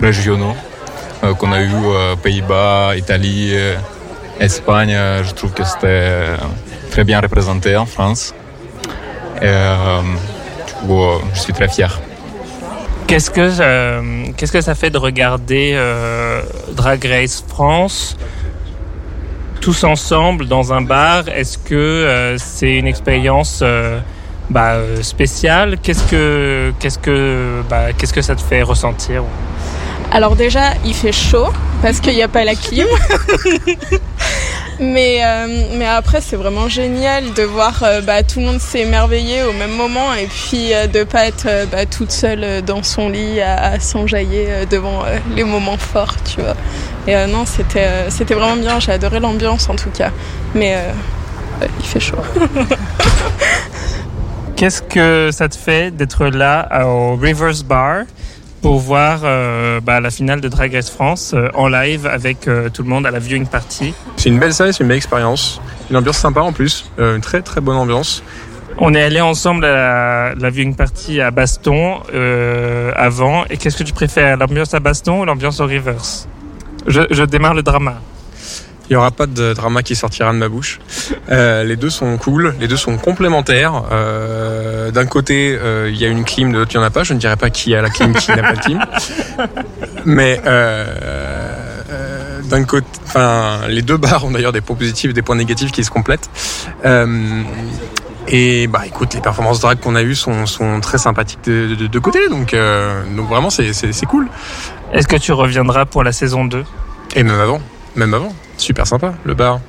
régionaux 0.00 0.54
euh, 1.24 1.32
qu'on 1.32 1.52
a 1.52 1.60
eu 1.62 1.70
euh, 1.72 2.16
Pays-Bas, 2.16 2.96
Italie, 2.96 3.52
euh, 3.52 3.76
Espagne, 4.40 4.92
euh, 4.92 5.24
je 5.24 5.32
trouve 5.32 5.52
que 5.52 5.64
c'était 5.64 5.86
euh, 5.86 6.36
très 6.92 7.04
bien 7.04 7.20
représenté 7.20 7.74
en 7.74 7.86
France. 7.86 8.34
Et, 9.40 9.46
euh, 9.46 10.02
je 11.34 11.40
suis 11.40 11.54
très 11.54 11.68
fier. 11.68 12.00
Qu'est-ce 13.06 13.30
que 13.30 13.48
euh, 13.60 14.26
qu'est-ce 14.36 14.52
que 14.52 14.60
ça 14.60 14.74
fait 14.74 14.90
de 14.90 14.98
regarder 14.98 15.72
euh, 15.74 16.42
Drag 16.72 17.02
Race 17.04 17.42
France 17.48 18.16
tous 19.62 19.84
ensemble 19.84 20.46
dans 20.46 20.74
un 20.74 20.82
bar? 20.82 21.28
Est-ce 21.28 21.56
que 21.56 21.74
euh, 21.74 22.36
c'est 22.36 22.74
une 22.74 22.86
expérience 22.86 23.60
euh, 23.62 23.98
bah, 24.50 24.76
spéciale? 25.00 25.78
Qu'est-ce 25.82 26.04
que 26.10 26.74
qu'est-ce 26.78 26.98
que 26.98 27.62
bah, 27.70 27.92
qu'est-ce 27.96 28.12
que 28.12 28.22
ça 28.22 28.34
te 28.34 28.42
fait 28.42 28.62
ressentir? 28.62 29.22
Alors 30.10 30.36
déjà, 30.36 30.74
il 30.84 30.94
fait 30.94 31.12
chaud 31.12 31.48
parce 31.80 32.00
qu'il 32.00 32.14
n'y 32.14 32.22
a 32.22 32.28
pas 32.28 32.44
la 32.44 32.54
clim. 32.54 32.86
mais, 34.80 35.20
euh, 35.24 35.46
mais 35.76 35.86
après, 35.86 36.20
c'est 36.20 36.36
vraiment 36.36 36.68
génial 36.68 37.32
de 37.34 37.42
voir 37.42 37.82
euh, 37.82 38.00
bah, 38.00 38.22
tout 38.22 38.40
le 38.40 38.46
monde 38.46 38.60
s'émerveiller 38.60 39.42
au 39.44 39.52
même 39.52 39.72
moment 39.72 40.14
et 40.14 40.26
puis 40.26 40.74
euh, 40.74 40.86
de 40.86 41.04
pas 41.04 41.26
être 41.26 41.46
euh, 41.46 41.66
bah, 41.66 41.86
toute 41.86 42.10
seule 42.10 42.62
dans 42.62 42.82
son 42.82 43.08
lit 43.08 43.40
à, 43.40 43.72
à 43.72 43.80
s'enjailler 43.80 44.46
euh, 44.48 44.66
devant 44.66 45.04
euh, 45.04 45.18
les 45.36 45.44
moments 45.44 45.78
forts, 45.78 46.16
tu 46.24 46.40
vois. 46.40 46.54
Et 47.06 47.16
euh, 47.16 47.26
non, 47.26 47.44
c'était 47.46 47.84
euh, 47.84 48.10
c'était 48.10 48.34
vraiment 48.34 48.56
bien. 48.56 48.80
J'ai 48.80 48.92
adoré 48.92 49.20
l'ambiance 49.20 49.68
en 49.68 49.76
tout 49.76 49.90
cas. 49.90 50.10
Mais 50.54 50.74
euh, 50.74 50.92
ouais, 51.60 51.68
il 51.80 51.86
fait 51.86 52.00
chaud. 52.00 52.16
Qu'est-ce 54.56 54.82
que 54.82 55.30
ça 55.32 55.48
te 55.48 55.56
fait 55.56 55.90
d'être 55.90 56.26
là 56.26 56.86
au 56.86 57.16
Rivers 57.16 57.64
Bar? 57.64 58.02
Pour 58.62 58.78
voir 58.78 59.22
euh, 59.24 59.80
bah, 59.80 60.00
la 60.00 60.10
finale 60.10 60.40
de 60.40 60.48
Drag 60.48 60.72
Race 60.72 60.88
France 60.88 61.32
euh, 61.34 61.48
en 61.54 61.68
live 61.68 62.06
avec 62.06 62.46
euh, 62.46 62.70
tout 62.70 62.82
le 62.84 62.88
monde 62.88 63.04
à 63.04 63.10
la 63.10 63.18
viewing 63.18 63.46
party 63.46 63.92
C'est 64.16 64.28
une 64.30 64.38
belle 64.38 64.54
salle, 64.54 64.72
c'est 64.72 64.84
une 64.84 64.88
belle 64.88 64.96
expérience. 64.96 65.60
Une 65.90 65.96
ambiance 65.96 66.18
sympa 66.18 66.40
en 66.40 66.52
plus, 66.52 66.88
euh, 66.98 67.16
une 67.16 67.20
très 67.20 67.42
très 67.42 67.60
bonne 67.60 67.76
ambiance. 67.76 68.22
On 68.78 68.94
est 68.94 69.02
allé 69.02 69.20
ensemble 69.20 69.64
à 69.64 69.72
la, 69.72 70.34
la 70.36 70.50
viewing 70.50 70.74
party 70.74 71.20
à 71.20 71.30
Baston 71.30 71.98
euh, 72.14 72.92
avant. 72.96 73.44
Et 73.50 73.56
qu'est-ce 73.58 73.76
que 73.76 73.82
tu 73.82 73.92
préfères, 73.92 74.36
l'ambiance 74.36 74.72
à 74.72 74.80
Baston 74.80 75.20
ou 75.20 75.24
l'ambiance 75.24 75.60
au 75.60 75.66
Rivers 75.66 76.26
je, 76.86 77.02
je 77.10 77.24
démarre 77.24 77.54
le 77.54 77.62
drama. 77.62 78.00
Il 78.88 78.92
n'y 78.92 78.96
aura 78.96 79.10
pas 79.10 79.26
de 79.26 79.54
drama 79.54 79.82
qui 79.82 79.96
sortira 79.96 80.32
de 80.32 80.38
ma 80.38 80.48
bouche. 80.48 80.80
Euh, 81.30 81.64
les 81.64 81.76
deux 81.76 81.90
sont 81.90 82.16
cool, 82.18 82.54
les 82.60 82.68
deux 82.68 82.76
sont 82.76 82.96
complémentaires. 82.98 83.84
Euh, 83.90 84.90
d'un 84.90 85.06
côté, 85.06 85.56
euh, 85.58 85.90
il 85.90 85.96
y 85.96 86.04
a 86.04 86.08
une 86.08 86.24
clim, 86.24 86.52
de 86.52 86.58
l'autre, 86.58 86.72
il 86.74 86.78
n'y 86.78 86.84
en 86.84 86.86
a 86.86 86.90
pas. 86.90 87.04
Je 87.04 87.14
ne 87.14 87.18
dirais 87.18 87.36
pas 87.36 87.50
qui 87.50 87.74
a 87.74 87.82
la 87.82 87.90
clim, 87.90 88.12
qui 88.14 88.30
n'a 88.30 88.42
pas 88.42 88.54
de 88.54 88.60
clim. 88.60 88.80
Mais 90.04 90.40
d'un 92.52 92.64
côté, 92.64 92.86
enfin, 93.06 93.60
les 93.68 93.82
deux 93.82 93.96
bars 93.96 94.24
ont 94.24 94.30
d'ailleurs 94.30 94.52
des 94.52 94.60
points 94.60 94.76
positifs 94.76 95.10
et 95.10 95.14
des 95.14 95.22
points 95.22 95.36
négatifs 95.36 95.72
qui 95.72 95.84
se 95.84 95.90
complètent. 95.90 96.28
Euh, 96.84 97.42
et 98.28 98.66
bah 98.66 98.82
écoute, 98.86 99.14
les 99.14 99.20
performances 99.20 99.60
drag 99.60 99.80
qu'on 99.80 99.94
a 99.94 100.02
eues 100.02 100.14
sont, 100.14 100.46
sont 100.46 100.80
très 100.80 100.98
sympathiques 100.98 101.44
de, 101.44 101.74
de, 101.74 101.86
de 101.86 101.98
côté, 101.98 102.28
donc, 102.28 102.54
euh, 102.54 103.02
donc 103.16 103.28
vraiment 103.28 103.50
c'est 103.50 104.06
cool. 104.06 104.28
Est-ce 104.92 105.08
que 105.08 105.16
tu 105.16 105.32
reviendras 105.32 105.86
pour 105.86 106.04
la 106.04 106.12
saison 106.12 106.44
2 106.44 106.62
Et 107.16 107.22
même 107.22 107.40
avant, 107.40 107.60
même 107.96 108.12
avant, 108.14 108.34
super 108.62 108.86
sympa 108.86 109.14
le 109.24 109.34
bar. 109.34 109.60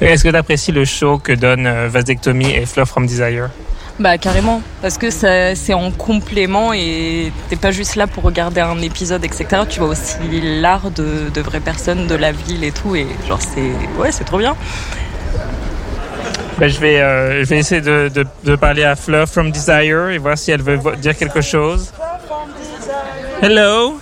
Est-ce 0.00 0.22
que 0.24 0.28
tu 0.28 0.36
apprécies 0.36 0.72
le 0.72 0.84
show 0.84 1.18
que 1.18 1.32
donnent 1.32 1.66
euh, 1.66 1.88
Vasectomy 1.88 2.50
et 2.54 2.66
Fluff 2.66 2.88
from 2.88 3.06
Desire? 3.06 3.50
Bah 3.98 4.16
carrément, 4.16 4.62
parce 4.80 4.96
que 4.96 5.10
ça- 5.10 5.56
c'est 5.56 5.74
en 5.74 5.90
complément 5.90 6.72
et 6.72 7.32
t'es 7.48 7.56
pas 7.56 7.72
juste 7.72 7.96
là 7.96 8.06
pour 8.06 8.22
regarder 8.22 8.60
un 8.60 8.78
épisode, 8.80 9.24
etc. 9.24 9.62
Tu 9.68 9.80
vois 9.80 9.88
aussi 9.88 10.14
l'art 10.60 10.92
de, 10.92 11.30
de 11.34 11.40
vraies 11.40 11.58
personnes 11.58 12.06
de 12.06 12.14
la 12.14 12.30
ville 12.30 12.62
et 12.62 12.70
tout, 12.70 12.94
et 12.94 13.08
genre 13.26 13.40
c'est 13.42 13.72
ouais 14.00 14.12
c'est 14.12 14.22
trop 14.22 14.38
bien. 14.38 14.54
Ben, 16.58 16.68
je, 16.68 16.78
vais, 16.80 17.00
euh, 17.00 17.44
je 17.44 17.48
vais 17.50 17.58
essayer 17.58 17.80
de, 17.80 18.08
de, 18.12 18.24
de 18.44 18.56
parler 18.56 18.82
à 18.84 18.94
Fluff 18.96 19.30
from 19.30 19.50
Desire 19.52 20.08
et 20.10 20.18
voir 20.18 20.36
si 20.38 20.50
elle 20.52 20.62
veut 20.62 20.78
dire 21.00 21.16
quelque 21.16 21.40
chose. 21.40 21.92
Hello? 23.42 24.00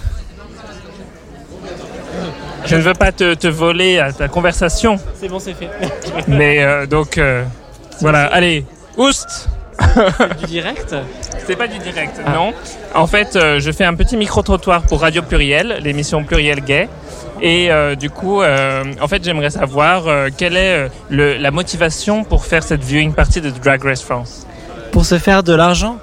Je 2.67 2.77
ne 2.77 2.81
veux 2.83 2.95
pas 2.95 3.13
te, 3.13 3.35
te 3.35 3.47
voler 3.47 3.99
à 3.99 4.13
ta 4.13 4.29
conversation, 4.29 4.99
C'est 5.15 5.29
bon, 5.29 5.39
c'est 5.39 5.55
fait. 5.55 5.69
mais 6.29 6.63
euh, 6.63 6.87
donc 6.87 7.19
euh, 7.19 7.45
voilà, 8.01 8.25
allez, 8.27 8.65
oust 8.97 9.49
du 10.41 10.47
direct 10.47 10.95
C'est 11.47 11.57
pas 11.57 11.69
du 11.69 11.79
direct, 11.79 12.21
non. 12.35 12.53
En 12.95 13.07
fait, 13.07 13.37
euh, 13.37 13.61
je 13.61 13.71
fais 13.73 13.85
un 13.85 13.95
petit 13.95 14.17
micro-trottoir 14.17 14.83
pour 14.83 15.03
Radio 15.03 15.23
Pluriel, 15.23 15.79
l'émission 15.83 16.25
Pluriel 16.25 16.61
Gay. 16.61 16.89
Et 17.43 17.71
euh, 17.71 17.95
du 17.95 18.09
coup, 18.09 18.41
euh, 18.41 18.83
en 19.01 19.07
fait, 19.09 19.23
j'aimerais 19.23 19.51
savoir 19.51 20.07
euh, 20.09 20.29
quelle 20.35 20.57
est 20.57 20.87
euh, 20.87 20.89
le- 21.11 21.37
la 21.37 21.51
motivation 21.51 22.25
pour 22.25 22.47
faire 22.47 22.63
cette 22.63 22.83
viewing 22.83 23.13
party 23.13 23.43
de 23.43 23.51
Drag 23.51 23.85
Race 23.85 24.03
France? 24.03 24.47
Pour 24.93 25.05
se 25.05 25.19
faire 25.19 25.43
de 25.43 25.55
l'argent? 25.55 25.99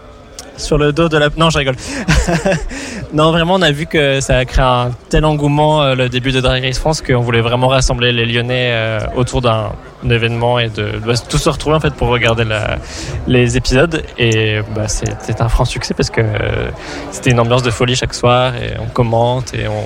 Sur 0.58 0.78
le 0.78 0.92
dos 0.94 1.10
de 1.10 1.18
la... 1.18 1.30
Non, 1.36 1.50
je 1.50 1.58
rigole. 1.58 1.76
non, 3.14 3.32
vraiment, 3.32 3.56
on 3.56 3.62
a 3.62 3.72
vu 3.72 3.86
que 3.86 4.20
ça 4.22 4.38
a 4.38 4.46
créé 4.46 4.64
un 4.64 4.92
tel 5.10 5.26
engouement, 5.26 5.82
euh, 5.84 5.96
le 5.96 6.10
début 6.10 6.32
de 6.32 6.42
Drag 6.42 6.64
Race 6.64 6.78
France, 6.80 7.02
qu'on 7.02 7.22
voulait 7.22 7.42
vraiment 7.42 7.68
rassembler 7.68 8.12
les 8.12 8.26
Lyonnais 8.26 8.70
euh, 8.74 9.00
autour 9.16 9.42
d'un 9.42 9.72
événement 10.10 10.60
et 10.60 10.70
de, 10.70 11.00
de 11.00 11.14
tous 11.30 11.38
se 11.38 11.50
retrouver 11.50 11.76
en 11.76 11.80
fait 11.80 11.94
pour 11.94 12.10
regarder 12.10 12.44
la- 12.44 12.78
les 13.28 13.58
épisodes. 13.58 14.04
Et 14.18 14.60
bah, 14.76 14.88
c'était 14.88 15.42
un 15.42 15.50
franc 15.50 15.66
succès 15.66 15.94
parce 15.94 16.10
que 16.10 16.22
euh, 16.22 16.70
c'était 17.12 17.32
une 17.32 17.40
ambiance 17.40 17.64
de 17.64 17.72
folie 17.72 17.96
chaque 17.96 18.14
soir 18.14 18.54
et 18.56 18.74
on 18.80 18.88
commente 18.88 19.54
et 19.54 19.68
on... 19.68 19.84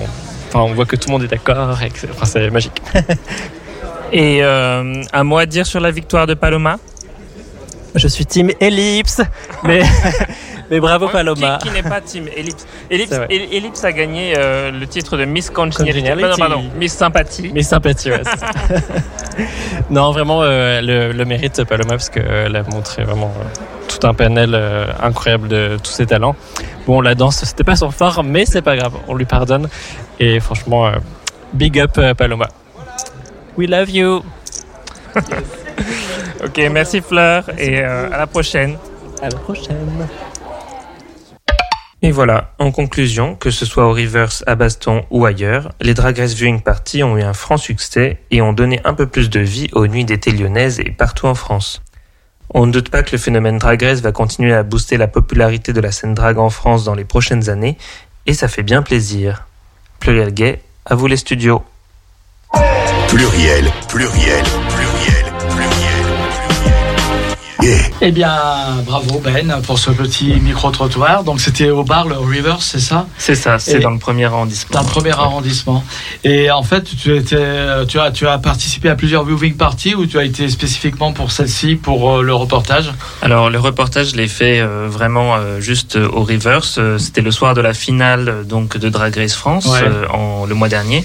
Enfin, 0.48 0.60
on 0.60 0.72
voit 0.74 0.86
que 0.86 0.96
tout 0.96 1.08
le 1.08 1.12
monde 1.12 1.24
est 1.24 1.28
d'accord 1.28 1.78
et 1.82 1.90
que 1.90 1.98
c'est 1.98 2.10
enfin, 2.10 2.24
c'est 2.24 2.50
magique. 2.50 2.80
Et 4.12 4.38
euh, 4.42 5.02
un 5.12 5.24
mot 5.24 5.36
à 5.36 5.44
dire 5.44 5.66
sur 5.66 5.80
la 5.80 5.90
victoire 5.90 6.26
de 6.26 6.32
Paloma? 6.32 6.78
Je 7.94 8.08
suis 8.08 8.24
team 8.24 8.50
Ellipse, 8.60 9.20
mais, 9.64 9.82
mais 10.70 10.80
bravo 10.80 11.08
Paloma. 11.08 11.58
Qui, 11.62 11.68
qui 11.68 11.74
n'est 11.74 11.82
pas 11.82 12.00
Team 12.00 12.26
Ellipse 12.34 12.66
Ellipse, 12.90 13.84
a 13.84 13.92
gagné 13.92 14.34
euh, 14.36 14.70
le 14.70 14.86
titre 14.86 15.16
de 15.16 15.24
Miss 15.24 15.50
Congeniality. 15.50 16.02
Congeniality. 16.08 16.40
Pardon, 16.40 16.64
Miss 16.76 16.92
Sympathie. 16.92 17.50
Mais 17.54 17.62
sympathie, 17.62 18.10
ouais. 18.10 18.22
non, 19.90 20.10
vraiment, 20.12 20.40
euh, 20.42 20.80
le, 20.80 21.12
le 21.12 21.24
mérite 21.24 21.64
Paloma 21.64 21.90
parce 21.90 22.10
qu'elle 22.10 22.54
a 22.56 22.62
montré 22.64 23.04
vraiment 23.04 23.32
euh, 23.38 23.44
tout 23.88 24.06
un 24.06 24.14
panel 24.14 24.54
euh, 24.54 24.86
incroyable 25.02 25.48
de 25.48 25.76
tous 25.82 25.90
ses 25.90 26.06
talents. 26.06 26.36
Bon, 26.86 27.00
la 27.00 27.14
danse, 27.14 27.44
c'était 27.44 27.64
pas 27.64 27.76
son 27.76 27.90
fort, 27.90 28.22
mais 28.24 28.46
c'est 28.46 28.62
pas 28.62 28.76
grave, 28.76 28.94
on 29.08 29.14
lui 29.14 29.24
pardonne. 29.24 29.68
Et 30.20 30.40
franchement, 30.40 30.86
euh, 30.86 30.92
big 31.52 31.78
up 31.78 31.98
euh, 31.98 32.14
Paloma. 32.14 32.48
We 33.56 33.68
love 33.68 33.90
you. 33.90 34.22
Ok, 36.44 36.60
merci 36.70 37.00
Fleur 37.00 37.44
et 37.58 37.80
euh, 37.80 38.10
à 38.12 38.18
la 38.18 38.26
prochaine. 38.28 38.76
À 39.20 39.28
la 39.28 39.36
prochaine. 39.36 40.06
Et 42.00 42.12
voilà, 42.12 42.54
en 42.60 42.70
conclusion, 42.70 43.34
que 43.34 43.50
ce 43.50 43.66
soit 43.66 43.86
au 43.86 43.92
Reverse, 43.92 44.44
à 44.46 44.54
Baston 44.54 45.04
ou 45.10 45.26
ailleurs, 45.26 45.72
les 45.80 45.94
Drag 45.94 46.16
Race 46.16 46.34
Viewing 46.34 46.60
Party 46.60 47.02
ont 47.02 47.18
eu 47.18 47.22
un 47.22 47.32
franc 47.32 47.56
succès 47.56 48.18
et 48.30 48.40
ont 48.40 48.52
donné 48.52 48.80
un 48.84 48.94
peu 48.94 49.08
plus 49.08 49.30
de 49.30 49.40
vie 49.40 49.66
aux 49.72 49.88
nuits 49.88 50.04
d'été 50.04 50.30
lyonnaises 50.30 50.78
et 50.78 50.92
partout 50.92 51.26
en 51.26 51.34
France. 51.34 51.82
On 52.54 52.66
ne 52.66 52.72
doute 52.72 52.88
pas 52.88 53.02
que 53.02 53.10
le 53.12 53.18
phénomène 53.18 53.58
Drag 53.58 53.82
Race 53.82 54.00
va 54.00 54.12
continuer 54.12 54.54
à 54.54 54.62
booster 54.62 54.96
la 54.96 55.08
popularité 55.08 55.72
de 55.72 55.80
la 55.80 55.90
scène 55.90 56.14
drag 56.14 56.38
en 56.38 56.50
France 56.50 56.84
dans 56.84 56.94
les 56.94 57.04
prochaines 57.04 57.50
années, 57.50 57.76
et 58.26 58.32
ça 58.32 58.46
fait 58.46 58.62
bien 58.62 58.82
plaisir. 58.82 59.46
Pluriel 59.98 60.32
Gay, 60.32 60.62
à 60.86 60.94
vous 60.94 61.08
les 61.08 61.16
studios. 61.16 61.64
Pluriel, 63.08 63.08
pluriel, 63.08 63.72
pluriel, 63.88 64.44
pluriel, 64.68 64.77
Eh 68.00 68.12
bien, 68.12 68.36
bravo 68.86 69.20
Ben 69.20 69.60
pour 69.66 69.78
ce 69.78 69.90
petit 69.90 70.34
micro-trottoir. 70.40 71.24
Donc 71.24 71.40
c'était 71.40 71.70
au 71.70 71.82
bar, 71.82 72.06
le 72.06 72.16
Rivers, 72.16 72.62
c'est 72.62 72.78
ça? 72.80 73.06
C'est 73.18 73.34
ça, 73.34 73.58
c'est 73.58 73.80
dans 73.80 73.90
le 73.90 73.98
premier 73.98 74.26
arrondissement. 74.26 74.80
Dans 74.80 74.86
le 74.86 74.90
premier 74.92 75.10
arrondissement. 75.10 75.84
Et 76.24 76.50
en 76.50 76.62
fait, 76.62 76.84
tu, 76.84 77.16
étais, 77.16 77.36
tu, 77.88 77.98
as, 77.98 78.10
tu 78.12 78.26
as 78.26 78.38
participé 78.38 78.88
à 78.88 78.94
plusieurs 78.94 79.24
viewing 79.24 79.54
parties 79.54 79.94
ou 79.94 80.06
tu 80.06 80.18
as 80.18 80.24
été 80.24 80.48
spécifiquement 80.48 81.12
pour 81.12 81.32
celle-ci, 81.32 81.74
pour 81.76 82.18
euh, 82.18 82.22
le 82.22 82.34
reportage? 82.34 82.92
Alors 83.22 83.50
le 83.50 83.58
reportage, 83.58 84.10
je 84.12 84.16
l'ai 84.16 84.28
fait 84.28 84.60
euh, 84.60 84.86
vraiment 84.88 85.34
euh, 85.36 85.60
juste 85.60 85.96
euh, 85.96 86.08
au 86.12 86.22
reverse. 86.22 86.76
Euh, 86.78 86.98
C'était 86.98 87.22
le 87.22 87.30
soir 87.30 87.54
de 87.54 87.60
la 87.60 87.74
finale 87.74 88.46
donc 88.46 88.76
de 88.78 88.88
Drag 88.88 89.14
Race 89.16 89.34
France 89.34 89.66
Ouais. 89.66 89.80
euh, 89.82 90.06
en, 90.10 90.46
le 90.46 90.54
mois 90.54 90.68
dernier. 90.68 91.04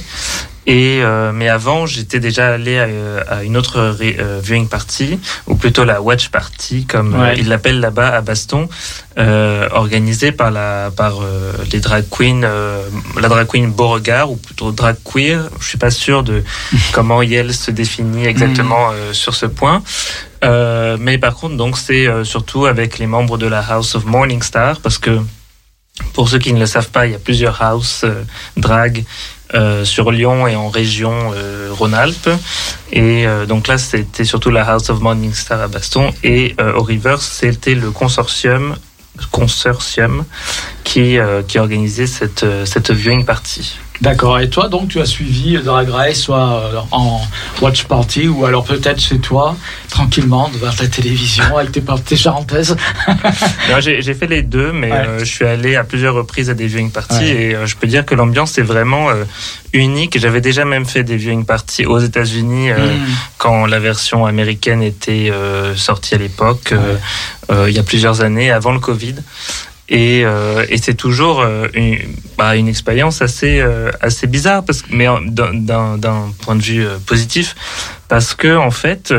Et 0.65 1.01
euh, 1.01 1.31
mais 1.33 1.49
avant, 1.49 1.85
j'étais 1.85 2.19
déjà 2.19 2.53
allé 2.53 2.79
à, 2.79 2.87
à 3.35 3.43
une 3.43 3.57
autre 3.57 3.79
euh, 3.79 4.39
viewing 4.41 4.67
party, 4.69 5.19
ou 5.47 5.55
plutôt 5.55 5.83
la 5.83 6.01
watch 6.01 6.29
party, 6.29 6.85
comme 6.85 7.15
euh, 7.15 7.33
ils 7.35 7.49
l'appellent 7.49 7.81
là-bas 7.81 8.15
à 8.15 8.21
Baston, 8.21 8.69
euh, 9.17 9.67
organisée 9.71 10.31
par 10.31 10.51
la 10.51 10.89
par 10.95 11.21
euh, 11.21 11.51
les 11.71 11.79
drag 11.81 12.05
queens, 12.09 12.43
euh, 12.43 12.81
la 13.19 13.27
drag 13.27 13.47
queen 13.47 13.71
Beauregard 13.71 14.31
ou 14.31 14.37
plutôt 14.37 14.71
drag 14.71 14.95
queer. 15.03 15.49
Je 15.59 15.67
suis 15.67 15.77
pas 15.77 15.91
sûr 15.91 16.23
de 16.23 16.43
comment 16.93 17.21
Yel 17.21 17.53
se 17.53 17.71
définit 17.71 18.25
exactement 18.25 18.91
euh, 18.91 19.11
sur 19.11 19.35
ce 19.35 19.45
point. 19.45 19.83
Euh, 20.45 20.97
mais 20.99 21.17
par 21.17 21.35
contre, 21.35 21.55
donc 21.57 21.77
c'est 21.77 22.07
euh, 22.07 22.23
surtout 22.23 22.65
avec 22.65 22.99
les 22.99 23.07
membres 23.07 23.37
de 23.37 23.47
la 23.47 23.59
House 23.59 23.95
of 23.95 24.05
Morning 24.05 24.41
Star, 24.41 24.79
parce 24.79 24.97
que 24.97 25.19
pour 26.13 26.27
ceux 26.29 26.39
qui 26.39 26.53
ne 26.53 26.59
le 26.59 26.65
savent 26.65 26.89
pas, 26.89 27.05
il 27.05 27.11
y 27.11 27.15
a 27.15 27.19
plusieurs 27.19 27.61
house 27.61 28.01
euh, 28.03 28.23
drag 28.57 29.05
euh, 29.53 29.85
sur 29.85 30.11
Lyon 30.11 30.47
et 30.47 30.55
en 30.55 30.69
région 30.69 31.31
euh, 31.35 31.69
Rhône-Alpes. 31.71 32.29
Et 32.91 33.27
euh, 33.27 33.45
donc 33.45 33.67
là, 33.67 33.77
c'était 33.77 34.25
surtout 34.25 34.49
la 34.49 34.63
House 34.63 34.89
of 34.89 34.99
Morning 34.99 35.33
Star 35.33 35.61
à 35.61 35.67
Baston. 35.67 36.11
Et 36.23 36.55
au 36.75 36.81
Rivers, 36.81 37.21
c'était 37.21 37.75
le 37.75 37.91
consortium, 37.91 38.75
consortium 39.31 40.25
qui, 40.83 41.17
qui 41.47 41.59
organisait 41.59 42.07
cette, 42.07 42.45
cette 42.65 42.91
viewing 42.91 43.25
party. 43.25 43.77
D'accord. 44.03 44.37
Et 44.39 44.49
toi, 44.49 44.67
donc, 44.67 44.89
tu 44.89 44.99
as 44.99 45.05
suivi 45.05 45.57
Drag 45.63 45.87
Race, 45.89 46.19
soit 46.19 46.59
euh, 46.73 46.79
en 46.91 47.21
watch 47.61 47.85
party, 47.85 48.27
ou 48.27 48.45
alors 48.45 48.65
peut-être 48.65 48.99
chez 48.99 49.19
toi, 49.19 49.55
tranquillement, 49.89 50.49
devant 50.53 50.71
ta 50.73 50.87
télévision, 50.87 51.57
avec 51.57 51.71
tes, 51.71 51.81
tes 52.05 52.17
charentaises? 52.17 52.75
J'ai 53.79 54.13
fait 54.13 54.27
les 54.27 54.41
deux, 54.41 54.73
mais 54.73 54.91
Ouais. 54.91 54.97
euh, 55.07 55.19
je 55.19 55.25
suis 55.25 55.45
allé 55.45 55.77
à 55.77 55.85
plusieurs 55.85 56.15
reprises 56.15 56.49
à 56.49 56.53
des 56.53 56.67
viewing 56.67 56.91
parties 56.91 57.15
Ouais. 57.15 57.29
et 57.51 57.55
euh, 57.55 57.65
je 57.65 57.77
peux 57.77 57.87
dire 57.87 58.05
que 58.05 58.13
l'ambiance 58.13 58.57
est 58.57 58.61
vraiment 58.73 59.09
euh, 59.09 59.23
unique. 59.71 60.19
J'avais 60.19 60.41
déjà 60.41 60.65
même 60.65 60.85
fait 60.85 61.03
des 61.05 61.15
viewing 61.15 61.45
parties 61.45 61.85
aux 61.85 61.99
États-Unis 61.99 62.71
euh, 62.71 62.77
Mm. 62.97 63.05
quand 63.37 63.65
la 63.65 63.79
version 63.79 64.25
américaine 64.25 64.83
était 64.83 65.31
sortie 65.77 66.15
à 66.15 66.17
l'époque, 66.17 66.73
il 67.67 67.73
y 67.73 67.79
a 67.79 67.83
plusieurs 67.83 68.19
années, 68.21 68.51
avant 68.51 68.71
le 68.73 68.79
Covid. 68.79 69.15
Et, 69.95 70.23
euh, 70.25 70.65
et 70.69 70.77
c'est 70.77 70.95
toujours 70.95 71.39
euh, 71.41 71.67
une, 71.75 71.99
bah, 72.37 72.55
une 72.55 72.67
expérience 72.67 73.21
assez 73.21 73.59
euh, 73.61 73.91
assez 74.01 74.25
bizarre 74.27 74.65
parce 74.65 74.81
mais 74.89 75.05
d'un- 75.27 76.31
point 76.41 76.55
de 76.55 76.63
vue 76.63 76.85
positif 77.05 77.55
parce 78.07 78.33
que 78.33 78.55
en 78.57 78.71
fait 78.71 79.11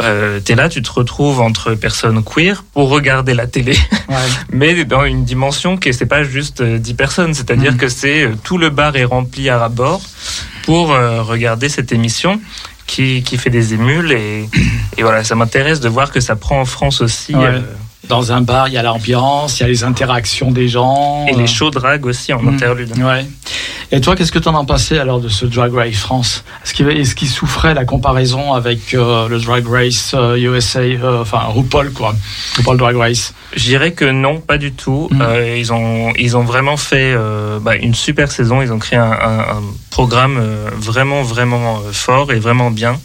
euh, 0.00 0.40
t'es 0.44 0.54
là 0.54 0.68
tu 0.68 0.80
te 0.80 0.90
retrouves 0.90 1.40
entre 1.40 1.74
personnes 1.74 2.22
queer 2.24 2.64
pour 2.72 2.88
regarder 2.88 3.34
la 3.34 3.46
télé 3.46 3.76
mais 4.52 4.84
dans 4.84 5.04
une 5.04 5.24
dimension 5.24 5.76
qui 5.76 5.92
c'est 5.92 6.06
pas 6.06 6.22
juste 6.24 6.60
euh, 6.62 6.78
10 6.78 6.94
personnes. 6.94 7.34
C'est-à-dire 7.34 7.76
que 7.76 7.88
c'est 7.88 8.30
tout 8.44 8.56
le 8.58 8.70
bar 8.70 8.96
est 8.96 9.04
rempli 9.04 9.50
à 9.50 9.58
bord 9.68 10.00
pour 10.64 10.92
euh, 10.92 11.22
regarder 11.22 11.68
cette 11.68 11.92
émission 11.92 12.40
qui, 12.86 13.22
qui 13.22 13.36
fait 13.36 13.50
des 13.50 13.74
émules 13.74 14.12
et, 14.12 14.48
et 14.96 15.02
voilà 15.02 15.24
ça 15.24 15.34
m'intéresse 15.34 15.80
de 15.80 15.88
voir 15.90 16.10
que 16.10 16.20
ça 16.20 16.36
prend 16.36 16.58
en 16.60 16.64
France 16.64 17.00
aussi 17.02 17.34
Ouais. 17.34 17.44
euh, 17.46 17.60
Dans 18.08 18.30
un 18.32 18.40
bar, 18.42 18.68
il 18.68 18.74
y 18.74 18.78
a 18.78 18.82
l'ambiance, 18.82 19.58
il 19.58 19.62
y 19.62 19.66
a 19.66 19.68
les 19.68 19.82
interactions 19.84 20.50
des 20.52 20.68
gens. 20.68 21.26
Et 21.28 21.34
les 21.34 21.46
shows 21.48 21.70
drag 21.70 22.06
aussi 22.06 22.32
en 22.32 22.40
Mm. 22.40 22.48
interlude. 22.48 22.96
Ouais. 22.98 23.26
Et 23.90 24.00
toi, 24.00 24.14
qu'est-ce 24.14 24.30
que 24.32 24.38
tu 24.38 24.48
en 24.48 24.54
as 24.58 24.64
pensé 24.64 24.98
alors 24.98 25.18
de 25.20 25.28
ce 25.28 25.46
Drag 25.46 25.72
Race 25.74 25.96
France? 25.96 26.44
Est-ce 26.62 26.74
qu'il 26.74 26.88
est-ce 26.88 27.14
qu'il 27.14 27.28
souffrait 27.28 27.74
la 27.74 27.84
comparaison 27.86 28.52
avec 28.52 28.92
euh, 28.94 29.28
le 29.28 29.40
Drag 29.40 29.66
Race 29.66 30.12
euh, 30.14 30.36
USA, 30.36 30.80
euh, 30.80 31.22
enfin 31.22 31.40
RuPaul 31.48 31.92
quoi, 31.92 32.14
RuPaul 32.58 32.76
Drag 32.76 32.96
Race 32.96 33.32
Je 33.56 33.64
dirais 33.64 33.92
que 33.92 34.04
non, 34.04 34.40
pas 34.40 34.58
du 34.58 34.72
tout. 34.72 35.08
Euh, 35.20 35.56
ils 35.58 35.72
ont 35.72 36.12
ils 36.18 36.36
ont 36.36 36.44
vraiment 36.44 36.76
fait 36.76 37.14
euh, 37.16 37.58
bah, 37.60 37.76
une 37.76 37.94
super 37.94 38.30
saison. 38.30 38.60
Ils 38.62 38.72
ont 38.72 38.78
créé 38.78 38.98
un, 38.98 39.10
un- 39.10 39.56
un 39.56 39.62
programme 39.90 40.36
euh, 40.38 40.68
vraiment 40.76 41.22
vraiment 41.22 41.78
euh, 41.78 41.90
fort 41.92 42.30
et 42.30 42.38
vraiment 42.38 42.70
bien. 42.70 43.00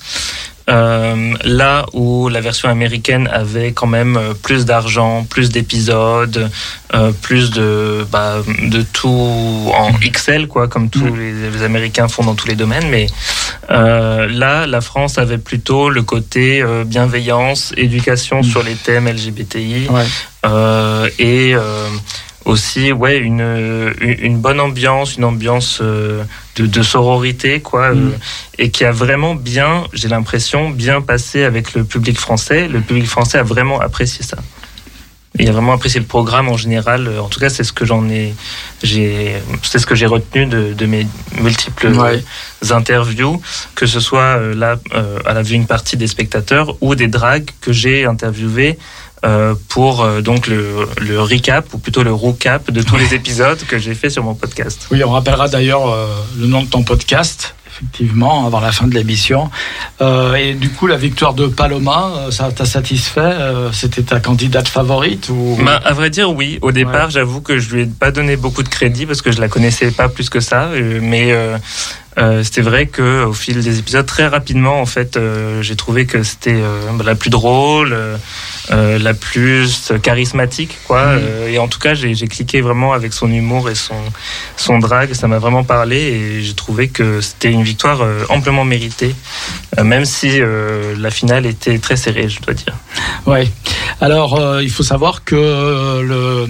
Euh, 0.70 1.34
là 1.44 1.86
où 1.92 2.30
la 2.30 2.40
version 2.40 2.70
américaine 2.70 3.28
avait 3.32 3.74
quand 3.74 3.88
même 3.88 4.16
euh, 4.16 4.34
plus 4.34 4.64
d'argent, 4.66 5.26
plus 5.30 5.50
d'épisodes, 5.50 6.50
euh, 6.94 7.12
plus 7.22 7.52
de 7.52 8.06
bah, 8.10 8.38
de 8.70 8.82
tout 8.82 9.70
en 9.74 9.92
XL 9.92 10.48
quoi, 10.48 10.70
comme 10.70 10.90
tous 10.90 11.14
les, 11.14 11.50
les 11.50 11.64
Américains 11.64 12.08
font 12.08 12.24
dans 12.24 12.36
tous 12.36 12.48
les 12.48 12.56
domaines. 12.56 12.88
Mais 12.90 13.08
euh, 13.72 14.28
là, 14.30 14.66
la 14.66 14.80
France 14.80 15.18
avait 15.18 15.38
plutôt 15.38 15.90
le 15.90 16.02
côté 16.02 16.62
euh, 16.62 16.86
bienveillance, 16.86 17.74
éducation 17.76 18.42
sur 18.42 18.64
les 18.64 18.76
thèmes 18.76 19.10
LGBTI 19.10 19.88
euh, 20.46 21.10
et 21.20 21.56
euh, 21.56 21.88
aussi 22.46 22.92
ouais 22.92 23.18
une, 23.18 23.94
une 24.02 24.38
bonne 24.38 24.60
ambiance, 24.60 25.18
une 25.18 25.24
ambiance 25.26 25.80
euh, 25.82 26.24
de, 26.58 26.66
de 26.66 26.82
sororité 26.84 27.62
quoi, 27.62 27.94
euh, 27.96 28.10
et 28.58 28.70
qui 28.70 28.84
a 28.86 28.92
vraiment 28.92 29.36
bien, 29.36 29.86
j'ai 29.94 30.08
l'impression, 30.10 30.70
bien 30.70 31.02
passé 31.02 31.44
avec 31.44 31.74
le 31.74 31.84
public 31.84 32.18
français. 32.20 32.68
Le 32.68 32.82
public 32.82 33.08
français 33.08 33.38
a 33.38 33.44
vraiment 33.44 33.80
apprécié 33.80 34.24
ça. 34.26 34.38
Il 35.40 35.50
a 35.50 35.52
vraiment 35.52 35.74
apprécié 35.74 36.00
le 36.00 36.06
programme 36.06 36.48
en 36.48 36.58
général. 36.58 37.10
En 37.20 37.28
tout 37.28 37.40
cas, 37.40 37.50
c'est 37.50 37.64
ce 37.64 37.74
que 37.74 37.86
j'en 37.86 38.08
ai, 38.08 38.36
j'ai, 38.84 39.34
c'est 39.64 39.80
ce 39.80 39.88
que 39.88 39.96
j'ai 39.96 40.06
retenu 40.06 40.46
de, 40.46 40.74
de 40.74 40.86
mes 40.86 41.08
multiples 41.42 41.88
Ouais. 41.88 42.24
interviews, 42.70 43.42
que 43.74 43.88
ce 43.88 44.00
soit 44.00 44.38
euh, 44.38 44.54
là 44.54 44.76
euh, 44.94 45.18
à 45.26 45.34
la 45.34 45.42
viewing 45.42 45.66
partie 45.66 45.98
des 45.98 46.06
spectateurs 46.06 46.76
ou 46.82 46.94
des 46.94 47.08
drags 47.08 47.50
que 47.62 47.72
j'ai 47.74 48.06
interviewés 48.06 48.78
euh, 49.24 49.56
pour 49.70 50.02
euh, 50.02 50.20
donc 50.20 50.48
le, 50.48 50.86
le 51.00 51.22
recap 51.22 51.74
ou 51.74 51.78
plutôt 51.78 52.04
le 52.04 52.14
recap 52.14 52.70
de 52.70 52.82
tous 52.82 52.98
les 52.98 53.14
épisodes 53.14 53.58
que 53.68 53.78
j'ai 53.78 53.94
fait 53.94 54.10
sur 54.10 54.22
mon 54.22 54.36
podcast. 54.36 54.88
Oui, 54.92 55.02
on 55.02 55.12
rappellera 55.12 55.48
d'ailleurs 55.48 55.90
euh, 55.90 56.08
le 56.38 56.46
nom 56.46 56.62
de 56.62 56.68
ton 56.68 56.84
podcast, 56.84 57.56
effectivement, 57.66 58.46
avant 58.46 58.60
la 58.60 58.74
fin 58.74 58.86
de 58.86 58.94
l'émission. 58.94 59.50
Et 60.38 60.56
du 60.56 60.70
coup, 60.72 60.88
la 60.88 60.98
victoire 60.98 61.34
de 61.34 61.48
Paloma, 61.48 62.12
ça 62.32 62.52
t'a 62.52 62.66
satisfait 62.66 63.34
C'était 63.72 64.04
ta 64.04 64.20
candidate 64.20 64.68
favorite 64.68 65.30
ou... 65.30 65.58
Bah, 65.64 65.80
à 65.84 65.94
vrai 65.94 66.10
dire, 66.10 66.30
oui. 66.30 66.60
Au 66.62 66.72
départ, 66.72 67.10
j'avoue 67.10 67.42
que 67.42 67.58
je 67.58 67.74
lui 67.74 67.82
ai 67.84 67.86
pas 67.86 68.12
donné 68.12 68.36
beaucoup 68.36 68.62
de 68.62 68.70
crédit 68.70 69.06
parce 69.06 69.22
que 69.22 69.32
je 69.32 69.40
la 69.40 69.48
connaissais 69.48 69.92
pas 69.92 70.10
plus 70.10 70.30
que 70.30 70.40
ça. 70.40 70.70
Mais 71.02 71.34
euh, 72.18 72.44
c'était 72.44 72.62
vrai 72.62 72.88
que 72.88 73.24
au 73.26 73.34
fil 73.34 73.62
des 73.62 73.80
épisodes, 73.80 74.06
très 74.06 74.28
rapidement, 74.28 74.80
en 74.80 74.86
fait, 74.86 75.18
euh, 75.18 75.62
j'ai 75.62 75.76
trouvé 75.76 76.06
que 76.06 76.24
c'était 76.24 76.54
euh, 76.54 77.04
la 77.04 77.16
plus 77.16 77.30
drôle, 77.30 77.96
la 78.70 79.14
plus 79.14 79.92
charismatique, 80.02 80.78
quoi. 80.88 81.00
Euh, 81.00 81.48
et 81.48 81.60
en 81.60 81.68
tout 81.68 81.80
cas, 81.80 81.94
j'ai 81.94 82.28
cliqué 82.28 82.62
vraiment 82.62 82.94
avec 82.94 83.14
son 83.14 83.32
humour 83.32 83.70
et 83.70 83.76
son 83.76 83.96
son 84.58 84.80
drag. 84.80 85.14
Ça 85.14 85.28
m'a 85.28 85.40
vraiment 85.40 85.64
parlé 85.64 85.98
et 85.98 86.42
j'ai 86.42 86.54
trouvé 86.54 86.88
que 86.88 87.22
c'était 87.22 87.52
une 87.52 87.64
victoire 87.64 88.02
amplement 88.30 88.66
méritée, 88.66 89.16
même 89.82 90.06
si 90.06 90.40
la 90.98 91.12
finale 91.12 91.46
était 91.46 91.80
très 91.80 91.96
serrée, 91.96 92.30
je 92.30 92.42
dois 92.42 92.54
dire. 92.54 92.76
Oui. 93.26 93.52
Alors, 94.02 94.60
il 94.62 94.70
faut 94.70 94.84
savoir 94.84 95.24
que 95.24 95.36
le, 95.36 96.46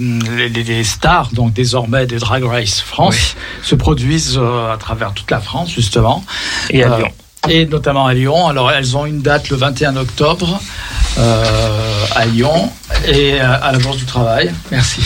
les, 0.48 0.84
stars, 0.84 1.30
donc 1.32 1.52
désormais 1.52 2.06
des 2.06 2.18
Drag 2.18 2.44
Race 2.44 2.80
France, 2.80 3.36
se 3.62 3.74
produisent 3.74 4.38
à 4.38 4.76
travers 4.78 5.12
toute 5.12 5.30
la 5.30 5.40
France, 5.40 5.53
justement. 5.66 6.24
Et 6.70 6.82
à 6.82 6.92
Euh, 6.92 6.98
Lyon. 6.98 7.08
Et 7.48 7.66
notamment 7.66 8.06
à 8.06 8.14
Lyon. 8.14 8.46
Alors, 8.48 8.70
elles 8.70 8.96
ont 8.96 9.04
une 9.04 9.20
date 9.20 9.50
le 9.50 9.56
21 9.56 9.96
octobre 9.96 10.58
euh, 11.18 12.06
à 12.16 12.24
Lyon 12.24 12.70
et 13.06 13.34
euh, 13.38 13.56
à 13.62 13.70
la 13.70 13.78
Bourse 13.78 13.98
du 13.98 14.06
Travail. 14.06 14.50
Merci. 14.70 15.02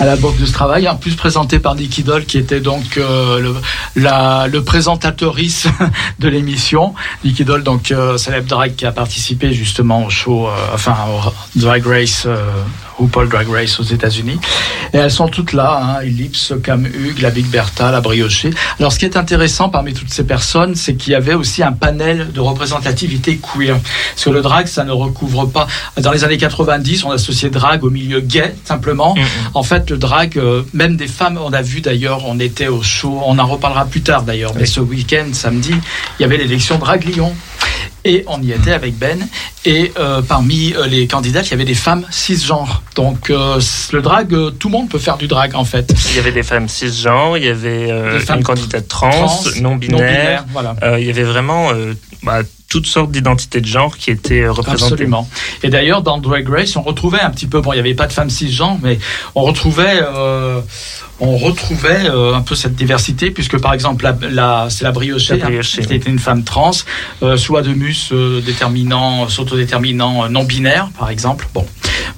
À 0.00 0.06
la 0.06 0.16
Bourse 0.16 0.36
du 0.38 0.50
Travail, 0.50 0.88
en 0.88 0.96
plus 0.96 1.14
présenté 1.16 1.58
par 1.58 1.74
Nicky 1.74 2.02
Doll, 2.02 2.24
qui 2.24 2.38
était 2.38 2.60
donc 2.60 2.96
euh, 2.96 3.40
le, 3.40 3.54
la, 3.94 4.46
le 4.48 4.64
de 6.18 6.28
l'émission. 6.28 6.94
Nicky 7.24 7.44
Doll, 7.44 7.62
donc 7.62 7.90
euh, 7.90 8.16
célèbre 8.16 8.48
drag 8.48 8.74
qui 8.74 8.86
a 8.86 8.92
participé 8.92 9.52
justement 9.52 10.04
au 10.06 10.10
show, 10.10 10.48
enfin 10.72 10.96
au 11.10 11.58
Drag 11.58 11.84
Race, 11.86 12.26
RuPaul 12.98 13.28
Drag 13.28 13.48
Race 13.48 13.78
aux 13.80 13.84
États-Unis. 13.84 14.38
Et 14.92 14.98
elles 14.98 15.10
sont 15.10 15.28
toutes 15.28 15.52
là, 15.52 15.80
hein, 15.82 16.00
Ellipse, 16.02 16.54
Cam 16.62 16.86
Hugues, 16.86 17.20
la 17.20 17.30
Big 17.30 17.46
Bertha, 17.46 17.90
la 17.90 18.00
Briochée. 18.00 18.50
Alors 18.78 18.92
ce 18.92 18.98
qui 18.98 19.04
est 19.04 19.16
intéressant 19.16 19.68
parmi 19.68 19.92
toutes 19.92 20.12
ces 20.12 20.24
personnes, 20.24 20.74
c'est 20.74 20.94
qu'il 20.94 21.12
y 21.12 21.16
avait 21.16 21.34
aussi 21.34 21.62
un 21.62 21.72
panel 21.72 22.32
de 22.32 22.40
représentativité 22.40 23.38
queer. 23.38 23.78
Parce 24.14 24.24
que 24.24 24.30
le 24.30 24.42
drag, 24.42 24.66
ça 24.66 24.84
ne 24.84 24.92
recouvre 24.92 25.46
pas. 25.46 25.66
Dans 26.00 26.12
les 26.12 26.24
années 26.24 26.38
90, 26.38 27.04
on 27.04 27.10
associait 27.10 27.50
drag 27.50 27.84
au 27.84 27.90
milieu 27.90 28.20
gay, 28.20 28.54
simplement. 28.64 29.14
En 29.54 29.62
fait, 29.62 29.90
le 29.90 29.98
drag, 29.98 30.38
euh, 30.38 30.62
même 30.72 30.96
des 30.96 31.08
femmes, 31.08 31.38
on 31.42 31.52
a 31.52 31.62
vu 31.62 31.80
d'ailleurs, 31.80 32.24
on 32.26 32.38
était 32.38 32.68
au 32.68 32.82
show, 32.82 33.20
on 33.24 33.38
en 33.38 33.46
reparlera 33.46 33.84
plus 33.84 34.02
tard 34.02 34.22
d'ailleurs, 34.22 34.52
mais 34.56 34.66
ce 34.66 34.80
week-end, 34.80 35.26
samedi, 35.32 35.74
il 36.18 36.22
y 36.22 36.24
avait 36.24 36.36
l'élection 36.36 36.78
Drag 36.78 37.04
Lyon. 37.04 37.34
Et 38.04 38.24
on 38.28 38.40
y 38.42 38.52
était 38.52 38.72
avec 38.72 38.96
Ben. 38.96 39.26
Et 39.64 39.92
euh, 39.98 40.22
parmi 40.22 40.72
euh, 40.74 40.86
les 40.86 41.06
candidates, 41.06 41.48
il 41.48 41.50
y 41.50 41.54
avait 41.54 41.64
des 41.64 41.74
femmes 41.74 42.06
cisgenres. 42.10 42.82
Donc 42.94 43.30
euh, 43.30 43.60
le 43.92 44.02
drag, 44.02 44.32
euh, 44.32 44.50
tout 44.50 44.68
le 44.68 44.72
monde 44.72 44.88
peut 44.88 44.98
faire 44.98 45.16
du 45.16 45.26
drag 45.26 45.54
en 45.54 45.64
fait. 45.64 45.92
Il 46.10 46.16
y 46.16 46.18
avait 46.20 46.32
des 46.32 46.42
femmes 46.44 46.68
cisgenres, 46.68 47.36
il 47.36 47.44
y 47.44 47.48
avait 47.48 47.86
Des 48.12 48.20
femmes 48.20 48.38
une 48.38 48.44
candidate 48.44 48.86
trans, 48.86 49.10
trans, 49.10 49.40
non-binaire. 49.60 49.98
non-binaire, 49.98 50.44
voilà. 50.52 50.76
Il 50.98 51.04
y 51.06 51.10
avait 51.10 51.24
vraiment 51.24 51.72
bah, 52.22 52.42
toutes 52.76 52.86
sortes 52.86 53.10
d'identités 53.10 53.62
de 53.62 53.66
genre 53.66 53.96
qui 53.96 54.10
étaient 54.10 54.42
euh, 54.42 54.52
représentées. 54.52 54.92
Absolument. 54.92 55.26
Et 55.62 55.70
d'ailleurs, 55.70 56.02
dans 56.02 56.18
Drag 56.18 56.46
Race, 56.46 56.76
on 56.76 56.82
retrouvait 56.82 57.20
un 57.20 57.30
petit 57.30 57.46
peu, 57.46 57.62
bon, 57.62 57.72
il 57.72 57.76
n'y 57.76 57.80
avait 57.80 57.94
pas 57.94 58.06
de 58.06 58.12
femmes 58.12 58.28
cisgenres, 58.28 58.78
mais 58.82 58.98
on 59.34 59.42
retrouvait, 59.42 60.00
euh, 60.02 60.60
on 61.20 61.38
retrouvait 61.38 62.10
euh, 62.10 62.34
un 62.34 62.42
peu 62.42 62.54
cette 62.54 62.74
diversité, 62.74 63.30
puisque 63.30 63.58
par 63.58 63.72
exemple, 63.72 64.04
la, 64.04 64.14
la- 64.30 64.66
c'est 64.68 64.84
la 64.84 64.92
briochée, 64.92 65.38
La 65.38 65.46
briochée, 65.46 65.80
hein, 65.82 65.86
qui 65.86 65.94
était 65.94 66.10
une 66.10 66.18
femme 66.18 66.44
trans, 66.44 66.72
euh, 67.22 67.38
soit 67.38 67.62
de 67.62 67.72
mus 67.72 68.10
euh, 68.12 68.42
déterminant, 68.42 69.26
s'autodéterminant 69.30 70.24
euh, 70.24 70.28
non 70.28 70.44
binaire, 70.44 70.90
par 70.98 71.08
exemple. 71.08 71.48
Bon, 71.54 71.66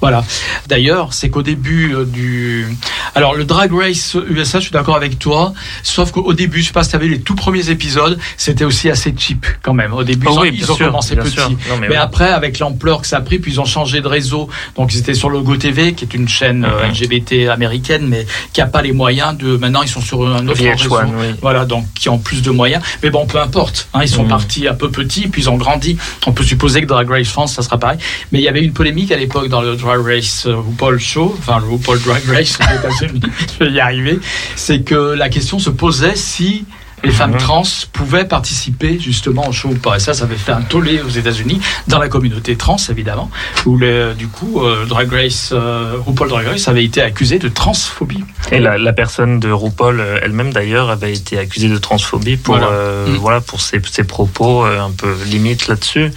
voilà. 0.01 0.25
D'ailleurs, 0.67 1.13
c'est 1.13 1.29
qu'au 1.29 1.41
début 1.41 1.93
du, 2.07 2.67
alors 3.15 3.33
le 3.35 3.45
Drag 3.45 3.71
Race 3.73 4.17
USA, 4.29 4.59
je 4.59 4.63
suis 4.65 4.71
d'accord 4.73 4.95
avec 4.97 5.17
toi, 5.19 5.53
sauf 5.83 6.11
qu'au 6.11 6.33
début, 6.33 6.61
je 6.61 6.67
sais 6.67 6.73
pas 6.73 6.83
si 6.83 6.89
tu 6.89 6.95
avais 6.97 7.07
les 7.07 7.21
tout 7.21 7.35
premiers 7.35 7.69
épisodes, 7.69 8.19
c'était 8.35 8.65
aussi 8.65 8.89
assez 8.89 9.13
cheap 9.17 9.45
quand 9.61 9.73
même. 9.73 9.93
Au 9.93 10.03
début, 10.03 10.27
Oh 10.29 10.43
ils 10.43 10.48
ils 10.57 10.71
ont 10.71 10.75
sûr, 10.75 10.87
commencé 10.87 11.15
bien 11.15 11.23
petit. 11.23 11.33
sûr. 11.35 11.49
Non, 11.49 11.77
mais 11.79 11.95
après, 11.95 12.29
avec 12.29 12.59
l'ampleur 12.59 13.01
que 13.01 13.07
ça 13.07 13.17
a 13.17 13.21
pris, 13.21 13.39
puis 13.39 13.51
ils 13.51 13.59
ont 13.59 13.65
changé 13.65 14.01
de 14.01 14.07
réseau. 14.07 14.49
Donc 14.75 14.93
ils 14.93 14.99
étaient 14.99 15.13
sur 15.13 15.29
Logo 15.29 15.55
TV, 15.57 15.93
qui 15.93 16.05
est 16.05 16.13
une 16.13 16.27
chaîne 16.27 16.65
euh, 16.65 16.83
Mhm. 16.85 16.91
LGBT 16.91 17.49
américaine, 17.49 18.07
mais 18.07 18.25
qui 18.53 18.61
a 18.61 18.65
pas 18.65 18.81
les 18.81 18.91
moyens 18.91 19.37
de. 19.37 19.57
Maintenant, 19.57 19.81
ils 19.81 19.89
sont 19.89 20.01
sur 20.01 20.25
un 20.27 20.47
autre 20.47 20.59
VH1, 20.61 20.71
réseau. 20.71 21.11
oui. 21.19 21.25
Voilà, 21.41 21.65
donc 21.65 21.85
qui 21.93 22.09
ont 22.09 22.17
plus 22.19 22.41
de 22.41 22.51
moyens. 22.51 22.81
Mais 23.03 23.09
bon, 23.09 23.25
peu 23.25 23.39
importe. 23.39 23.87
hein, 23.93 23.99
ils 24.03 24.09
sont 24.09 24.23
Mhm. 24.23 24.29
partis 24.29 24.67
un 24.67 24.73
peu 24.73 24.89
petits, 24.89 25.27
puis 25.27 25.41
ils 25.43 25.49
ont 25.49 25.57
grandi. 25.57 25.97
On 26.27 26.31
peut 26.31 26.43
supposer 26.43 26.81
que 26.81 26.85
Drag 26.87 27.09
Race 27.09 27.27
France, 27.27 27.53
ça 27.53 27.61
sera 27.61 27.77
pareil. 27.77 27.97
Mais 28.31 28.39
il 28.39 28.43
y 28.43 28.47
avait 28.47 28.61
une 28.61 28.73
polémique 28.73 29.11
à 29.11 29.17
l'époque 29.17 29.47
dans 29.49 29.61
le 29.61 29.75
Drag 29.75 30.01
Race 30.05 30.45
euh, 30.47 30.55
RuPaul 30.55 30.99
Show, 30.99 31.35
enfin 31.39 31.59
le 31.59 31.65
RuPaul 31.67 31.99
Drag 32.01 32.23
Race 32.27 32.57
je 33.59 33.63
vais 33.65 33.71
y 33.71 33.79
arriver. 33.79 34.19
C'est 34.55 34.81
que 34.81 34.95
la 34.95 35.29
question 35.29 35.59
se 35.59 35.69
posait 35.69 36.15
si 36.15 36.65
les 37.03 37.11
femmes 37.11 37.31
Mhm. 37.31 37.37
trans 37.37 37.63
pouvaient 37.93 38.25
participer 38.25 38.99
justement 38.99 39.47
au 39.47 39.51
show 39.51 39.69
ou 39.69 39.75
pas. 39.75 39.95
Et 39.97 39.99
ça, 39.99 40.13
ça 40.13 40.23
avait 40.25 40.35
fait 40.35 40.51
un 40.51 40.61
tollé 40.61 41.01
aux 41.01 41.09
États-Unis, 41.09 41.59
dans 41.87 41.99
la 41.99 42.07
communauté 42.09 42.55
trans 42.55 42.77
évidemment, 42.89 43.29
où 43.65 43.77
du 44.17 44.27
coup, 44.27 44.63
euh, 44.63 44.85
Drag 44.85 45.11
Race, 45.11 45.49
euh, 45.53 45.93
RuPaul 46.05 46.29
Drag 46.29 46.47
Race 46.47 46.67
avait 46.67 46.83
été 46.83 47.01
accusé 47.01 47.39
de 47.39 47.47
transphobie. 47.49 48.23
Et 48.51 48.59
la, 48.59 48.77
la 48.77 48.93
personne 48.93 49.39
de 49.39 49.49
RuPaul 49.51 49.99
euh, 49.99 50.19
elle-même 50.23 50.51
d'ailleurs 50.51 50.89
avait 50.89 51.13
été 51.13 51.37
accusée 51.37 51.69
de 51.69 51.77
transphobie 51.77 52.37
pour 52.37 52.57
Voilà. 52.57 52.71
euh, 52.71 53.07
Mm. 53.07 53.15
voilà 53.17 53.41
pour 53.41 53.61
ses, 53.61 53.81
ses 53.89 54.03
propos 54.03 54.63
un 54.63 54.91
peu 54.91 55.15
limites 55.25 55.67
là-dessus. 55.67 56.11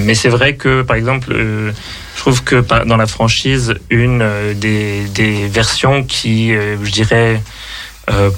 Mais 0.00 0.14
c'est 0.14 0.28
vrai 0.28 0.56
que 0.56 0.82
par 0.82 0.96
exemple 0.96 1.34
je 1.34 2.20
trouve 2.20 2.42
que 2.44 2.56
dans 2.84 2.96
la 2.96 3.06
franchise 3.06 3.74
une 3.90 4.24
des, 4.54 5.02
des 5.14 5.46
versions 5.48 6.02
qui 6.04 6.50
je 6.52 6.90
dirais 6.90 7.42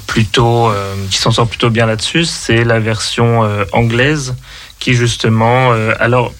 plutôt 0.05 0.69
euh, 0.69 0.95
qui 1.11 1.17
s'en 1.17 1.31
sort 1.31 1.47
plutôt 1.47 1.69
bien 1.69 1.85
là-dessus, 1.85 2.25
c'est 2.25 2.63
la 2.63 2.79
version 2.79 3.43
euh, 3.43 3.65
anglaise 3.73 4.35
qui 4.79 4.93
justement 4.93 5.73
euh, 5.73 5.93
alors 5.99 6.33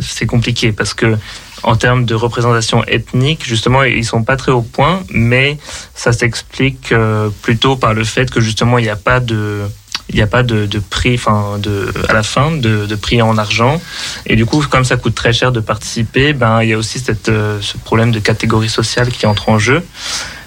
c'est 0.00 0.26
compliqué 0.26 0.72
parce 0.72 0.94
que 0.94 1.16
en 1.62 1.76
termes 1.76 2.04
de 2.04 2.14
représentation 2.14 2.84
ethnique, 2.84 3.44
justement, 3.44 3.82
ils 3.84 4.04
sont 4.04 4.22
pas 4.22 4.36
très 4.36 4.52
au 4.52 4.62
point, 4.62 5.02
mais 5.10 5.58
ça 5.94 6.12
s'explique 6.12 6.92
euh, 6.92 7.30
plutôt 7.42 7.76
par 7.76 7.94
le 7.94 8.04
fait 8.04 8.30
que 8.30 8.40
justement 8.40 8.78
il 8.78 8.82
n'y 8.82 8.90
a 8.90 8.96
pas 8.96 9.20
de 9.20 9.62
il 10.10 10.16
n'y 10.16 10.22
a 10.22 10.26
pas 10.26 10.42
de, 10.42 10.66
de 10.66 10.78
prix, 10.78 11.14
enfin, 11.14 11.58
de, 11.58 11.90
à 12.10 12.12
la 12.12 12.22
fin, 12.22 12.50
de, 12.52 12.84
de 12.84 12.94
prix 12.94 13.22
en 13.22 13.38
argent. 13.38 13.80
Et 14.26 14.36
du 14.36 14.44
coup, 14.44 14.62
comme 14.68 14.84
ça 14.84 14.98
coûte 14.98 15.14
très 15.14 15.32
cher 15.32 15.50
de 15.50 15.60
participer, 15.60 16.34
ben, 16.34 16.62
il 16.62 16.68
y 16.68 16.72
a 16.74 16.78
aussi 16.78 16.98
cette, 16.98 17.30
euh, 17.30 17.58
ce 17.62 17.78
problème 17.78 18.12
de 18.12 18.20
catégorie 18.20 18.68
sociale 18.68 19.08
qui 19.08 19.24
entre 19.24 19.48
en 19.48 19.58
jeu. 19.58 19.82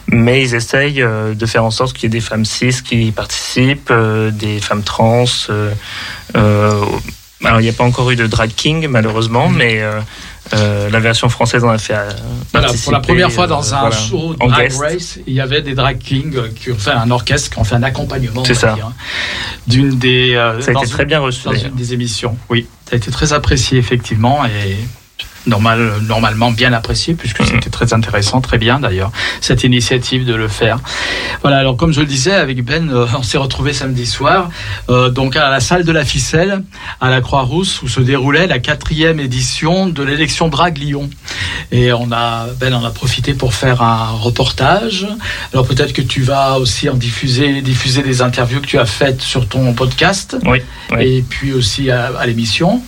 Mais 0.10 0.42
ils 0.42 0.56
essayent 0.56 1.02
euh, 1.02 1.34
de 1.34 1.46
faire 1.46 1.66
en 1.66 1.72
sorte 1.72 1.94
qu'il 1.94 2.04
y 2.04 2.06
ait 2.08 2.10
des 2.20 2.22
femmes 2.22 2.46
cis 2.46 2.82
qui 2.84 3.12
participent, 3.12 3.90
euh, 3.92 4.32
des 4.32 4.60
femmes 4.60 4.84
trans. 4.84 5.26
euh, 5.50 5.72
alors, 7.44 7.60
il 7.60 7.64
n'y 7.64 7.70
a 7.70 7.74
pas 7.74 7.84
encore 7.84 8.10
eu 8.10 8.16
de 8.16 8.26
drag 8.26 8.50
king, 8.56 8.88
malheureusement, 8.88 9.48
mais 9.48 9.80
euh, 9.82 10.00
euh, 10.56 10.90
la 10.90 11.00
version 11.00 11.30
française 11.30 11.64
en 11.64 11.70
a 11.70 11.78
fait 11.78 11.94
Voilà, 12.52 12.70
pour 12.84 12.92
la 12.92 13.00
première 13.00 13.32
fois 13.32 13.46
dans 13.46 13.62
euh, 13.62 13.76
un 13.76 13.80
voilà, 13.82 13.96
show 13.96 14.34
Drag. 14.34 14.72
Race, 14.74 15.20
il 15.28 15.34
y 15.34 15.42
avait 15.42 15.62
des 15.62 15.76
drag 15.76 16.00
kings 16.00 16.36
qui 16.56 16.72
ont 16.72 16.78
fait 16.78 16.90
un 16.92 17.12
orchestre, 17.12 17.52
qui 17.52 17.60
ont 17.60 17.64
fait 17.64 17.76
un 17.76 17.84
accompagnement, 17.84 18.44
C'est 18.44 18.56
ça. 18.56 18.74
dire, 18.74 18.92
d'une 19.68 20.00
des. 20.00 20.34
euh, 20.36 20.60
Ça 20.62 20.70
a 20.70 20.74
été 20.74 20.86
une- 20.86 20.90
très 20.90 21.06
bien 21.06 21.20
reçu, 21.20 21.44
Dans 21.46 21.54
une 21.54 21.76
des 21.76 21.94
émissions, 21.94 22.36
oui. 22.50 22.66
Ça 22.90 22.96
a 22.96 22.98
été 22.98 23.12
très 23.12 23.34
apprécié, 23.34 23.78
effectivement, 23.78 24.44
et 24.46 24.76
normal, 25.48 25.94
normalement 26.04 26.52
bien 26.52 26.74
apprécié, 26.74 27.14
puisque 27.14 27.46
c'était 27.46 27.70
très 27.70 27.94
intéressant, 27.94 28.42
très 28.42 28.58
bien 28.58 28.80
d'ailleurs, 28.80 29.12
cette 29.42 29.64
initiative 29.64 30.26
de 30.26 30.36
le 30.36 30.48
faire. 30.48 30.80
Voilà, 31.42 31.58
alors 31.58 31.78
comme 31.78 31.94
je 31.94 32.02
le 32.02 32.06
disais, 32.06 32.34
avec 32.34 32.64
Ben, 32.64 32.90
euh, 32.90 33.06
on 33.18 33.24
s'est 33.24 33.38
retrouvé 33.38 33.74
samedi 33.74 34.06
soir, 34.06 34.50
euh, 34.90 35.10
donc 35.10 35.36
à 35.36 35.50
la 35.50 35.60
salle 35.60 35.84
de 35.84 35.92
la 35.92 36.06
ficelle, 36.06 36.64
à 37.00 37.10
la 37.10 37.22
Croix-Rousse, 37.22 37.82
où 37.82 37.88
se 37.88 38.02
déroulait 38.02 38.48
la 38.48 38.60
quatrième 38.60 39.20
édition 39.20 39.88
de 39.88 40.04
l'élection 40.04 40.50
Drag 40.50 40.78
Lyon. 40.78 41.10
Et 41.72 41.92
on 41.94 42.12
a, 42.12 42.48
Ben 42.60 42.74
en 42.74 42.84
a 42.84 42.92
profité 42.92 43.34
pour 43.34 43.54
faire 43.54 43.82
un 43.82 44.12
reportage. 44.12 45.08
Alors 45.54 45.66
peut-être 45.66 45.94
que 45.94 46.02
tu 46.02 46.22
vas 46.22 46.60
aussi 46.60 46.90
en 46.90 46.94
diffuser, 46.94 47.62
diffuser 47.62 48.02
des 48.04 48.22
interviews 48.22 48.62
que 48.62 48.68
tu 48.68 48.80
as 48.80 48.86
faites 48.86 49.22
sur 49.22 49.48
ton 49.48 49.74
podcast. 49.74 50.38
Oui. 50.46 50.60
Et 51.00 51.24
puis 51.28 51.54
aussi 51.54 51.92
à, 51.92 52.12
à 52.20 52.26
l'émission. 52.26 52.82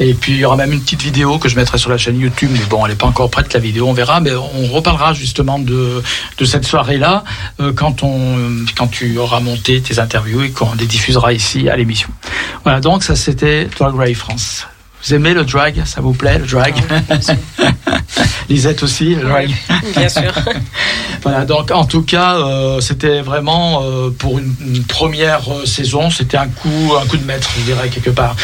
Et 0.00 0.14
puis 0.14 0.32
il 0.32 0.38
y 0.38 0.44
aura 0.44 0.56
même 0.56 0.72
une 0.72 0.80
petite 0.80 1.02
vidéo 1.02 1.38
que 1.38 1.48
je 1.48 1.56
mettrai 1.56 1.78
sur 1.78 1.90
la 1.90 1.97
chaîne 1.98 2.18
YouTube. 2.18 2.50
Mais 2.52 2.64
bon, 2.70 2.84
elle 2.84 2.92
n'est 2.92 2.98
pas 2.98 3.06
encore 3.06 3.30
prête, 3.30 3.52
la 3.52 3.60
vidéo, 3.60 3.88
on 3.88 3.92
verra. 3.92 4.20
Mais 4.20 4.32
on 4.34 4.66
reparlera 4.72 5.12
justement 5.12 5.58
de, 5.58 6.02
de 6.38 6.44
cette 6.44 6.64
soirée-là 6.64 7.24
euh, 7.60 7.72
quand, 7.72 8.02
on, 8.02 8.64
quand 8.76 8.88
tu 8.88 9.18
auras 9.18 9.40
monté 9.40 9.80
tes 9.80 9.98
interviews 9.98 10.42
et 10.42 10.50
qu'on 10.50 10.74
les 10.74 10.86
diffusera 10.86 11.32
ici 11.32 11.68
à 11.68 11.76
l'émission. 11.76 12.08
Voilà, 12.64 12.80
donc 12.80 13.02
ça 13.02 13.16
c'était 13.16 13.66
Drag 13.78 13.94
Race 13.94 14.16
France. 14.16 14.66
Vous 15.04 15.14
aimez 15.14 15.32
le 15.32 15.44
drag 15.44 15.82
Ça 15.84 16.00
vous 16.00 16.12
plaît, 16.12 16.38
le 16.38 16.46
drag? 16.46 16.74
Lisette 18.48 18.82
aussi, 18.82 19.14
le 19.14 19.22
drag? 19.22 19.50
Bien 19.96 20.08
sûr. 20.08 20.32
Voilà, 21.22 21.44
donc 21.44 21.72
en 21.72 21.84
tout 21.84 22.02
cas, 22.02 22.36
euh, 22.36 22.80
c'était 22.80 23.22
vraiment 23.22 23.82
euh, 23.82 24.10
pour 24.10 24.38
une, 24.38 24.54
une 24.60 24.84
première 24.84 25.40
saison, 25.64 26.10
c'était 26.10 26.36
un 26.36 26.46
coup, 26.46 26.92
un 26.96 27.04
coup 27.06 27.16
de 27.16 27.24
maître, 27.24 27.50
je 27.58 27.64
dirais 27.64 27.88
quelque 27.88 28.10
part. 28.10 28.36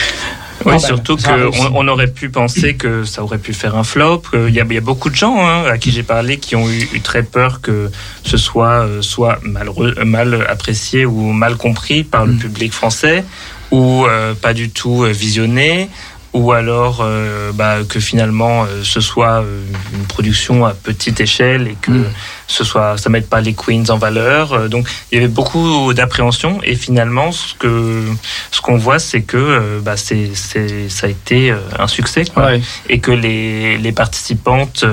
Oui, 0.64 0.80
surtout 0.80 1.16
qu'on 1.16 1.50
on 1.74 1.88
aurait 1.88 2.06
pu 2.08 2.30
penser 2.30 2.74
que 2.74 3.04
ça 3.04 3.22
aurait 3.22 3.38
pu 3.38 3.52
faire 3.52 3.76
un 3.76 3.84
flop. 3.84 4.22
Euh, 4.34 4.46
Il 4.48 4.54
y 4.54 4.60
a, 4.60 4.64
il 4.64 4.72
y 4.74 4.78
a 4.78 4.80
beaucoup 4.80 5.10
de 5.10 5.14
gens 5.14 5.36
hein, 5.46 5.64
à 5.70 5.78
qui 5.78 5.90
j'ai 5.90 6.02
parlé 6.02 6.38
qui 6.38 6.56
ont 6.56 6.68
eu, 6.68 6.88
eu 6.92 7.00
très 7.00 7.22
peur 7.22 7.60
que 7.60 7.90
ce 8.24 8.36
soit 8.36 8.84
euh, 8.86 9.02
soit 9.02 9.38
mal, 9.42 9.68
re- 9.68 10.02
mal 10.04 10.46
apprécié 10.48 11.04
ou 11.06 11.32
mal 11.32 11.56
compris 11.56 12.04
par 12.04 12.26
Mm. 12.26 12.30
le 12.30 12.36
public 12.36 12.72
français 12.72 13.24
ou 13.70 14.06
euh, 14.06 14.34
pas 14.34 14.54
du 14.54 14.70
tout 14.70 15.04
euh, 15.04 15.10
visionné 15.10 15.88
ou 16.34 16.50
alors 16.52 16.98
euh, 17.00 17.52
bah, 17.52 17.76
que 17.88 18.00
finalement 18.00 18.64
euh, 18.64 18.82
ce 18.82 19.00
soit 19.00 19.40
euh, 19.40 19.62
une 19.94 20.04
production 20.06 20.66
à 20.66 20.74
petite 20.74 21.20
échelle 21.20 21.68
et 21.68 21.76
que 21.80 21.92
Mm. 21.92 22.06
ce 22.48 22.64
soit 22.64 22.98
ça 22.98 23.08
mette 23.08 23.28
pas 23.30 23.40
les 23.40 23.54
queens 23.54 23.84
en 23.88 23.96
valeur 23.98 24.68
donc 24.68 24.86
il 25.10 25.14
y 25.14 25.18
avait 25.18 25.32
beaucoup 25.32 25.94
d'appréhension 25.94 26.58
et 26.64 26.74
finalement 26.74 27.30
ce 27.32 27.54
que 27.54 28.02
ce 28.50 28.60
qu'on 28.60 28.76
voit 28.76 28.98
c'est 28.98 29.22
que 29.22 29.80
bah, 29.80 29.96
c'est 29.96 30.30
c'est 30.34 30.88
ça 30.88 31.06
a 31.06 31.10
été 31.10 31.54
un 31.78 31.86
succès 31.88 32.24
quoi. 32.24 32.46
Ouais. 32.46 32.60
et 32.88 32.98
que 32.98 33.12
les 33.12 33.78
les 33.78 33.92
participantes 33.92 34.84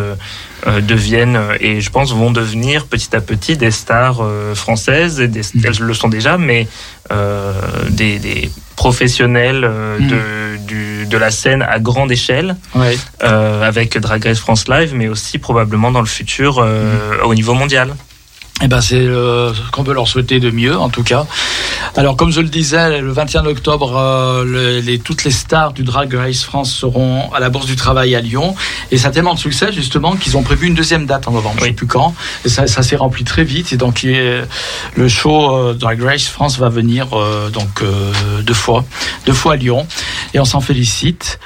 deviennent 0.81 1.35
euh, 1.35 1.55
et 1.59 1.81
je 1.81 1.89
pense 1.89 2.13
vont 2.13 2.31
devenir 2.31 2.85
petit 2.85 3.15
à 3.15 3.21
petit 3.21 3.57
des 3.57 3.71
stars 3.71 4.19
euh, 4.21 4.53
françaises 4.55 5.19
et 5.19 5.27
des, 5.27 5.41
elles 5.63 5.79
le 5.79 5.93
sont 5.93 6.09
déjà 6.09 6.37
mais 6.37 6.67
euh, 7.11 7.53
des, 7.89 8.19
des 8.19 8.49
professionnels 8.75 9.63
euh, 9.63 9.97
Mm. 9.99 10.07
de, 10.07 10.57
du, 10.67 11.05
de 11.05 11.17
la 11.17 11.31
scène 11.31 11.61
à 11.61 11.79
grande 11.79 12.11
échelle 12.11 12.55
Ouais. 12.75 12.97
euh, 13.23 13.63
avec 13.63 13.97
Drag 13.97 14.23
Race 14.23 14.39
France 14.39 14.67
Live, 14.67 14.93
mais 14.95 15.07
aussi 15.09 15.37
probablement 15.37 15.91
dans 15.91 15.99
le 15.99 16.05
futur 16.07 16.59
euh, 16.59 17.17
au 17.23 17.33
niveau 17.35 17.53
mondial. 17.53 17.93
Eh 18.63 18.67
ben, 18.67 18.79
c'est 18.79 18.95
euh, 18.95 19.51
ce 19.55 19.71
qu'on 19.71 19.83
peut 19.83 19.93
leur 19.93 20.07
souhaiter 20.07 20.39
de 20.39 20.51
mieux, 20.51 20.77
en 20.77 20.89
tout 20.89 21.01
cas. 21.01 21.25
Alors, 21.95 22.15
comme 22.15 22.31
je 22.31 22.41
le 22.41 22.47
disais, 22.47 23.01
le 23.01 23.11
21 23.11 23.45
octobre, 23.47 23.97
euh, 23.97 24.43
le- 24.45 24.79
les, 24.81 24.99
toutes 24.99 25.23
les 25.23 25.31
stars 25.31 25.73
du 25.73 25.81
Drag 25.83 26.13
Race 26.13 26.43
France 26.43 26.71
seront 26.71 27.31
à 27.33 27.39
la 27.39 27.49
Bourse 27.49 27.65
du 27.65 27.75
Travail 27.75 28.13
à 28.15 28.21
Lyon. 28.21 28.53
Et 28.91 28.99
ça 28.99 29.07
a 29.07 29.11
tellement 29.11 29.33
de 29.33 29.39
succès, 29.39 29.71
justement, 29.73 30.15
qu'ils 30.15 30.37
ont 30.37 30.43
prévu 30.43 30.67
une 30.67 30.75
deuxième 30.75 31.07
date 31.07 31.27
en 31.27 31.31
novembre, 31.31 31.55
je 31.59 31.65
sais 31.65 31.71
plus 31.71 31.87
quand. 31.87 32.13
Et 32.45 32.49
ça, 32.49 32.67
ça 32.67 32.83
s'est 32.83 32.97
rempli 32.97 33.23
très 33.23 33.43
vite. 33.43 33.73
Et 33.73 33.77
donc, 33.77 34.03
est- 34.03 34.43
le 34.95 35.07
show 35.07 35.55
euh, 35.55 35.73
Drag 35.73 35.99
Race 35.99 36.27
France 36.27 36.59
va 36.59 36.69
venir 36.69 37.07
euh, 37.13 37.49
donc 37.49 37.81
euh, 37.81 38.11
deux 38.43 38.53
fois, 38.53 38.85
deux 39.25 39.33
fois 39.33 39.53
à 39.53 39.55
Lyon. 39.55 39.87
Et 40.35 40.39
on 40.39 40.45
s'en 40.45 40.61
félicite. 40.61 41.39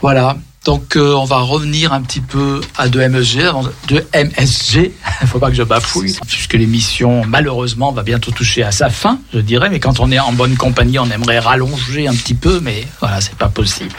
Voilà. 0.00 0.36
Donc 0.64 0.96
euh, 0.96 1.14
on 1.14 1.24
va 1.24 1.38
revenir 1.38 1.92
un 1.94 2.02
petit 2.02 2.20
peu 2.20 2.60
à 2.76 2.88
de 2.88 3.00
MSG, 3.00 3.40
avant 3.40 3.62
de- 3.62 4.04
MSG. 4.14 4.92
Il 5.22 5.26
faut 5.26 5.38
pas 5.38 5.48
que 5.48 5.56
je 5.56 5.62
bafouille, 5.62 6.14
puisque 6.28 6.52
l'émission 6.52 7.22
malheureusement 7.26 7.92
va 7.92 8.02
bientôt 8.02 8.30
toucher 8.30 8.62
à 8.62 8.70
sa 8.70 8.90
fin, 8.90 9.18
je 9.32 9.38
dirais. 9.38 9.70
Mais 9.70 9.80
quand 9.80 10.00
on 10.00 10.10
est 10.12 10.18
en 10.18 10.32
bonne 10.32 10.56
compagnie, 10.56 10.98
on 10.98 11.10
aimerait 11.10 11.38
rallonger 11.38 12.08
un 12.08 12.14
petit 12.14 12.34
peu, 12.34 12.60
mais 12.60 12.86
voilà, 13.00 13.22
c'est 13.22 13.36
pas 13.36 13.48
possible. 13.48 13.94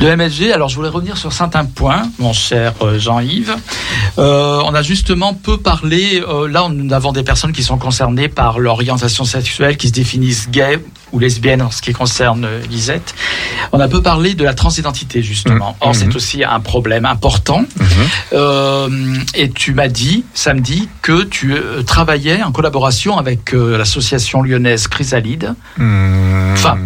Le 0.00 0.16
MSG, 0.16 0.52
alors 0.52 0.68
je 0.68 0.76
voulais 0.76 0.88
revenir 0.88 1.16
sur 1.18 1.32
certains 1.32 1.64
points, 1.66 2.08
mon 2.18 2.32
cher 2.32 2.72
euh, 2.82 2.98
Jean-Yves. 2.98 3.54
Euh, 4.18 4.60
on 4.64 4.74
a 4.74 4.82
justement 4.82 5.34
peu 5.34 5.58
parlé, 5.58 6.22
là 6.48 6.68
nous 6.72 6.92
avons 6.94 7.12
des 7.12 7.22
personnes 7.22 7.52
qui 7.52 7.62
sont 7.62 7.78
concernées 7.78 8.28
par 8.28 8.58
l'orientation 8.58 9.24
sexuelle, 9.24 9.76
qui 9.76 9.88
se 9.88 9.92
définissent 9.92 10.48
gays 10.50 10.78
ou 11.12 11.18
lesbiennes 11.18 11.62
en 11.62 11.70
ce 11.70 11.82
qui 11.82 11.92
concerne 11.92 12.44
euh, 12.44 12.60
Lisette. 12.68 13.14
On 13.72 13.80
a 13.80 13.88
peu 13.88 14.02
parlé 14.02 14.34
de 14.34 14.44
la 14.44 14.54
transidentité 14.54 15.22
justement. 15.22 15.76
Or 15.80 15.94
c'est 15.94 16.14
aussi 16.14 16.44
un 16.44 16.60
problème 16.60 17.04
important. 17.04 17.64
Euh, 18.32 18.88
et 19.34 19.50
tu 19.50 19.74
m'as 19.74 19.88
dit 19.88 20.24
samedi 20.34 20.88
que 21.02 21.24
tu 21.24 21.54
euh, 21.54 21.82
travaillais 21.82 22.42
en 22.42 22.52
collaboration 22.52 23.18
avec 23.18 23.54
euh, 23.54 23.78
l'association 23.78 24.42
lyonnaise 24.42 24.88
Chrysalide. 24.88 25.54
Enfin, 25.78 26.78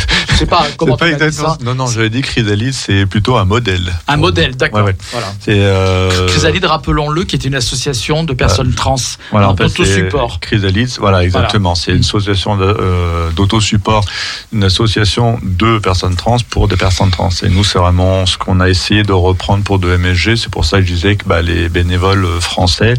je 0.36 0.40
sais 0.40 0.46
pas 0.46 0.66
comment 0.76 0.96
pas 0.96 1.10
tu 1.10 1.16
dit 1.16 1.32
ça. 1.32 1.56
Non, 1.64 1.74
non, 1.74 1.86
j'avais 1.86 2.10
dit 2.10 2.20
Chrysalide, 2.20 2.74
c'est 2.74 3.06
plutôt 3.06 3.36
un 3.36 3.46
modèle. 3.46 3.92
Un 4.06 4.18
modèle, 4.18 4.54
d'accord. 4.54 4.80
Ouais, 4.80 4.86
ouais. 4.86 4.96
Voilà. 5.12 5.28
Euh, 5.48 6.28
Chrysalide, 6.28 6.64
rappelons-le, 6.66 7.24
qui 7.24 7.36
est 7.36 7.44
une 7.44 7.54
association 7.54 8.22
de 8.22 8.34
personnes 8.34 8.74
trans 8.74 8.96
Voilà, 9.30 9.48
en 9.48 9.52
en 9.52 9.56
fait, 9.56 9.68
c'est 9.68 9.80
autosupport. 9.80 10.40
Chrysalide, 10.40 10.90
voilà, 10.98 11.24
exactement. 11.24 11.74
C'est 11.74 11.92
une 11.92 12.00
association 12.00 12.58
euh, 12.60 13.30
d'autosupport, 13.30 14.04
une 14.52 14.64
association 14.64 15.38
de 15.42 15.78
personnes 15.78 16.16
trans 16.16 16.38
pour 16.50 16.68
des 16.68 16.76
personnes 16.76 17.10
trans. 17.10 17.30
Et 17.42 17.48
nous, 17.48 17.64
c'est 17.64 17.78
vraiment 17.78 18.26
ce 18.26 18.36
qu'on 18.36 18.60
a 18.60 18.68
essayé 18.68 19.02
de 19.02 19.12
reprendre 19.12 19.64
pour 19.64 19.78
de 19.78 19.96
MSG. 19.96 20.36
C'est 20.36 20.50
pour 20.50 20.66
ça 20.66 20.78
que 20.78 20.86
je 20.86 20.92
disais 20.92 21.16
que 21.16 21.24
bah, 21.24 21.40
les 21.40 21.70
bénévoles 21.70 22.24
euh, 22.24 22.40
français, 22.40 22.94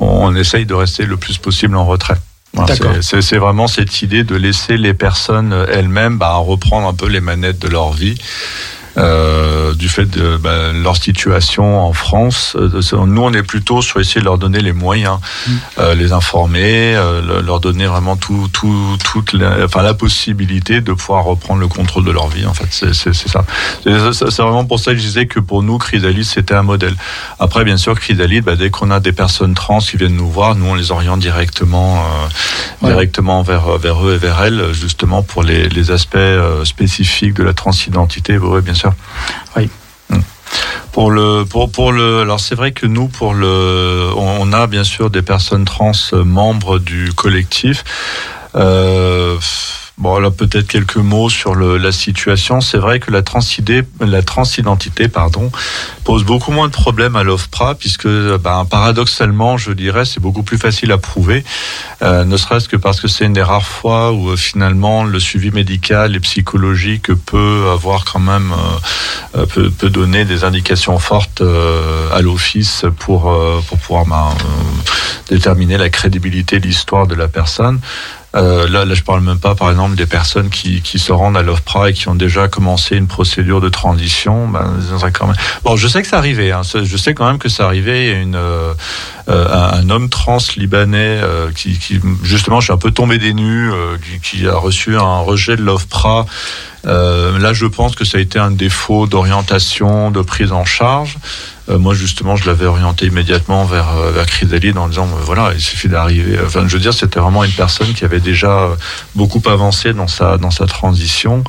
on, 0.00 0.06
on 0.06 0.34
essaye 0.34 0.66
de 0.66 0.74
rester 0.74 1.06
le 1.06 1.16
plus 1.16 1.38
possible 1.38 1.76
en 1.76 1.86
retrait. 1.86 2.16
C'est 3.00 3.36
vraiment 3.36 3.66
cette 3.66 4.02
idée 4.02 4.24
de 4.24 4.34
laisser 4.34 4.76
les 4.76 4.94
personnes 4.94 5.52
euh, 5.52 5.66
elles-mêmes 5.72 6.18
bah, 6.18 6.34
reprendre 6.36 6.88
un 6.88 6.94
peu 6.94 7.06
les 7.06 7.20
manettes 7.20 7.58
de 7.58 7.68
leur 7.68 7.92
vie. 7.92 8.16
Euh, 9.00 9.74
du 9.74 9.88
fait 9.88 10.04
de 10.04 10.36
bah, 10.36 10.72
leur 10.72 10.96
situation 10.96 11.80
en 11.80 11.92
France. 11.92 12.54
Euh, 12.56 12.80
Nous, 13.06 13.22
on 13.22 13.32
est 13.32 13.42
plutôt 13.42 13.80
sur 13.82 13.98
essayer 14.00 14.20
de 14.20 14.26
leur 14.26 14.38
donner 14.38 14.60
les 14.60 14.72
moyens, 14.72 15.18
euh, 15.78 15.94
les 15.94 16.12
informer, 16.12 16.94
euh, 16.96 17.20
le- 17.22 17.40
leur 17.40 17.60
donner 17.60 17.86
vraiment 17.86 18.16
tout, 18.16 18.48
tout, 18.52 18.96
toute 19.04 19.32
la, 19.32 19.64
enfin, 19.64 19.82
la 19.82 19.94
possibilité 19.94 20.80
de 20.80 20.92
pouvoir 20.92 21.24
reprendre 21.24 21.60
le 21.60 21.68
contrôle 21.68 22.04
de 22.04 22.10
leur 22.10 22.28
vie. 22.28 22.46
En 22.46 22.54
fait, 22.54 22.66
c'est 22.70 22.92
ça. 23.14 23.44
C'est 23.84 24.42
vraiment 24.42 24.64
pour 24.64 24.78
ça 24.78 24.92
que 24.92 24.98
je 24.98 25.02
disais 25.02 25.26
que 25.26 25.40
pour 25.40 25.62
nous, 25.62 25.78
Chrysalide, 25.78 26.24
c'était 26.24 26.54
un 26.54 26.62
modèle. 26.62 26.94
Après, 27.38 27.64
bien 27.64 27.76
sûr, 27.76 27.98
Chrysalide, 27.98 28.44
bah, 28.44 28.56
dès 28.56 28.70
qu'on 28.70 28.90
a 28.90 29.00
des 29.00 29.12
personnes 29.12 29.54
trans 29.54 29.78
qui 29.78 29.96
viennent 29.96 30.16
nous 30.16 30.30
voir, 30.30 30.54
nous, 30.54 30.66
on 30.66 30.74
les 30.74 30.90
oriente 30.92 31.20
directement, 31.20 32.04
directement 32.82 33.42
vers, 33.42 33.78
vers 33.78 34.06
eux 34.06 34.14
et 34.14 34.18
vers 34.18 34.42
elles, 34.42 34.72
justement 34.72 35.22
pour 35.22 35.42
les, 35.42 35.68
les 35.68 35.90
aspects 35.90 36.18
spécifiques 36.64 37.34
de 37.34 37.42
la 37.42 37.52
transidentité. 37.54 38.36
Oui, 38.38 38.60
bien 38.62 38.74
sûr. 38.74 38.89
Oui. 39.56 39.68
Pour 40.92 41.12
le, 41.12 41.44
pour, 41.44 41.70
pour 41.70 41.92
le, 41.92 42.20
alors 42.20 42.40
c'est 42.40 42.56
vrai 42.56 42.72
que 42.72 42.84
nous, 42.84 43.06
pour 43.06 43.32
le, 43.32 44.10
on, 44.16 44.38
on 44.40 44.52
a 44.52 44.66
bien 44.66 44.82
sûr 44.82 45.08
des 45.08 45.22
personnes 45.22 45.64
trans 45.64 45.92
euh, 46.12 46.24
membres 46.24 46.78
du 46.80 47.12
collectif. 47.12 47.84
Euh, 48.56 49.38
Bon, 50.00 50.14
alors 50.14 50.32
peut-être 50.32 50.66
quelques 50.66 50.96
mots 50.96 51.28
sur 51.28 51.54
le, 51.54 51.76
la 51.76 51.92
situation. 51.92 52.62
C'est 52.62 52.78
vrai 52.78 53.00
que 53.00 53.10
la, 53.10 53.20
transidée, 53.20 53.82
la 54.00 54.22
transidentité 54.22 55.08
pardon, 55.08 55.52
pose 56.04 56.24
beaucoup 56.24 56.52
moins 56.52 56.68
de 56.68 56.72
problèmes 56.72 57.16
à 57.16 57.22
l'OFPRA, 57.22 57.74
puisque 57.74 58.08
ben, 58.08 58.64
paradoxalement, 58.64 59.58
je 59.58 59.72
dirais, 59.72 60.06
c'est 60.06 60.20
beaucoup 60.20 60.42
plus 60.42 60.56
facile 60.56 60.90
à 60.92 60.96
prouver, 60.96 61.44
euh, 62.02 62.24
ne 62.24 62.38
serait-ce 62.38 62.66
que 62.66 62.76
parce 62.76 62.98
que 62.98 63.08
c'est 63.08 63.26
une 63.26 63.34
des 63.34 63.42
rares 63.42 63.66
fois 63.66 64.12
où 64.12 64.30
euh, 64.30 64.36
finalement 64.36 65.04
le 65.04 65.20
suivi 65.20 65.50
médical 65.50 66.16
et 66.16 66.20
psychologique 66.20 67.12
peut 67.12 67.68
avoir 67.70 68.06
quand 68.06 68.20
même, 68.20 68.54
euh, 69.36 69.44
peut, 69.44 69.68
peut 69.68 69.90
donner 69.90 70.24
des 70.24 70.44
indications 70.44 70.98
fortes 70.98 71.42
euh, 71.42 72.08
à 72.14 72.22
l'office 72.22 72.86
pour, 72.98 73.30
euh, 73.30 73.60
pour 73.68 73.76
pouvoir 73.76 74.06
ben, 74.06 74.30
euh, 74.30 74.80
déterminer 75.28 75.76
la 75.76 75.90
crédibilité 75.90 76.58
de 76.58 76.66
l'histoire 76.66 77.06
de 77.06 77.14
la 77.14 77.28
personne. 77.28 77.80
Euh, 78.36 78.68
là, 78.68 78.84
là, 78.84 78.94
je 78.94 79.02
parle 79.02 79.22
même 79.22 79.38
pas, 79.38 79.54
par 79.54 79.70
exemple, 79.70 79.96
des 79.96 80.06
personnes 80.06 80.50
qui, 80.50 80.82
qui 80.82 80.98
se 80.98 81.10
rendent 81.10 81.36
à 81.36 81.42
l'OFPRA 81.42 81.90
et 81.90 81.92
qui 81.92 82.08
ont 82.08 82.14
déjà 82.14 82.46
commencé 82.46 82.96
une 82.96 83.08
procédure 83.08 83.60
de 83.60 83.68
transition. 83.68 84.46
Ben, 84.46 84.76
quand 85.12 85.26
même... 85.26 85.36
Bon, 85.64 85.76
je 85.76 85.88
sais 85.88 86.00
que 86.00 86.08
ça 86.08 86.18
arrivait. 86.18 86.52
Hein, 86.52 86.62
je 86.62 86.96
sais 86.96 87.14
quand 87.14 87.26
même 87.26 87.38
que 87.38 87.48
ça 87.48 87.64
arrivait. 87.64 88.12
Il 88.12 88.22
une, 88.22 88.36
euh, 88.36 88.72
euh, 89.28 89.48
un, 89.52 89.80
un 89.80 89.90
homme 89.90 90.08
trans 90.08 90.38
libanais 90.56 91.20
euh, 91.22 91.50
qui, 91.52 91.78
qui, 91.78 92.00
justement, 92.22 92.60
je 92.60 92.66
suis 92.66 92.72
un 92.72 92.78
peu 92.78 92.92
tombé 92.92 93.18
des 93.18 93.34
nues, 93.34 93.72
euh, 93.72 93.96
qui, 93.98 94.38
qui 94.38 94.48
a 94.48 94.54
reçu 94.54 94.96
un 94.96 95.18
rejet 95.18 95.56
de 95.56 95.62
l'OFPRA. 95.62 96.26
Euh, 96.86 97.38
là, 97.38 97.52
je 97.52 97.66
pense 97.66 97.94
que 97.94 98.04
ça 98.04 98.18
a 98.18 98.20
été 98.20 98.38
un 98.38 98.50
défaut 98.50 99.06
d'orientation, 99.06 100.10
de 100.10 100.22
prise 100.22 100.52
en 100.52 100.64
charge. 100.64 101.18
Euh, 101.68 101.78
moi, 101.78 101.94
justement, 101.94 102.36
je 102.36 102.46
l'avais 102.46 102.66
orienté 102.66 103.06
immédiatement 103.06 103.64
vers, 103.64 103.90
euh, 103.90 104.12
vers 104.12 104.26
Chrysalide 104.26 104.78
en 104.78 104.88
disant, 104.88 105.06
voilà, 105.24 105.52
il 105.54 105.60
suffit 105.60 105.88
d'arriver. 105.88 106.38
Enfin, 106.44 106.66
je 106.66 106.74
veux 106.74 106.80
dire, 106.80 106.94
c'était 106.94 107.20
vraiment 107.20 107.44
une 107.44 107.52
personne 107.52 107.92
qui 107.92 108.04
avait 108.04 108.20
déjà 108.20 108.70
beaucoup 109.14 109.42
avancé 109.46 109.92
dans 109.92 110.08
sa, 110.08 110.38
dans 110.38 110.50
sa 110.50 110.66
transition. 110.66 111.44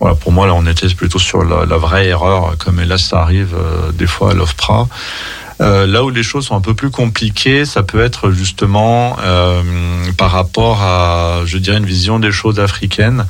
Voilà, 0.00 0.16
pour 0.16 0.32
moi, 0.32 0.46
là, 0.46 0.54
on 0.54 0.66
était 0.66 0.88
plutôt 0.88 1.18
sur 1.18 1.44
la, 1.44 1.76
vraie 1.76 2.06
erreur, 2.06 2.56
comme 2.58 2.80
hélas, 2.80 3.02
ça 3.02 3.20
arrive 3.20 3.54
des 3.94 4.06
fois 4.06 4.32
à 4.32 4.34
l'OFPRA. 4.34 4.88
Là 5.60 6.02
où 6.02 6.10
les 6.10 6.24
choses 6.24 6.46
sont 6.46 6.56
un 6.56 6.60
peu 6.60 6.74
plus 6.74 6.90
compliquées, 6.90 7.64
ça 7.64 7.84
peut 7.84 8.02
être 8.02 8.32
justement 8.32 9.16
par 10.18 10.32
rapport 10.32 10.82
à, 10.82 11.42
je 11.44 11.56
dirais, 11.56 11.76
une 11.78 11.86
vision 11.86 12.18
des 12.18 12.32
choses 12.32 12.58
africaines, 12.58 13.26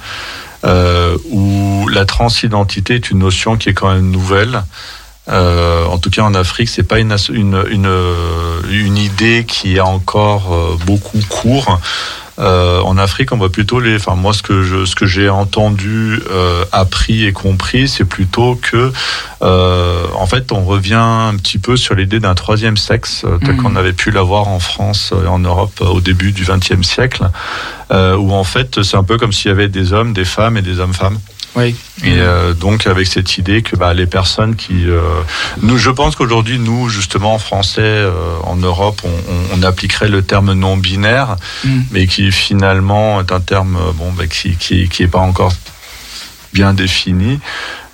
euh, 0.64 1.16
où 1.30 1.88
la 1.88 2.04
transidentité 2.04 2.94
est 2.94 3.10
une 3.10 3.18
notion 3.18 3.56
qui 3.56 3.70
est 3.70 3.74
quand 3.74 3.92
même 3.92 4.10
nouvelle. 4.10 4.62
Euh, 5.28 5.84
en 5.86 5.98
tout 5.98 6.10
cas, 6.10 6.22
en 6.22 6.34
Afrique, 6.34 6.68
c'est 6.68 6.82
pas 6.82 6.98
une, 6.98 7.16
une, 7.32 7.64
une, 7.70 7.90
une 8.70 8.96
idée 8.96 9.44
qui 9.46 9.76
est 9.76 9.80
encore 9.80 10.52
euh, 10.52 10.76
beaucoup 10.84 11.20
court. 11.28 11.80
Euh, 12.38 12.80
en 12.80 12.96
Afrique, 12.96 13.30
on 13.32 13.36
voit 13.36 13.52
plutôt 13.52 13.78
les. 13.78 13.96
Enfin, 13.96 14.14
moi, 14.14 14.32
ce 14.32 14.42
que 14.42 14.62
je, 14.62 14.84
ce 14.86 14.94
que 14.94 15.04
j'ai 15.06 15.28
entendu, 15.28 16.18
euh, 16.30 16.64
appris 16.72 17.26
et 17.26 17.32
compris, 17.32 17.88
c'est 17.88 18.06
plutôt 18.06 18.54
que, 18.56 18.90
euh, 19.42 20.04
en 20.16 20.26
fait, 20.26 20.50
on 20.52 20.64
revient 20.64 20.94
un 20.94 21.34
petit 21.36 21.58
peu 21.58 21.76
sur 21.76 21.94
l'idée 21.94 22.20
d'un 22.20 22.34
troisième 22.34 22.76
sexe, 22.78 23.24
tel 23.44 23.54
Mhm. 23.56 23.62
qu'on 23.62 23.76
avait 23.76 23.92
pu 23.92 24.10
l'avoir 24.10 24.48
en 24.48 24.60
France 24.60 25.12
et 25.24 25.26
en 25.28 25.38
Europe 25.40 25.80
au 25.82 26.00
début 26.00 26.32
du 26.32 26.44
XXe 26.44 26.82
siècle, 26.86 27.24
où 27.90 28.32
en 28.32 28.44
fait, 28.44 28.82
c'est 28.82 28.96
un 28.96 29.04
peu 29.04 29.18
comme 29.18 29.32
s'il 29.32 29.48
y 29.50 29.52
avait 29.52 29.68
des 29.68 29.92
hommes, 29.92 30.12
des 30.14 30.24
femmes 30.24 30.56
et 30.56 30.62
des 30.62 30.80
hommes-femmes. 30.80 31.18
Oui. 31.54 31.76
Et 32.02 32.14
euh, 32.18 32.54
donc 32.54 32.86
avec 32.86 33.06
cette 33.06 33.36
idée 33.36 33.60
que 33.62 33.76
bah, 33.76 33.92
les 33.92 34.06
personnes 34.06 34.56
qui, 34.56 34.86
euh, 34.88 35.00
nous, 35.60 35.76
je 35.76 35.90
pense 35.90 36.16
qu'aujourd'hui 36.16 36.58
nous 36.58 36.88
justement 36.88 37.34
en 37.34 37.38
français, 37.38 37.82
euh, 37.82 38.12
en 38.44 38.56
Europe, 38.56 39.02
on, 39.04 39.08
on- 39.08 39.58
on 39.58 39.62
appliquerait 39.62 40.08
le 40.08 40.22
terme 40.22 40.54
non 40.54 40.76
binaire, 40.78 41.36
Mm. 41.64 41.80
mais 41.90 42.06
qui 42.06 42.32
finalement 42.32 43.20
est 43.20 43.30
un 43.32 43.40
terme 43.40 43.76
euh, 43.76 43.92
bon 43.92 44.10
bah, 44.12 44.26
qui, 44.26 44.56
qui 44.56 44.88
qui 44.88 45.02
est 45.02 45.08
pas 45.08 45.18
encore 45.20 45.52
bien 46.54 46.72
défini. 46.74 47.38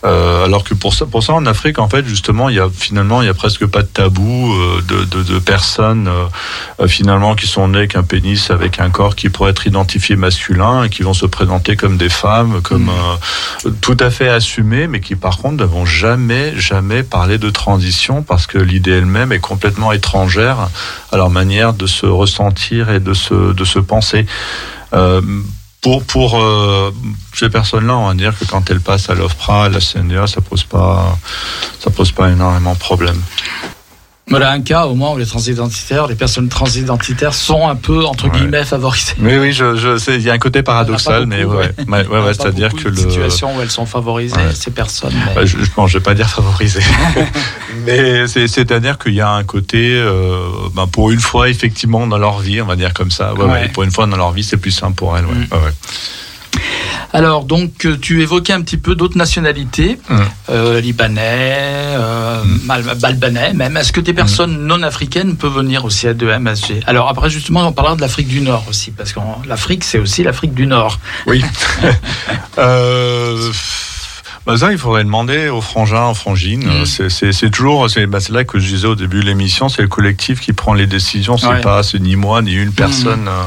Euh, 0.05 0.45
alors 0.45 0.63
que 0.63 0.75
pour 0.75 0.95
ça, 0.95 1.07
pour 1.07 1.25
ça 1.25 1.33
en 1.33 1.45
Afrique, 1.47 1.79
en 1.79 1.89
fait, 1.89 2.07
justement, 2.07 2.49
il 2.49 2.57
y 2.57 2.61
a 2.61 2.69
finalement, 2.73 3.21
il 3.21 3.27
y 3.27 3.31
a 3.31 3.35
presque 3.35 3.67
pas 3.67 3.83
de 3.83 3.89
tabou 3.89 4.53
euh, 4.53 4.81
de, 4.87 5.05
de, 5.05 5.23
de 5.25 5.39
personnes 5.41 6.07
euh, 6.07 6.27
euh, 6.81 6.89
finalement 6.89 7.35
qui 7.35 7.49
sont 7.49 7.67
nées 7.69 7.79
avec 7.79 7.97
un 7.97 8.05
pénis, 8.05 8.51
avec 8.51 8.81
un 8.81 8.91
corps 8.91 9.17
qui 9.17 9.29
pourrait 9.29 9.51
être 9.51 9.67
identifié 9.67 10.15
masculin 10.15 10.85
et 10.85 10.89
qui 10.89 11.03
vont 11.03 11.15
se 11.15 11.27
présenter 11.27 11.75
comme 11.75 11.97
des 11.97 12.09
femmes, 12.09 12.63
comme 12.63 12.91
euh, 12.91 13.71
tout 13.81 13.97
à 13.99 14.11
fait 14.11 14.29
assumées, 14.29 14.87
mais 14.87 15.01
qui 15.01 15.17
par 15.17 15.39
contre 15.39 15.57
ne 15.57 15.65
vont 15.65 15.85
jamais, 15.85 16.57
jamais 16.57 17.03
parler 17.03 17.39
de 17.39 17.51
transition 17.51 18.23
parce 18.23 18.47
que 18.47 18.59
l'idée 18.59 18.93
elle-même 18.93 19.33
est 19.33 19.41
complètement 19.41 19.91
étrangère 19.91 20.69
à 21.11 21.17
leur 21.17 21.31
manière 21.31 21.73
de 21.73 21.87
se 21.87 22.07
ressentir 22.07 22.91
et 22.91 23.01
de 23.01 23.15
se, 23.15 23.53
de 23.53 23.65
se 23.65 23.81
penser. 23.81 24.27
Euh, 24.95 25.21
pour 25.81 26.05
pour 26.05 26.37
euh, 26.37 26.93
ces 27.35 27.49
personnes-là, 27.49 27.97
on 27.97 28.09
va 28.09 28.15
dire 28.15 28.37
que 28.39 28.45
quand 28.45 28.71
elles 28.71 28.81
passent 28.81 29.11
à 29.11 29.15
l'OFPRA, 29.15 29.65
à 29.65 29.69
la 29.69 29.81
CNDA, 29.81 30.27
ça 30.27 30.41
pose 30.41 30.65
pas 30.65 31.17
ça 31.81 31.91
pose 31.91 32.13
pas 32.13 32.31
énormément 32.31 32.75
de 32.75 32.79
problème. 32.79 33.21
Voilà 34.31 34.51
un 34.51 34.61
cas 34.61 34.87
au 34.87 34.95
moins 34.95 35.13
où 35.13 35.19
les 35.19 35.27
transidentitaires, 35.27 36.07
les 36.07 36.15
personnes 36.15 36.49
transidentitaires 36.49 37.33
sont 37.35 37.67
un 37.69 37.77
peu 37.77 38.05
entre 38.05 38.29
guillemets 38.29 38.65
favorisées. 38.65 39.15
Oui, 39.21 39.37
oui, 39.39 39.53
je, 39.53 39.75
je 39.77 39.97
sais, 39.97 40.17
il 40.17 40.23
y 40.23 40.31
a 40.31 40.35
un 40.35 40.39
côté 40.39 40.63
paradoxal, 40.63 41.25
mais 41.27 41.45
beaucoup, 41.45 41.57
ouais, 41.57 41.71
ouais. 41.79 41.85
ouais, 41.89 42.07
ouais, 42.07 42.19
ouais, 42.19 42.21
Pas 42.27 42.35
c'est-à-dire 42.35 42.75
que 42.75 42.89
le 42.89 42.97
situations 42.97 43.57
où 43.57 43.61
elles 43.63 43.71
sont 43.71 43.87
favorisées, 43.87 44.37
ces 44.55 44.71
personnes. 44.71 45.15
mais- 45.27 45.35
Bah, 45.35 45.45
je, 45.47 45.57
bon, 45.77 45.87
je 45.87 45.99
vais 45.99 46.03
pas 46.05 46.15
dire 46.15 46.29
favorisé, 46.29 46.81
mais 47.87 48.27
c'est- 48.27 48.49
c'est-à-dire 48.49 48.99
qu'il 48.99 49.15
y 49.15 49.21
a 49.21 49.31
un 49.31 49.45
côté, 49.45 49.95
euh, 49.97 50.47
ben, 50.75 50.87
pour 50.87 51.11
une 51.11 51.21
fois 51.21 51.49
effectivement 51.49 52.07
dans 52.07 52.19
leur 52.19 52.39
vie, 52.41 52.61
on 52.61 52.67
va 52.67 52.77
dire 52.77 52.93
comme 52.95 53.11
ça. 53.11 53.33
Ouais, 53.35 53.69
pour 53.69 53.83
une 53.83 53.91
fois 53.91 54.07
dans 54.07 54.17
leur 54.17 54.33
vie, 54.33 54.45
c'est 54.45 54.57
plus 54.59 54.71
simple 54.73 54.95
pour 54.95 55.17
elles. 55.17 55.25
Ouais, 55.25 55.33
Mm. 55.35 55.47
Alors 57.15 57.45
donc 57.45 57.87
euh, 57.87 57.97
tu 58.01 58.21
évoquais 58.23 58.53
un 58.53 58.61
petit 58.61 58.77
peu 58.77 58.95
d'autres 58.95 59.17
nationalités, 59.17 59.99
Mm. 60.11 60.17
euh, 60.51 60.81
libanais, 60.81 61.95
euh, 61.97 62.43
mal- 62.65 62.85
albanais 63.03 63.55
même. 63.55 63.77
Est-ce 63.79 63.93
que 63.93 64.01
des 64.01 64.13
personnes 64.13 64.67
non 64.67 64.83
africaines 64.83 65.37
peuvent 65.37 65.55
venir 65.57 65.85
aussi 65.87 66.07
à 66.07 66.13
2MSG 66.15 66.83
Alors 66.87 67.09
après 67.09 67.31
justement 67.31 67.67
on 67.67 67.73
parlera 67.73 67.97
de 67.97 68.01
l'Afrique 68.03 68.29
du 68.29 68.41
Nord 68.43 68.65
aussi 68.69 68.91
parce 68.91 69.13
que 69.13 69.21
l'Afrique 69.47 69.85
c'est 69.85 69.99
aussi 69.99 70.23
l'Afrique 70.23 70.53
du 70.55 70.67
Nord. 70.67 70.99
Oui. 71.27 71.43
euh, 72.59 73.53
bah 74.47 74.57
ça, 74.57 74.73
il 74.73 74.79
faudrait 74.79 75.05
demander 75.05 75.49
aux 75.51 75.61
frangins, 75.61 76.07
aux 76.09 76.15
frangines. 76.15 76.87
C'est- 76.87 77.51
toujours, 77.51 77.91
c'est 77.91 78.07
bah, 78.07 78.19
c'est 78.21 78.33
là 78.33 78.45
que 78.45 78.59
je 78.59 78.67
disais 78.67 78.87
au 78.87 78.95
début 78.95 79.21
de 79.21 79.27
l'émission, 79.27 79.69
c'est 79.69 79.83
le 79.83 79.89
collectif 79.89 80.41
qui 80.41 80.53
prend 80.55 80.73
les 80.73 80.87
décisions. 80.87 81.37
C'est 81.37 81.47
Ouais. 81.49 81.61
pas, 81.61 81.83
c'est 81.83 81.99
ni 81.99 82.17
moi 82.17 82.41
ni 82.43 82.53
une 82.53 82.73
personne. 82.73 83.29
euh, 83.29 83.43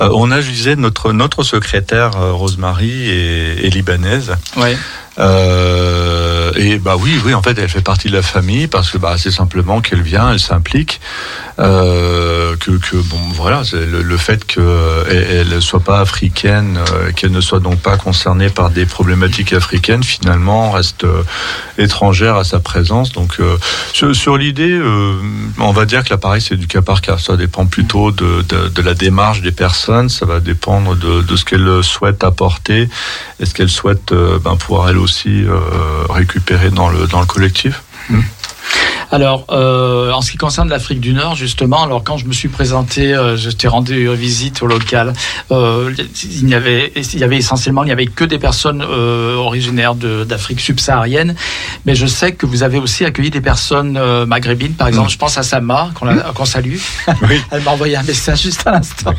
on 0.00 0.30
a, 0.30 0.40
je 0.40 0.50
notre 0.74 1.12
notre 1.12 1.42
secrétaire 1.42 2.16
euh, 2.16 2.32
Rosemary 2.32 3.08
est, 3.08 3.66
est 3.66 3.70
libanaise. 3.70 4.34
Ouais. 4.56 4.76
Euh, 5.18 6.52
et 6.56 6.78
bah 6.78 6.96
oui, 6.98 7.20
oui, 7.24 7.34
en 7.34 7.42
fait, 7.42 7.58
elle 7.58 7.68
fait 7.68 7.80
partie 7.82 8.08
de 8.08 8.14
la 8.14 8.22
famille 8.22 8.66
parce 8.66 8.90
que 8.90 8.98
bah 8.98 9.16
c'est 9.18 9.30
simplement 9.30 9.80
qu'elle 9.80 10.02
vient, 10.02 10.32
elle 10.32 10.40
s'implique. 10.40 11.00
Euh, 11.58 12.54
que, 12.56 12.70
que 12.70 12.96
bon, 12.96 13.18
voilà, 13.32 13.62
le, 13.72 14.02
le 14.02 14.16
fait 14.16 14.44
qu'elle 14.44 15.48
ne 15.48 15.60
soit 15.60 15.80
pas 15.80 15.98
africaine, 15.98 16.78
euh, 16.92 17.10
qu'elle 17.12 17.32
ne 17.32 17.40
soit 17.40 17.58
donc 17.58 17.80
pas 17.80 17.96
concernée 17.96 18.48
par 18.48 18.70
des 18.70 18.86
problématiques 18.86 19.52
africaines, 19.52 20.04
finalement 20.04 20.70
reste 20.70 21.02
euh, 21.02 21.22
étrangère 21.76 22.36
à 22.36 22.44
sa 22.44 22.60
présence. 22.60 23.12
Donc 23.12 23.40
euh, 23.40 23.56
sur, 23.92 24.36
l'idée, 24.36 24.70
euh, 24.70 25.14
on 25.58 25.72
va 25.72 25.84
dire 25.84 26.04
que 26.04 26.10
l'appareil 26.10 26.40
c'est 26.40 26.56
du 26.56 26.68
cas 26.68 26.82
par 26.82 27.00
cas. 27.00 27.18
Ça 27.18 27.36
dépend 27.36 27.66
plutôt 27.66 28.12
de, 28.12 28.42
de, 28.42 28.82
la 28.82 28.94
démarche 28.94 29.40
des 29.40 29.52
personnes. 29.52 30.08
Ça 30.08 30.26
va 30.26 30.38
dépendre 30.38 30.94
de, 30.94 31.22
de 31.22 31.36
ce 31.36 31.44
qu'elles 31.44 31.82
souhaitent 31.82 32.22
apporter 32.22 32.88
et 33.40 33.46
ce 33.46 33.54
qu'elles 33.54 33.68
souhaitent 33.68 34.12
euh, 34.12 34.38
ben, 34.38 34.56
pouvoir 34.56 34.88
elles 34.88 34.98
aussi 35.08 35.42
euh, 35.44 36.04
récupérer 36.10 36.70
dans 36.70 36.88
le 36.88 37.06
dans 37.06 37.20
le 37.20 37.26
collectif. 37.26 37.82
Alors, 39.10 39.46
euh, 39.50 40.12
en 40.12 40.20
ce 40.20 40.30
qui 40.32 40.36
concerne 40.36 40.68
l'Afrique 40.68 41.00
du 41.00 41.12
Nord, 41.14 41.34
justement, 41.34 41.82
alors 41.82 42.04
quand 42.04 42.18
je 42.18 42.26
me 42.26 42.32
suis 42.32 42.48
présenté, 42.48 43.14
euh, 43.14 43.36
je 43.36 43.48
t'ai 43.50 43.66
rendu 43.68 44.08
visite 44.14 44.62
au 44.62 44.66
local. 44.66 45.12
Euh, 45.50 45.92
il 46.24 46.44
n'y 46.44 46.54
avait, 46.54 46.92
il 46.94 47.18
y 47.18 47.24
avait 47.24 47.38
essentiellement, 47.38 47.82
il 47.84 47.86
n'y 47.86 47.92
avait 47.92 48.06
que 48.06 48.24
des 48.24 48.38
personnes 48.38 48.82
euh, 48.82 49.34
originaires 49.36 49.94
d'Afrique 49.94 50.60
subsaharienne, 50.60 51.34
mais 51.86 51.94
je 51.94 52.06
sais 52.06 52.32
que 52.32 52.44
vous 52.44 52.62
avez 52.62 52.78
aussi 52.78 53.04
accueilli 53.04 53.30
des 53.30 53.40
personnes 53.40 53.96
euh, 53.96 54.26
maghrébines. 54.26 54.74
Par 54.74 54.88
exemple, 54.88 55.08
Mm. 55.08 55.12
je 55.12 55.18
pense 55.18 55.38
à 55.38 55.42
Sama 55.42 55.90
qu'on 55.94 56.08
a- 56.08 56.32
qu'on 56.34 56.44
salue. 56.44 56.76
Elle 57.50 57.62
m'a 57.62 57.70
envoyé 57.70 57.96
un 57.96 58.02
message 58.02 58.42
juste 58.42 58.66
à 58.66 58.72
l'instant. 58.72 59.14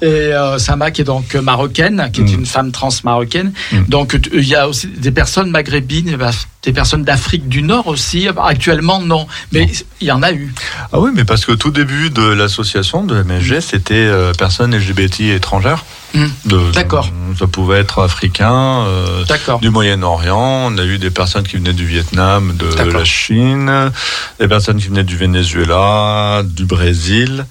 Et 0.00 0.06
euh, 0.06 0.58
Sama 0.58 0.90
qui 0.90 1.02
est 1.02 1.04
donc 1.04 1.34
marocaine, 1.34 2.08
qui 2.12 2.20
est 2.22 2.24
Mm. 2.24 2.40
une 2.40 2.46
femme 2.46 2.72
trans 2.72 2.88
marocaine. 3.04 3.52
Donc 3.88 4.18
il 4.32 4.44
y 4.48 4.54
a 4.54 4.66
aussi 4.68 4.86
des 4.86 5.10
personnes 5.10 5.50
maghrébines, 5.50 6.16
ben, 6.16 6.30
des 6.62 6.72
personnes 6.72 7.04
d'Afrique 7.04 7.48
du 7.48 7.62
Nord 7.62 7.86
aussi. 7.86 8.28
Actuellement 8.42 9.00
non, 9.00 9.25
mais 9.52 9.70
il 10.00 10.06
y 10.06 10.12
en 10.12 10.22
a 10.22 10.32
eu. 10.32 10.52
Ah 10.92 11.00
oui, 11.00 11.10
mais 11.14 11.24
parce 11.24 11.44
que 11.44 11.52
tout 11.52 11.70
début 11.70 12.10
de 12.10 12.22
l'association 12.22 13.04
de 13.04 13.22
MSG, 13.22 13.60
c'était 13.60 13.94
euh, 13.94 14.32
personnes 14.32 14.74
LGBT 14.76 15.20
étrangères. 15.34 15.84
Mm. 16.14 16.26
D'accord. 16.72 17.10
Ça 17.38 17.46
pouvait 17.46 17.78
être 17.78 18.00
africain, 18.00 18.84
euh, 18.86 19.24
du 19.60 19.70
Moyen-Orient. 19.70 20.70
On 20.70 20.78
a 20.78 20.84
eu 20.84 20.98
des 20.98 21.10
personnes 21.10 21.44
qui 21.44 21.56
venaient 21.56 21.72
du 21.72 21.86
Vietnam, 21.86 22.56
de 22.56 22.66
la 22.92 23.04
Chine, 23.04 23.90
des 24.38 24.48
personnes 24.48 24.78
qui 24.78 24.88
venaient 24.88 25.04
du 25.04 25.16
Venezuela, 25.16 26.42
du 26.44 26.64
Brésil. 26.64 27.44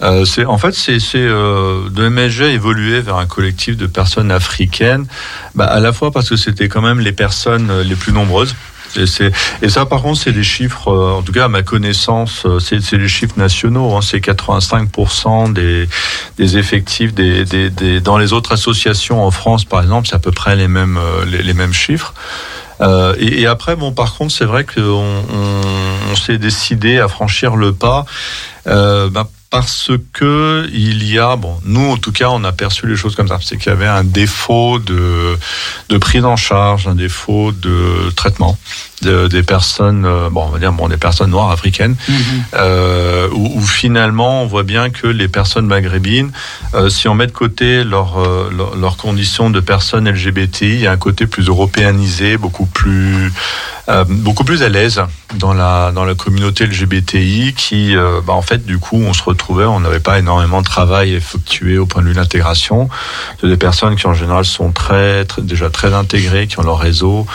Euh, 0.00 0.24
c'est 0.24 0.44
en 0.44 0.58
fait 0.58 0.74
c'est 0.74 1.00
c'est 1.00 1.18
euh, 1.18 1.88
de 1.90 2.08
MSG 2.08 2.42
a 2.42 2.48
évolué 2.48 3.00
vers 3.00 3.16
un 3.16 3.26
collectif 3.26 3.76
de 3.76 3.86
personnes 3.86 4.30
africaines, 4.30 5.06
bah, 5.56 5.64
à 5.64 5.80
la 5.80 5.92
fois 5.92 6.12
parce 6.12 6.28
que 6.28 6.36
c'était 6.36 6.68
quand 6.68 6.82
même 6.82 7.00
les 7.00 7.12
personnes 7.12 7.68
euh, 7.70 7.82
les 7.82 7.96
plus 7.96 8.12
nombreuses. 8.12 8.54
Et, 8.96 9.68
ça, 9.68 9.86
par 9.86 10.02
contre, 10.02 10.20
c'est 10.20 10.32
des 10.32 10.42
chiffres, 10.42 10.88
euh, 10.88 11.18
en 11.18 11.22
tout 11.22 11.32
cas 11.32 11.44
à 11.44 11.48
ma 11.48 11.62
connaissance, 11.62 12.44
euh, 12.46 12.58
c'est 12.58 12.96
des 12.96 13.08
chiffres 13.08 13.34
nationaux. 13.36 13.94
hein. 13.94 14.00
c'est 14.02 14.18
85% 14.18 15.52
des, 15.52 16.58
effectifs 16.58 17.14
des, 17.14 18.00
dans 18.00 18.18
les 18.18 18.32
autres 18.32 18.52
associations 18.52 19.24
en 19.24 19.30
France, 19.30 19.64
par 19.64 19.82
exemple, 19.82 20.08
c'est 20.08 20.16
à 20.16 20.20
peu 20.20 20.32
près 20.32 20.56
les 20.56 20.68
mêmes, 20.68 20.98
euh, 20.98 21.24
les, 21.24 21.54
mêmes 21.54 21.74
chiffres. 21.74 22.14
Et, 23.18 23.46
après, 23.46 23.74
bon, 23.76 23.92
par 23.92 24.14
contre, 24.14 24.32
c'est 24.32 24.44
vrai 24.44 24.64
qu'on 24.64 24.82
on, 24.82 26.12
on 26.12 26.16
s'est 26.16 26.38
décidé 26.38 26.98
à 26.98 27.08
franchir 27.08 27.56
le 27.56 27.72
pas. 27.72 28.06
Euh, 28.68 29.08
bah, 29.10 29.28
parce 29.50 29.90
que 30.12 30.68
il 30.72 31.04
y 31.10 31.18
a, 31.18 31.36
bon, 31.36 31.58
nous 31.64 31.90
en 31.90 31.96
tout 31.96 32.12
cas, 32.12 32.28
on 32.30 32.44
a 32.44 32.52
perçu 32.52 32.86
les 32.86 32.96
choses 32.96 33.14
comme 33.14 33.28
ça. 33.28 33.38
C'est 33.42 33.56
qu'il 33.56 33.70
y 33.70 33.72
avait 33.72 33.86
un 33.86 34.04
défaut 34.04 34.78
de, 34.78 35.38
de 35.88 35.98
prise 35.98 36.24
en 36.24 36.36
charge, 36.36 36.86
un 36.86 36.94
défaut 36.94 37.52
de 37.52 38.10
traitement 38.14 38.58
de- 39.02 39.28
des 39.28 39.42
personnes, 39.42 40.04
euh, 40.04 40.28
bon, 40.30 40.44
on 40.46 40.50
va 40.50 40.58
dire, 40.58 40.72
bon, 40.72 40.88
des 40.88 40.96
personnes 40.96 41.30
noires 41.30 41.50
africaines, 41.50 41.96
euh, 42.54 43.28
où, 43.32 43.58
où 43.58 43.60
finalement 43.62 44.42
on 44.42 44.46
voit 44.46 44.62
bien 44.62 44.90
que 44.90 45.06
les 45.06 45.28
personnes 45.28 45.66
maghrébines, 45.66 46.30
euh, 46.74 46.88
si 46.88 47.08
on 47.08 47.14
met 47.14 47.26
de 47.26 47.32
côté 47.32 47.84
leurs 47.84 48.18
euh, 48.18 48.50
leur- 48.56 48.76
leurs 48.76 48.96
conditions 48.96 49.50
de 49.50 49.60
personnes 49.60 50.08
LGBTI, 50.08 50.66
il 50.74 50.80
y 50.80 50.86
a 50.86 50.92
un 50.92 50.96
côté 50.96 51.26
plus 51.26 51.48
européanisé, 51.48 52.36
beaucoup 52.36 52.66
plus 52.66 53.32
beaucoup 54.08 54.44
plus 54.44 54.62
à 54.62 54.68
l'aise 54.68 55.00
dans 55.36 55.54
la 55.54 55.92
dans 55.92 56.04
la 56.04 56.14
communauté 56.14 56.66
LGBTI, 56.66 57.54
qui, 57.56 57.94
bah, 58.26 58.34
en 58.34 58.42
fait, 58.42 58.66
du 58.66 58.76
coup, 58.78 58.96
on 59.02 59.14
se 59.14 59.22
retrouvait, 59.22 59.64
on 59.64 59.80
n'avait 59.80 59.98
pas 59.98 60.18
énormément 60.18 60.60
de 60.60 60.66
travail 60.66 61.14
effectué 61.14 61.78
au 61.78 61.86
point 61.86 62.02
de 62.02 62.08
vue 62.08 62.12
de 62.12 62.18
l'intégration. 62.18 62.90
C'est 63.40 63.46
des 63.48 63.56
personnes 63.56 63.96
qui 63.96 64.06
en 64.06 64.12
général 64.12 64.44
sont 64.44 64.72
très, 64.72 65.24
très 65.24 65.40
déjà 65.40 65.70
très 65.70 65.94
intégrées, 65.94 66.46
qui 66.48 66.58
ont 66.58 66.64
leur 66.64 66.78
réseau, 66.78 67.26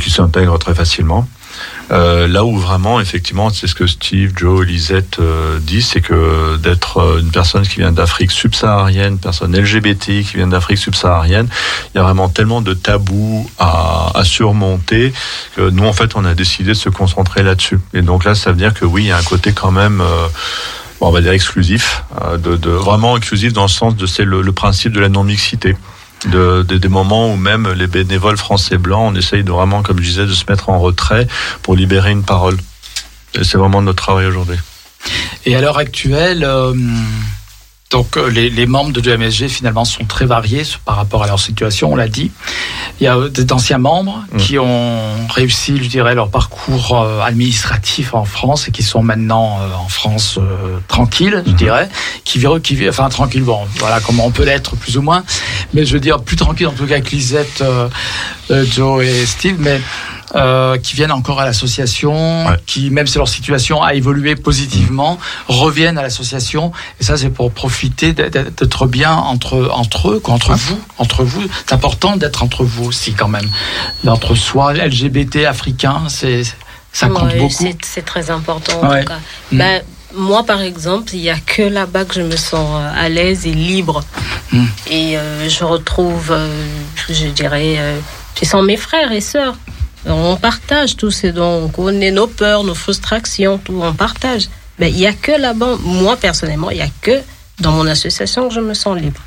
qui 0.00 0.10
s'intègrent 0.12 0.58
très 0.60 0.74
facilement. 0.76 0.89
Euh, 1.90 2.28
là 2.28 2.44
où 2.44 2.56
vraiment, 2.56 3.00
effectivement, 3.00 3.50
c'est 3.50 3.66
ce 3.66 3.74
que 3.74 3.86
Steve, 3.86 4.32
Joe, 4.36 4.64
Lisette 4.64 5.18
euh, 5.18 5.58
disent, 5.58 5.88
c'est 5.88 6.00
que 6.00 6.56
d'être 6.56 6.98
euh, 6.98 7.20
une 7.20 7.30
personne 7.30 7.62
qui 7.66 7.80
vient 7.80 7.90
d'Afrique 7.90 8.30
subsaharienne, 8.30 9.18
personne 9.18 9.56
LGBTI 9.56 10.24
qui 10.24 10.36
vient 10.36 10.46
d'Afrique 10.46 10.78
subsaharienne, 10.78 11.48
il 11.92 11.98
y 11.98 12.00
a 12.00 12.04
vraiment 12.04 12.28
tellement 12.28 12.60
de 12.60 12.74
tabous 12.74 13.50
à, 13.58 14.12
surmonter 14.22 15.12
que 15.56 15.70
nous, 15.70 15.84
en 15.84 15.92
fait, 15.92 16.14
on 16.14 16.24
a 16.24 16.34
décidé 16.34 16.70
de 16.70 16.74
se 16.74 16.90
concentrer 16.90 17.42
là-dessus. 17.42 17.80
Et 17.94 18.02
donc 18.02 18.24
là, 18.24 18.34
ça 18.34 18.50
veut 18.50 18.58
dire 18.58 18.74
que 18.74 18.84
oui, 18.84 19.04
il 19.04 19.06
y 19.08 19.12
a 19.12 19.16
un 19.16 19.22
côté 19.22 19.52
quand 19.52 19.72
même... 19.72 20.02
on 21.00 21.10
va 21.10 21.22
dire 21.22 21.32
exclusif, 21.32 22.04
de, 22.38 22.70
vraiment 22.70 23.16
exclusif 23.16 23.54
dans 23.54 23.62
le 23.62 23.68
sens 23.68 23.96
de 23.96 24.04
c'est 24.06 24.24
le, 24.24 24.42
le 24.42 24.52
principe 24.52 24.92
de 24.92 25.00
la 25.00 25.08
non-mixité. 25.08 25.74
De, 26.26 26.62
de- 26.68 26.76
des 26.76 26.88
moments 26.88 27.32
où 27.32 27.36
même 27.36 27.72
les 27.72 27.86
bénévoles 27.86 28.36
français 28.36 28.76
blancs, 28.76 29.12
on 29.12 29.14
essaye 29.16 29.42
de 29.42 29.50
vraiment, 29.50 29.82
comme 29.82 29.98
je 29.98 30.04
disais, 30.04 30.26
de 30.26 30.34
se 30.34 30.44
mettre 30.48 30.68
en 30.68 30.78
retrait 30.78 31.26
pour 31.62 31.74
libérer 31.76 32.10
une 32.10 32.24
parole. 32.24 32.58
Et 33.34 33.44
c'est 33.44 33.56
vraiment 33.56 33.80
notre 33.80 34.02
travail 34.02 34.26
aujourd'hui. 34.26 34.58
Et 35.46 35.56
à 35.56 35.62
l'heure 35.62 35.78
actuelle, 35.78 36.44
euh, 36.44 36.74
donc 37.90 38.16
euh, 38.16 38.30
les, 38.30 38.50
les 38.50 38.66
membres 38.66 38.92
de 38.92 39.00
l'EMSG 39.00 39.48
finalement 39.48 39.84
sont 39.84 40.04
très 40.04 40.24
variés 40.24 40.62
par 40.84 40.96
rapport 40.96 41.24
à 41.24 41.26
leur 41.26 41.40
situation, 41.40 41.92
on 41.92 41.96
l'a 41.96 42.08
dit. 42.08 42.30
Il 43.00 43.04
y 43.04 43.06
a 43.06 43.16
euh, 43.16 43.28
d'anciens 43.28 43.78
membres 43.78 44.24
qui 44.38 44.58
ont 44.58 45.26
réussi, 45.28 45.76
je 45.82 45.88
dirais, 45.88 46.14
leur 46.14 46.30
parcours 46.30 47.00
euh, 47.00 47.20
administratif 47.20 48.14
en 48.14 48.24
France 48.24 48.68
et 48.68 48.70
qui 48.70 48.82
sont 48.82 49.02
maintenant 49.02 49.58
en 49.78 49.88
France 49.88 50.38
euh, 50.38 50.78
tranquilles, 50.88 51.42
je 51.46 51.52
dirais, 51.52 51.88
qui 52.24 52.38
vivent, 52.38 52.60
qui 52.60 52.88
enfin 52.88 53.08
tranquilles, 53.08 53.42
bon, 53.42 53.60
voilà 53.76 54.00
comment 54.00 54.26
on 54.26 54.30
peut 54.30 54.44
l'être 54.44 54.76
plus 54.76 54.96
ou 54.96 55.02
moins, 55.02 55.24
mais 55.74 55.84
je 55.84 55.94
veux 55.94 56.00
dire 56.00 56.22
plus 56.22 56.36
tranquille 56.36 56.68
en 56.68 56.72
tout 56.72 56.86
cas 56.86 57.00
que 57.00 57.10
Lisette, 57.10 57.60
euh, 57.60 57.88
euh, 58.50 58.64
Joe 58.64 59.04
et 59.04 59.26
Steve, 59.26 59.56
mais 59.58 59.80
euh, 60.36 60.76
qui 60.78 60.94
viennent 60.96 61.12
encore 61.12 61.40
à 61.40 61.44
l'association, 61.44 62.46
qui, 62.66 62.90
même 62.90 63.06
si 63.06 63.18
leur 63.18 63.28
situation 63.28 63.82
a 63.82 63.94
évolué 63.94 64.36
positivement, 64.36 65.18
reviennent 65.48 65.98
à 65.98 66.02
l'association. 66.02 66.72
Et 67.00 67.04
ça, 67.04 67.16
c'est 67.16 67.30
pour 67.30 67.50
profiter 67.52 68.12
d'être- 68.12 68.86
bien 68.86 69.12
entre, 69.14 69.70
entre 69.72 70.10
eux, 70.10 70.20
quoi, 70.20 70.34
entre 70.34 70.54
vous. 70.54 70.78
Entre 70.98 71.22
vous. 71.24 71.42
C'est 71.66 71.72
important 71.74 72.16
d'être 72.16 72.42
entre 72.42 72.64
vous 72.64 72.84
aussi, 72.84 73.12
quand 73.12 73.28
même. 73.28 73.48
Entre 74.06 74.34
soi, 74.34 74.72
LGBT, 74.74 75.46
africain, 75.46 76.02
c'est, 76.08 76.42
ça 76.92 77.08
compte 77.08 77.32
Ouais, 77.32 77.38
beaucoup. 77.38 77.54
c'est- 77.58 77.76
C'est 77.84 78.04
très 78.04 78.30
important 78.30 78.80
en 78.82 78.88
Ouais. 78.90 79.00
tout 79.04 79.08
cas. 79.08 79.18
Mm. 79.52 79.58
Ben, 79.58 79.82
moi, 80.14 80.42
par 80.44 80.60
exemple, 80.60 81.10
il 81.14 81.20
n'y 81.20 81.30
a 81.30 81.38
que 81.38 81.62
là-bas 81.62 82.04
que 82.04 82.14
je 82.14 82.22
me 82.22 82.36
sens 82.36 82.68
euh, 82.80 82.90
à 83.04 83.08
l'aise 83.08 83.46
et 83.46 83.52
libre. 83.52 84.02
Mm. 84.52 84.64
Et 84.88 85.16
euh, 85.18 85.48
je 85.48 85.62
retrouve, 85.64 86.30
euh, 86.32 86.48
je 87.08 87.26
dirais, 87.26 87.76
euh, 87.78 87.98
ce 88.38 88.46
sont 88.46 88.62
mes 88.62 88.76
frères 88.76 89.12
et 89.12 89.20
sœurs. 89.20 89.56
On 90.06 90.36
partage 90.36 90.96
tout 90.96 91.10
ce 91.10 91.26
dont 91.26 91.64
on 91.64 91.68
connaît, 91.68 92.10
nos 92.10 92.26
peurs, 92.26 92.64
nos 92.64 92.74
frustrations, 92.74 93.58
tout, 93.58 93.80
on 93.82 93.92
partage. 93.92 94.48
Ben, 94.78 94.86
il 94.86 94.96
n'y 94.96 95.06
a 95.06 95.12
que 95.12 95.32
là-bas, 95.32 95.76
moi 95.82 96.16
personnellement, 96.16 96.70
il 96.70 96.76
n'y 96.76 96.82
a 96.82 96.88
que 97.02 97.20
dans 97.58 97.72
mon 97.72 97.86
association 97.86 98.48
que 98.48 98.54
je 98.54 98.60
me 98.60 98.74
sens 98.74 98.98
libre. 98.98 99.20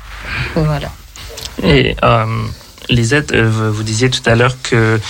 Voilà. 0.54 0.90
Et 1.62 1.96
euh, 2.02 2.24
Lisette, 2.88 3.32
euh, 3.32 3.48
vous 3.48 3.72
vous 3.72 3.82
disiez 3.82 4.10
tout 4.10 4.28
à 4.28 4.34
l'heure 4.34 4.56
que 4.62 5.00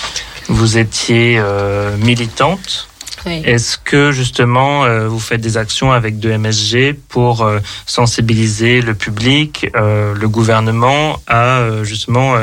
vous 0.48 0.76
étiez 0.76 1.36
euh, 1.38 1.96
militante. 1.96 2.88
Oui. 3.26 3.42
Est-ce 3.44 3.78
que 3.78 4.12
justement 4.12 4.84
euh, 4.84 5.08
vous 5.08 5.18
faites 5.18 5.40
des 5.40 5.56
actions 5.56 5.92
avec 5.92 6.18
de 6.18 6.36
MSG 6.36 6.94
pour 7.08 7.42
euh, 7.42 7.60
sensibiliser 7.86 8.80
le 8.80 8.94
public, 8.94 9.70
euh, 9.74 10.14
le 10.14 10.28
gouvernement 10.28 11.20
à 11.26 11.60
justement 11.82 12.34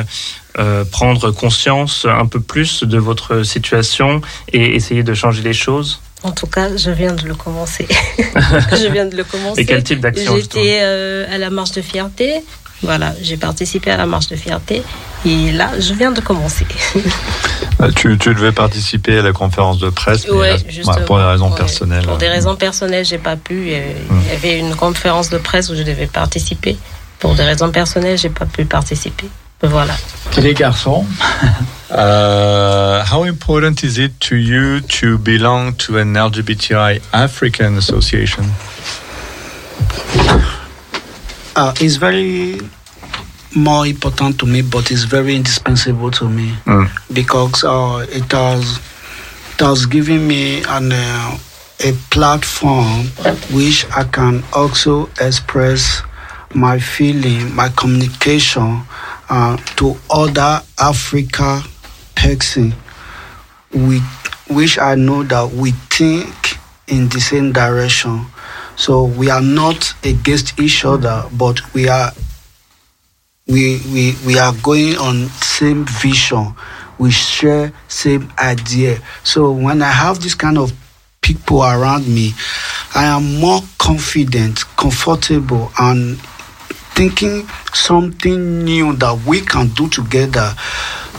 prendre 0.92 1.32
conscience 1.32 2.06
un 2.10 2.26
peu 2.26 2.40
plus 2.40 2.84
de 2.84 2.98
votre 2.98 3.44
situation 3.44 4.22
et 4.52 4.76
essayer 4.76 5.04
de 5.04 5.14
changer 5.14 5.44
les 5.44 5.54
choses? 5.54 6.02
En 6.24 6.32
tout 6.32 6.46
cas, 6.46 6.76
je 6.78 6.92
viens 6.92 7.14
de 7.14 7.26
le 7.28 7.34
commencer. 7.34 7.88
je 8.20 8.92
viens 8.92 9.06
de 9.06 9.16
le 9.16 9.24
commencer. 9.24 9.62
Et 9.62 9.66
quel 9.66 9.84
type 9.84 10.02
d'action, 10.02 10.36
J'étais 10.36 10.80
euh, 10.82 11.26
à 11.34 11.40
la 11.40 11.50
marche 11.50 11.72
de 11.72 11.82
fierté. 11.82 12.42
Voilà, 12.84 13.14
j'ai 13.22 13.38
participé 13.38 13.92
à 13.92 13.98
la 13.98 14.06
marche 14.06 14.28
de 14.28 14.36
fierté. 14.36 14.82
Et 15.26 15.52
là, 15.52 15.70
je 15.80 15.94
viens 15.94 16.12
de 16.12 16.22
commencer. 16.22 16.66
Euh, 17.80 17.90
Tu, 17.96 18.16
tu 18.20 18.34
devais 18.36 18.52
participer 18.52 19.18
à 19.20 19.22
la 19.24 19.32
conférence 19.34 19.80
de 19.80 19.90
presse, 19.90 20.26
mais 20.28 20.34
Ouais, 20.38 20.50
euh, 20.52 20.84
ouais, 20.86 21.06
pour 21.06 21.18
des 21.18 21.24
raisons 21.24 21.50
Ouais. 21.50 21.58
personnelles. 21.58 22.06
Pour 22.06 22.18
des 22.18 22.28
euh, 22.28 22.32
raisons 22.32 22.56
personnelles, 22.56 23.06
j'ai 23.06 23.18
pas 23.18 23.36
pu. 23.38 23.70
Il 23.72 24.28
y 24.30 24.32
avait 24.36 24.60
une 24.60 24.76
conférence 24.76 25.30
de 25.32 25.38
presse 25.40 25.70
où 25.70 25.76
je 25.76 25.82
devais 25.82 26.06
participer. 26.08 26.78
Pour 27.20 27.34
des 27.34 27.44
raisons 27.44 27.72
personnelles, 27.72 28.18
j'ai 28.20 28.30
pas 28.30 28.46
pu 28.46 28.66
participer. 28.66 29.28
Voilà. 29.64 29.96
Les 30.38 30.54
garçons? 30.54 31.06
Uh, 31.94 33.04
how 33.12 33.26
important 33.26 33.84
is 33.84 33.98
it 34.00 34.18
to 34.22 34.36
you 34.38 34.80
to 34.80 35.18
belong 35.18 35.74
to 35.76 35.98
an 35.98 36.14
LGBTI 36.16 37.02
African 37.12 37.76
association? 37.76 38.46
Uh, 41.56 41.74
it's 41.82 41.96
very 41.98 42.58
more 43.56 43.86
important 43.86 44.40
to 44.40 44.46
me, 44.46 44.62
but 44.62 44.90
it's 44.92 45.04
very 45.04 45.36
indispensable 45.36 46.12
to 46.12 46.30
me 46.30 46.56
because 47.14 47.64
uh, 47.64 48.06
it 48.10 48.32
has 48.32 48.80
it 49.54 49.60
has 49.60 49.86
given 49.86 50.28
me 50.28 50.64
an 50.64 50.92
uh, 50.92 51.38
a 51.84 51.92
platform 52.10 53.08
which 53.54 53.86
I 53.92 54.04
can 54.06 54.44
also 54.54 55.10
express 55.20 56.02
my 56.54 56.80
feeling, 56.80 57.54
my 57.56 57.70
communication 57.70 58.82
uh, 59.30 59.58
to 59.78 59.96
other 60.10 60.62
Africa 60.80 61.64
person 62.16 62.74
with 63.74 64.04
which 64.50 64.78
I 64.80 64.96
know 64.96 65.24
that 65.24 65.52
we 65.52 65.72
think 65.72 66.58
in 66.88 67.10
the 67.10 67.20
same 67.20 67.52
direction. 67.52 68.26
So 68.82 69.04
we 69.04 69.30
are 69.30 69.44
not 69.44 69.94
against 70.04 70.60
each 70.60 70.86
other, 70.86 71.24
but 71.34 71.62
we 71.76 71.88
are 71.88 72.12
we 73.46 73.80
we, 73.94 74.16
we 74.26 74.40
are 74.40 74.56
going 74.64 74.98
on 74.98 75.28
same 75.30 75.86
vision. 75.86 76.56
We 76.98 77.12
share 77.12 77.74
same 77.88 78.34
idea. 78.40 78.98
So 79.24 79.52
when 79.52 79.84
I 79.84 79.92
have 79.92 80.24
this 80.24 80.34
kind 80.34 80.58
of 80.58 80.74
people 81.22 81.62
around 81.62 82.08
me, 82.08 82.34
I 82.96 83.06
am 83.06 83.40
more 83.40 83.62
confident, 83.78 84.66
comfortable, 84.78 85.72
and 85.78 86.20
thinking 86.98 87.48
something 87.76 88.64
new 88.64 88.96
that 88.96 89.16
we 89.28 89.42
can 89.42 89.68
do 89.76 89.90
together. 89.90 90.56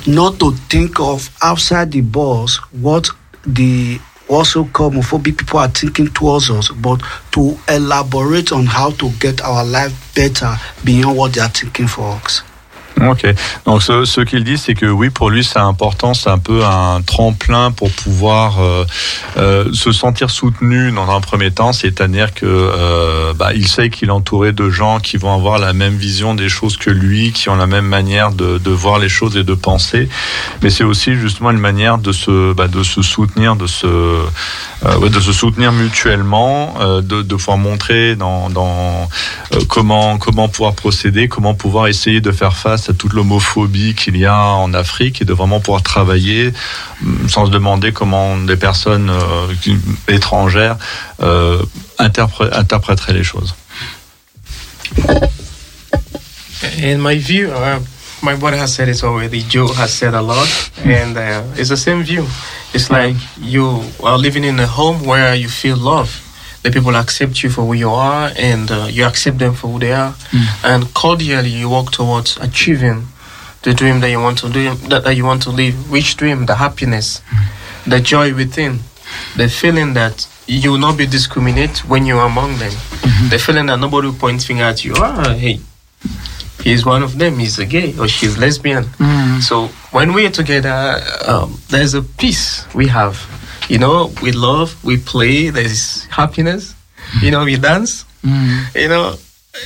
Not 0.09 0.41
to 0.41 0.51
think 0.69 0.99
of 0.99 1.31
outside 1.41 1.93
the 1.93 2.01
box 2.01 2.57
what 2.73 3.09
the 3.47 4.01
also 4.33 4.65
homophobic 4.65 5.39
people 5.39 5.59
are 5.59 5.69
thinking 5.69 6.09
towards 6.09 6.51
us, 6.51 6.71
but 6.71 7.01
to 7.33 7.59
elaborate 7.69 8.53
on 8.53 8.67
how 8.67 8.91
to 8.93 9.11
get 9.21 9.41
our 9.43 9.65
life 9.65 10.15
better 10.15 10.57
beyond 10.85 11.17
what 11.17 11.33
they 11.35 11.41
are 11.41 11.49
thinking 11.49 11.87
for 11.89 12.11
us. 12.17 12.43
Ok. 13.01 13.27
Donc 13.65 13.83
ce, 13.83 14.05
ce 14.05 14.21
qu'il 14.21 14.45
dit, 14.45 14.59
c'est 14.59 14.75
que 14.75 14.87
oui, 14.87 15.11
pour 15.11 15.31
lui, 15.31 15.43
c'est 15.45 15.59
important, 15.59 16.15
c'est 16.15 16.31
un 16.31 16.39
peu 16.39 16.65
un 16.65 17.01
tremplin 17.03 17.71
pour 17.71 17.91
pouvoir 17.91 18.61
euh, 18.61 18.85
euh, 19.37 19.73
se 19.73 19.93
sentir 19.93 20.31
soutenu 20.31 20.93
dans 20.93 21.11
un 21.11 21.21
premier 21.21 21.51
temps. 21.51 21.73
C'est-à-dire 21.73 22.35
que 22.35 22.47
euh, 22.47 23.33
bah, 23.35 23.53
il 23.55 23.67
sait 23.67 23.91
qu'il 23.91 24.09
est 24.09 24.13
entouré 24.13 24.53
de 24.53 24.71
gens 24.71 25.01
qui 25.01 25.17
vont 25.17 25.35
avoir 25.35 25.59
la 25.59 25.73
même 25.73 25.97
vision 25.97 26.35
des 26.35 26.49
choses 26.49 26.77
que 26.77 26.91
lui, 26.91 27.33
qui 27.33 27.49
ont 27.49 27.57
la 27.57 27.67
même 27.67 27.87
manière 27.87 28.33
de, 28.33 28.59
de 28.59 28.71
voir 28.71 28.99
les 28.99 29.09
choses 29.09 29.37
et 29.37 29.45
de 29.45 29.55
penser. 29.55 30.09
Mais 30.63 30.71
c'est 30.71 30.85
aussi 30.85 31.15
justement 31.15 31.51
une 31.51 31.59
manière 31.59 31.99
de 31.99 32.13
se, 32.13 32.53
bah, 32.53 32.69
de 32.69 32.83
se 32.83 33.03
soutenir, 33.03 33.57
de 33.57 33.67
se, 33.67 33.87
ouais, 34.85 35.11
de 35.11 35.21
se 35.21 35.33
soutenir 35.33 35.73
mutuellement, 35.73 36.75
euh, 36.81 37.01
de, 37.01 37.23
pouvoir 37.23 37.59
montrer 37.59 38.17
dans, 38.17 38.49
euh, 39.53 39.61
comment 39.69 40.19
comment 40.19 40.49
pouvoir 40.49 40.75
procéder, 40.75 41.29
comment 41.29 41.55
pouvoir 41.55 41.87
essayer 41.89 42.21
de 42.21 42.33
faire 42.33 42.57
face 42.57 42.89
à 42.91 42.93
toute 42.93 43.13
l'homophobie 43.13 43.95
qu'il 43.95 44.17
y 44.17 44.27
a 44.27 44.37
en 44.37 44.75
Afrique 44.75 45.23
et 45.23 45.25
de 45.25 45.33
vraiment 45.33 45.61
pouvoir 45.61 45.83
travailler 45.83 46.53
mm, 47.01 47.29
sans 47.29 47.47
se 47.47 47.51
demander 47.51 47.93
comment 47.93 48.37
des 48.39 48.57
personnes 48.57 49.11
euh, 49.11 49.73
étrangères 50.09 50.77
euh, 51.23 51.63
interpré- 51.99 52.53
interpréteraient 52.53 53.15
les 53.15 53.25
choses. 53.25 53.55
In 56.83 56.99
my 56.99 57.17
view, 57.17 57.49
uh, 57.49 57.81
my 58.23 58.37
brother 58.37 58.57
has 58.57 58.75
said 58.75 58.89
it 58.89 59.03
already. 59.03 59.43
Joe 59.43 59.73
has 59.73 59.93
said 59.93 60.15
a 60.15 60.23
lot, 60.23 60.49
and 60.85 61.17
uh, 61.17 61.45
it's 61.55 61.69
the 61.71 61.77
same 61.77 62.03
view. 62.03 62.27
It's 62.75 62.91
like 62.91 63.17
you 63.39 63.83
are 64.03 64.17
living 64.19 64.45
in 64.45 64.59
a 64.61 64.67
home 64.67 65.05
where 65.05 65.35
you 65.35 65.49
feel 65.49 65.77
love. 65.77 66.11
The 66.63 66.71
people 66.71 66.95
accept 66.95 67.43
you 67.43 67.51
for 67.51 67.63
who 67.63 67.73
you 67.75 67.91
are, 67.91 68.31
and 68.37 68.71
uh, 68.71 68.87
you 68.91 69.05
accept 69.05 69.39
them 69.39 69.55
for 69.55 69.69
who 69.69 69.79
they 69.81 69.93
are, 69.93 70.15
and 70.65 70.93
cordially 70.95 71.51
you 71.51 71.69
work 71.71 71.91
towards 71.91 72.37
achieving 72.39 73.07
the 73.63 73.75
dream 73.75 74.01
that 74.01 74.11
you 74.11 74.21
want 74.21 74.39
to 74.39 74.49
do, 74.49 74.75
that, 74.89 75.05
that 75.05 75.17
you 75.17 75.25
want 75.25 75.43
to 75.43 75.51
live. 75.51 75.91
Which 75.91 76.17
dream? 76.17 76.47
The 76.47 76.55
happiness, 76.57 77.21
the 77.87 78.01
joy 78.01 78.35
within, 78.35 78.79
the 79.37 79.49
feeling 79.49 79.95
that 79.95 80.29
you 80.47 80.71
will 80.73 80.79
not 80.79 80.97
be 80.97 81.07
discriminated 81.07 81.79
when 81.89 82.07
you're 82.07 82.23
among 82.25 82.59
them, 82.59 82.73
the 83.31 83.39
feeling 83.45 83.67
that 83.67 83.79
nobody 83.81 84.07
will 84.09 84.15
point 84.15 84.43
finger 84.43 84.65
at 84.65 84.85
you. 84.85 84.95
Ah, 84.97 85.35
hey, 85.37 85.59
he's 86.63 86.85
one 86.85 87.03
of 87.03 87.19
them. 87.19 87.39
He's 87.39 87.59
a 87.59 87.67
gay 87.67 87.95
or 87.99 88.09
she's 88.09 88.37
lesbian. 88.39 88.85
So 89.41 89.69
when 89.91 90.13
we 90.13 90.27
are 90.27 90.31
together, 90.31 91.01
um, 91.27 91.59
there's 91.69 91.95
a 91.95 92.03
peace 92.03 92.65
we 92.75 92.87
have. 92.89 93.17
You 93.69 93.79
know, 93.79 94.11
we 94.23 94.33
love, 94.33 94.75
we 94.85 94.97
play. 94.99 95.51
There's 95.51 96.05
happiness. 96.07 96.75
You 97.23 97.31
know, 97.31 97.45
we 97.45 97.57
dance. 97.57 98.05
You 98.75 98.89
know, 98.89 99.15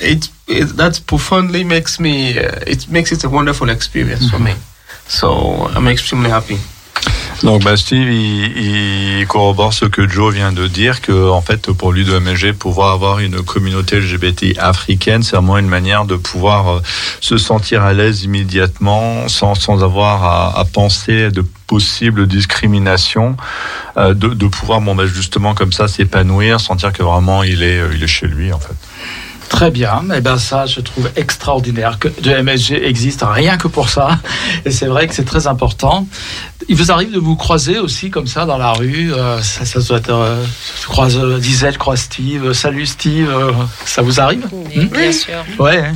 it, 0.00 0.28
it 0.48 0.76
that 0.76 1.00
profoundly 1.06 1.64
makes 1.64 1.98
me. 2.00 2.38
Uh, 2.38 2.60
it 2.66 2.88
makes 2.88 3.12
it 3.12 3.24
a 3.24 3.28
wonderful 3.28 3.68
experience 3.70 4.30
for 4.30 4.38
me. 4.38 4.54
So 5.08 5.28
I'm 5.74 5.86
extremely 5.88 6.30
happy. 6.30 6.58
Donc 7.42 7.64
bah, 7.64 7.76
Steve, 7.76 8.10
il, 8.10 9.18
il 9.20 9.26
corrobore 9.26 9.72
ce 9.72 9.84
que 9.84 10.08
Joe 10.08 10.34
vient 10.34 10.52
de 10.52 10.66
dire, 10.66 11.00
que 11.00 11.30
en 11.30 11.40
fait 11.40 11.70
pour 11.72 11.92
lui 11.92 12.04
de 12.04 12.18
MSG, 12.18 12.52
pouvoir 12.52 12.92
avoir 12.92 13.18
une 13.18 13.42
communauté 13.42 14.00
LGBT 14.00 14.58
africaine, 14.58 15.22
c'est 15.22 15.36
vraiment 15.36 15.58
une 15.58 15.68
manière 15.68 16.06
de 16.06 16.16
pouvoir 16.16 16.68
euh, 16.68 16.80
se 17.20 17.36
sentir 17.36 17.82
à 17.82 17.92
l'aise 17.92 18.24
immédiatement, 18.24 19.28
sans, 19.28 19.54
sans 19.54 19.84
avoir 19.84 20.24
à, 20.24 20.58
à 20.58 20.64
penser 20.64 21.30
de 21.30 21.44
possibles 21.66 22.26
discriminations, 22.26 23.36
euh, 23.96 24.14
de, 24.14 24.28
de 24.28 24.46
pouvoir 24.46 24.80
bon, 24.80 24.94
bah, 24.94 25.06
justement 25.06 25.54
comme 25.54 25.72
ça 25.72 25.88
s'épanouir, 25.88 26.60
sentir 26.60 26.92
que 26.92 27.02
vraiment 27.02 27.42
il 27.42 27.62
est, 27.62 27.78
euh, 27.78 27.92
il 27.94 28.02
est 28.02 28.08
chez 28.08 28.26
lui 28.26 28.52
en 28.52 28.60
fait. 28.60 28.74
Très 29.48 29.70
bien, 29.70 30.02
et 30.14 30.20
ben 30.20 30.38
ça 30.38 30.66
je 30.66 30.80
trouve 30.80 31.08
extraordinaire 31.16 31.98
que 31.98 32.08
le 32.24 32.42
MSG 32.42 32.84
existe 32.84 33.24
rien 33.26 33.56
que 33.56 33.68
pour 33.68 33.88
ça. 33.88 34.18
Et 34.64 34.70
c'est 34.70 34.86
vrai 34.86 35.06
que 35.06 35.14
c'est 35.14 35.24
très 35.24 35.46
important. 35.46 36.06
Il 36.68 36.76
vous 36.76 36.90
arrive 36.90 37.12
de 37.12 37.18
vous 37.18 37.36
croiser 37.36 37.78
aussi 37.78 38.10
comme 38.10 38.26
ça 38.26 38.44
dans 38.44 38.58
la 38.58 38.72
rue. 38.72 39.12
euh, 39.14 39.40
ça, 39.42 39.64
ça 39.64 39.80
doit 39.80 39.98
être. 39.98 40.10
euh, 40.10 40.44
je 40.82 40.86
croise 40.86 41.16
euh, 41.16 41.40
Gisèle, 41.40 41.78
croise 41.78 42.00
Steve. 42.00 42.44
euh, 42.46 42.52
Salut 42.54 42.86
Steve. 42.86 43.30
euh, 43.30 43.52
ça 43.84 44.02
vous 44.02 44.20
arrive 44.20 44.44
Hmm 44.74 44.86
bien 44.86 45.12
sûr. 45.12 45.34
Ouais. 45.58 45.78
hein 45.78 45.92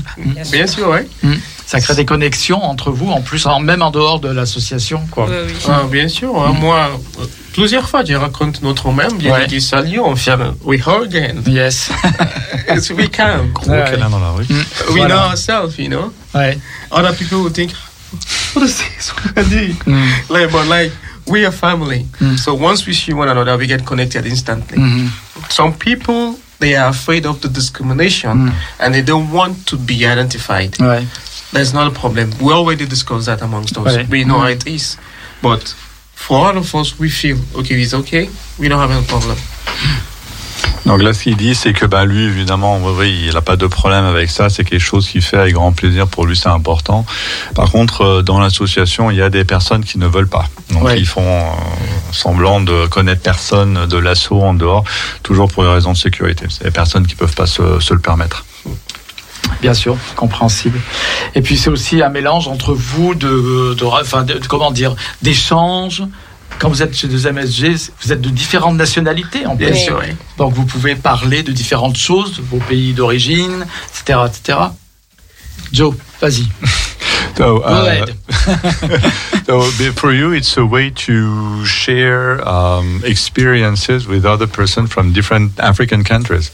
Bien 0.52 0.66
sûr, 0.66 0.88
ouais. 0.88 1.06
Hmm. 1.22 1.34
Ça 1.66 1.80
crée 1.80 1.94
des 1.94 2.04
connexions 2.04 2.62
entre 2.64 2.90
vous, 2.90 3.10
en 3.10 3.20
plus, 3.20 3.46
en- 3.46 3.60
même 3.60 3.82
en 3.82 3.90
dehors 3.90 4.18
de 4.20 4.28
l'association, 4.28 5.02
quoi. 5.10 5.28
Ah, 5.68 5.82
bien 5.90 6.08
sûr, 6.08 6.40
hein, 6.42 6.52
moi, 6.58 6.88
euh, 7.20 7.24
plusieurs 7.60 7.86
fois, 7.88 8.02
je 8.04 8.14
rencontre 8.14 8.62
notre 8.62 8.86
je 9.20 9.28
Ouais. 9.28 9.60
salut, 9.60 10.00
on 10.00 10.16
fait, 10.16 10.30
un- 10.32 10.54
we 10.64 10.80
and 11.30 11.42
yes, 11.46 11.90
yes, 12.68 12.90
we 12.90 13.06
can. 13.10 13.48
Gros 13.52 13.66
câlin 13.70 14.08
dans 14.08 14.18
la 14.18 14.30
rue. 14.30 14.46
We 14.48 14.96
Voilà. 14.96 15.08
know 15.08 15.18
ourselves, 15.30 15.76
you 15.78 15.88
know. 15.88 16.10
Ouais. 16.34 16.58
Other 16.90 17.12
people 17.14 17.38
will 17.42 17.52
think, 17.52 17.72
what 18.54 18.64
is 18.64 18.76
this? 18.78 19.12
What 19.36 19.44
is 19.44 19.50
this? 19.50 19.76
Like, 20.30 20.50
but 20.50 20.66
like, 20.68 20.90
we 21.26 21.44
are 21.44 21.52
family. 21.52 22.06
So 22.38 22.54
once 22.54 22.86
we 22.86 22.94
see 22.94 23.12
one 23.12 23.28
another, 23.28 23.56
we 23.58 23.66
get 23.66 23.84
connected 23.84 24.24
instantly. 24.26 24.78
Mhm. 24.78 25.10
Some 25.50 25.74
people, 25.74 26.38
they 26.60 26.76
are 26.76 26.88
afraid 26.88 27.26
of 27.26 27.40
the 27.42 27.48
discrimination 27.48 28.52
and 28.78 28.94
they 28.94 29.02
don't 29.02 29.30
want 29.30 29.66
to 29.66 29.76
be 29.76 30.06
identified. 30.06 30.78
Ouais. 30.80 31.04
That's 31.52 31.72
not 31.74 31.86
a 31.86 31.90
problem. 31.90 32.30
We 32.40 32.52
already 32.54 32.86
discussed 32.86 33.26
that 33.26 33.42
amongst 33.42 33.76
us. 33.76 33.96
Right. 33.96 34.08
We 34.08 34.24
know 34.24 34.38
Mm. 34.38 34.42
how 34.44 34.48
it 34.48 34.66
is. 34.66 34.96
But 35.42 35.74
for 36.26 36.46
all 36.46 36.56
of 36.56 36.74
us, 36.74 36.94
we 36.98 37.08
feel, 37.10 37.36
okay, 37.54 37.80
it's 37.80 37.94
okay. 37.94 38.28
We 38.58 38.68
don't 38.68 38.78
have 38.80 38.90
any 38.90 39.04
problem. 39.06 39.36
Donc 40.86 41.02
là, 41.02 41.12
ce 41.12 41.24
qu'il 41.24 41.36
dit, 41.36 41.54
c'est 41.54 41.72
que 41.72 41.84
bah, 41.86 42.04
lui, 42.04 42.24
évidemment, 42.24 42.78
oui, 42.82 42.92
oui, 42.98 43.20
il 43.28 43.34
n'a 43.34 43.40
pas 43.42 43.56
de 43.56 43.66
problème 43.66 44.04
avec 44.04 44.30
ça. 44.30 44.48
C'est 44.48 44.64
quelque 44.64 44.80
chose 44.82 45.08
qu'il 45.08 45.20
fait 45.22 45.36
avec 45.36 45.54
grand 45.54 45.72
plaisir. 45.72 46.06
Pour 46.08 46.26
lui, 46.26 46.36
c'est 46.36 46.48
important. 46.48 47.04
Par 47.54 47.70
contre, 47.70 48.00
euh, 48.02 48.22
dans 48.22 48.40
l'association, 48.40 49.10
il 49.10 49.16
y 49.18 49.22
a 49.22 49.30
des 49.30 49.44
personnes 49.44 49.84
qui 49.84 49.98
ne 49.98 50.06
veulent 50.06 50.28
pas. 50.28 50.46
Donc, 50.70 50.84
Ouais. 50.84 50.98
ils 50.98 51.06
font 51.06 51.22
euh, 51.22 51.50
semblant 52.12 52.60
de 52.60 52.86
connaître 52.86 53.22
personne 53.22 53.86
de 53.86 53.98
l'assaut 53.98 54.40
en 54.42 54.54
dehors, 54.54 54.84
toujours 55.22 55.48
pour 55.48 55.62
des 55.64 55.70
raisons 55.70 55.92
de 55.92 55.98
sécurité. 55.98 56.46
C'est 56.48 56.64
des 56.64 56.70
personnes 56.70 57.06
qui 57.06 57.14
peuvent 57.14 57.34
pas 57.34 57.46
se, 57.46 57.78
se 57.80 57.92
le 57.94 58.00
permettre. 58.00 58.44
Bien 59.60 59.74
sûr, 59.74 59.96
compréhensible. 60.16 60.80
Et 61.34 61.42
puis 61.42 61.56
c'est 61.56 61.70
aussi 61.70 62.02
un 62.02 62.08
mélange 62.08 62.48
entre 62.48 62.72
vous 62.74 63.14
de, 63.14 63.74
de, 63.74 63.84
enfin, 63.84 64.22
de- 64.22 64.34
de- 64.34 64.46
comment 64.46 64.70
dire, 64.70 64.94
d'échanges. 65.22 66.02
Quand 66.58 66.68
vous 66.68 66.82
êtes 66.82 66.94
chez 66.96 67.08
des 67.08 67.26
MSG, 67.26 67.74
vous 68.02 68.12
êtes 68.12 68.20
de 68.20 68.28
différentes 68.30 68.76
nationalités 68.76 69.46
en 69.46 69.54
Bien 69.54 69.68
plus. 69.70 69.78
sûr, 69.78 69.98
oui. 70.00 70.14
Donc 70.36 70.52
vous 70.54 70.64
pouvez 70.66 70.94
parler 70.94 71.42
de 71.42 71.52
différentes 71.52 71.96
choses, 71.96 72.36
de 72.36 72.42
vos 72.42 72.58
pays 72.58 72.92
d'origine, 72.92 73.64
etc., 73.88 74.18
etc. 74.26 74.58
Joe, 75.72 75.94
vas-y. 76.20 76.46
So, 77.36 77.62
uh, 77.64 78.04
so 79.46 79.62
for 79.94 80.12
you, 80.12 80.32
it's 80.32 80.56
a 80.58 80.64
way 80.64 80.90
to 81.06 81.64
share 81.64 82.46
um, 82.46 83.00
experiences 83.04 84.06
with 84.06 84.26
other 84.26 84.46
person 84.46 84.86
from 84.86 85.12
different 85.12 85.58
African 85.58 86.02
countries. 86.04 86.50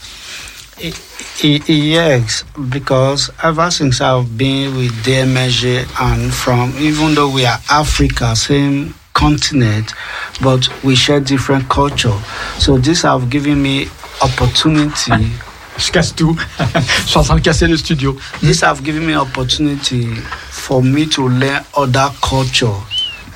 Yes, 0.79 2.43
because 2.69 3.29
ever 3.43 3.69
since 3.71 4.01
I've 4.01 4.37
been 4.37 4.75
with 4.75 4.91
DMSG 5.03 5.85
and 5.99 6.33
from, 6.33 6.73
even 6.79 7.13
though 7.15 7.29
we 7.29 7.45
are 7.45 7.59
Africa, 7.69 8.35
same 8.35 8.93
continent, 9.13 9.93
but 10.41 10.67
we 10.83 10.95
share 10.95 11.19
different 11.19 11.67
culture. 11.69 12.15
So 12.59 12.77
this 12.77 13.01
have 13.03 13.29
given 13.29 13.61
me 13.61 13.87
opportunity. 14.21 15.31
Je 15.77 15.91
casse 15.91 16.11
tout. 16.15 16.35
Je 16.57 17.07
suis 17.07 17.17
en 17.17 17.23
train 17.23 17.35
de 17.35 17.41
casser 17.41 17.67
le 17.67 17.77
studio. 17.77 18.17
This 18.41 18.61
have 18.61 18.83
given 18.83 19.05
me 19.05 19.13
opportunity 19.15 20.05
for 20.49 20.81
me 20.81 21.05
to 21.07 21.27
learn 21.27 21.63
other 21.75 22.09
culture, 22.21 22.73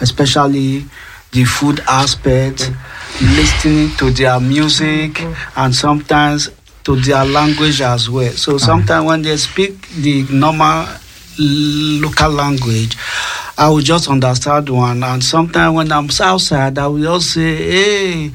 especially 0.02 0.86
the 1.32 1.44
food 1.46 1.82
aspect, 1.88 2.72
listening 3.22 3.92
to 3.98 4.10
their 4.12 4.40
music, 4.40 5.22
and 5.56 5.74
sometimes 5.74 6.50
to 6.84 6.96
their 7.02 7.26
language 7.26 7.82
as 7.82 8.10
well. 8.10 8.32
So 8.32 8.56
ah. 8.56 8.58
sometimes 8.58 9.06
when 9.06 9.22
they 9.22 9.38
speak 9.38 9.88
the 9.90 10.26
normal 10.32 10.88
local 11.40 12.30
language, 12.32 12.98
I 13.58 13.70
will 13.70 13.80
just 13.82 14.10
understand 14.10 14.70
one. 14.70 15.04
And 15.04 15.24
sometimes 15.24 15.76
when 15.76 15.92
I'm 15.92 16.10
outside, 16.20 16.78
I 16.78 16.88
will 16.88 17.02
just 17.20 17.34
say, 17.34 17.56
hey, 17.56 18.32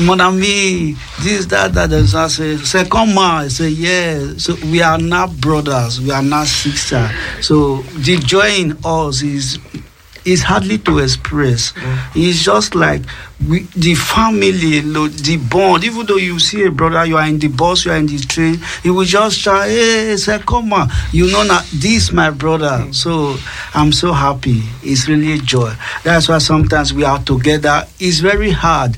mon 0.00 0.20
ami, 0.20 0.96
this, 1.22 1.46
that, 1.46 1.72
that. 1.74 1.92
And 1.92 2.14
I 2.14 2.28
say, 2.28 2.56
say, 2.58 2.84
come 2.88 3.16
on. 3.18 3.44
I 3.44 3.48
say, 3.48 3.68
yeah. 3.68 4.34
So 4.36 4.54
we 4.66 4.82
are 4.82 4.98
not 4.98 5.36
brothers. 5.40 6.00
We 6.00 6.10
are 6.10 6.22
not 6.22 6.46
sisters. 6.46 7.10
So 7.40 7.82
the 7.96 8.16
joy 8.18 8.48
in 8.48 8.78
us 8.84 9.22
is 9.22 9.58
is 10.30 10.42
hardly 10.42 10.78
to 10.78 10.98
express. 10.98 11.72
Mm. 11.72 11.98
It's 12.16 12.42
just 12.42 12.74
like 12.74 13.02
we, 13.48 13.60
the 13.76 13.94
family, 13.94 14.80
the 14.80 15.36
bond. 15.50 15.84
Even 15.84 16.06
though 16.06 16.16
you 16.16 16.38
see 16.38 16.64
a 16.64 16.70
brother, 16.70 17.04
you 17.04 17.16
are 17.16 17.26
in 17.26 17.38
the 17.38 17.48
bus, 17.48 17.84
you 17.84 17.92
are 17.92 17.96
in 17.96 18.06
the 18.06 18.18
train, 18.18 18.58
he 18.82 18.90
will 18.90 19.04
just 19.04 19.38
shout, 19.38 19.66
hey, 19.68 20.16
say, 20.16 20.38
come 20.40 20.72
on. 20.72 20.88
You 21.12 21.30
know, 21.30 21.42
not 21.44 21.64
this 21.74 22.12
my 22.12 22.30
brother. 22.30 22.84
Mm. 22.86 22.94
So 22.94 23.36
I'm 23.74 23.92
so 23.92 24.12
happy. 24.12 24.62
It's 24.82 25.08
really 25.08 25.32
a 25.34 25.38
joy. 25.38 25.72
That's 26.04 26.28
why 26.28 26.38
sometimes 26.38 26.92
we 26.92 27.04
are 27.04 27.18
together. 27.22 27.84
It's 28.00 28.18
very 28.20 28.50
hard 28.50 28.96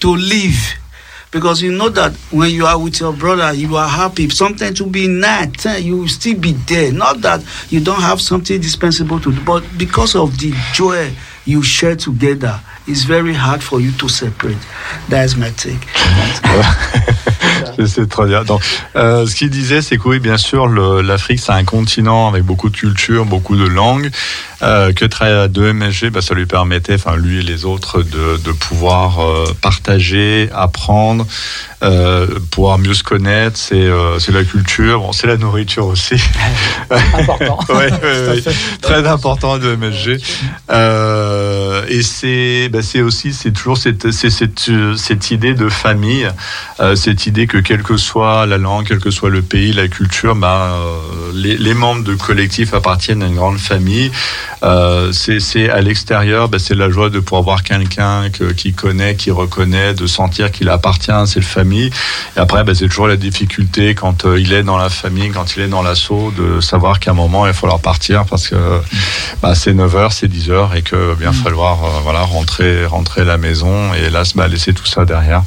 to 0.00 0.10
live 0.16 0.74
because 1.30 1.62
you 1.62 1.72
know 1.72 1.88
that 1.90 2.12
when 2.32 2.50
you 2.50 2.66
are 2.66 2.78
with 2.78 2.98
your 3.00 3.12
brother, 3.12 3.52
you 3.52 3.76
are 3.76 3.88
happy. 3.88 4.28
Something 4.28 4.74
to 4.74 4.86
be 4.86 5.06
not, 5.06 5.64
eh, 5.66 5.76
you 5.78 5.98
will 5.98 6.08
still 6.08 6.38
be 6.38 6.52
there. 6.52 6.92
Not 6.92 7.20
that 7.22 7.44
you 7.70 7.80
don't 7.80 8.00
have 8.00 8.20
something 8.20 8.60
dispensable 8.60 9.20
to 9.20 9.32
do, 9.32 9.44
but 9.44 9.64
because 9.78 10.16
of 10.16 10.36
the 10.38 10.52
joy 10.72 11.12
you 11.44 11.62
share 11.62 11.96
together, 11.96 12.60
it's 12.90 13.04
very 13.04 13.34
hard 13.34 13.62
for 13.62 13.80
you 13.80 13.92
to 13.92 14.08
separate. 14.08 14.58
That's 15.08 15.36
my 15.36 15.50
take. 15.52 15.86
C'est- 17.86 18.08
très 18.08 18.26
bien. 18.26 18.44
Donc, 18.44 18.60
euh, 18.96 19.26
ce 19.26 19.34
qu'il 19.34 19.48
disait, 19.50 19.80
c'est 19.82 19.96
que 19.96 20.08
oui, 20.08 20.18
bien 20.18 20.36
sûr, 20.36 20.68
l'Afrique, 20.68 21.40
c'est 21.40 21.52
un 21.52 21.64
continent 21.64 22.28
avec 22.28 22.42
beaucoup 22.44 22.68
de 22.68 22.76
cultures, 22.76 23.24
beaucoup 23.24 23.56
de 23.56 23.66
langues, 23.66 24.10
euh, 24.62 24.92
que 24.92 25.04
travailler 25.04 25.36
à 25.38 25.48
deux 25.48 25.72
MSG, 25.72 26.10
bah, 26.10 26.20
ça 26.20 26.34
lui 26.34 26.46
permettait, 26.46 26.94
enfin 26.94 27.16
lui 27.16 27.38
et 27.38 27.42
les 27.42 27.64
autres, 27.64 28.02
de, 28.02 28.38
de 28.44 28.52
pouvoir 28.52 29.20
euh, 29.20 29.44
partager, 29.62 30.50
apprendre, 30.54 31.26
euh, 31.82 32.26
pouvoir 32.50 32.78
mieux 32.78 32.94
se 32.94 33.02
connaître. 33.02 33.56
C'est 33.56 33.74
euh, 33.86 34.18
la 34.32 34.44
culture, 34.44 35.00
bon, 35.00 35.12
c'est 35.12 35.26
la 35.26 35.36
nourriture 35.36 35.86
aussi. 35.86 36.16
Important. 36.90 37.58
Ouais, 37.70 37.90
ouais, 37.90 38.42
ouais. 38.46 38.52
Très 38.82 39.06
important 39.06 39.58
de 39.58 39.74
MSG. 39.76 40.18
Euh, 40.70 41.84
et 41.88 42.02
c'est 42.02 42.68
bah, 42.68 42.80
aussi 43.04 43.32
c'est 43.32 43.52
toujours 43.52 43.76
cette, 43.78 44.10
cette, 44.10 44.70
cette 44.96 45.30
idée 45.30 45.54
de 45.54 45.68
famille, 45.68 46.28
euh, 46.80 46.94
cette 46.96 47.26
idée 47.26 47.46
que 47.46 47.58
quelle 47.58 47.82
que 47.82 47.96
soit 47.96 48.46
la 48.46 48.58
langue, 48.58 48.86
quel 48.86 48.98
que 48.98 49.10
soit 49.10 49.30
le 49.30 49.42
pays, 49.42 49.72
la 49.72 49.88
culture, 49.88 50.34
bah, 50.34 50.76
les, 51.34 51.56
les 51.56 51.74
membres 51.74 52.04
de 52.04 52.14
collectif 52.14 52.74
appartiennent 52.74 53.22
à 53.22 53.26
une 53.26 53.36
grande 53.36 53.58
famille. 53.58 54.10
C'est 55.12 55.40
c'est 55.40 55.70
à 55.70 55.80
l'extérieur, 55.80 56.48
bah, 56.48 56.58
c'est 56.58 56.74
la 56.74 56.90
joie 56.90 57.08
de 57.10 57.20
pouvoir 57.20 57.42
voir 57.42 57.62
quelqu'un 57.62 58.30
que- 58.30 58.52
qui 58.52 58.72
connaît, 58.72 59.14
qui 59.16 59.30
reconnaît, 59.30 59.94
de 59.94 60.06
sentir 60.06 60.50
qu'il 60.52 60.68
appartient 60.68 61.10
à 61.12 61.26
cette 61.26 61.44
famille. 61.44 61.69
Et 61.78 61.90
après, 62.36 62.64
bah, 62.64 62.74
c'est 62.74 62.88
toujours 62.88 63.08
la 63.08 63.16
difficulté 63.16 63.94
quand 63.94 64.24
euh, 64.24 64.40
il 64.40 64.52
est 64.52 64.62
dans 64.62 64.78
la 64.78 64.88
famille, 64.88 65.30
quand 65.30 65.56
il 65.56 65.62
est 65.62 65.68
dans 65.68 65.82
l'assaut, 65.82 66.32
de 66.36 66.60
savoir 66.60 67.00
qu'à 67.00 67.12
un 67.12 67.14
moment, 67.14 67.46
il 67.46 67.50
va 67.50 67.52
falloir 67.52 67.80
partir 67.80 68.24
parce 68.24 68.48
que 68.48 68.80
bah, 69.42 69.54
c'est 69.54 69.72
9h, 69.72 70.12
c'est 70.12 70.28
10h 70.28 70.76
et 70.76 70.82
que 70.82 71.14
bien 71.14 71.32
falloir 71.32 71.84
euh, 71.84 71.88
voilà, 72.02 72.20
rentrer, 72.20 72.84
rentrer 72.86 73.22
à 73.22 73.24
la 73.24 73.38
maison 73.38 73.94
et 73.94 74.10
là, 74.10 74.22
bah, 74.34 74.48
laisser 74.48 74.72
tout 74.72 74.86
ça 74.86 75.04
derrière. 75.04 75.42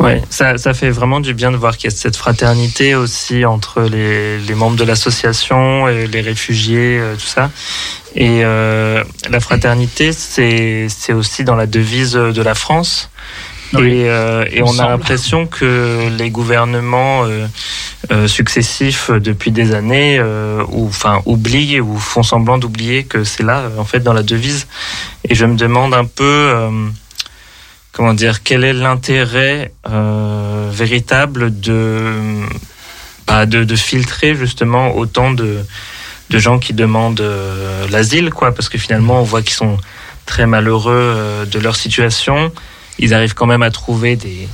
Ouais, 0.00 0.22
ça, 0.30 0.56
ça 0.56 0.72
fait 0.72 0.88
vraiment 0.88 1.20
du 1.20 1.34
bien 1.34 1.52
de 1.52 1.58
voir 1.58 1.76
qu'il 1.76 1.90
y 1.90 1.92
a 1.92 1.96
cette 1.96 2.16
fraternité 2.16 2.94
aussi 2.94 3.44
entre 3.44 3.82
les, 3.82 4.38
les 4.38 4.54
membres 4.54 4.76
de 4.76 4.84
l'association, 4.84 5.88
et 5.88 6.06
les 6.06 6.22
réfugiés, 6.22 6.98
euh, 6.98 7.16
tout 7.16 7.26
ça. 7.26 7.50
Et 8.14 8.40
euh, 8.42 9.04
la 9.28 9.40
fraternité, 9.40 10.12
c'est 10.12 11.12
aussi 11.12 11.44
dans 11.44 11.54
la 11.54 11.66
devise 11.66 12.12
de 12.12 12.42
la 12.42 12.54
France. 12.54 13.10
Et, 13.78 14.08
euh, 14.08 14.44
et 14.50 14.62
on 14.62 14.78
a 14.80 14.88
l'impression 14.88 15.46
que 15.46 16.08
les 16.18 16.30
gouvernements 16.30 17.24
euh, 17.24 17.46
euh, 18.10 18.26
successifs 18.26 19.10
depuis 19.10 19.52
des 19.52 19.74
années, 19.74 20.18
euh, 20.18 20.64
ou 20.70 20.88
enfin 20.88 21.22
oublient 21.24 21.80
ou 21.80 21.96
font 21.96 22.24
semblant 22.24 22.58
d'oublier 22.58 23.04
que 23.04 23.22
c'est 23.22 23.44
là, 23.44 23.64
en 23.78 23.84
fait, 23.84 24.00
dans 24.00 24.12
la 24.12 24.24
devise. 24.24 24.66
Et 25.28 25.34
je 25.34 25.46
me 25.46 25.56
demande 25.56 25.94
un 25.94 26.04
peu, 26.04 26.24
euh, 26.24 26.88
comment 27.92 28.14
dire, 28.14 28.42
quel 28.42 28.64
est 28.64 28.72
l'intérêt 28.72 29.72
euh, 29.88 30.68
véritable 30.72 31.60
de, 31.60 32.12
bah, 33.28 33.46
de 33.46 33.62
de 33.62 33.76
filtrer 33.76 34.34
justement 34.34 34.96
autant 34.96 35.30
de 35.30 35.64
de 36.30 36.38
gens 36.38 36.58
qui 36.58 36.72
demandent 36.72 37.20
euh, 37.20 37.86
l'asile, 37.90 38.30
quoi, 38.30 38.52
parce 38.52 38.68
que 38.68 38.78
finalement 38.78 39.20
on 39.20 39.24
voit 39.24 39.42
qu'ils 39.42 39.54
sont 39.54 39.76
très 40.26 40.46
malheureux 40.46 40.92
euh, 40.94 41.44
de 41.44 41.58
leur 41.58 41.76
situation. 41.76 42.52
Ils 43.00 43.12
arrivent 43.14 43.34
quand 43.34 43.46
même 43.46 43.62
à 43.62 43.70
trouver 43.70 44.14
des 44.16 44.46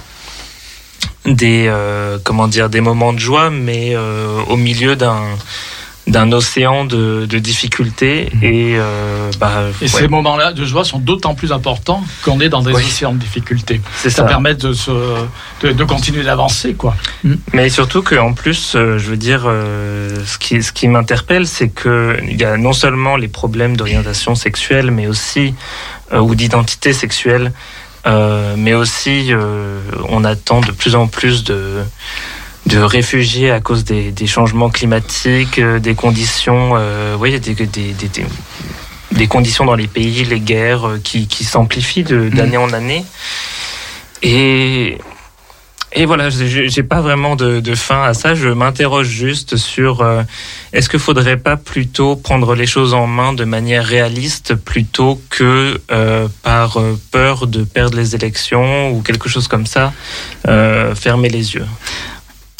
des 1.26 1.66
euh, 1.68 2.18
comment 2.22 2.46
dire 2.48 2.68
des 2.70 2.80
moments 2.80 3.12
de 3.12 3.18
joie, 3.18 3.50
mais 3.50 3.92
euh, 3.94 4.40
au 4.48 4.56
milieu 4.56 4.94
d'un 4.96 5.20
d'un 6.06 6.30
océan 6.30 6.84
de, 6.84 7.26
de 7.28 7.38
difficultés 7.40 8.30
et 8.40 8.76
euh, 8.78 9.28
bah, 9.40 9.64
Et 9.80 9.86
ouais. 9.86 9.88
ces 9.88 10.06
moments-là 10.06 10.52
de 10.52 10.64
joie 10.64 10.84
sont 10.84 11.00
d'autant 11.00 11.34
plus 11.34 11.50
importants 11.50 12.00
qu'on 12.24 12.38
est 12.38 12.48
dans 12.48 12.62
des 12.62 12.72
Oui. 12.72 12.84
océans 12.84 13.12
de 13.12 13.18
difficultés. 13.18 13.80
Ça, 13.96 14.08
ça. 14.10 14.22
permet 14.22 14.54
de, 14.54 14.72
se, 14.72 14.92
de, 15.62 15.72
de 15.72 15.84
continuer 15.84 16.22
d'avancer, 16.22 16.74
quoi. 16.74 16.94
Mais 17.52 17.68
surtout 17.70 18.04
qu'en 18.04 18.34
plus, 18.34 18.76
euh, 18.76 18.98
je 18.98 19.10
veux 19.10 19.16
dire, 19.16 19.42
ce 20.24 20.38
qui, 20.38 20.62
ce 20.62 20.70
qui 20.70 20.86
m'interpelle, 20.86 21.44
c'est 21.48 21.70
que 21.70 22.16
il 22.22 22.40
y 22.40 22.44
a 22.44 22.56
non 22.56 22.72
seulement 22.72 23.16
les 23.16 23.26
problèmes 23.26 23.76
d'orientation 23.76 24.36
sexuelle, 24.36 24.92
mais 24.92 25.08
aussi 25.08 25.54
euh, 26.12 26.20
ou 26.20 26.36
d'identité 26.36 26.92
sexuelle, 26.92 27.50
mais 28.56 28.74
aussi 28.74 29.32
euh, 29.32 29.80
on 30.08 30.24
attend 30.24 30.60
de 30.60 30.70
plus 30.72 30.94
en 30.94 31.06
plus 31.08 31.44
de 31.44 31.82
de 32.66 32.78
réfugiés 32.78 33.52
à 33.52 33.60
cause 33.60 33.84
des, 33.84 34.10
des 34.10 34.26
changements 34.26 34.70
climatiques, 34.70 35.60
euh, 35.60 35.78
des 35.78 35.94
conditions, 35.94 36.72
euh, 36.74 37.14
oui, 37.16 37.38
des, 37.38 37.54
des, 37.54 37.94
des, 39.12 39.26
conditions 39.28 39.64
dans 39.64 39.76
les 39.76 39.86
pays, 39.86 40.24
les 40.24 40.40
guerres 40.40 40.88
euh, 40.88 40.98
qui, 41.02 41.28
qui 41.28 41.44
s'amplifient 41.44 42.02
de- 42.02 42.28
d'année 42.28 42.56
en 42.56 42.72
année. 42.72 43.04
Et 44.22 44.98
et 45.98 46.04
voilà, 46.04 46.28
j'ai 46.28 46.82
pas 46.82 47.00
vraiment 47.00 47.36
de, 47.36 47.74
fin 47.74 48.02
à 48.02 48.12
ça. 48.12 48.34
Je 48.34 48.50
m'interroge 48.50 49.08
juste 49.08 49.56
sur 49.56 50.02
euh, 50.02 50.22
est-ce 50.74 50.90
qu'il 50.90 51.00
faudrait 51.00 51.38
pas 51.38 51.56
plutôt 51.56 52.16
prendre 52.16 52.54
les 52.54 52.66
choses 52.66 52.92
en 52.92 53.06
main 53.06 53.32
de 53.32 53.44
manière 53.44 53.82
réaliste 53.82 54.54
plutôt 54.56 55.18
que 55.30 55.80
euh, 55.90 56.28
par 56.42 56.76
euh, 56.76 57.00
peur 57.12 57.46
de 57.46 57.64
perdre 57.64 57.96
les 57.96 58.14
élections 58.14 58.90
ou 58.90 59.00
quelque 59.00 59.30
chose 59.30 59.48
comme 59.48 59.64
ça, 59.64 59.94
euh, 60.46 60.94
fermer 60.94 61.30
les 61.30 61.54
yeux? 61.54 61.66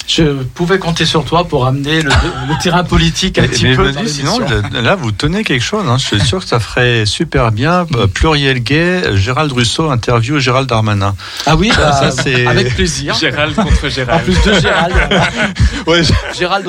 Je 0.09 0.43
pouvais 0.55 0.79
compter 0.79 1.05
sur 1.05 1.25
toi 1.25 1.45
pour 1.49 1.67
amener 1.67 2.01
le, 2.03 2.11
le 2.11 2.63
terrain 2.63 2.85
politique 2.85 3.39
un 3.39 3.43
Mais- 3.43 3.49
petit 3.49 3.65
mais 3.65 3.75
peu 3.77 3.91
dans 3.93 4.07
sinon, 4.07 4.39
là, 4.73 4.95
vous 4.95 5.11
tenez 5.11 5.43
quelque 5.43 5.65
chose. 5.65 5.85
Hein. 5.89 5.97
Je 5.99 6.05
suis 6.07 6.21
sûr 6.21 6.39
que 6.41 6.47
ça 6.47 6.61
ferait 6.61 7.05
super 7.07 7.51
bien. 7.51 7.87
Euh, 7.97 8.07
Pluriel 8.07 8.61
gay, 8.61 9.03
Gérald 9.17 9.51
Rousseau 9.53 9.91
interview 9.91 10.39
Gérald 10.39 10.69
Darmanin. 10.69 11.15
Ah 11.45 11.57
oui, 11.57 11.73
bah, 11.77 11.93
ça 11.93 12.11
c'est 12.13 12.47
avec 12.47 12.75
plaisir. 12.75 13.15
Gérald 13.15 13.55
contre 13.57 13.87
En 13.87 13.89
Gérald. 13.89 14.23
plus 14.25 14.43
de 14.43 14.61
Gérald. 14.61 14.95
Ouais, 15.87 16.03
Gérald 16.37 16.67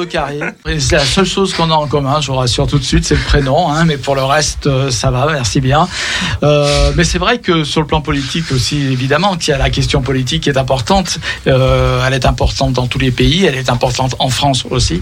C'est 0.79 0.95
la 0.95 1.05
seule 1.05 1.25
chose 1.25 1.53
qu'on 1.53 1.71
a 1.71 1.73
en 1.73 1.87
commun, 1.87 2.21
je 2.21 2.27
vous 2.27 2.37
rassure 2.37 2.67
tout 2.67 2.77
de 2.77 2.83
suite, 2.83 3.03
c'est 3.05 3.15
le 3.15 3.21
prénom. 3.21 3.69
hein, 3.71 3.83
mais 3.85 3.97
pour 3.97 4.15
le 4.15 4.23
reste, 4.23 4.67
euh, 4.67 4.91
ça 4.91 5.09
va, 5.09 5.27
merci 5.31 5.59
bien. 5.59 5.87
Euh, 6.43 6.91
mais 6.95 7.03
c'est 7.03 7.17
vrai 7.17 7.39
que 7.39 7.63
sur 7.63 7.81
le 7.81 7.87
plan 7.87 8.01
politique 8.01 8.51
aussi, 8.51 8.77
évidemment, 8.77 9.35
qu'il 9.35 9.49
y 9.49 9.53
a 9.53 9.57
la 9.57 9.69
question 9.71 10.01
politique 10.01 10.43
qui 10.43 10.49
est 10.49 10.57
importante. 10.57 11.17
Euh, 11.47 12.03
elle 12.05 12.13
est 12.13 12.25
importante 12.27 12.73
dans 12.73 12.85
tous 12.87 12.99
les 12.99 13.09
pays, 13.11 13.26
elle 13.45 13.55
est 13.55 13.69
importante 13.69 14.15
en 14.19 14.29
France 14.29 14.65
aussi. 14.69 15.01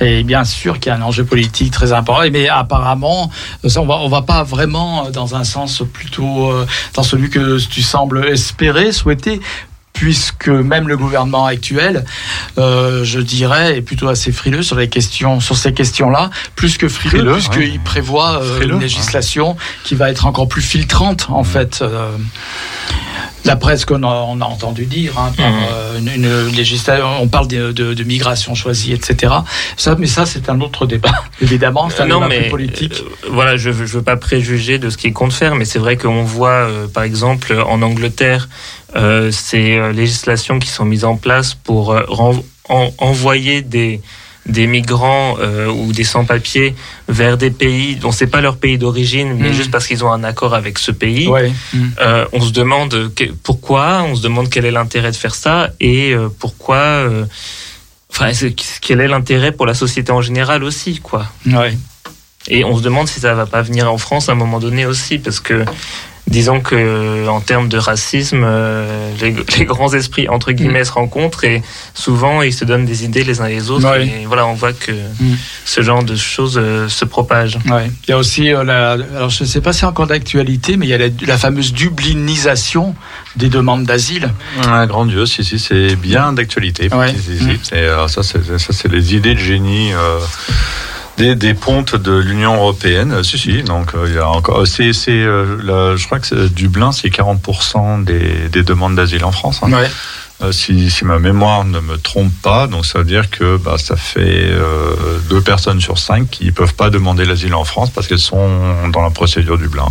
Et 0.00 0.22
bien 0.22 0.44
sûr 0.44 0.78
qu'il 0.78 0.90
y 0.90 0.94
a 0.94 0.98
un 0.98 1.02
enjeu 1.02 1.24
politique 1.24 1.72
très 1.72 1.92
important. 1.92 2.30
Mais 2.30 2.48
apparemment, 2.48 3.30
ça, 3.66 3.80
on 3.80 3.86
va, 3.86 4.06
va 4.08 4.22
pas 4.22 4.42
vraiment 4.42 5.10
dans 5.10 5.34
un 5.34 5.44
sens 5.44 5.82
plutôt 5.92 6.50
euh, 6.50 6.66
dans 6.94 7.02
celui 7.02 7.30
que 7.30 7.58
tu 7.66 7.82
sembles 7.82 8.26
espérer, 8.28 8.92
souhaiter 8.92 9.40
puisque 9.94 10.48
même 10.48 10.86
le 10.88 10.96
gouvernement 10.98 11.46
actuel, 11.46 12.04
euh, 12.58 13.04
je 13.04 13.20
dirais, 13.20 13.78
est 13.78 13.80
plutôt 13.82 14.08
assez 14.08 14.32
frileux 14.32 14.62
sur 14.62 14.76
les 14.76 14.88
questions, 14.88 15.40
sur 15.40 15.56
ces 15.56 15.72
questions-là, 15.72 16.30
plus 16.56 16.76
que 16.76 16.88
frileux, 16.88 17.18
Frileux, 17.18 17.32
puisqu'il 17.34 17.72
ouais. 17.74 17.80
prévoit 17.84 18.42
euh, 18.42 18.56
Frileux, 18.56 18.74
une 18.74 18.80
législation 18.80 19.56
qui 19.84 19.94
va 19.94 20.10
être 20.10 20.26
encore 20.26 20.48
plus 20.48 20.62
filtrante, 20.62 21.26
en 21.30 21.44
fait. 21.44 21.78
euh, 21.80 22.10
D'après 23.44 23.76
ce 23.76 23.84
qu'on 23.84 24.02
a, 24.04 24.06
on 24.06 24.40
a 24.40 24.44
entendu 24.46 24.86
dire, 24.86 25.18
hein, 25.18 25.30
par, 25.36 25.46
euh, 25.46 25.98
une, 25.98 26.08
une 26.08 26.46
législation, 26.56 27.06
on 27.20 27.28
parle 27.28 27.46
de, 27.46 27.72
de- 27.72 27.92
de 27.92 28.02
migration 28.04 28.54
choisie, 28.54 28.92
etc. 28.94 29.34
Ça, 29.76 29.96
mais 29.98 30.06
ça, 30.06 30.24
c'est 30.24 30.48
un 30.48 30.62
autre 30.62 30.86
débat, 30.86 31.24
évidemment. 31.42 31.90
C'est 31.90 32.00
un 32.00 32.04
Euh, 32.06 32.08
non, 32.08 32.16
débat 32.20 32.28
mais 32.30 32.40
plus 32.42 32.50
politique. 32.50 32.94
euh, 33.04 33.28
voilà, 33.30 33.58
je 33.58 33.68
veux, 33.68 33.84
je 33.84 33.98
veux 33.98 34.02
pas 34.02 34.16
préjuger 34.16 34.78
de 34.78 34.88
ce 34.88 34.96
qu'il 34.96 35.12
compte 35.12 35.34
faire, 35.34 35.56
mais 35.56 35.66
c'est 35.66 35.78
vrai 35.78 35.98
qu'on 35.98 36.22
voit, 36.24 36.48
euh, 36.52 36.86
par 36.88 37.02
exemple, 37.02 37.54
en 37.66 37.82
Angleterre, 37.82 38.48
ces 39.30 39.76
euh, 39.76 39.92
législations 39.92 40.58
qui 40.58 40.68
sont 40.68 40.84
mises 40.84 41.04
en 41.04 41.16
place 41.16 41.54
pour 41.54 41.92
euh, 41.92 42.02
en- 42.68 42.92
envoyer 42.98 43.62
des 43.62 44.00
des 44.46 44.66
migrants 44.66 45.38
euh, 45.40 45.68
ou 45.68 45.92
des 45.94 46.04
sans-papiers 46.04 46.74
vers 47.08 47.38
des 47.38 47.50
pays 47.50 47.96
dont 47.96 48.12
c'est 48.12 48.26
pas 48.26 48.42
leur 48.42 48.58
pays 48.58 48.76
d'origine, 48.76 49.36
mais 49.38 49.48
Mm. 49.48 49.54
juste 49.54 49.70
parce 49.70 49.86
qu'ils 49.86 50.04
ont 50.04 50.12
un 50.12 50.22
accord 50.22 50.52
avec 50.54 50.78
ce 50.78 50.90
pays. 50.92 51.26
Ouais. 51.28 51.50
Euh, 52.02 52.26
on 52.34 52.42
se 52.42 52.50
demande 52.52 53.10
que- 53.14 53.32
pourquoi, 53.42 54.02
on 54.02 54.14
se 54.14 54.22
demande 54.22 54.50
quel 54.50 54.66
est 54.66 54.70
l'intérêt 54.70 55.10
de 55.12 55.16
faire 55.16 55.34
ça 55.34 55.70
et 55.80 56.12
euh, 56.12 56.28
pourquoi. 56.38 56.76
euh, 56.76 57.24
Enfin, 58.10 58.30
quel 58.82 59.00
est 59.00 59.08
l'intérêt 59.08 59.50
pour 59.50 59.64
la 59.66 59.74
société 59.74 60.12
en 60.12 60.20
général 60.20 60.62
aussi, 60.62 61.00
quoi. 61.00 61.26
Ouais. 61.46 61.76
Et 62.46 62.64
on 62.64 62.76
se 62.76 62.82
demande 62.82 63.08
si 63.08 63.18
ça 63.20 63.34
va 63.34 63.46
pas 63.46 63.62
venir 63.62 63.90
en 63.90 63.98
France 63.98 64.28
à 64.28 64.32
un 64.32 64.36
moment 64.36 64.60
donné 64.60 64.84
aussi, 64.86 65.18
parce 65.18 65.40
que 65.40 65.64
disons 66.26 66.60
que 66.60 67.28
en 67.28 67.40
termes 67.40 67.68
de 67.68 67.76
racisme, 67.78 68.42
euh, 68.44 69.10
les, 69.20 69.34
les 69.58 69.64
grands 69.66 69.92
esprits 69.92 70.28
entre 70.28 70.52
guillemets 70.52 70.84
se 70.84 70.92
rencontrent 70.92 71.44
et 71.44 71.62
souvent 71.94 72.40
ils 72.42 72.52
se 72.52 72.64
donnent 72.64 72.86
des 72.86 73.04
idées 73.04 73.24
les 73.24 73.40
uns 73.40 73.48
les 73.48 73.70
autres. 73.70 73.88
Ouais. 73.90 74.06
Et 74.22 74.26
voilà, 74.26 74.46
on 74.46 74.54
voit 74.54 74.72
que 74.72 74.92
Mm. 75.20 75.34
ce 75.64 75.80
genre 75.82 76.02
de 76.02 76.16
choses 76.16 76.58
euh, 76.60 76.88
se 76.88 77.04
propagent. 77.04 77.58
Ouais. 77.70 77.90
Il 78.06 78.10
y 78.10 78.12
a 78.12 78.18
aussi, 78.18 78.52
euh, 78.52 78.64
la, 78.64 78.92
alors 78.92 79.28
je 79.30 79.44
ne 79.44 79.48
sais 79.48 79.60
pas 79.60 79.72
si 79.72 79.80
c'est 79.80 79.86
encore 79.86 80.06
d'actualité, 80.06 80.76
mais 80.76 80.86
il 80.86 80.90
y 80.90 80.94
a 80.94 80.98
la, 80.98 81.08
la 81.26 81.38
fameuse 81.38 81.72
dublinisation 81.72 82.94
des 83.36 83.48
demandes 83.48 83.84
d'asile. 83.84 84.30
Ah, 84.66 84.86
grand 84.86 85.06
Dieu, 85.06 85.26
si, 85.26 85.44
si, 85.44 85.58
c'est 85.58 85.96
bien 85.96 86.32
d'actualité. 86.32 86.88
Ouais. 86.92 87.12
Si, 87.12 87.20
si, 87.22 87.38
si. 87.38 87.44
Mm. 87.44 87.58
C'est, 87.62 87.86
ça, 88.08 88.22
c'est, 88.22 88.58
ça, 88.58 88.72
c'est 88.72 88.88
les 88.90 89.14
idées 89.14 89.34
de 89.34 89.40
génie 89.40 89.92
euh, 89.92 90.18
des, 91.16 91.34
des 91.34 91.54
pontes 91.54 91.94
de 91.96 92.12
l'Union 92.16 92.54
européenne. 92.56 93.12
Euh, 93.12 93.22
Si, 93.22 93.38
si, 93.38 93.62
donc 93.62 93.94
euh, 93.94 94.06
il 94.08 94.14
y 94.14 94.18
a 94.18 94.28
encore. 94.28 94.66
C'est, 94.66 94.92
c'est, 94.92 95.10
euh, 95.12 95.56
la- 95.62 95.96
je 95.96 96.04
crois 96.06 96.18
que 96.18 96.26
c'est- 96.26 96.52
Dublin, 96.54 96.92
c'est 96.92 97.08
40% 97.10 98.02
des, 98.04 98.48
des 98.50 98.62
demandes 98.62 98.96
d'asile 98.96 99.24
en 99.24 99.32
France. 99.32 99.60
hein. 99.62 99.72
Ouais. 99.72 99.90
Euh, 100.42 100.50
si, 100.50 100.90
si 100.90 101.04
ma 101.04 101.20
mémoire 101.20 101.64
ne 101.64 101.78
me 101.78 101.96
trompe 101.96 102.32
pas, 102.42 102.66
donc 102.66 102.84
ça 102.84 102.98
veut 102.98 103.04
dire 103.04 103.30
que 103.30 103.56
bah, 103.56 103.76
ça 103.78 103.94
fait 103.94 104.20
euh, 104.50 105.20
deux 105.30 105.40
personnes 105.40 105.80
sur 105.80 105.96
cinq 105.96 106.28
qui 106.28 106.50
peuvent 106.50 106.74
pas 106.74 106.90
demander 106.90 107.24
l'asile 107.24 107.54
en 107.54 107.64
France 107.64 107.90
parce 107.90 108.08
qu'elles 108.08 108.18
sont 108.18 108.90
dans 108.90 109.02
la 109.02 109.10
procédure 109.10 109.58
Dublin. 109.58 109.86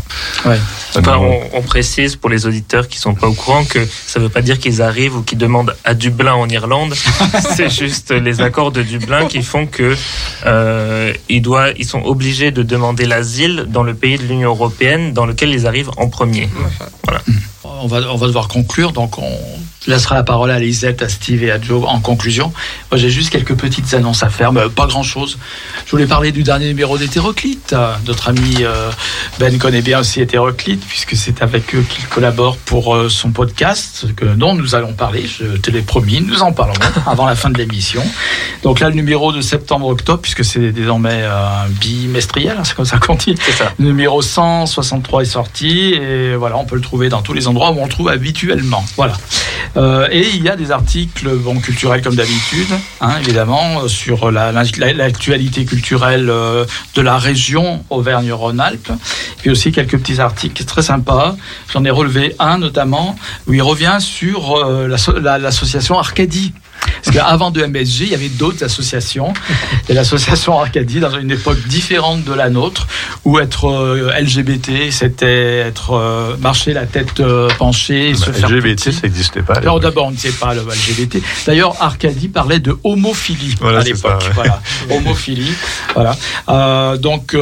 Ouais. 0.45 0.59
Enfin, 0.97 1.17
on, 1.17 1.41
on 1.53 1.61
précise 1.61 2.17
pour 2.17 2.29
les 2.29 2.45
auditeurs 2.45 2.89
qui 2.89 2.99
sont 2.99 3.15
pas 3.15 3.27
au 3.27 3.33
courant 3.33 3.63
que 3.63 3.87
ça 4.05 4.19
veut 4.19 4.27
pas 4.27 4.41
dire 4.41 4.59
qu'ils 4.59 4.81
arrivent 4.81 5.15
ou 5.15 5.21
qu'ils 5.21 5.37
demandent 5.37 5.75
à 5.85 5.93
Dublin 5.93 6.33
en 6.33 6.49
Irlande. 6.49 6.93
C'est 7.55 7.69
juste 7.69 8.11
les 8.11 8.41
accords 8.41 8.73
de 8.73 8.83
Dublin 8.83 9.27
qui 9.27 9.43
font 9.43 9.65
que 9.65 9.95
euh, 10.45 11.13
ils 11.29 11.41
doivent, 11.41 11.73
ils 11.77 11.85
sont 11.85 12.03
obligés 12.03 12.51
de 12.51 12.63
demander 12.63 13.05
l'asile 13.05 13.65
dans 13.69 13.83
le 13.83 13.93
pays 13.93 14.17
de 14.17 14.23
l'Union 14.23 14.49
européenne 14.49 15.13
dans 15.13 15.25
lequel 15.25 15.51
ils 15.51 15.67
arrivent 15.67 15.91
en 15.95 16.09
premier. 16.09 16.49
Voilà. 17.05 17.21
On 17.63 17.87
va, 17.87 18.01
on 18.11 18.17
va 18.17 18.27
devoir 18.27 18.49
conclure, 18.49 18.91
donc 18.91 19.17
on 19.17 19.39
laissera 19.87 20.15
la 20.15 20.23
parole 20.23 20.51
à 20.51 20.59
Lisette, 20.59 21.01
à 21.01 21.09
Steve 21.09 21.43
et 21.43 21.51
à 21.51 21.61
Joe 21.61 21.85
en 21.87 21.99
conclusion. 21.99 22.53
Moi, 22.91 22.97
j'ai 22.97 23.09
juste 23.09 23.29
quelques 23.29 23.55
petites 23.55 23.93
annonces 23.93 24.23
à 24.23 24.29
faire, 24.29 24.51
mais 24.51 24.61
pas 24.69 24.87
grand-chose. 24.87 25.37
Je 25.85 25.91
voulais 25.91 26.05
parler 26.05 26.31
du 26.31 26.43
dernier 26.43 26.67
numéro 26.67 26.97
d'Hétéroclite. 26.97 27.75
Notre 28.05 28.29
ami 28.29 28.57
euh, 28.61 28.91
Ben 29.39 29.57
connaît 29.57 29.81
bien 29.81 29.99
aussi 29.99 30.21
Hétéroclite, 30.21 30.85
puisque 30.85 31.15
c'est 31.15 31.41
avec 31.41 31.73
eux 31.75 31.83
qu'il 31.87 32.05
collabore 32.07 32.57
pour 32.57 32.95
euh, 32.95 33.09
son 33.09 33.31
podcast, 33.31 34.13
que, 34.15 34.25
dont 34.25 34.55
nous 34.55 34.75
allons 34.75 34.93
parler. 34.93 35.25
Je 35.25 35.57
te 35.57 35.71
l'ai 35.71 35.81
promis, 35.81 36.21
nous 36.21 36.41
en 36.41 36.51
parlerons 36.51 36.79
avant 37.05 37.25
la 37.25 37.35
fin 37.35 37.49
de 37.49 37.57
l'émission. 37.57 38.03
Donc 38.63 38.79
là, 38.79 38.89
le 38.89 38.95
numéro 38.95 39.31
de 39.31 39.41
septembre-octobre, 39.41 40.21
puisque 40.21 40.45
c'est 40.45 40.71
désormais 40.71 41.23
euh, 41.23 41.65
un 41.65 41.69
bimestriel, 41.69 42.57
hein, 42.57 42.63
c'est 42.63 42.75
comme 42.75 42.85
ça 42.85 42.97
qu'on 42.97 43.15
dit. 43.15 43.35
Ça. 43.57 43.71
Le 43.79 43.85
numéro 43.85 44.21
163 44.21 45.21
est 45.21 45.25
sorti 45.25 45.93
et 45.93 46.35
voilà, 46.35 46.57
on 46.57 46.65
peut 46.65 46.75
le 46.75 46.81
trouver 46.81 47.09
dans 47.09 47.21
tous 47.21 47.33
les 47.33 47.47
endroits 47.47 47.52
où 47.71 47.79
on 47.81 47.87
trouve 47.87 48.09
habituellement. 48.09 48.83
Voilà. 48.97 49.13
Euh, 49.77 50.07
et 50.11 50.27
il 50.35 50.43
y 50.43 50.49
a 50.49 50.55
des 50.55 50.71
articles 50.71 51.29
bon, 51.37 51.59
culturels 51.59 52.01
comme 52.01 52.15
d'habitude, 52.15 52.67
hein, 53.01 53.13
évidemment, 53.21 53.87
sur 53.87 54.31
la- 54.31 54.51
la- 54.51 54.93
l'actualité 54.93 55.65
culturelle 55.65 56.29
euh, 56.29 56.65
de 56.95 57.01
la 57.01 57.17
région 57.17 57.83
Auvergne-Rhône-Alpes. 57.89 58.91
Puis 59.39 59.49
aussi 59.49 59.71
quelques 59.71 59.97
petits 59.97 60.19
articles 60.21 60.63
très 60.65 60.81
sympas. 60.83 61.35
J'en 61.71 61.83
ai 61.85 61.89
relevé 61.89 62.35
un 62.39 62.57
notamment 62.57 63.15
où 63.47 63.53
il 63.53 63.61
revient 63.61 63.97
sur 63.99 64.55
euh, 64.57 64.87
l'asso- 64.87 65.17
la- 65.19 65.37
l'association 65.39 65.97
Arcadie. 65.97 66.53
Parce 67.03 67.15
qu'avant 67.15 67.51
de 67.51 67.61
MSG, 67.65 68.03
il 68.05 68.09
y 68.09 68.15
avait 68.15 68.29
d'autres 68.29 68.63
associations. 68.63 69.33
Et 69.89 69.93
l'association 69.93 70.59
Arcadie, 70.59 70.99
dans 70.99 71.17
une 71.17 71.31
époque 71.31 71.59
différente 71.67 72.23
de 72.23 72.33
la 72.33 72.49
nôtre, 72.49 72.87
où 73.25 73.39
être 73.39 73.65
euh, 73.69 74.11
LGBT, 74.19 74.91
c'était 74.91 75.57
être 75.59 75.91
euh, 75.93 76.35
marcher 76.37 76.73
la 76.73 76.85
tête 76.85 77.19
euh, 77.19 77.49
penchée 77.57 78.09
et 78.09 78.15
se 78.15 78.27
Bah, 78.27 78.33
faire 78.33 78.49
LGBT, 78.49 78.75
petit. 78.83 78.93
ça 78.93 79.01
n'existait 79.03 79.41
pas. 79.41 79.53
Alors 79.55 79.79
d'abord, 79.79 80.07
on 80.07 80.11
ne 80.11 80.17
sait 80.17 80.31
pas 80.31 80.53
le 80.53 80.61
LGBT. 80.61 81.17
D'ailleurs, 81.45 81.75
Arcadie 81.81 82.27
parlait 82.29 82.59
de 82.59 82.77
homophilie 82.83 83.55
Voilà, 83.59 83.79
à 83.79 83.83
l'époque. 83.83 84.21
ouais. 84.21 84.29
Voilà, 84.33 84.61
homophilie. 84.89 85.53
Voilà. 85.93 86.97
Donc, 86.97 87.35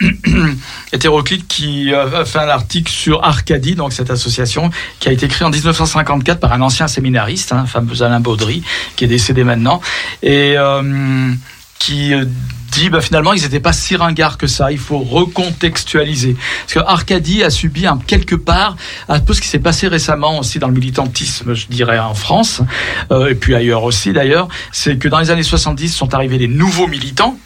Hétéroclite 0.92 1.46
qui 1.46 1.94
a 1.94 2.24
fait 2.24 2.40
un 2.40 2.48
article 2.48 2.90
sur 2.92 3.24
Arcadie, 3.24 3.74
donc 3.74 3.92
cette 3.92 4.10
association 4.10 4.70
qui 4.98 5.08
a 5.08 5.12
été 5.12 5.28
créée 5.28 5.46
en 5.46 5.50
1954 5.50 6.40
par 6.40 6.52
un 6.52 6.60
ancien 6.60 6.88
séminariste, 6.88 7.52
hein, 7.52 7.66
fameux 7.66 8.02
Alain 8.02 8.20
Baudry, 8.20 8.62
qui 8.96 9.04
est 9.04 9.08
décédé 9.08 9.44
maintenant, 9.44 9.80
et 10.22 10.54
euh, 10.56 11.32
qui 11.78 12.12
euh, 12.12 12.24
dit 12.74 12.90
bah, 12.90 13.00
finalement 13.00 13.32
ils 13.32 13.42
n'étaient 13.42 13.60
pas 13.60 13.72
si 13.72 13.96
ringards 13.96 14.38
que 14.38 14.46
ça, 14.46 14.72
il 14.72 14.78
faut 14.78 14.98
recontextualiser. 14.98 16.36
Parce 16.62 16.74
que 16.74 16.90
Arcadie 16.90 17.42
a 17.42 17.50
subi 17.50 17.86
un, 17.86 17.98
quelque 17.98 18.34
part 18.34 18.76
un 19.08 19.20
peu 19.20 19.32
ce 19.32 19.40
qui 19.40 19.48
s'est 19.48 19.58
passé 19.58 19.88
récemment 19.88 20.38
aussi 20.38 20.58
dans 20.58 20.68
le 20.68 20.74
militantisme, 20.74 21.54
je 21.54 21.66
dirais, 21.66 21.98
en 21.98 22.14
France, 22.14 22.62
euh, 23.10 23.28
et 23.28 23.34
puis 23.34 23.54
ailleurs 23.54 23.84
aussi 23.84 24.12
d'ailleurs, 24.12 24.48
c'est 24.72 24.98
que 24.98 25.08
dans 25.08 25.18
les 25.18 25.30
années 25.30 25.42
70 25.42 25.88
sont 25.88 26.14
arrivés 26.14 26.38
les 26.38 26.48
nouveaux 26.48 26.86
militants, 26.86 27.38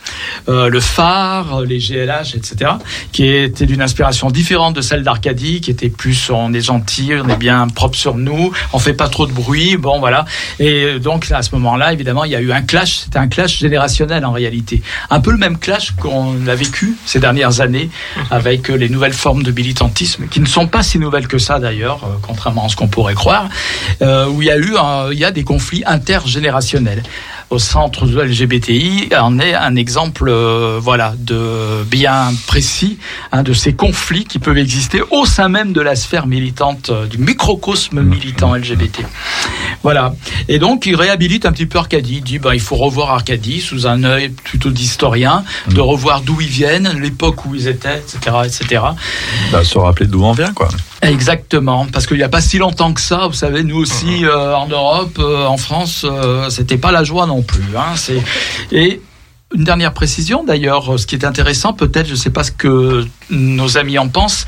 euh, 0.48 0.68
le 0.68 0.80
phare, 0.80 1.62
les 1.62 1.78
GLH, 1.78 2.34
etc., 2.34 2.72
qui 3.12 3.26
étaient 3.26 3.66
d'une 3.66 3.82
inspiration 3.82 4.30
différente 4.30 4.74
de 4.74 4.80
celle 4.80 5.02
d'Arcadie, 5.02 5.60
qui 5.60 5.70
était 5.70 5.90
plus 5.90 6.30
on 6.30 6.52
est 6.52 6.60
gentil, 6.60 7.12
on 7.22 7.28
est 7.28 7.36
bien 7.36 7.66
propre 7.68 7.96
sur 7.96 8.16
nous, 8.16 8.52
on 8.72 8.78
fait 8.78 8.94
pas 8.94 9.09
trop 9.09 9.26
de 9.26 9.32
bruit, 9.32 9.76
bon 9.76 10.00
voilà. 10.00 10.24
Et 10.59 10.98
donc 10.98 11.30
à 11.30 11.42
ce 11.42 11.55
moment-là, 11.56 11.92
évidemment, 11.92 12.24
il 12.24 12.32
y 12.32 12.36
a 12.36 12.40
eu 12.40 12.52
un 12.52 12.62
clash, 12.62 13.00
c'était 13.05 13.18
un 13.18 13.28
clash 13.28 13.59
générationnel 13.59 14.24
en 14.24 14.32
réalité. 14.32 14.82
Peu 15.20 15.31
le 15.32 15.39
même 15.39 15.59
clash 15.59 15.93
qu'on 15.93 16.47
a 16.47 16.55
vécu 16.55 16.97
ces 17.07 17.20
dernières 17.20 17.61
années 17.61 17.90
avec 18.31 18.70
euh, 18.70 18.74
les 18.77 18.89
nouvelles 18.89 19.12
formes 19.12 19.43
de 19.43 19.51
militantisme, 19.53 20.27
qui 20.28 20.40
ne 20.40 20.47
sont 20.47 20.66
pas 20.66 20.82
si 20.82 20.99
nouvelles 20.99 21.28
que 21.28 21.39
ça 21.39 21.59
d'ailleurs, 21.59 22.01
euh, 22.05 22.09
contrairement 22.23 22.66
à 22.66 22.69
ce 22.69 22.77
qu'on 22.77 22.89
pourrait 22.89 23.15
croire, 23.15 23.49
euh, 24.03 24.27
où 24.28 24.43
il 24.43 24.47
y 24.47 24.51
a 24.51 24.57
eu 24.57 24.77
un- 24.77 25.11
il 25.12 25.19
y 25.19 25.24
a 25.24 25.31
des 25.31 25.45
conflits 25.45 25.82
intergénérationnels 25.86 27.03
au 27.50 27.58
centre 27.58 28.06
de 28.06 28.20
LGBTI 28.20 29.10
en 29.18 29.38
est 29.38 29.54
un 29.54 29.76
exemple 29.76 30.28
euh, 30.28 30.78
voilà 30.80 31.14
de 31.18 31.82
bien 31.84 32.30
précis 32.46 32.98
hein, 33.32 33.42
de 33.42 33.52
ces 33.52 33.72
conflits 33.72 34.24
qui 34.24 34.38
peuvent 34.38 34.58
exister 34.58 35.00
au 35.10 35.24
sein 35.24 35.48
même 35.48 35.72
de 35.72 35.80
la 35.80 35.96
sphère 35.96 36.26
militante 36.26 36.90
euh, 36.90 37.06
du 37.06 37.18
microcosme 37.18 38.02
militant 38.02 38.54
LGBT. 38.54 39.00
Voilà. 39.82 40.14
Et 40.48 40.58
donc 40.58 40.86
il 40.86 40.96
réhabilite 40.96 41.46
un 41.46 41.52
petit 41.52 41.66
peu 41.66 41.78
Arcadie. 41.78 42.16
Il 42.16 42.22
dit 42.22 42.38
ben, 42.38 42.54
il 42.54 42.60
faut 42.60 42.76
revoir 42.76 43.10
Arcadie 43.10 43.60
sous 43.60 43.86
un 43.86 44.04
œil 44.04 44.28
plutôt 44.28 44.70
d'historien, 44.70 45.44
de 45.68 45.80
revoir 45.80 46.22
d'où 46.22 46.40
ils 46.40 46.48
viennent, 46.48 46.98
l'époque 47.00 47.44
où 47.46 47.54
ils 47.54 47.68
étaient, 47.68 47.98
etc., 47.98 48.36
etc. 48.44 48.82
Bah, 49.52 49.64
se 49.64 49.78
rappeler 49.78 50.06
d'où 50.06 50.24
on 50.24 50.32
vient, 50.32 50.52
quoi. 50.52 50.68
Exactement, 51.02 51.86
parce 51.92 52.06
qu'il 52.06 52.16
n'y 52.16 52.22
a 52.24 52.28
pas 52.28 52.40
si 52.40 52.58
longtemps 52.58 52.92
que 52.92 53.00
ça, 53.00 53.26
vous 53.28 53.32
savez, 53.34 53.62
nous 53.62 53.76
aussi 53.78 54.24
euh, 54.24 54.54
en 54.56 54.66
Europe, 54.66 55.16
euh, 55.20 55.46
en 55.46 55.56
France, 55.56 56.04
euh, 56.04 56.50
c'était 56.50 56.76
pas 56.78 56.90
la 56.92 57.04
joie 57.04 57.26
non 57.26 57.42
plus. 57.42 57.62
Hein, 57.76 57.94
et 58.72 59.00
une 59.54 59.64
dernière 59.64 59.94
précision 59.94 60.44
d'ailleurs, 60.44 60.98
ce 60.98 61.06
qui 61.06 61.14
est 61.14 61.24
intéressant, 61.24 61.72
peut-être, 61.72 62.06
je 62.06 62.12
ne 62.12 62.16
sais 62.18 62.30
pas 62.30 62.42
ce 62.44 62.50
que 62.52 63.06
nos 63.30 63.78
amis 63.78 63.96
en 63.98 64.08
pensent. 64.08 64.46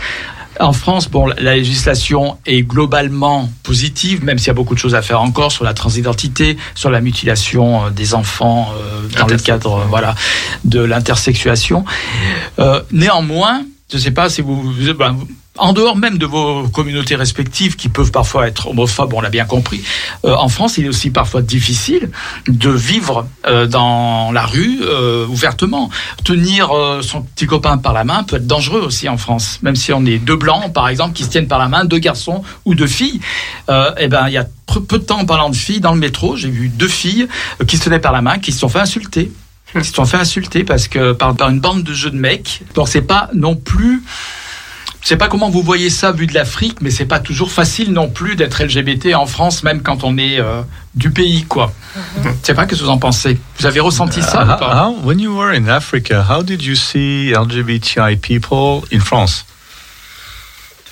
En 0.59 0.73
France, 0.75 1.09
bon, 1.09 1.27
la- 1.27 1.37
la 1.37 1.57
législation 1.57 2.37
est 2.45 2.63
globalement 2.63 3.49
positive, 3.63 4.23
même 4.25 4.37
s'il 4.39 4.49
y 4.49 4.51
a 4.51 4.55
beaucoup 4.55 4.75
de 4.75 4.79
choses 4.81 4.95
à 4.97 5.01
faire 5.01 5.23
encore 5.23 5.53
sur 5.53 5.65
la 5.65 5.73
transidentité, 5.73 6.59
sur 6.75 6.91
la 6.91 7.01
mutilation 7.01 7.87
euh, 7.87 7.91
des 7.91 8.13
enfants 8.13 8.69
euh, 8.77 9.09
dans 9.19 9.27
le 9.27 9.39
cadre 9.39 9.75
euh, 9.77 9.85
voilà, 9.89 10.15
de 10.65 10.81
l'intersexuation. 10.81 11.85
Euh, 12.59 12.83
néanmoins, 12.91 13.63
je 13.91 13.97
ne 13.97 14.03
sais 14.03 14.11
pas 14.11 14.29
si 14.29 14.43
ben, 14.43 15.13
vous- 15.13 15.29
en 15.61 15.73
dehors 15.73 15.97
même 15.97 16.19
de 16.19 16.27
vos 16.27 16.69
communautés 16.69 17.17
respectives 17.17 17.77
qui 17.77 17.89
peuvent 17.89 18.11
parfois 18.11 18.49
être 18.49 18.69
homophobes, 18.69 19.13
on 19.15 19.21
l'a 19.21 19.31
bien 19.31 19.45
compris, 19.45 19.83
euh, 20.25 20.35
en 20.35 20.49
France, 20.49 20.79
il 20.79 20.87
est 20.87 20.89
aussi 20.89 21.11
parfois 21.11 21.43
difficile 21.43 22.11
de 22.49 22.71
vivre 22.71 23.27
euh, 23.47 23.67
dans 23.67 24.33
la 24.33 24.47
rue 24.47 24.81
euh, 24.83 25.27
ouvertement. 25.27 25.91
Tenir 26.25 26.71
euh, 26.71 27.03
son 27.03 27.23
petit 27.23 27.47
copain 27.47 27.79
par 27.79 27.93
la 27.93 28.05
main 28.05 28.25
peut 28.25 28.37
être 28.37 28.47
dangereux 28.47 28.81
aussi 28.81 29.09
en 29.09 29.17
France, 29.17 29.59
même 29.63 29.77
si 29.77 29.93
on 29.93 30.05
est 30.07 30.19
deux 30.19 30.37
blancs, 30.37 30.73
par 30.73 30.89
exemple, 30.89 31.15
qui 31.15 31.25
se 31.25 31.29
tiennent 31.29 31.49
par 31.49 31.59
la 31.59 31.69
main, 31.69 31.85
deux 31.85 31.99
garçons 31.99 32.43
ou 32.65 32.75
deux 32.75 32.87
filles. 32.87 33.21
Euh, 33.69 33.93
eh 33.99 34.09
ben, 34.09 34.29
il 34.29 34.33
y 34.33 34.39
a 34.39 34.47
peu 34.67 34.99
de 34.99 35.05
temps 35.05 35.21
en 35.21 35.27
parlant 35.27 35.51
de 35.51 35.57
filles 35.57 35.81
dans 35.81 35.93
le 35.93 35.99
métro, 35.99 36.37
j'ai 36.37 36.49
vu 36.49 36.69
deux 36.69 36.89
filles 36.89 37.29
euh, 37.61 37.65
qui 37.65 37.77
se 37.77 37.85
tenaient 37.85 37.99
par 37.99 38.13
la 38.13 38.23
main, 38.23 38.39
qui 38.39 38.53
se 38.53 38.61
sont 38.61 38.69
fait 38.69 38.81
insulter. 38.81 39.31
Ils 39.75 39.85
se 39.85 39.93
sont 39.93 40.05
fait 40.05 40.17
insulter 40.17 40.65
parce 40.65 40.89
que 40.89 41.13
par, 41.13 41.35
par 41.37 41.51
une 41.51 41.61
bande 41.61 41.85
de 41.85 41.93
jeux 41.93 42.11
de 42.11 42.19
mecs. 42.19 42.63
Donc 42.75 42.89
c'est 42.89 43.03
pas 43.03 43.31
non 43.35 43.55
plus 43.55 44.03
je 45.03 45.09
sais 45.09 45.17
pas 45.17 45.29
comment 45.29 45.49
vous 45.51 45.63
voyez 45.63 45.89
ça 45.91 46.13
vu 46.13 46.27
de 46.27 46.35
l'Afrique, 46.35 46.81
mais 46.83 46.91
c'est 46.91 47.07
pas 47.07 47.21
toujours 47.21 47.51
facile 47.51 47.93
non 47.93 48.09
plus 48.09 48.37
d'être 48.37 48.63
LGBT 48.63 49.15
en 49.15 49.27
France, 49.27 49.63
même 49.63 49.81
quand 49.83 50.05
on 50.05 50.19
est 50.19 50.39
euh, 50.39 50.63
du 50.95 51.11
pays, 51.11 51.45
quoi. 51.45 51.73
Je 52.23 52.29
sais 52.47 52.55
pas 52.55 52.67
que 52.67 52.75
vous 52.75 52.89
en 52.91 52.99
pensez? 52.99 53.39
Vous 53.59 53.67
avez 53.67 53.81
ressenti 53.81 54.23
ça 54.23 54.43
Uh, 54.43 54.55
ou 54.55 54.59
pas? 54.59 54.75
how- 54.89 54.97
when 55.03 55.19
you 55.19 55.35
were 55.37 55.55
in 55.55 55.69
Africa, 55.69 56.25
how 56.29 56.43
did 56.43 56.63
you 56.63 56.75
see 56.77 57.33
LGBTI 57.35 58.17
people 58.21 58.83
in 58.93 59.01
France? 59.01 59.45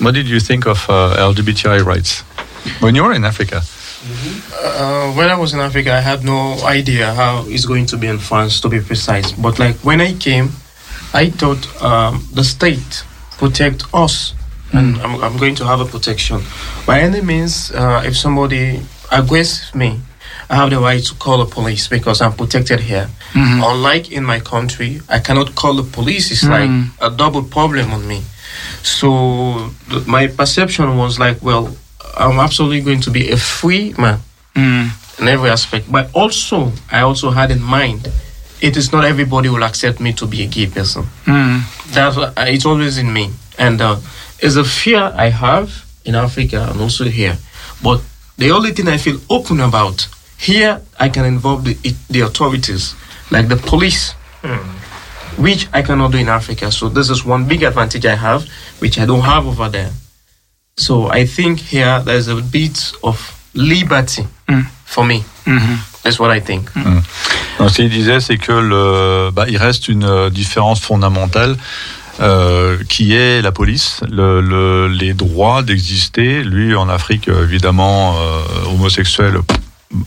What 0.01 0.13
did 0.13 0.29
you 0.29 0.39
think 0.41 0.67
of 0.67 0.87
uh, 0.89 1.17
LGBTI 1.31 1.83
rights? 1.85 2.25
When 2.81 2.95
you 2.95 3.03
were 3.05 3.15
in 3.15 3.25
Africa? 3.25 3.63
Uh, 4.63 5.11
when 5.15 5.29
I 5.29 5.35
was 5.35 5.53
in 5.53 5.61
Africa, 5.61 5.93
I 5.93 6.01
had 6.01 6.25
no 6.25 6.57
idea 6.65 7.13
how 7.15 7.45
it's 7.49 7.67
going 7.67 7.87
to 7.87 7.97
be 7.97 8.07
in 8.07 8.19
France, 8.19 8.61
to 8.61 8.69
be 8.69 8.81
precise. 8.81 9.33
But 9.33 9.59
like 9.59 9.77
when 9.83 10.01
I 10.01 10.15
came, 10.15 10.51
I 11.13 11.31
thought 11.31 11.67
um, 11.83 12.25
the 12.33 12.45
state 12.45 13.05
protect 13.39 13.85
us 13.95 14.35
and 14.73 14.97
I'm, 15.01 15.23
I'm 15.25 15.37
going 15.39 15.55
to 15.57 15.65
have 15.65 15.81
a 15.81 15.87
protection. 15.87 16.43
By 16.87 17.01
any 17.01 17.23
means, 17.23 17.73
uh, 17.73 18.03
if 18.05 18.17
somebody 18.17 18.81
aggresses 19.11 19.75
me, 19.75 20.01
I 20.51 20.57
have 20.57 20.71
the 20.71 20.79
right 20.79 21.03
to 21.05 21.15
call 21.15 21.39
the 21.39 21.47
police 21.47 21.89
because 21.89 22.21
I'm 22.21 22.33
protected 22.35 22.81
here. 22.81 23.09
Mhm. 23.33 23.63
Unlike 23.73 24.13
in 24.13 24.25
my 24.25 24.41
country, 24.41 25.01
I 25.09 25.19
cannot 25.21 25.55
call 25.55 25.75
the 25.75 25.83
police. 25.85 26.31
It's 26.31 26.45
like 26.45 26.69
Mm. 26.71 26.91
a 27.01 27.11
double 27.11 27.43
problem 27.45 27.93
on 27.93 28.07
me. 28.07 28.23
So 28.83 29.71
th- 29.91 30.07
my 30.07 30.27
perception 30.27 30.97
was 30.97 31.19
like, 31.19 31.43
well, 31.43 31.75
I'm 32.17 32.39
absolutely 32.41 32.81
going 32.81 33.01
to 33.03 33.11
be 33.11 33.31
a 33.31 33.37
free 33.37 33.95
man 33.99 34.21
Mm. 34.55 34.91
in 35.21 35.29
every 35.29 35.51
aspect. 35.51 35.91
But 35.91 36.11
also, 36.15 36.73
I 36.91 37.01
also 37.01 37.31
had 37.31 37.51
in 37.51 37.63
mind, 37.63 38.09
it 38.61 38.77
is 38.77 38.93
not 38.93 39.05
everybody 39.05 39.49
will 39.49 39.63
accept 39.65 40.01
me 40.01 40.13
to 40.15 40.27
be 40.27 40.43
a 40.43 40.47
gay 40.47 40.67
person. 40.67 41.07
Mm. 41.27 41.63
That's 41.93 42.17
what, 42.17 42.37
uh, 42.39 42.45
it's 42.47 42.67
always 42.67 42.99
in 42.99 43.13
me, 43.13 43.31
and 43.59 43.81
uh, 43.81 43.97
it's 44.41 44.57
a 44.57 44.65
fear 44.65 45.13
I 45.17 45.29
have 45.31 45.71
in 46.05 46.15
Africa 46.15 46.69
and 46.71 46.81
also 46.81 47.05
here. 47.05 47.37
But 47.83 48.01
the 48.37 48.51
only 48.53 48.73
thing 48.73 48.89
I 48.89 48.99
feel 48.99 49.19
open 49.31 49.61
about 49.61 50.07
here, 50.39 50.81
I 51.01 51.09
can 51.09 51.25
involve 51.25 51.65
the 51.65 51.75
the 52.11 52.21
authorities, 52.21 52.95
like 53.31 53.49
the 53.49 53.57
police, 53.57 54.15
which 55.37 55.69
I 55.73 55.83
cannot 55.83 56.13
do 56.13 56.19
in 56.19 56.29
Africa. 56.29 56.71
So 56.71 56.89
this 56.89 57.11
is 57.11 57.25
one 57.25 57.47
big 57.49 57.63
advantage 57.63 58.05
I 58.07 58.17
have, 58.17 58.47
which 58.81 58.99
I 58.99 59.07
don't 59.07 59.23
have 59.23 59.47
over 59.47 59.69
there. 59.69 59.91
So 60.77 61.09
I 61.09 61.27
think 61.27 61.59
here 61.61 62.01
there's 62.05 62.29
a 62.29 62.37
bit 62.41 62.93
of 63.03 63.19
liberty 63.55 64.27
Mm. 64.49 64.67
for 64.85 65.05
me. 65.05 65.25
Mhm. 65.45 65.79
That's 66.09 66.19
what 66.21 66.35
I 66.35 66.41
think. 66.41 66.69
Donc, 67.59 67.71
ce 67.71 67.77
qu'il 67.77 67.91
disait, 67.91 68.21
c'est 68.21 68.39
que 68.39 68.53
le, 68.53 69.31
bah, 69.31 69.45
il 69.49 69.57
reste 69.59 69.89
une 69.89 70.05
euh, 70.05 70.31
différence 70.31 70.81
fondamentale. 70.81 71.57
euh, 72.21 72.79
qui 72.89 73.15
est 73.15 73.41
la 73.43 73.53
police, 73.53 74.01
le, 74.11 74.41
le- 74.41 74.89
les 74.89 75.15
droits 75.15 75.63
d'exister. 75.63 76.43
Lui, 76.43 76.75
en 76.75 76.89
Afrique, 76.89 77.29
évidemment, 77.29 78.17
euh, 78.17 78.71
homosexuel, 78.75 79.35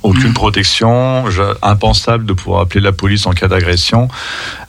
aucune 0.03 0.33
protection, 0.33 1.29
je- 1.29 1.41
impensable 1.61 2.25
de 2.25 2.33
pouvoir 2.33 2.63
appeler 2.63 2.81
la 2.81 2.91
police 2.91 3.25
en 3.27 3.31
cas 3.31 3.47
d'agression. 3.47 4.09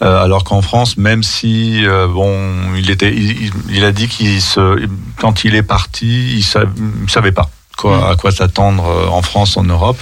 Euh, 0.03 0.23
alors 0.23 0.45
qu'en 0.45 0.63
France, 0.63 0.97
même 0.97 1.25
si 1.25 1.85
euh, 1.85 2.07
bon, 2.07 2.33
il 2.77 2.91
était, 2.91 3.13
il, 3.13 3.31
il- 3.47 3.53
il 3.71 3.85
a 3.85 3.91
dit 3.91 4.07
qu'il 4.07 4.41
se, 4.41 4.87
quand 5.19 5.43
il 5.43 5.57
est 5.57 5.65
parti, 5.65 6.37
il, 6.37 6.45
sa- 6.45 6.63
il 7.03 7.11
savait 7.11 7.33
pas 7.33 7.51
quoi, 7.83 8.11
à 8.11 8.17
quoi 8.17 8.31
s'attendre 8.31 8.87
euh, 8.87 9.09
en 9.09 9.23
France, 9.23 9.57
en 9.57 9.65
Europe. 9.65 9.99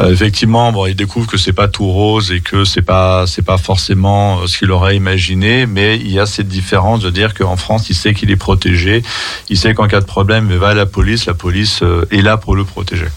Euh, 0.00 0.12
effectivement, 0.12 0.70
bon, 0.70 0.86
il 0.86 0.94
découvre 0.94 1.26
que 1.26 1.38
c'est 1.38 1.54
pas 1.54 1.66
tout 1.66 1.88
rose 1.88 2.30
et 2.30 2.40
que 2.40 2.64
c'est 2.64 2.82
pas 2.82 3.26
c'est 3.26 3.44
pas 3.44 3.56
forcément 3.56 4.40
euh, 4.40 4.46
ce 4.46 4.58
qu'il 4.58 4.70
aurait 4.70 4.96
imaginé, 4.96 5.66
mais 5.66 5.96
il 5.96 6.12
y 6.12 6.20
a 6.20 6.26
cette 6.26 6.48
différence 6.48 7.00
de 7.00 7.10
dire 7.10 7.32
qu'en 7.32 7.56
France, 7.56 7.88
il 7.88 7.96
sait 7.96 8.12
qu'il 8.12 8.30
est 8.30 8.36
protégé, 8.36 9.02
il 9.48 9.56
sait 9.56 9.72
qu'en 9.72 9.88
cas 9.88 10.00
de 10.00 10.06
problème, 10.06 10.48
il 10.50 10.58
va 10.58 10.68
à 10.68 10.74
la 10.74 10.86
police, 10.86 11.24
la 11.26 11.34
police 11.34 11.82
est 12.10 12.22
là 12.22 12.36
pour 12.36 12.54
le 12.54 12.64
protéger. 12.64 13.08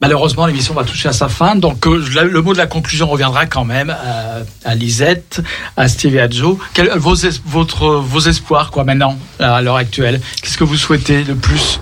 Malheureusement, 0.00 0.46
l'émission 0.46 0.72
va 0.72 0.84
toucher 0.84 1.10
à 1.10 1.12
sa 1.12 1.28
fin. 1.28 1.56
Donc, 1.56 1.84
le 1.84 2.40
mot 2.40 2.54
de 2.54 2.58
la 2.58 2.66
conclusion 2.66 3.06
reviendra 3.06 3.44
quand 3.44 3.66
même 3.66 3.90
à, 3.90 4.38
à 4.64 4.74
Lisette, 4.74 5.42
à 5.76 5.88
Steve 5.88 6.14
et 6.14 6.20
à 6.22 6.30
Joe. 6.30 6.56
Quels 6.72 6.90
vos, 6.96 7.16
votre, 7.44 7.86
vos 7.96 8.20
espoirs, 8.20 8.70
quoi, 8.70 8.84
maintenant, 8.84 9.18
à 9.38 9.60
l'heure 9.60 9.76
actuelle? 9.76 10.20
Qu'est-ce 10.40 10.56
que 10.56 10.64
vous 10.64 10.78
souhaitez 10.78 11.22
le 11.22 11.34
plus? 11.34 11.80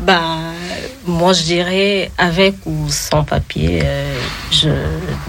Ben, 0.00 0.54
moi, 1.06 1.32
je 1.32 1.42
dirais 1.42 2.10
avec 2.18 2.54
ou 2.66 2.88
sans 2.88 3.24
papier, 3.24 3.80
euh, 3.84 4.14
je 4.52 4.68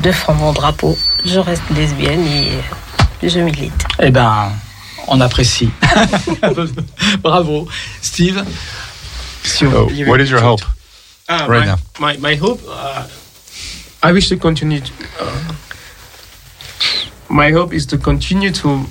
défends 0.02 0.34
mon 0.36 0.54
drapeau. 0.54 0.98
Je 1.26 1.40
reste 1.40 1.64
lesbienne 1.76 2.26
et 2.28 3.28
je 3.28 3.40
milite. 3.40 3.74
Eh 4.00 4.12
ben, 4.12 4.52
on 5.08 5.20
apprécie. 5.22 5.72
Bravo. 7.24 7.68
Steve? 8.02 8.44
Si 9.44 9.66
on- 9.66 9.74
Oh, 9.74 9.90
what 10.08 10.20
is 10.20 10.30
your 10.30 10.42
hope 10.44 10.62
Ah, 11.28 11.46
right 11.48 11.62
my, 11.62 11.66
now? 11.66 11.78
My, 12.00 12.18
my 12.18 12.36
hope, 12.36 12.62
uh, 12.68 13.04
I 14.04 14.12
wish 14.14 14.30
to 14.30 14.38
continue. 14.38 14.82
To, 14.82 14.92
uh, 15.22 15.54
my 17.30 17.52
hope 17.52 17.74
is 17.74 17.86
to 17.88 17.98
continue 17.98 18.52
to 18.52 18.86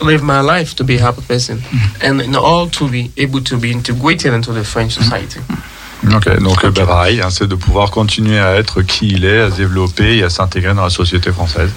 live 0.00 0.22
my 0.22 0.40
life 0.40 0.74
to 0.76 0.84
be 0.84 0.96
a 0.96 1.00
happy 1.00 1.22
person, 1.22 1.62
and 2.02 2.20
in 2.20 2.34
all 2.36 2.68
to 2.68 2.88
be 2.88 3.10
able 3.16 3.40
to 3.42 3.56
be 3.56 3.70
integrated 3.70 4.32
into 4.32 4.52
the 4.52 4.64
French 4.64 4.92
society. 4.92 5.40
Ok, 6.14 6.40
donc 6.40 6.64
euh, 6.64 6.70
bah, 6.70 6.86
pareil, 6.86 7.20
hein, 7.20 7.30
c'est 7.30 7.48
de 7.48 7.56
pouvoir 7.56 7.90
continuer 7.90 8.38
à 8.38 8.56
être 8.56 8.82
qui 8.82 9.08
il 9.08 9.24
est, 9.24 9.40
à 9.40 9.50
se 9.50 9.56
développer 9.56 10.18
et 10.18 10.22
à 10.22 10.30
s'intégrer 10.30 10.74
dans 10.74 10.84
la 10.84 10.90
société 10.90 11.32
française. 11.32 11.70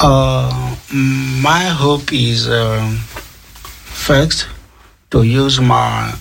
Uh, 0.00 0.50
my 0.90 1.68
hope 1.68 2.10
is 2.12 2.48
um, 2.48 2.96
first 3.84 4.48
to 5.10 5.22
use 5.22 5.60
my 5.60 6.12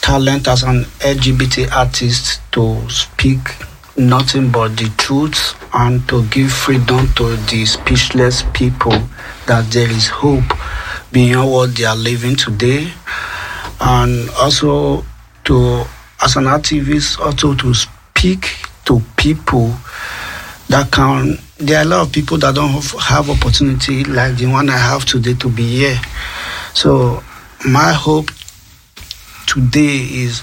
talent 0.00 0.46
as 0.46 0.62
an 0.62 0.84
LGBT 1.00 1.68
artist 1.72 2.40
to 2.52 2.76
speak 2.88 3.40
nothing 4.00 4.50
but 4.50 4.76
the 4.76 4.88
truth 4.96 5.54
and 5.74 6.06
to 6.08 6.26
give 6.28 6.50
freedom 6.50 7.06
to 7.14 7.36
the 7.36 7.64
speechless 7.66 8.42
people 8.54 8.96
that 9.46 9.64
there 9.70 9.90
is 9.90 10.08
hope 10.08 10.44
beyond 11.12 11.50
what 11.50 11.76
they 11.76 11.84
are 11.84 11.96
living 11.96 12.34
today. 12.34 12.90
And 13.80 14.28
also 14.30 15.04
to 15.44 15.84
as 16.22 16.36
an 16.36 16.44
activist 16.44 17.18
also 17.20 17.54
to 17.54 17.74
speak 17.74 18.64
to 18.86 19.00
people 19.16 19.74
that 20.68 20.90
can 20.90 21.38
there 21.58 21.78
are 21.78 21.82
a 21.82 21.84
lot 21.84 22.06
of 22.06 22.12
people 22.12 22.38
that 22.38 22.54
don't 22.54 22.70
have, 22.70 22.90
have 23.00 23.30
opportunity 23.30 24.04
like 24.04 24.36
the 24.36 24.46
one 24.46 24.70
I 24.70 24.78
have 24.78 25.04
today 25.04 25.34
to 25.34 25.50
be 25.50 25.76
here. 25.76 26.00
So 26.72 27.22
my 27.66 27.92
hope 27.92 28.30
today 29.46 29.98
is 29.98 30.42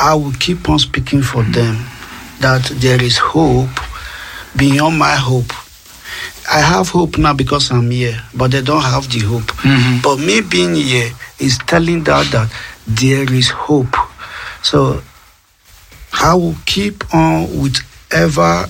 I 0.00 0.14
will 0.14 0.32
keep 0.32 0.68
on 0.68 0.78
speaking 0.78 1.22
for 1.22 1.42
mm-hmm. 1.42 1.52
them 1.52 1.95
that 2.40 2.64
there 2.76 3.02
is 3.02 3.18
hope 3.18 3.68
beyond 4.56 4.98
my 4.98 5.14
hope. 5.14 5.52
I 6.50 6.60
have 6.60 6.88
hope 6.90 7.18
now 7.18 7.34
because 7.34 7.70
I'm 7.72 7.90
here, 7.90 8.20
but 8.34 8.52
they 8.52 8.62
don't 8.62 8.82
have 8.82 9.10
the 9.10 9.20
hope. 9.20 9.42
Mm-hmm. 9.62 10.02
But 10.02 10.18
me 10.18 10.40
being 10.40 10.74
here 10.74 11.10
is 11.38 11.58
telling 11.58 12.04
that 12.04 12.30
that 12.30 12.52
there 12.86 13.30
is 13.32 13.48
hope. 13.50 13.94
So 14.62 15.02
I 16.12 16.34
will 16.34 16.54
keep 16.66 17.12
on 17.14 17.60
with 17.60 17.78
ever 18.12 18.66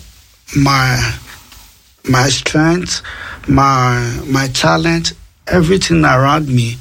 my 0.57 1.15
my 2.09 2.29
strength, 2.29 3.03
my 3.49 4.21
my 4.27 4.49
talent, 4.49 5.13
everything 5.47 6.05
around 6.05 6.49
me 6.49 6.79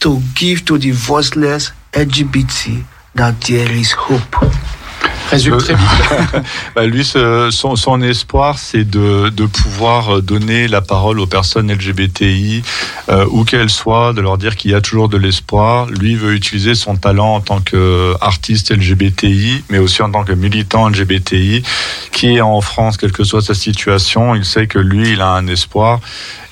to 0.00 0.20
give 0.34 0.64
to 0.66 0.76
the 0.76 0.90
voiceless 0.90 1.72
LGBT 1.92 2.84
that 3.14 3.40
there 3.42 3.70
is 3.72 3.92
hope. 3.92 4.34
Résume 5.34 5.58
très 5.58 5.74
vite. 5.74 5.84
Bah, 6.74 6.86
lui, 6.86 7.04
son, 7.04 7.76
son 7.76 8.02
espoir, 8.02 8.58
c'est 8.58 8.84
de, 8.84 9.28
de 9.28 9.46
pouvoir 9.46 10.22
donner 10.22 10.66
la 10.66 10.80
parole 10.80 11.20
aux 11.20 11.26
personnes 11.26 11.72
LGBTI, 11.72 12.62
euh, 13.08 13.26
où 13.30 13.44
qu'elles 13.44 13.70
soient, 13.70 14.12
de 14.12 14.20
leur 14.20 14.38
dire 14.38 14.56
qu'il 14.56 14.70
y 14.70 14.74
a 14.74 14.80
toujours 14.80 15.08
de 15.08 15.16
l'espoir. 15.16 15.86
Lui 15.86 16.16
veut 16.16 16.34
utiliser 16.34 16.74
son 16.74 16.96
talent 16.96 17.34
en 17.34 17.40
tant 17.40 17.60
qu'artiste 17.60 18.72
LGBTI, 18.72 19.64
mais 19.70 19.78
aussi 19.78 20.02
en 20.02 20.10
tant 20.10 20.24
que 20.24 20.32
militant 20.32 20.88
LGBTI, 20.88 21.62
qui 22.12 22.36
est 22.36 22.40
en 22.40 22.60
France, 22.60 22.96
quelle 22.96 23.12
que 23.12 23.24
soit 23.24 23.42
sa 23.42 23.54
situation, 23.54 24.34
il 24.34 24.44
sait 24.44 24.66
que 24.66 24.78
lui, 24.78 25.12
il 25.12 25.20
a 25.20 25.30
un 25.30 25.46
espoir 25.46 26.00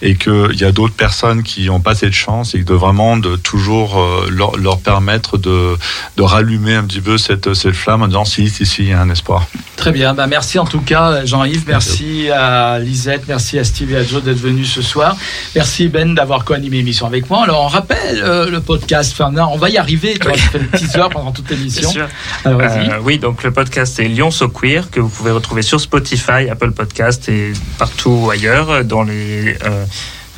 et 0.02 0.16
qu'il 0.16 0.60
y 0.60 0.64
a 0.64 0.72
d'autres 0.72 0.94
personnes 0.94 1.42
qui 1.44 1.66
n'ont 1.66 1.80
pas 1.80 1.94
cette 1.94 2.12
chance 2.12 2.54
et 2.54 2.64
de 2.64 2.74
vraiment 2.74 3.16
de 3.16 3.36
toujours 3.36 3.98
euh, 3.98 4.28
leur, 4.30 4.56
leur 4.56 4.80
permettre 4.80 5.38
de, 5.38 5.76
de 6.16 6.22
rallumer 6.22 6.74
un 6.74 6.84
petit 6.84 7.00
peu 7.00 7.18
cette, 7.18 7.54
cette 7.54 7.74
flamme 7.74 8.02
en 8.02 8.08
disant 8.08 8.24
si, 8.24 8.50
si, 8.50 8.66
un 8.80 9.10
espoir. 9.10 9.46
Très 9.76 9.92
bien, 9.92 10.14
bah 10.14 10.26
merci 10.26 10.58
en 10.58 10.64
tout 10.64 10.80
cas 10.80 11.24
Jean-Yves, 11.24 11.64
merci 11.66 12.30
à 12.30 12.78
Lisette, 12.78 13.24
merci 13.28 13.58
à 13.58 13.64
Steve 13.64 13.92
et 13.92 13.96
à 13.96 14.04
Joe 14.04 14.22
d'être 14.22 14.38
venus 14.38 14.72
ce 14.72 14.80
soir. 14.80 15.16
Merci 15.54 15.88
Ben 15.88 16.14
d'avoir 16.14 16.44
co-animé 16.44 16.78
l'émission 16.78 17.06
avec 17.06 17.28
moi. 17.28 17.42
Alors 17.42 17.64
on 17.64 17.68
rappelle 17.68 18.22
euh, 18.22 18.48
le 18.48 18.60
podcast, 18.60 19.12
enfin, 19.12 19.30
non, 19.30 19.48
on 19.52 19.58
va 19.58 19.68
y 19.70 19.78
arriver, 19.78 20.18
tu 20.18 20.32
tu 20.32 20.38
fais 20.38 20.58
le 20.58 20.68
teaser 20.68 21.02
pendant 21.10 21.32
toute 21.32 21.50
l'émission. 21.50 21.90
Bien 21.90 22.06
sûr. 22.06 22.08
Alors 22.44 22.60
vas-y. 22.60 22.88
Euh, 22.90 22.98
oui, 23.02 23.18
donc 23.18 23.42
le 23.42 23.52
podcast 23.52 23.98
est 23.98 24.08
Lyon 24.08 24.30
So 24.30 24.48
Queer 24.48 24.90
que 24.90 25.00
vous 25.00 25.08
pouvez 25.08 25.32
retrouver 25.32 25.62
sur 25.62 25.80
Spotify, 25.80 26.48
Apple 26.50 26.72
Podcast 26.72 27.28
et 27.28 27.52
partout 27.78 28.30
ailleurs 28.30 28.84
dans 28.84 29.02
les 29.02 29.56
euh, 29.64 29.84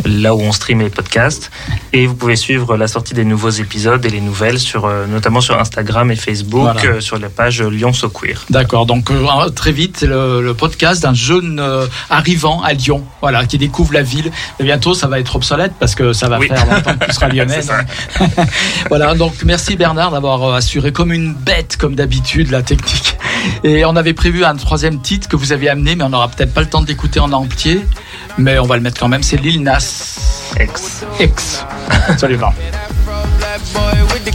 là 0.04 0.34
où 0.34 0.40
on 0.40 0.52
stream 0.52 0.80
les 0.80 0.90
podcasts. 0.90 1.50
Et 1.92 2.06
vous 2.06 2.14
pouvez 2.14 2.36
suivre 2.36 2.76
la 2.76 2.88
sortie 2.88 3.14
des 3.14 3.24
nouveaux 3.24 3.50
épisodes 3.50 4.04
et 4.04 4.10
les 4.10 4.20
nouvelles 4.20 4.58
sur 4.58 4.86
euh, 4.86 5.06
notamment 5.06 5.40
sur 5.40 5.58
Instagram 5.58 6.10
et 6.10 6.16
Facebook 6.16 6.62
Voilà. 6.62 6.80
euh, 6.84 7.00
sur 7.00 7.18
la 7.18 7.28
page 7.28 7.62
Lyon 7.62 7.92
So 7.92 8.08
Queer. 8.08 8.44
D'accord, 8.50 8.86
donc 8.86 9.10
euh, 9.10 9.48
très 9.50 9.72
vite, 9.72 10.02
le, 10.02 10.42
le 10.42 10.54
podcast 10.54 11.02
d'un 11.02 11.14
jeune 11.14 11.62
arrivant 12.10 12.62
à 12.62 12.72
Lyon, 12.72 13.04
voilà, 13.20 13.46
qui 13.46 13.56
découvre 13.58 13.92
la 13.92 14.02
ville. 14.02 14.30
Et 14.60 14.64
bientôt, 14.64 14.94
ça 14.94 15.06
va 15.06 15.20
être 15.20 15.36
obsolète 15.36 15.72
parce 15.78 15.94
que 15.94 16.12
ça 16.12 16.28
va 16.28 16.38
Oui. 16.38 16.48
faire 16.48 16.66
longtemps 16.66 16.94
que 16.96 17.06
tu 17.06 17.12
seras 17.12 17.28
lyonnais. 17.32 17.60
Voilà, 18.88 19.14
donc 19.14 19.34
merci 19.44 19.76
Bernard 19.76 20.10
d'avoir 20.10 20.54
assuré 20.54 20.92
comme 20.92 21.12
une 21.12 21.32
bête, 21.34 21.76
comme 21.76 21.94
d'habitude, 21.94 22.50
la 22.50 22.62
technique. 22.62 23.16
Et 23.62 23.84
on 23.84 23.96
avait 23.96 24.14
prévu 24.14 24.44
un 24.44 24.56
troisième 24.56 25.00
titre 25.00 25.28
que 25.28 25.36
vous 25.36 25.52
avez 25.52 25.68
amené, 25.68 25.96
mais 25.96 26.04
on 26.04 26.10
n'aura 26.10 26.28
peut-être 26.28 26.52
pas 26.54 26.60
le 26.60 26.68
temps 26.68 26.80
de 26.82 26.86
l'écouter 26.86 27.20
en 27.20 27.32
entier. 27.32 27.80
Mais 28.38 28.58
on 28.58 28.66
va 28.66 28.76
le 28.76 28.82
mettre 28.82 28.98
quand 29.00 29.08
même, 29.08 29.22
c'est 29.22 29.36
Lil 29.36 29.62
Nas. 29.62 29.83
X. 29.84 31.02
X. 31.20 31.62
Absolument. 32.08 32.54
Black 33.38 33.60
boy 33.74 33.96
with 34.12 34.24
the 34.24 34.34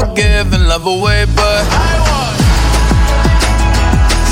And 0.00 0.08
I'm 0.18 0.50
not 0.50 0.60
love 0.68 0.86
away, 0.86 1.24
but 1.24 1.62
I 1.72 1.92
want 2.06 2.36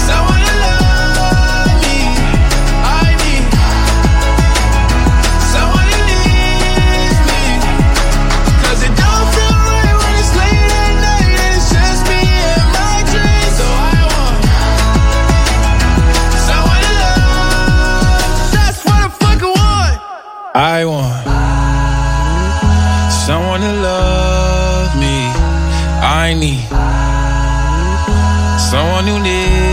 someone 0.07 0.43
to 0.49 0.55
love 0.65 1.77
me. 1.85 1.99
I 2.85 3.07
need 3.23 3.45
someone 5.53 5.89
who 5.93 6.01
needs 6.11 7.19
me. 7.29 7.43
'Cause 8.61 8.81
it 8.87 8.95
don't 9.03 9.27
feel 9.35 9.57
right 9.71 9.95
when 10.01 10.15
it's 10.21 10.33
late 10.41 10.73
at 10.85 10.95
night 11.07 11.31
and 11.45 11.55
it's 11.57 11.69
just 11.73 12.01
me 12.11 12.21
and 12.53 12.67
my 12.79 12.97
dreams. 13.13 13.55
So 13.59 13.67
I 13.93 13.99
want 14.13 14.39
someone 16.49 16.81
to 16.87 16.93
love. 17.03 18.53
That's 18.57 18.81
what 18.85 18.99
I 19.07 19.09
fucking 19.23 19.55
want. 19.61 19.97
I 20.55 20.85
want 20.85 21.14
I 26.35 26.37
need 26.37 26.67
someone 28.59 29.07
who 29.07 29.21
needs 29.23 29.59
me. 29.59 29.64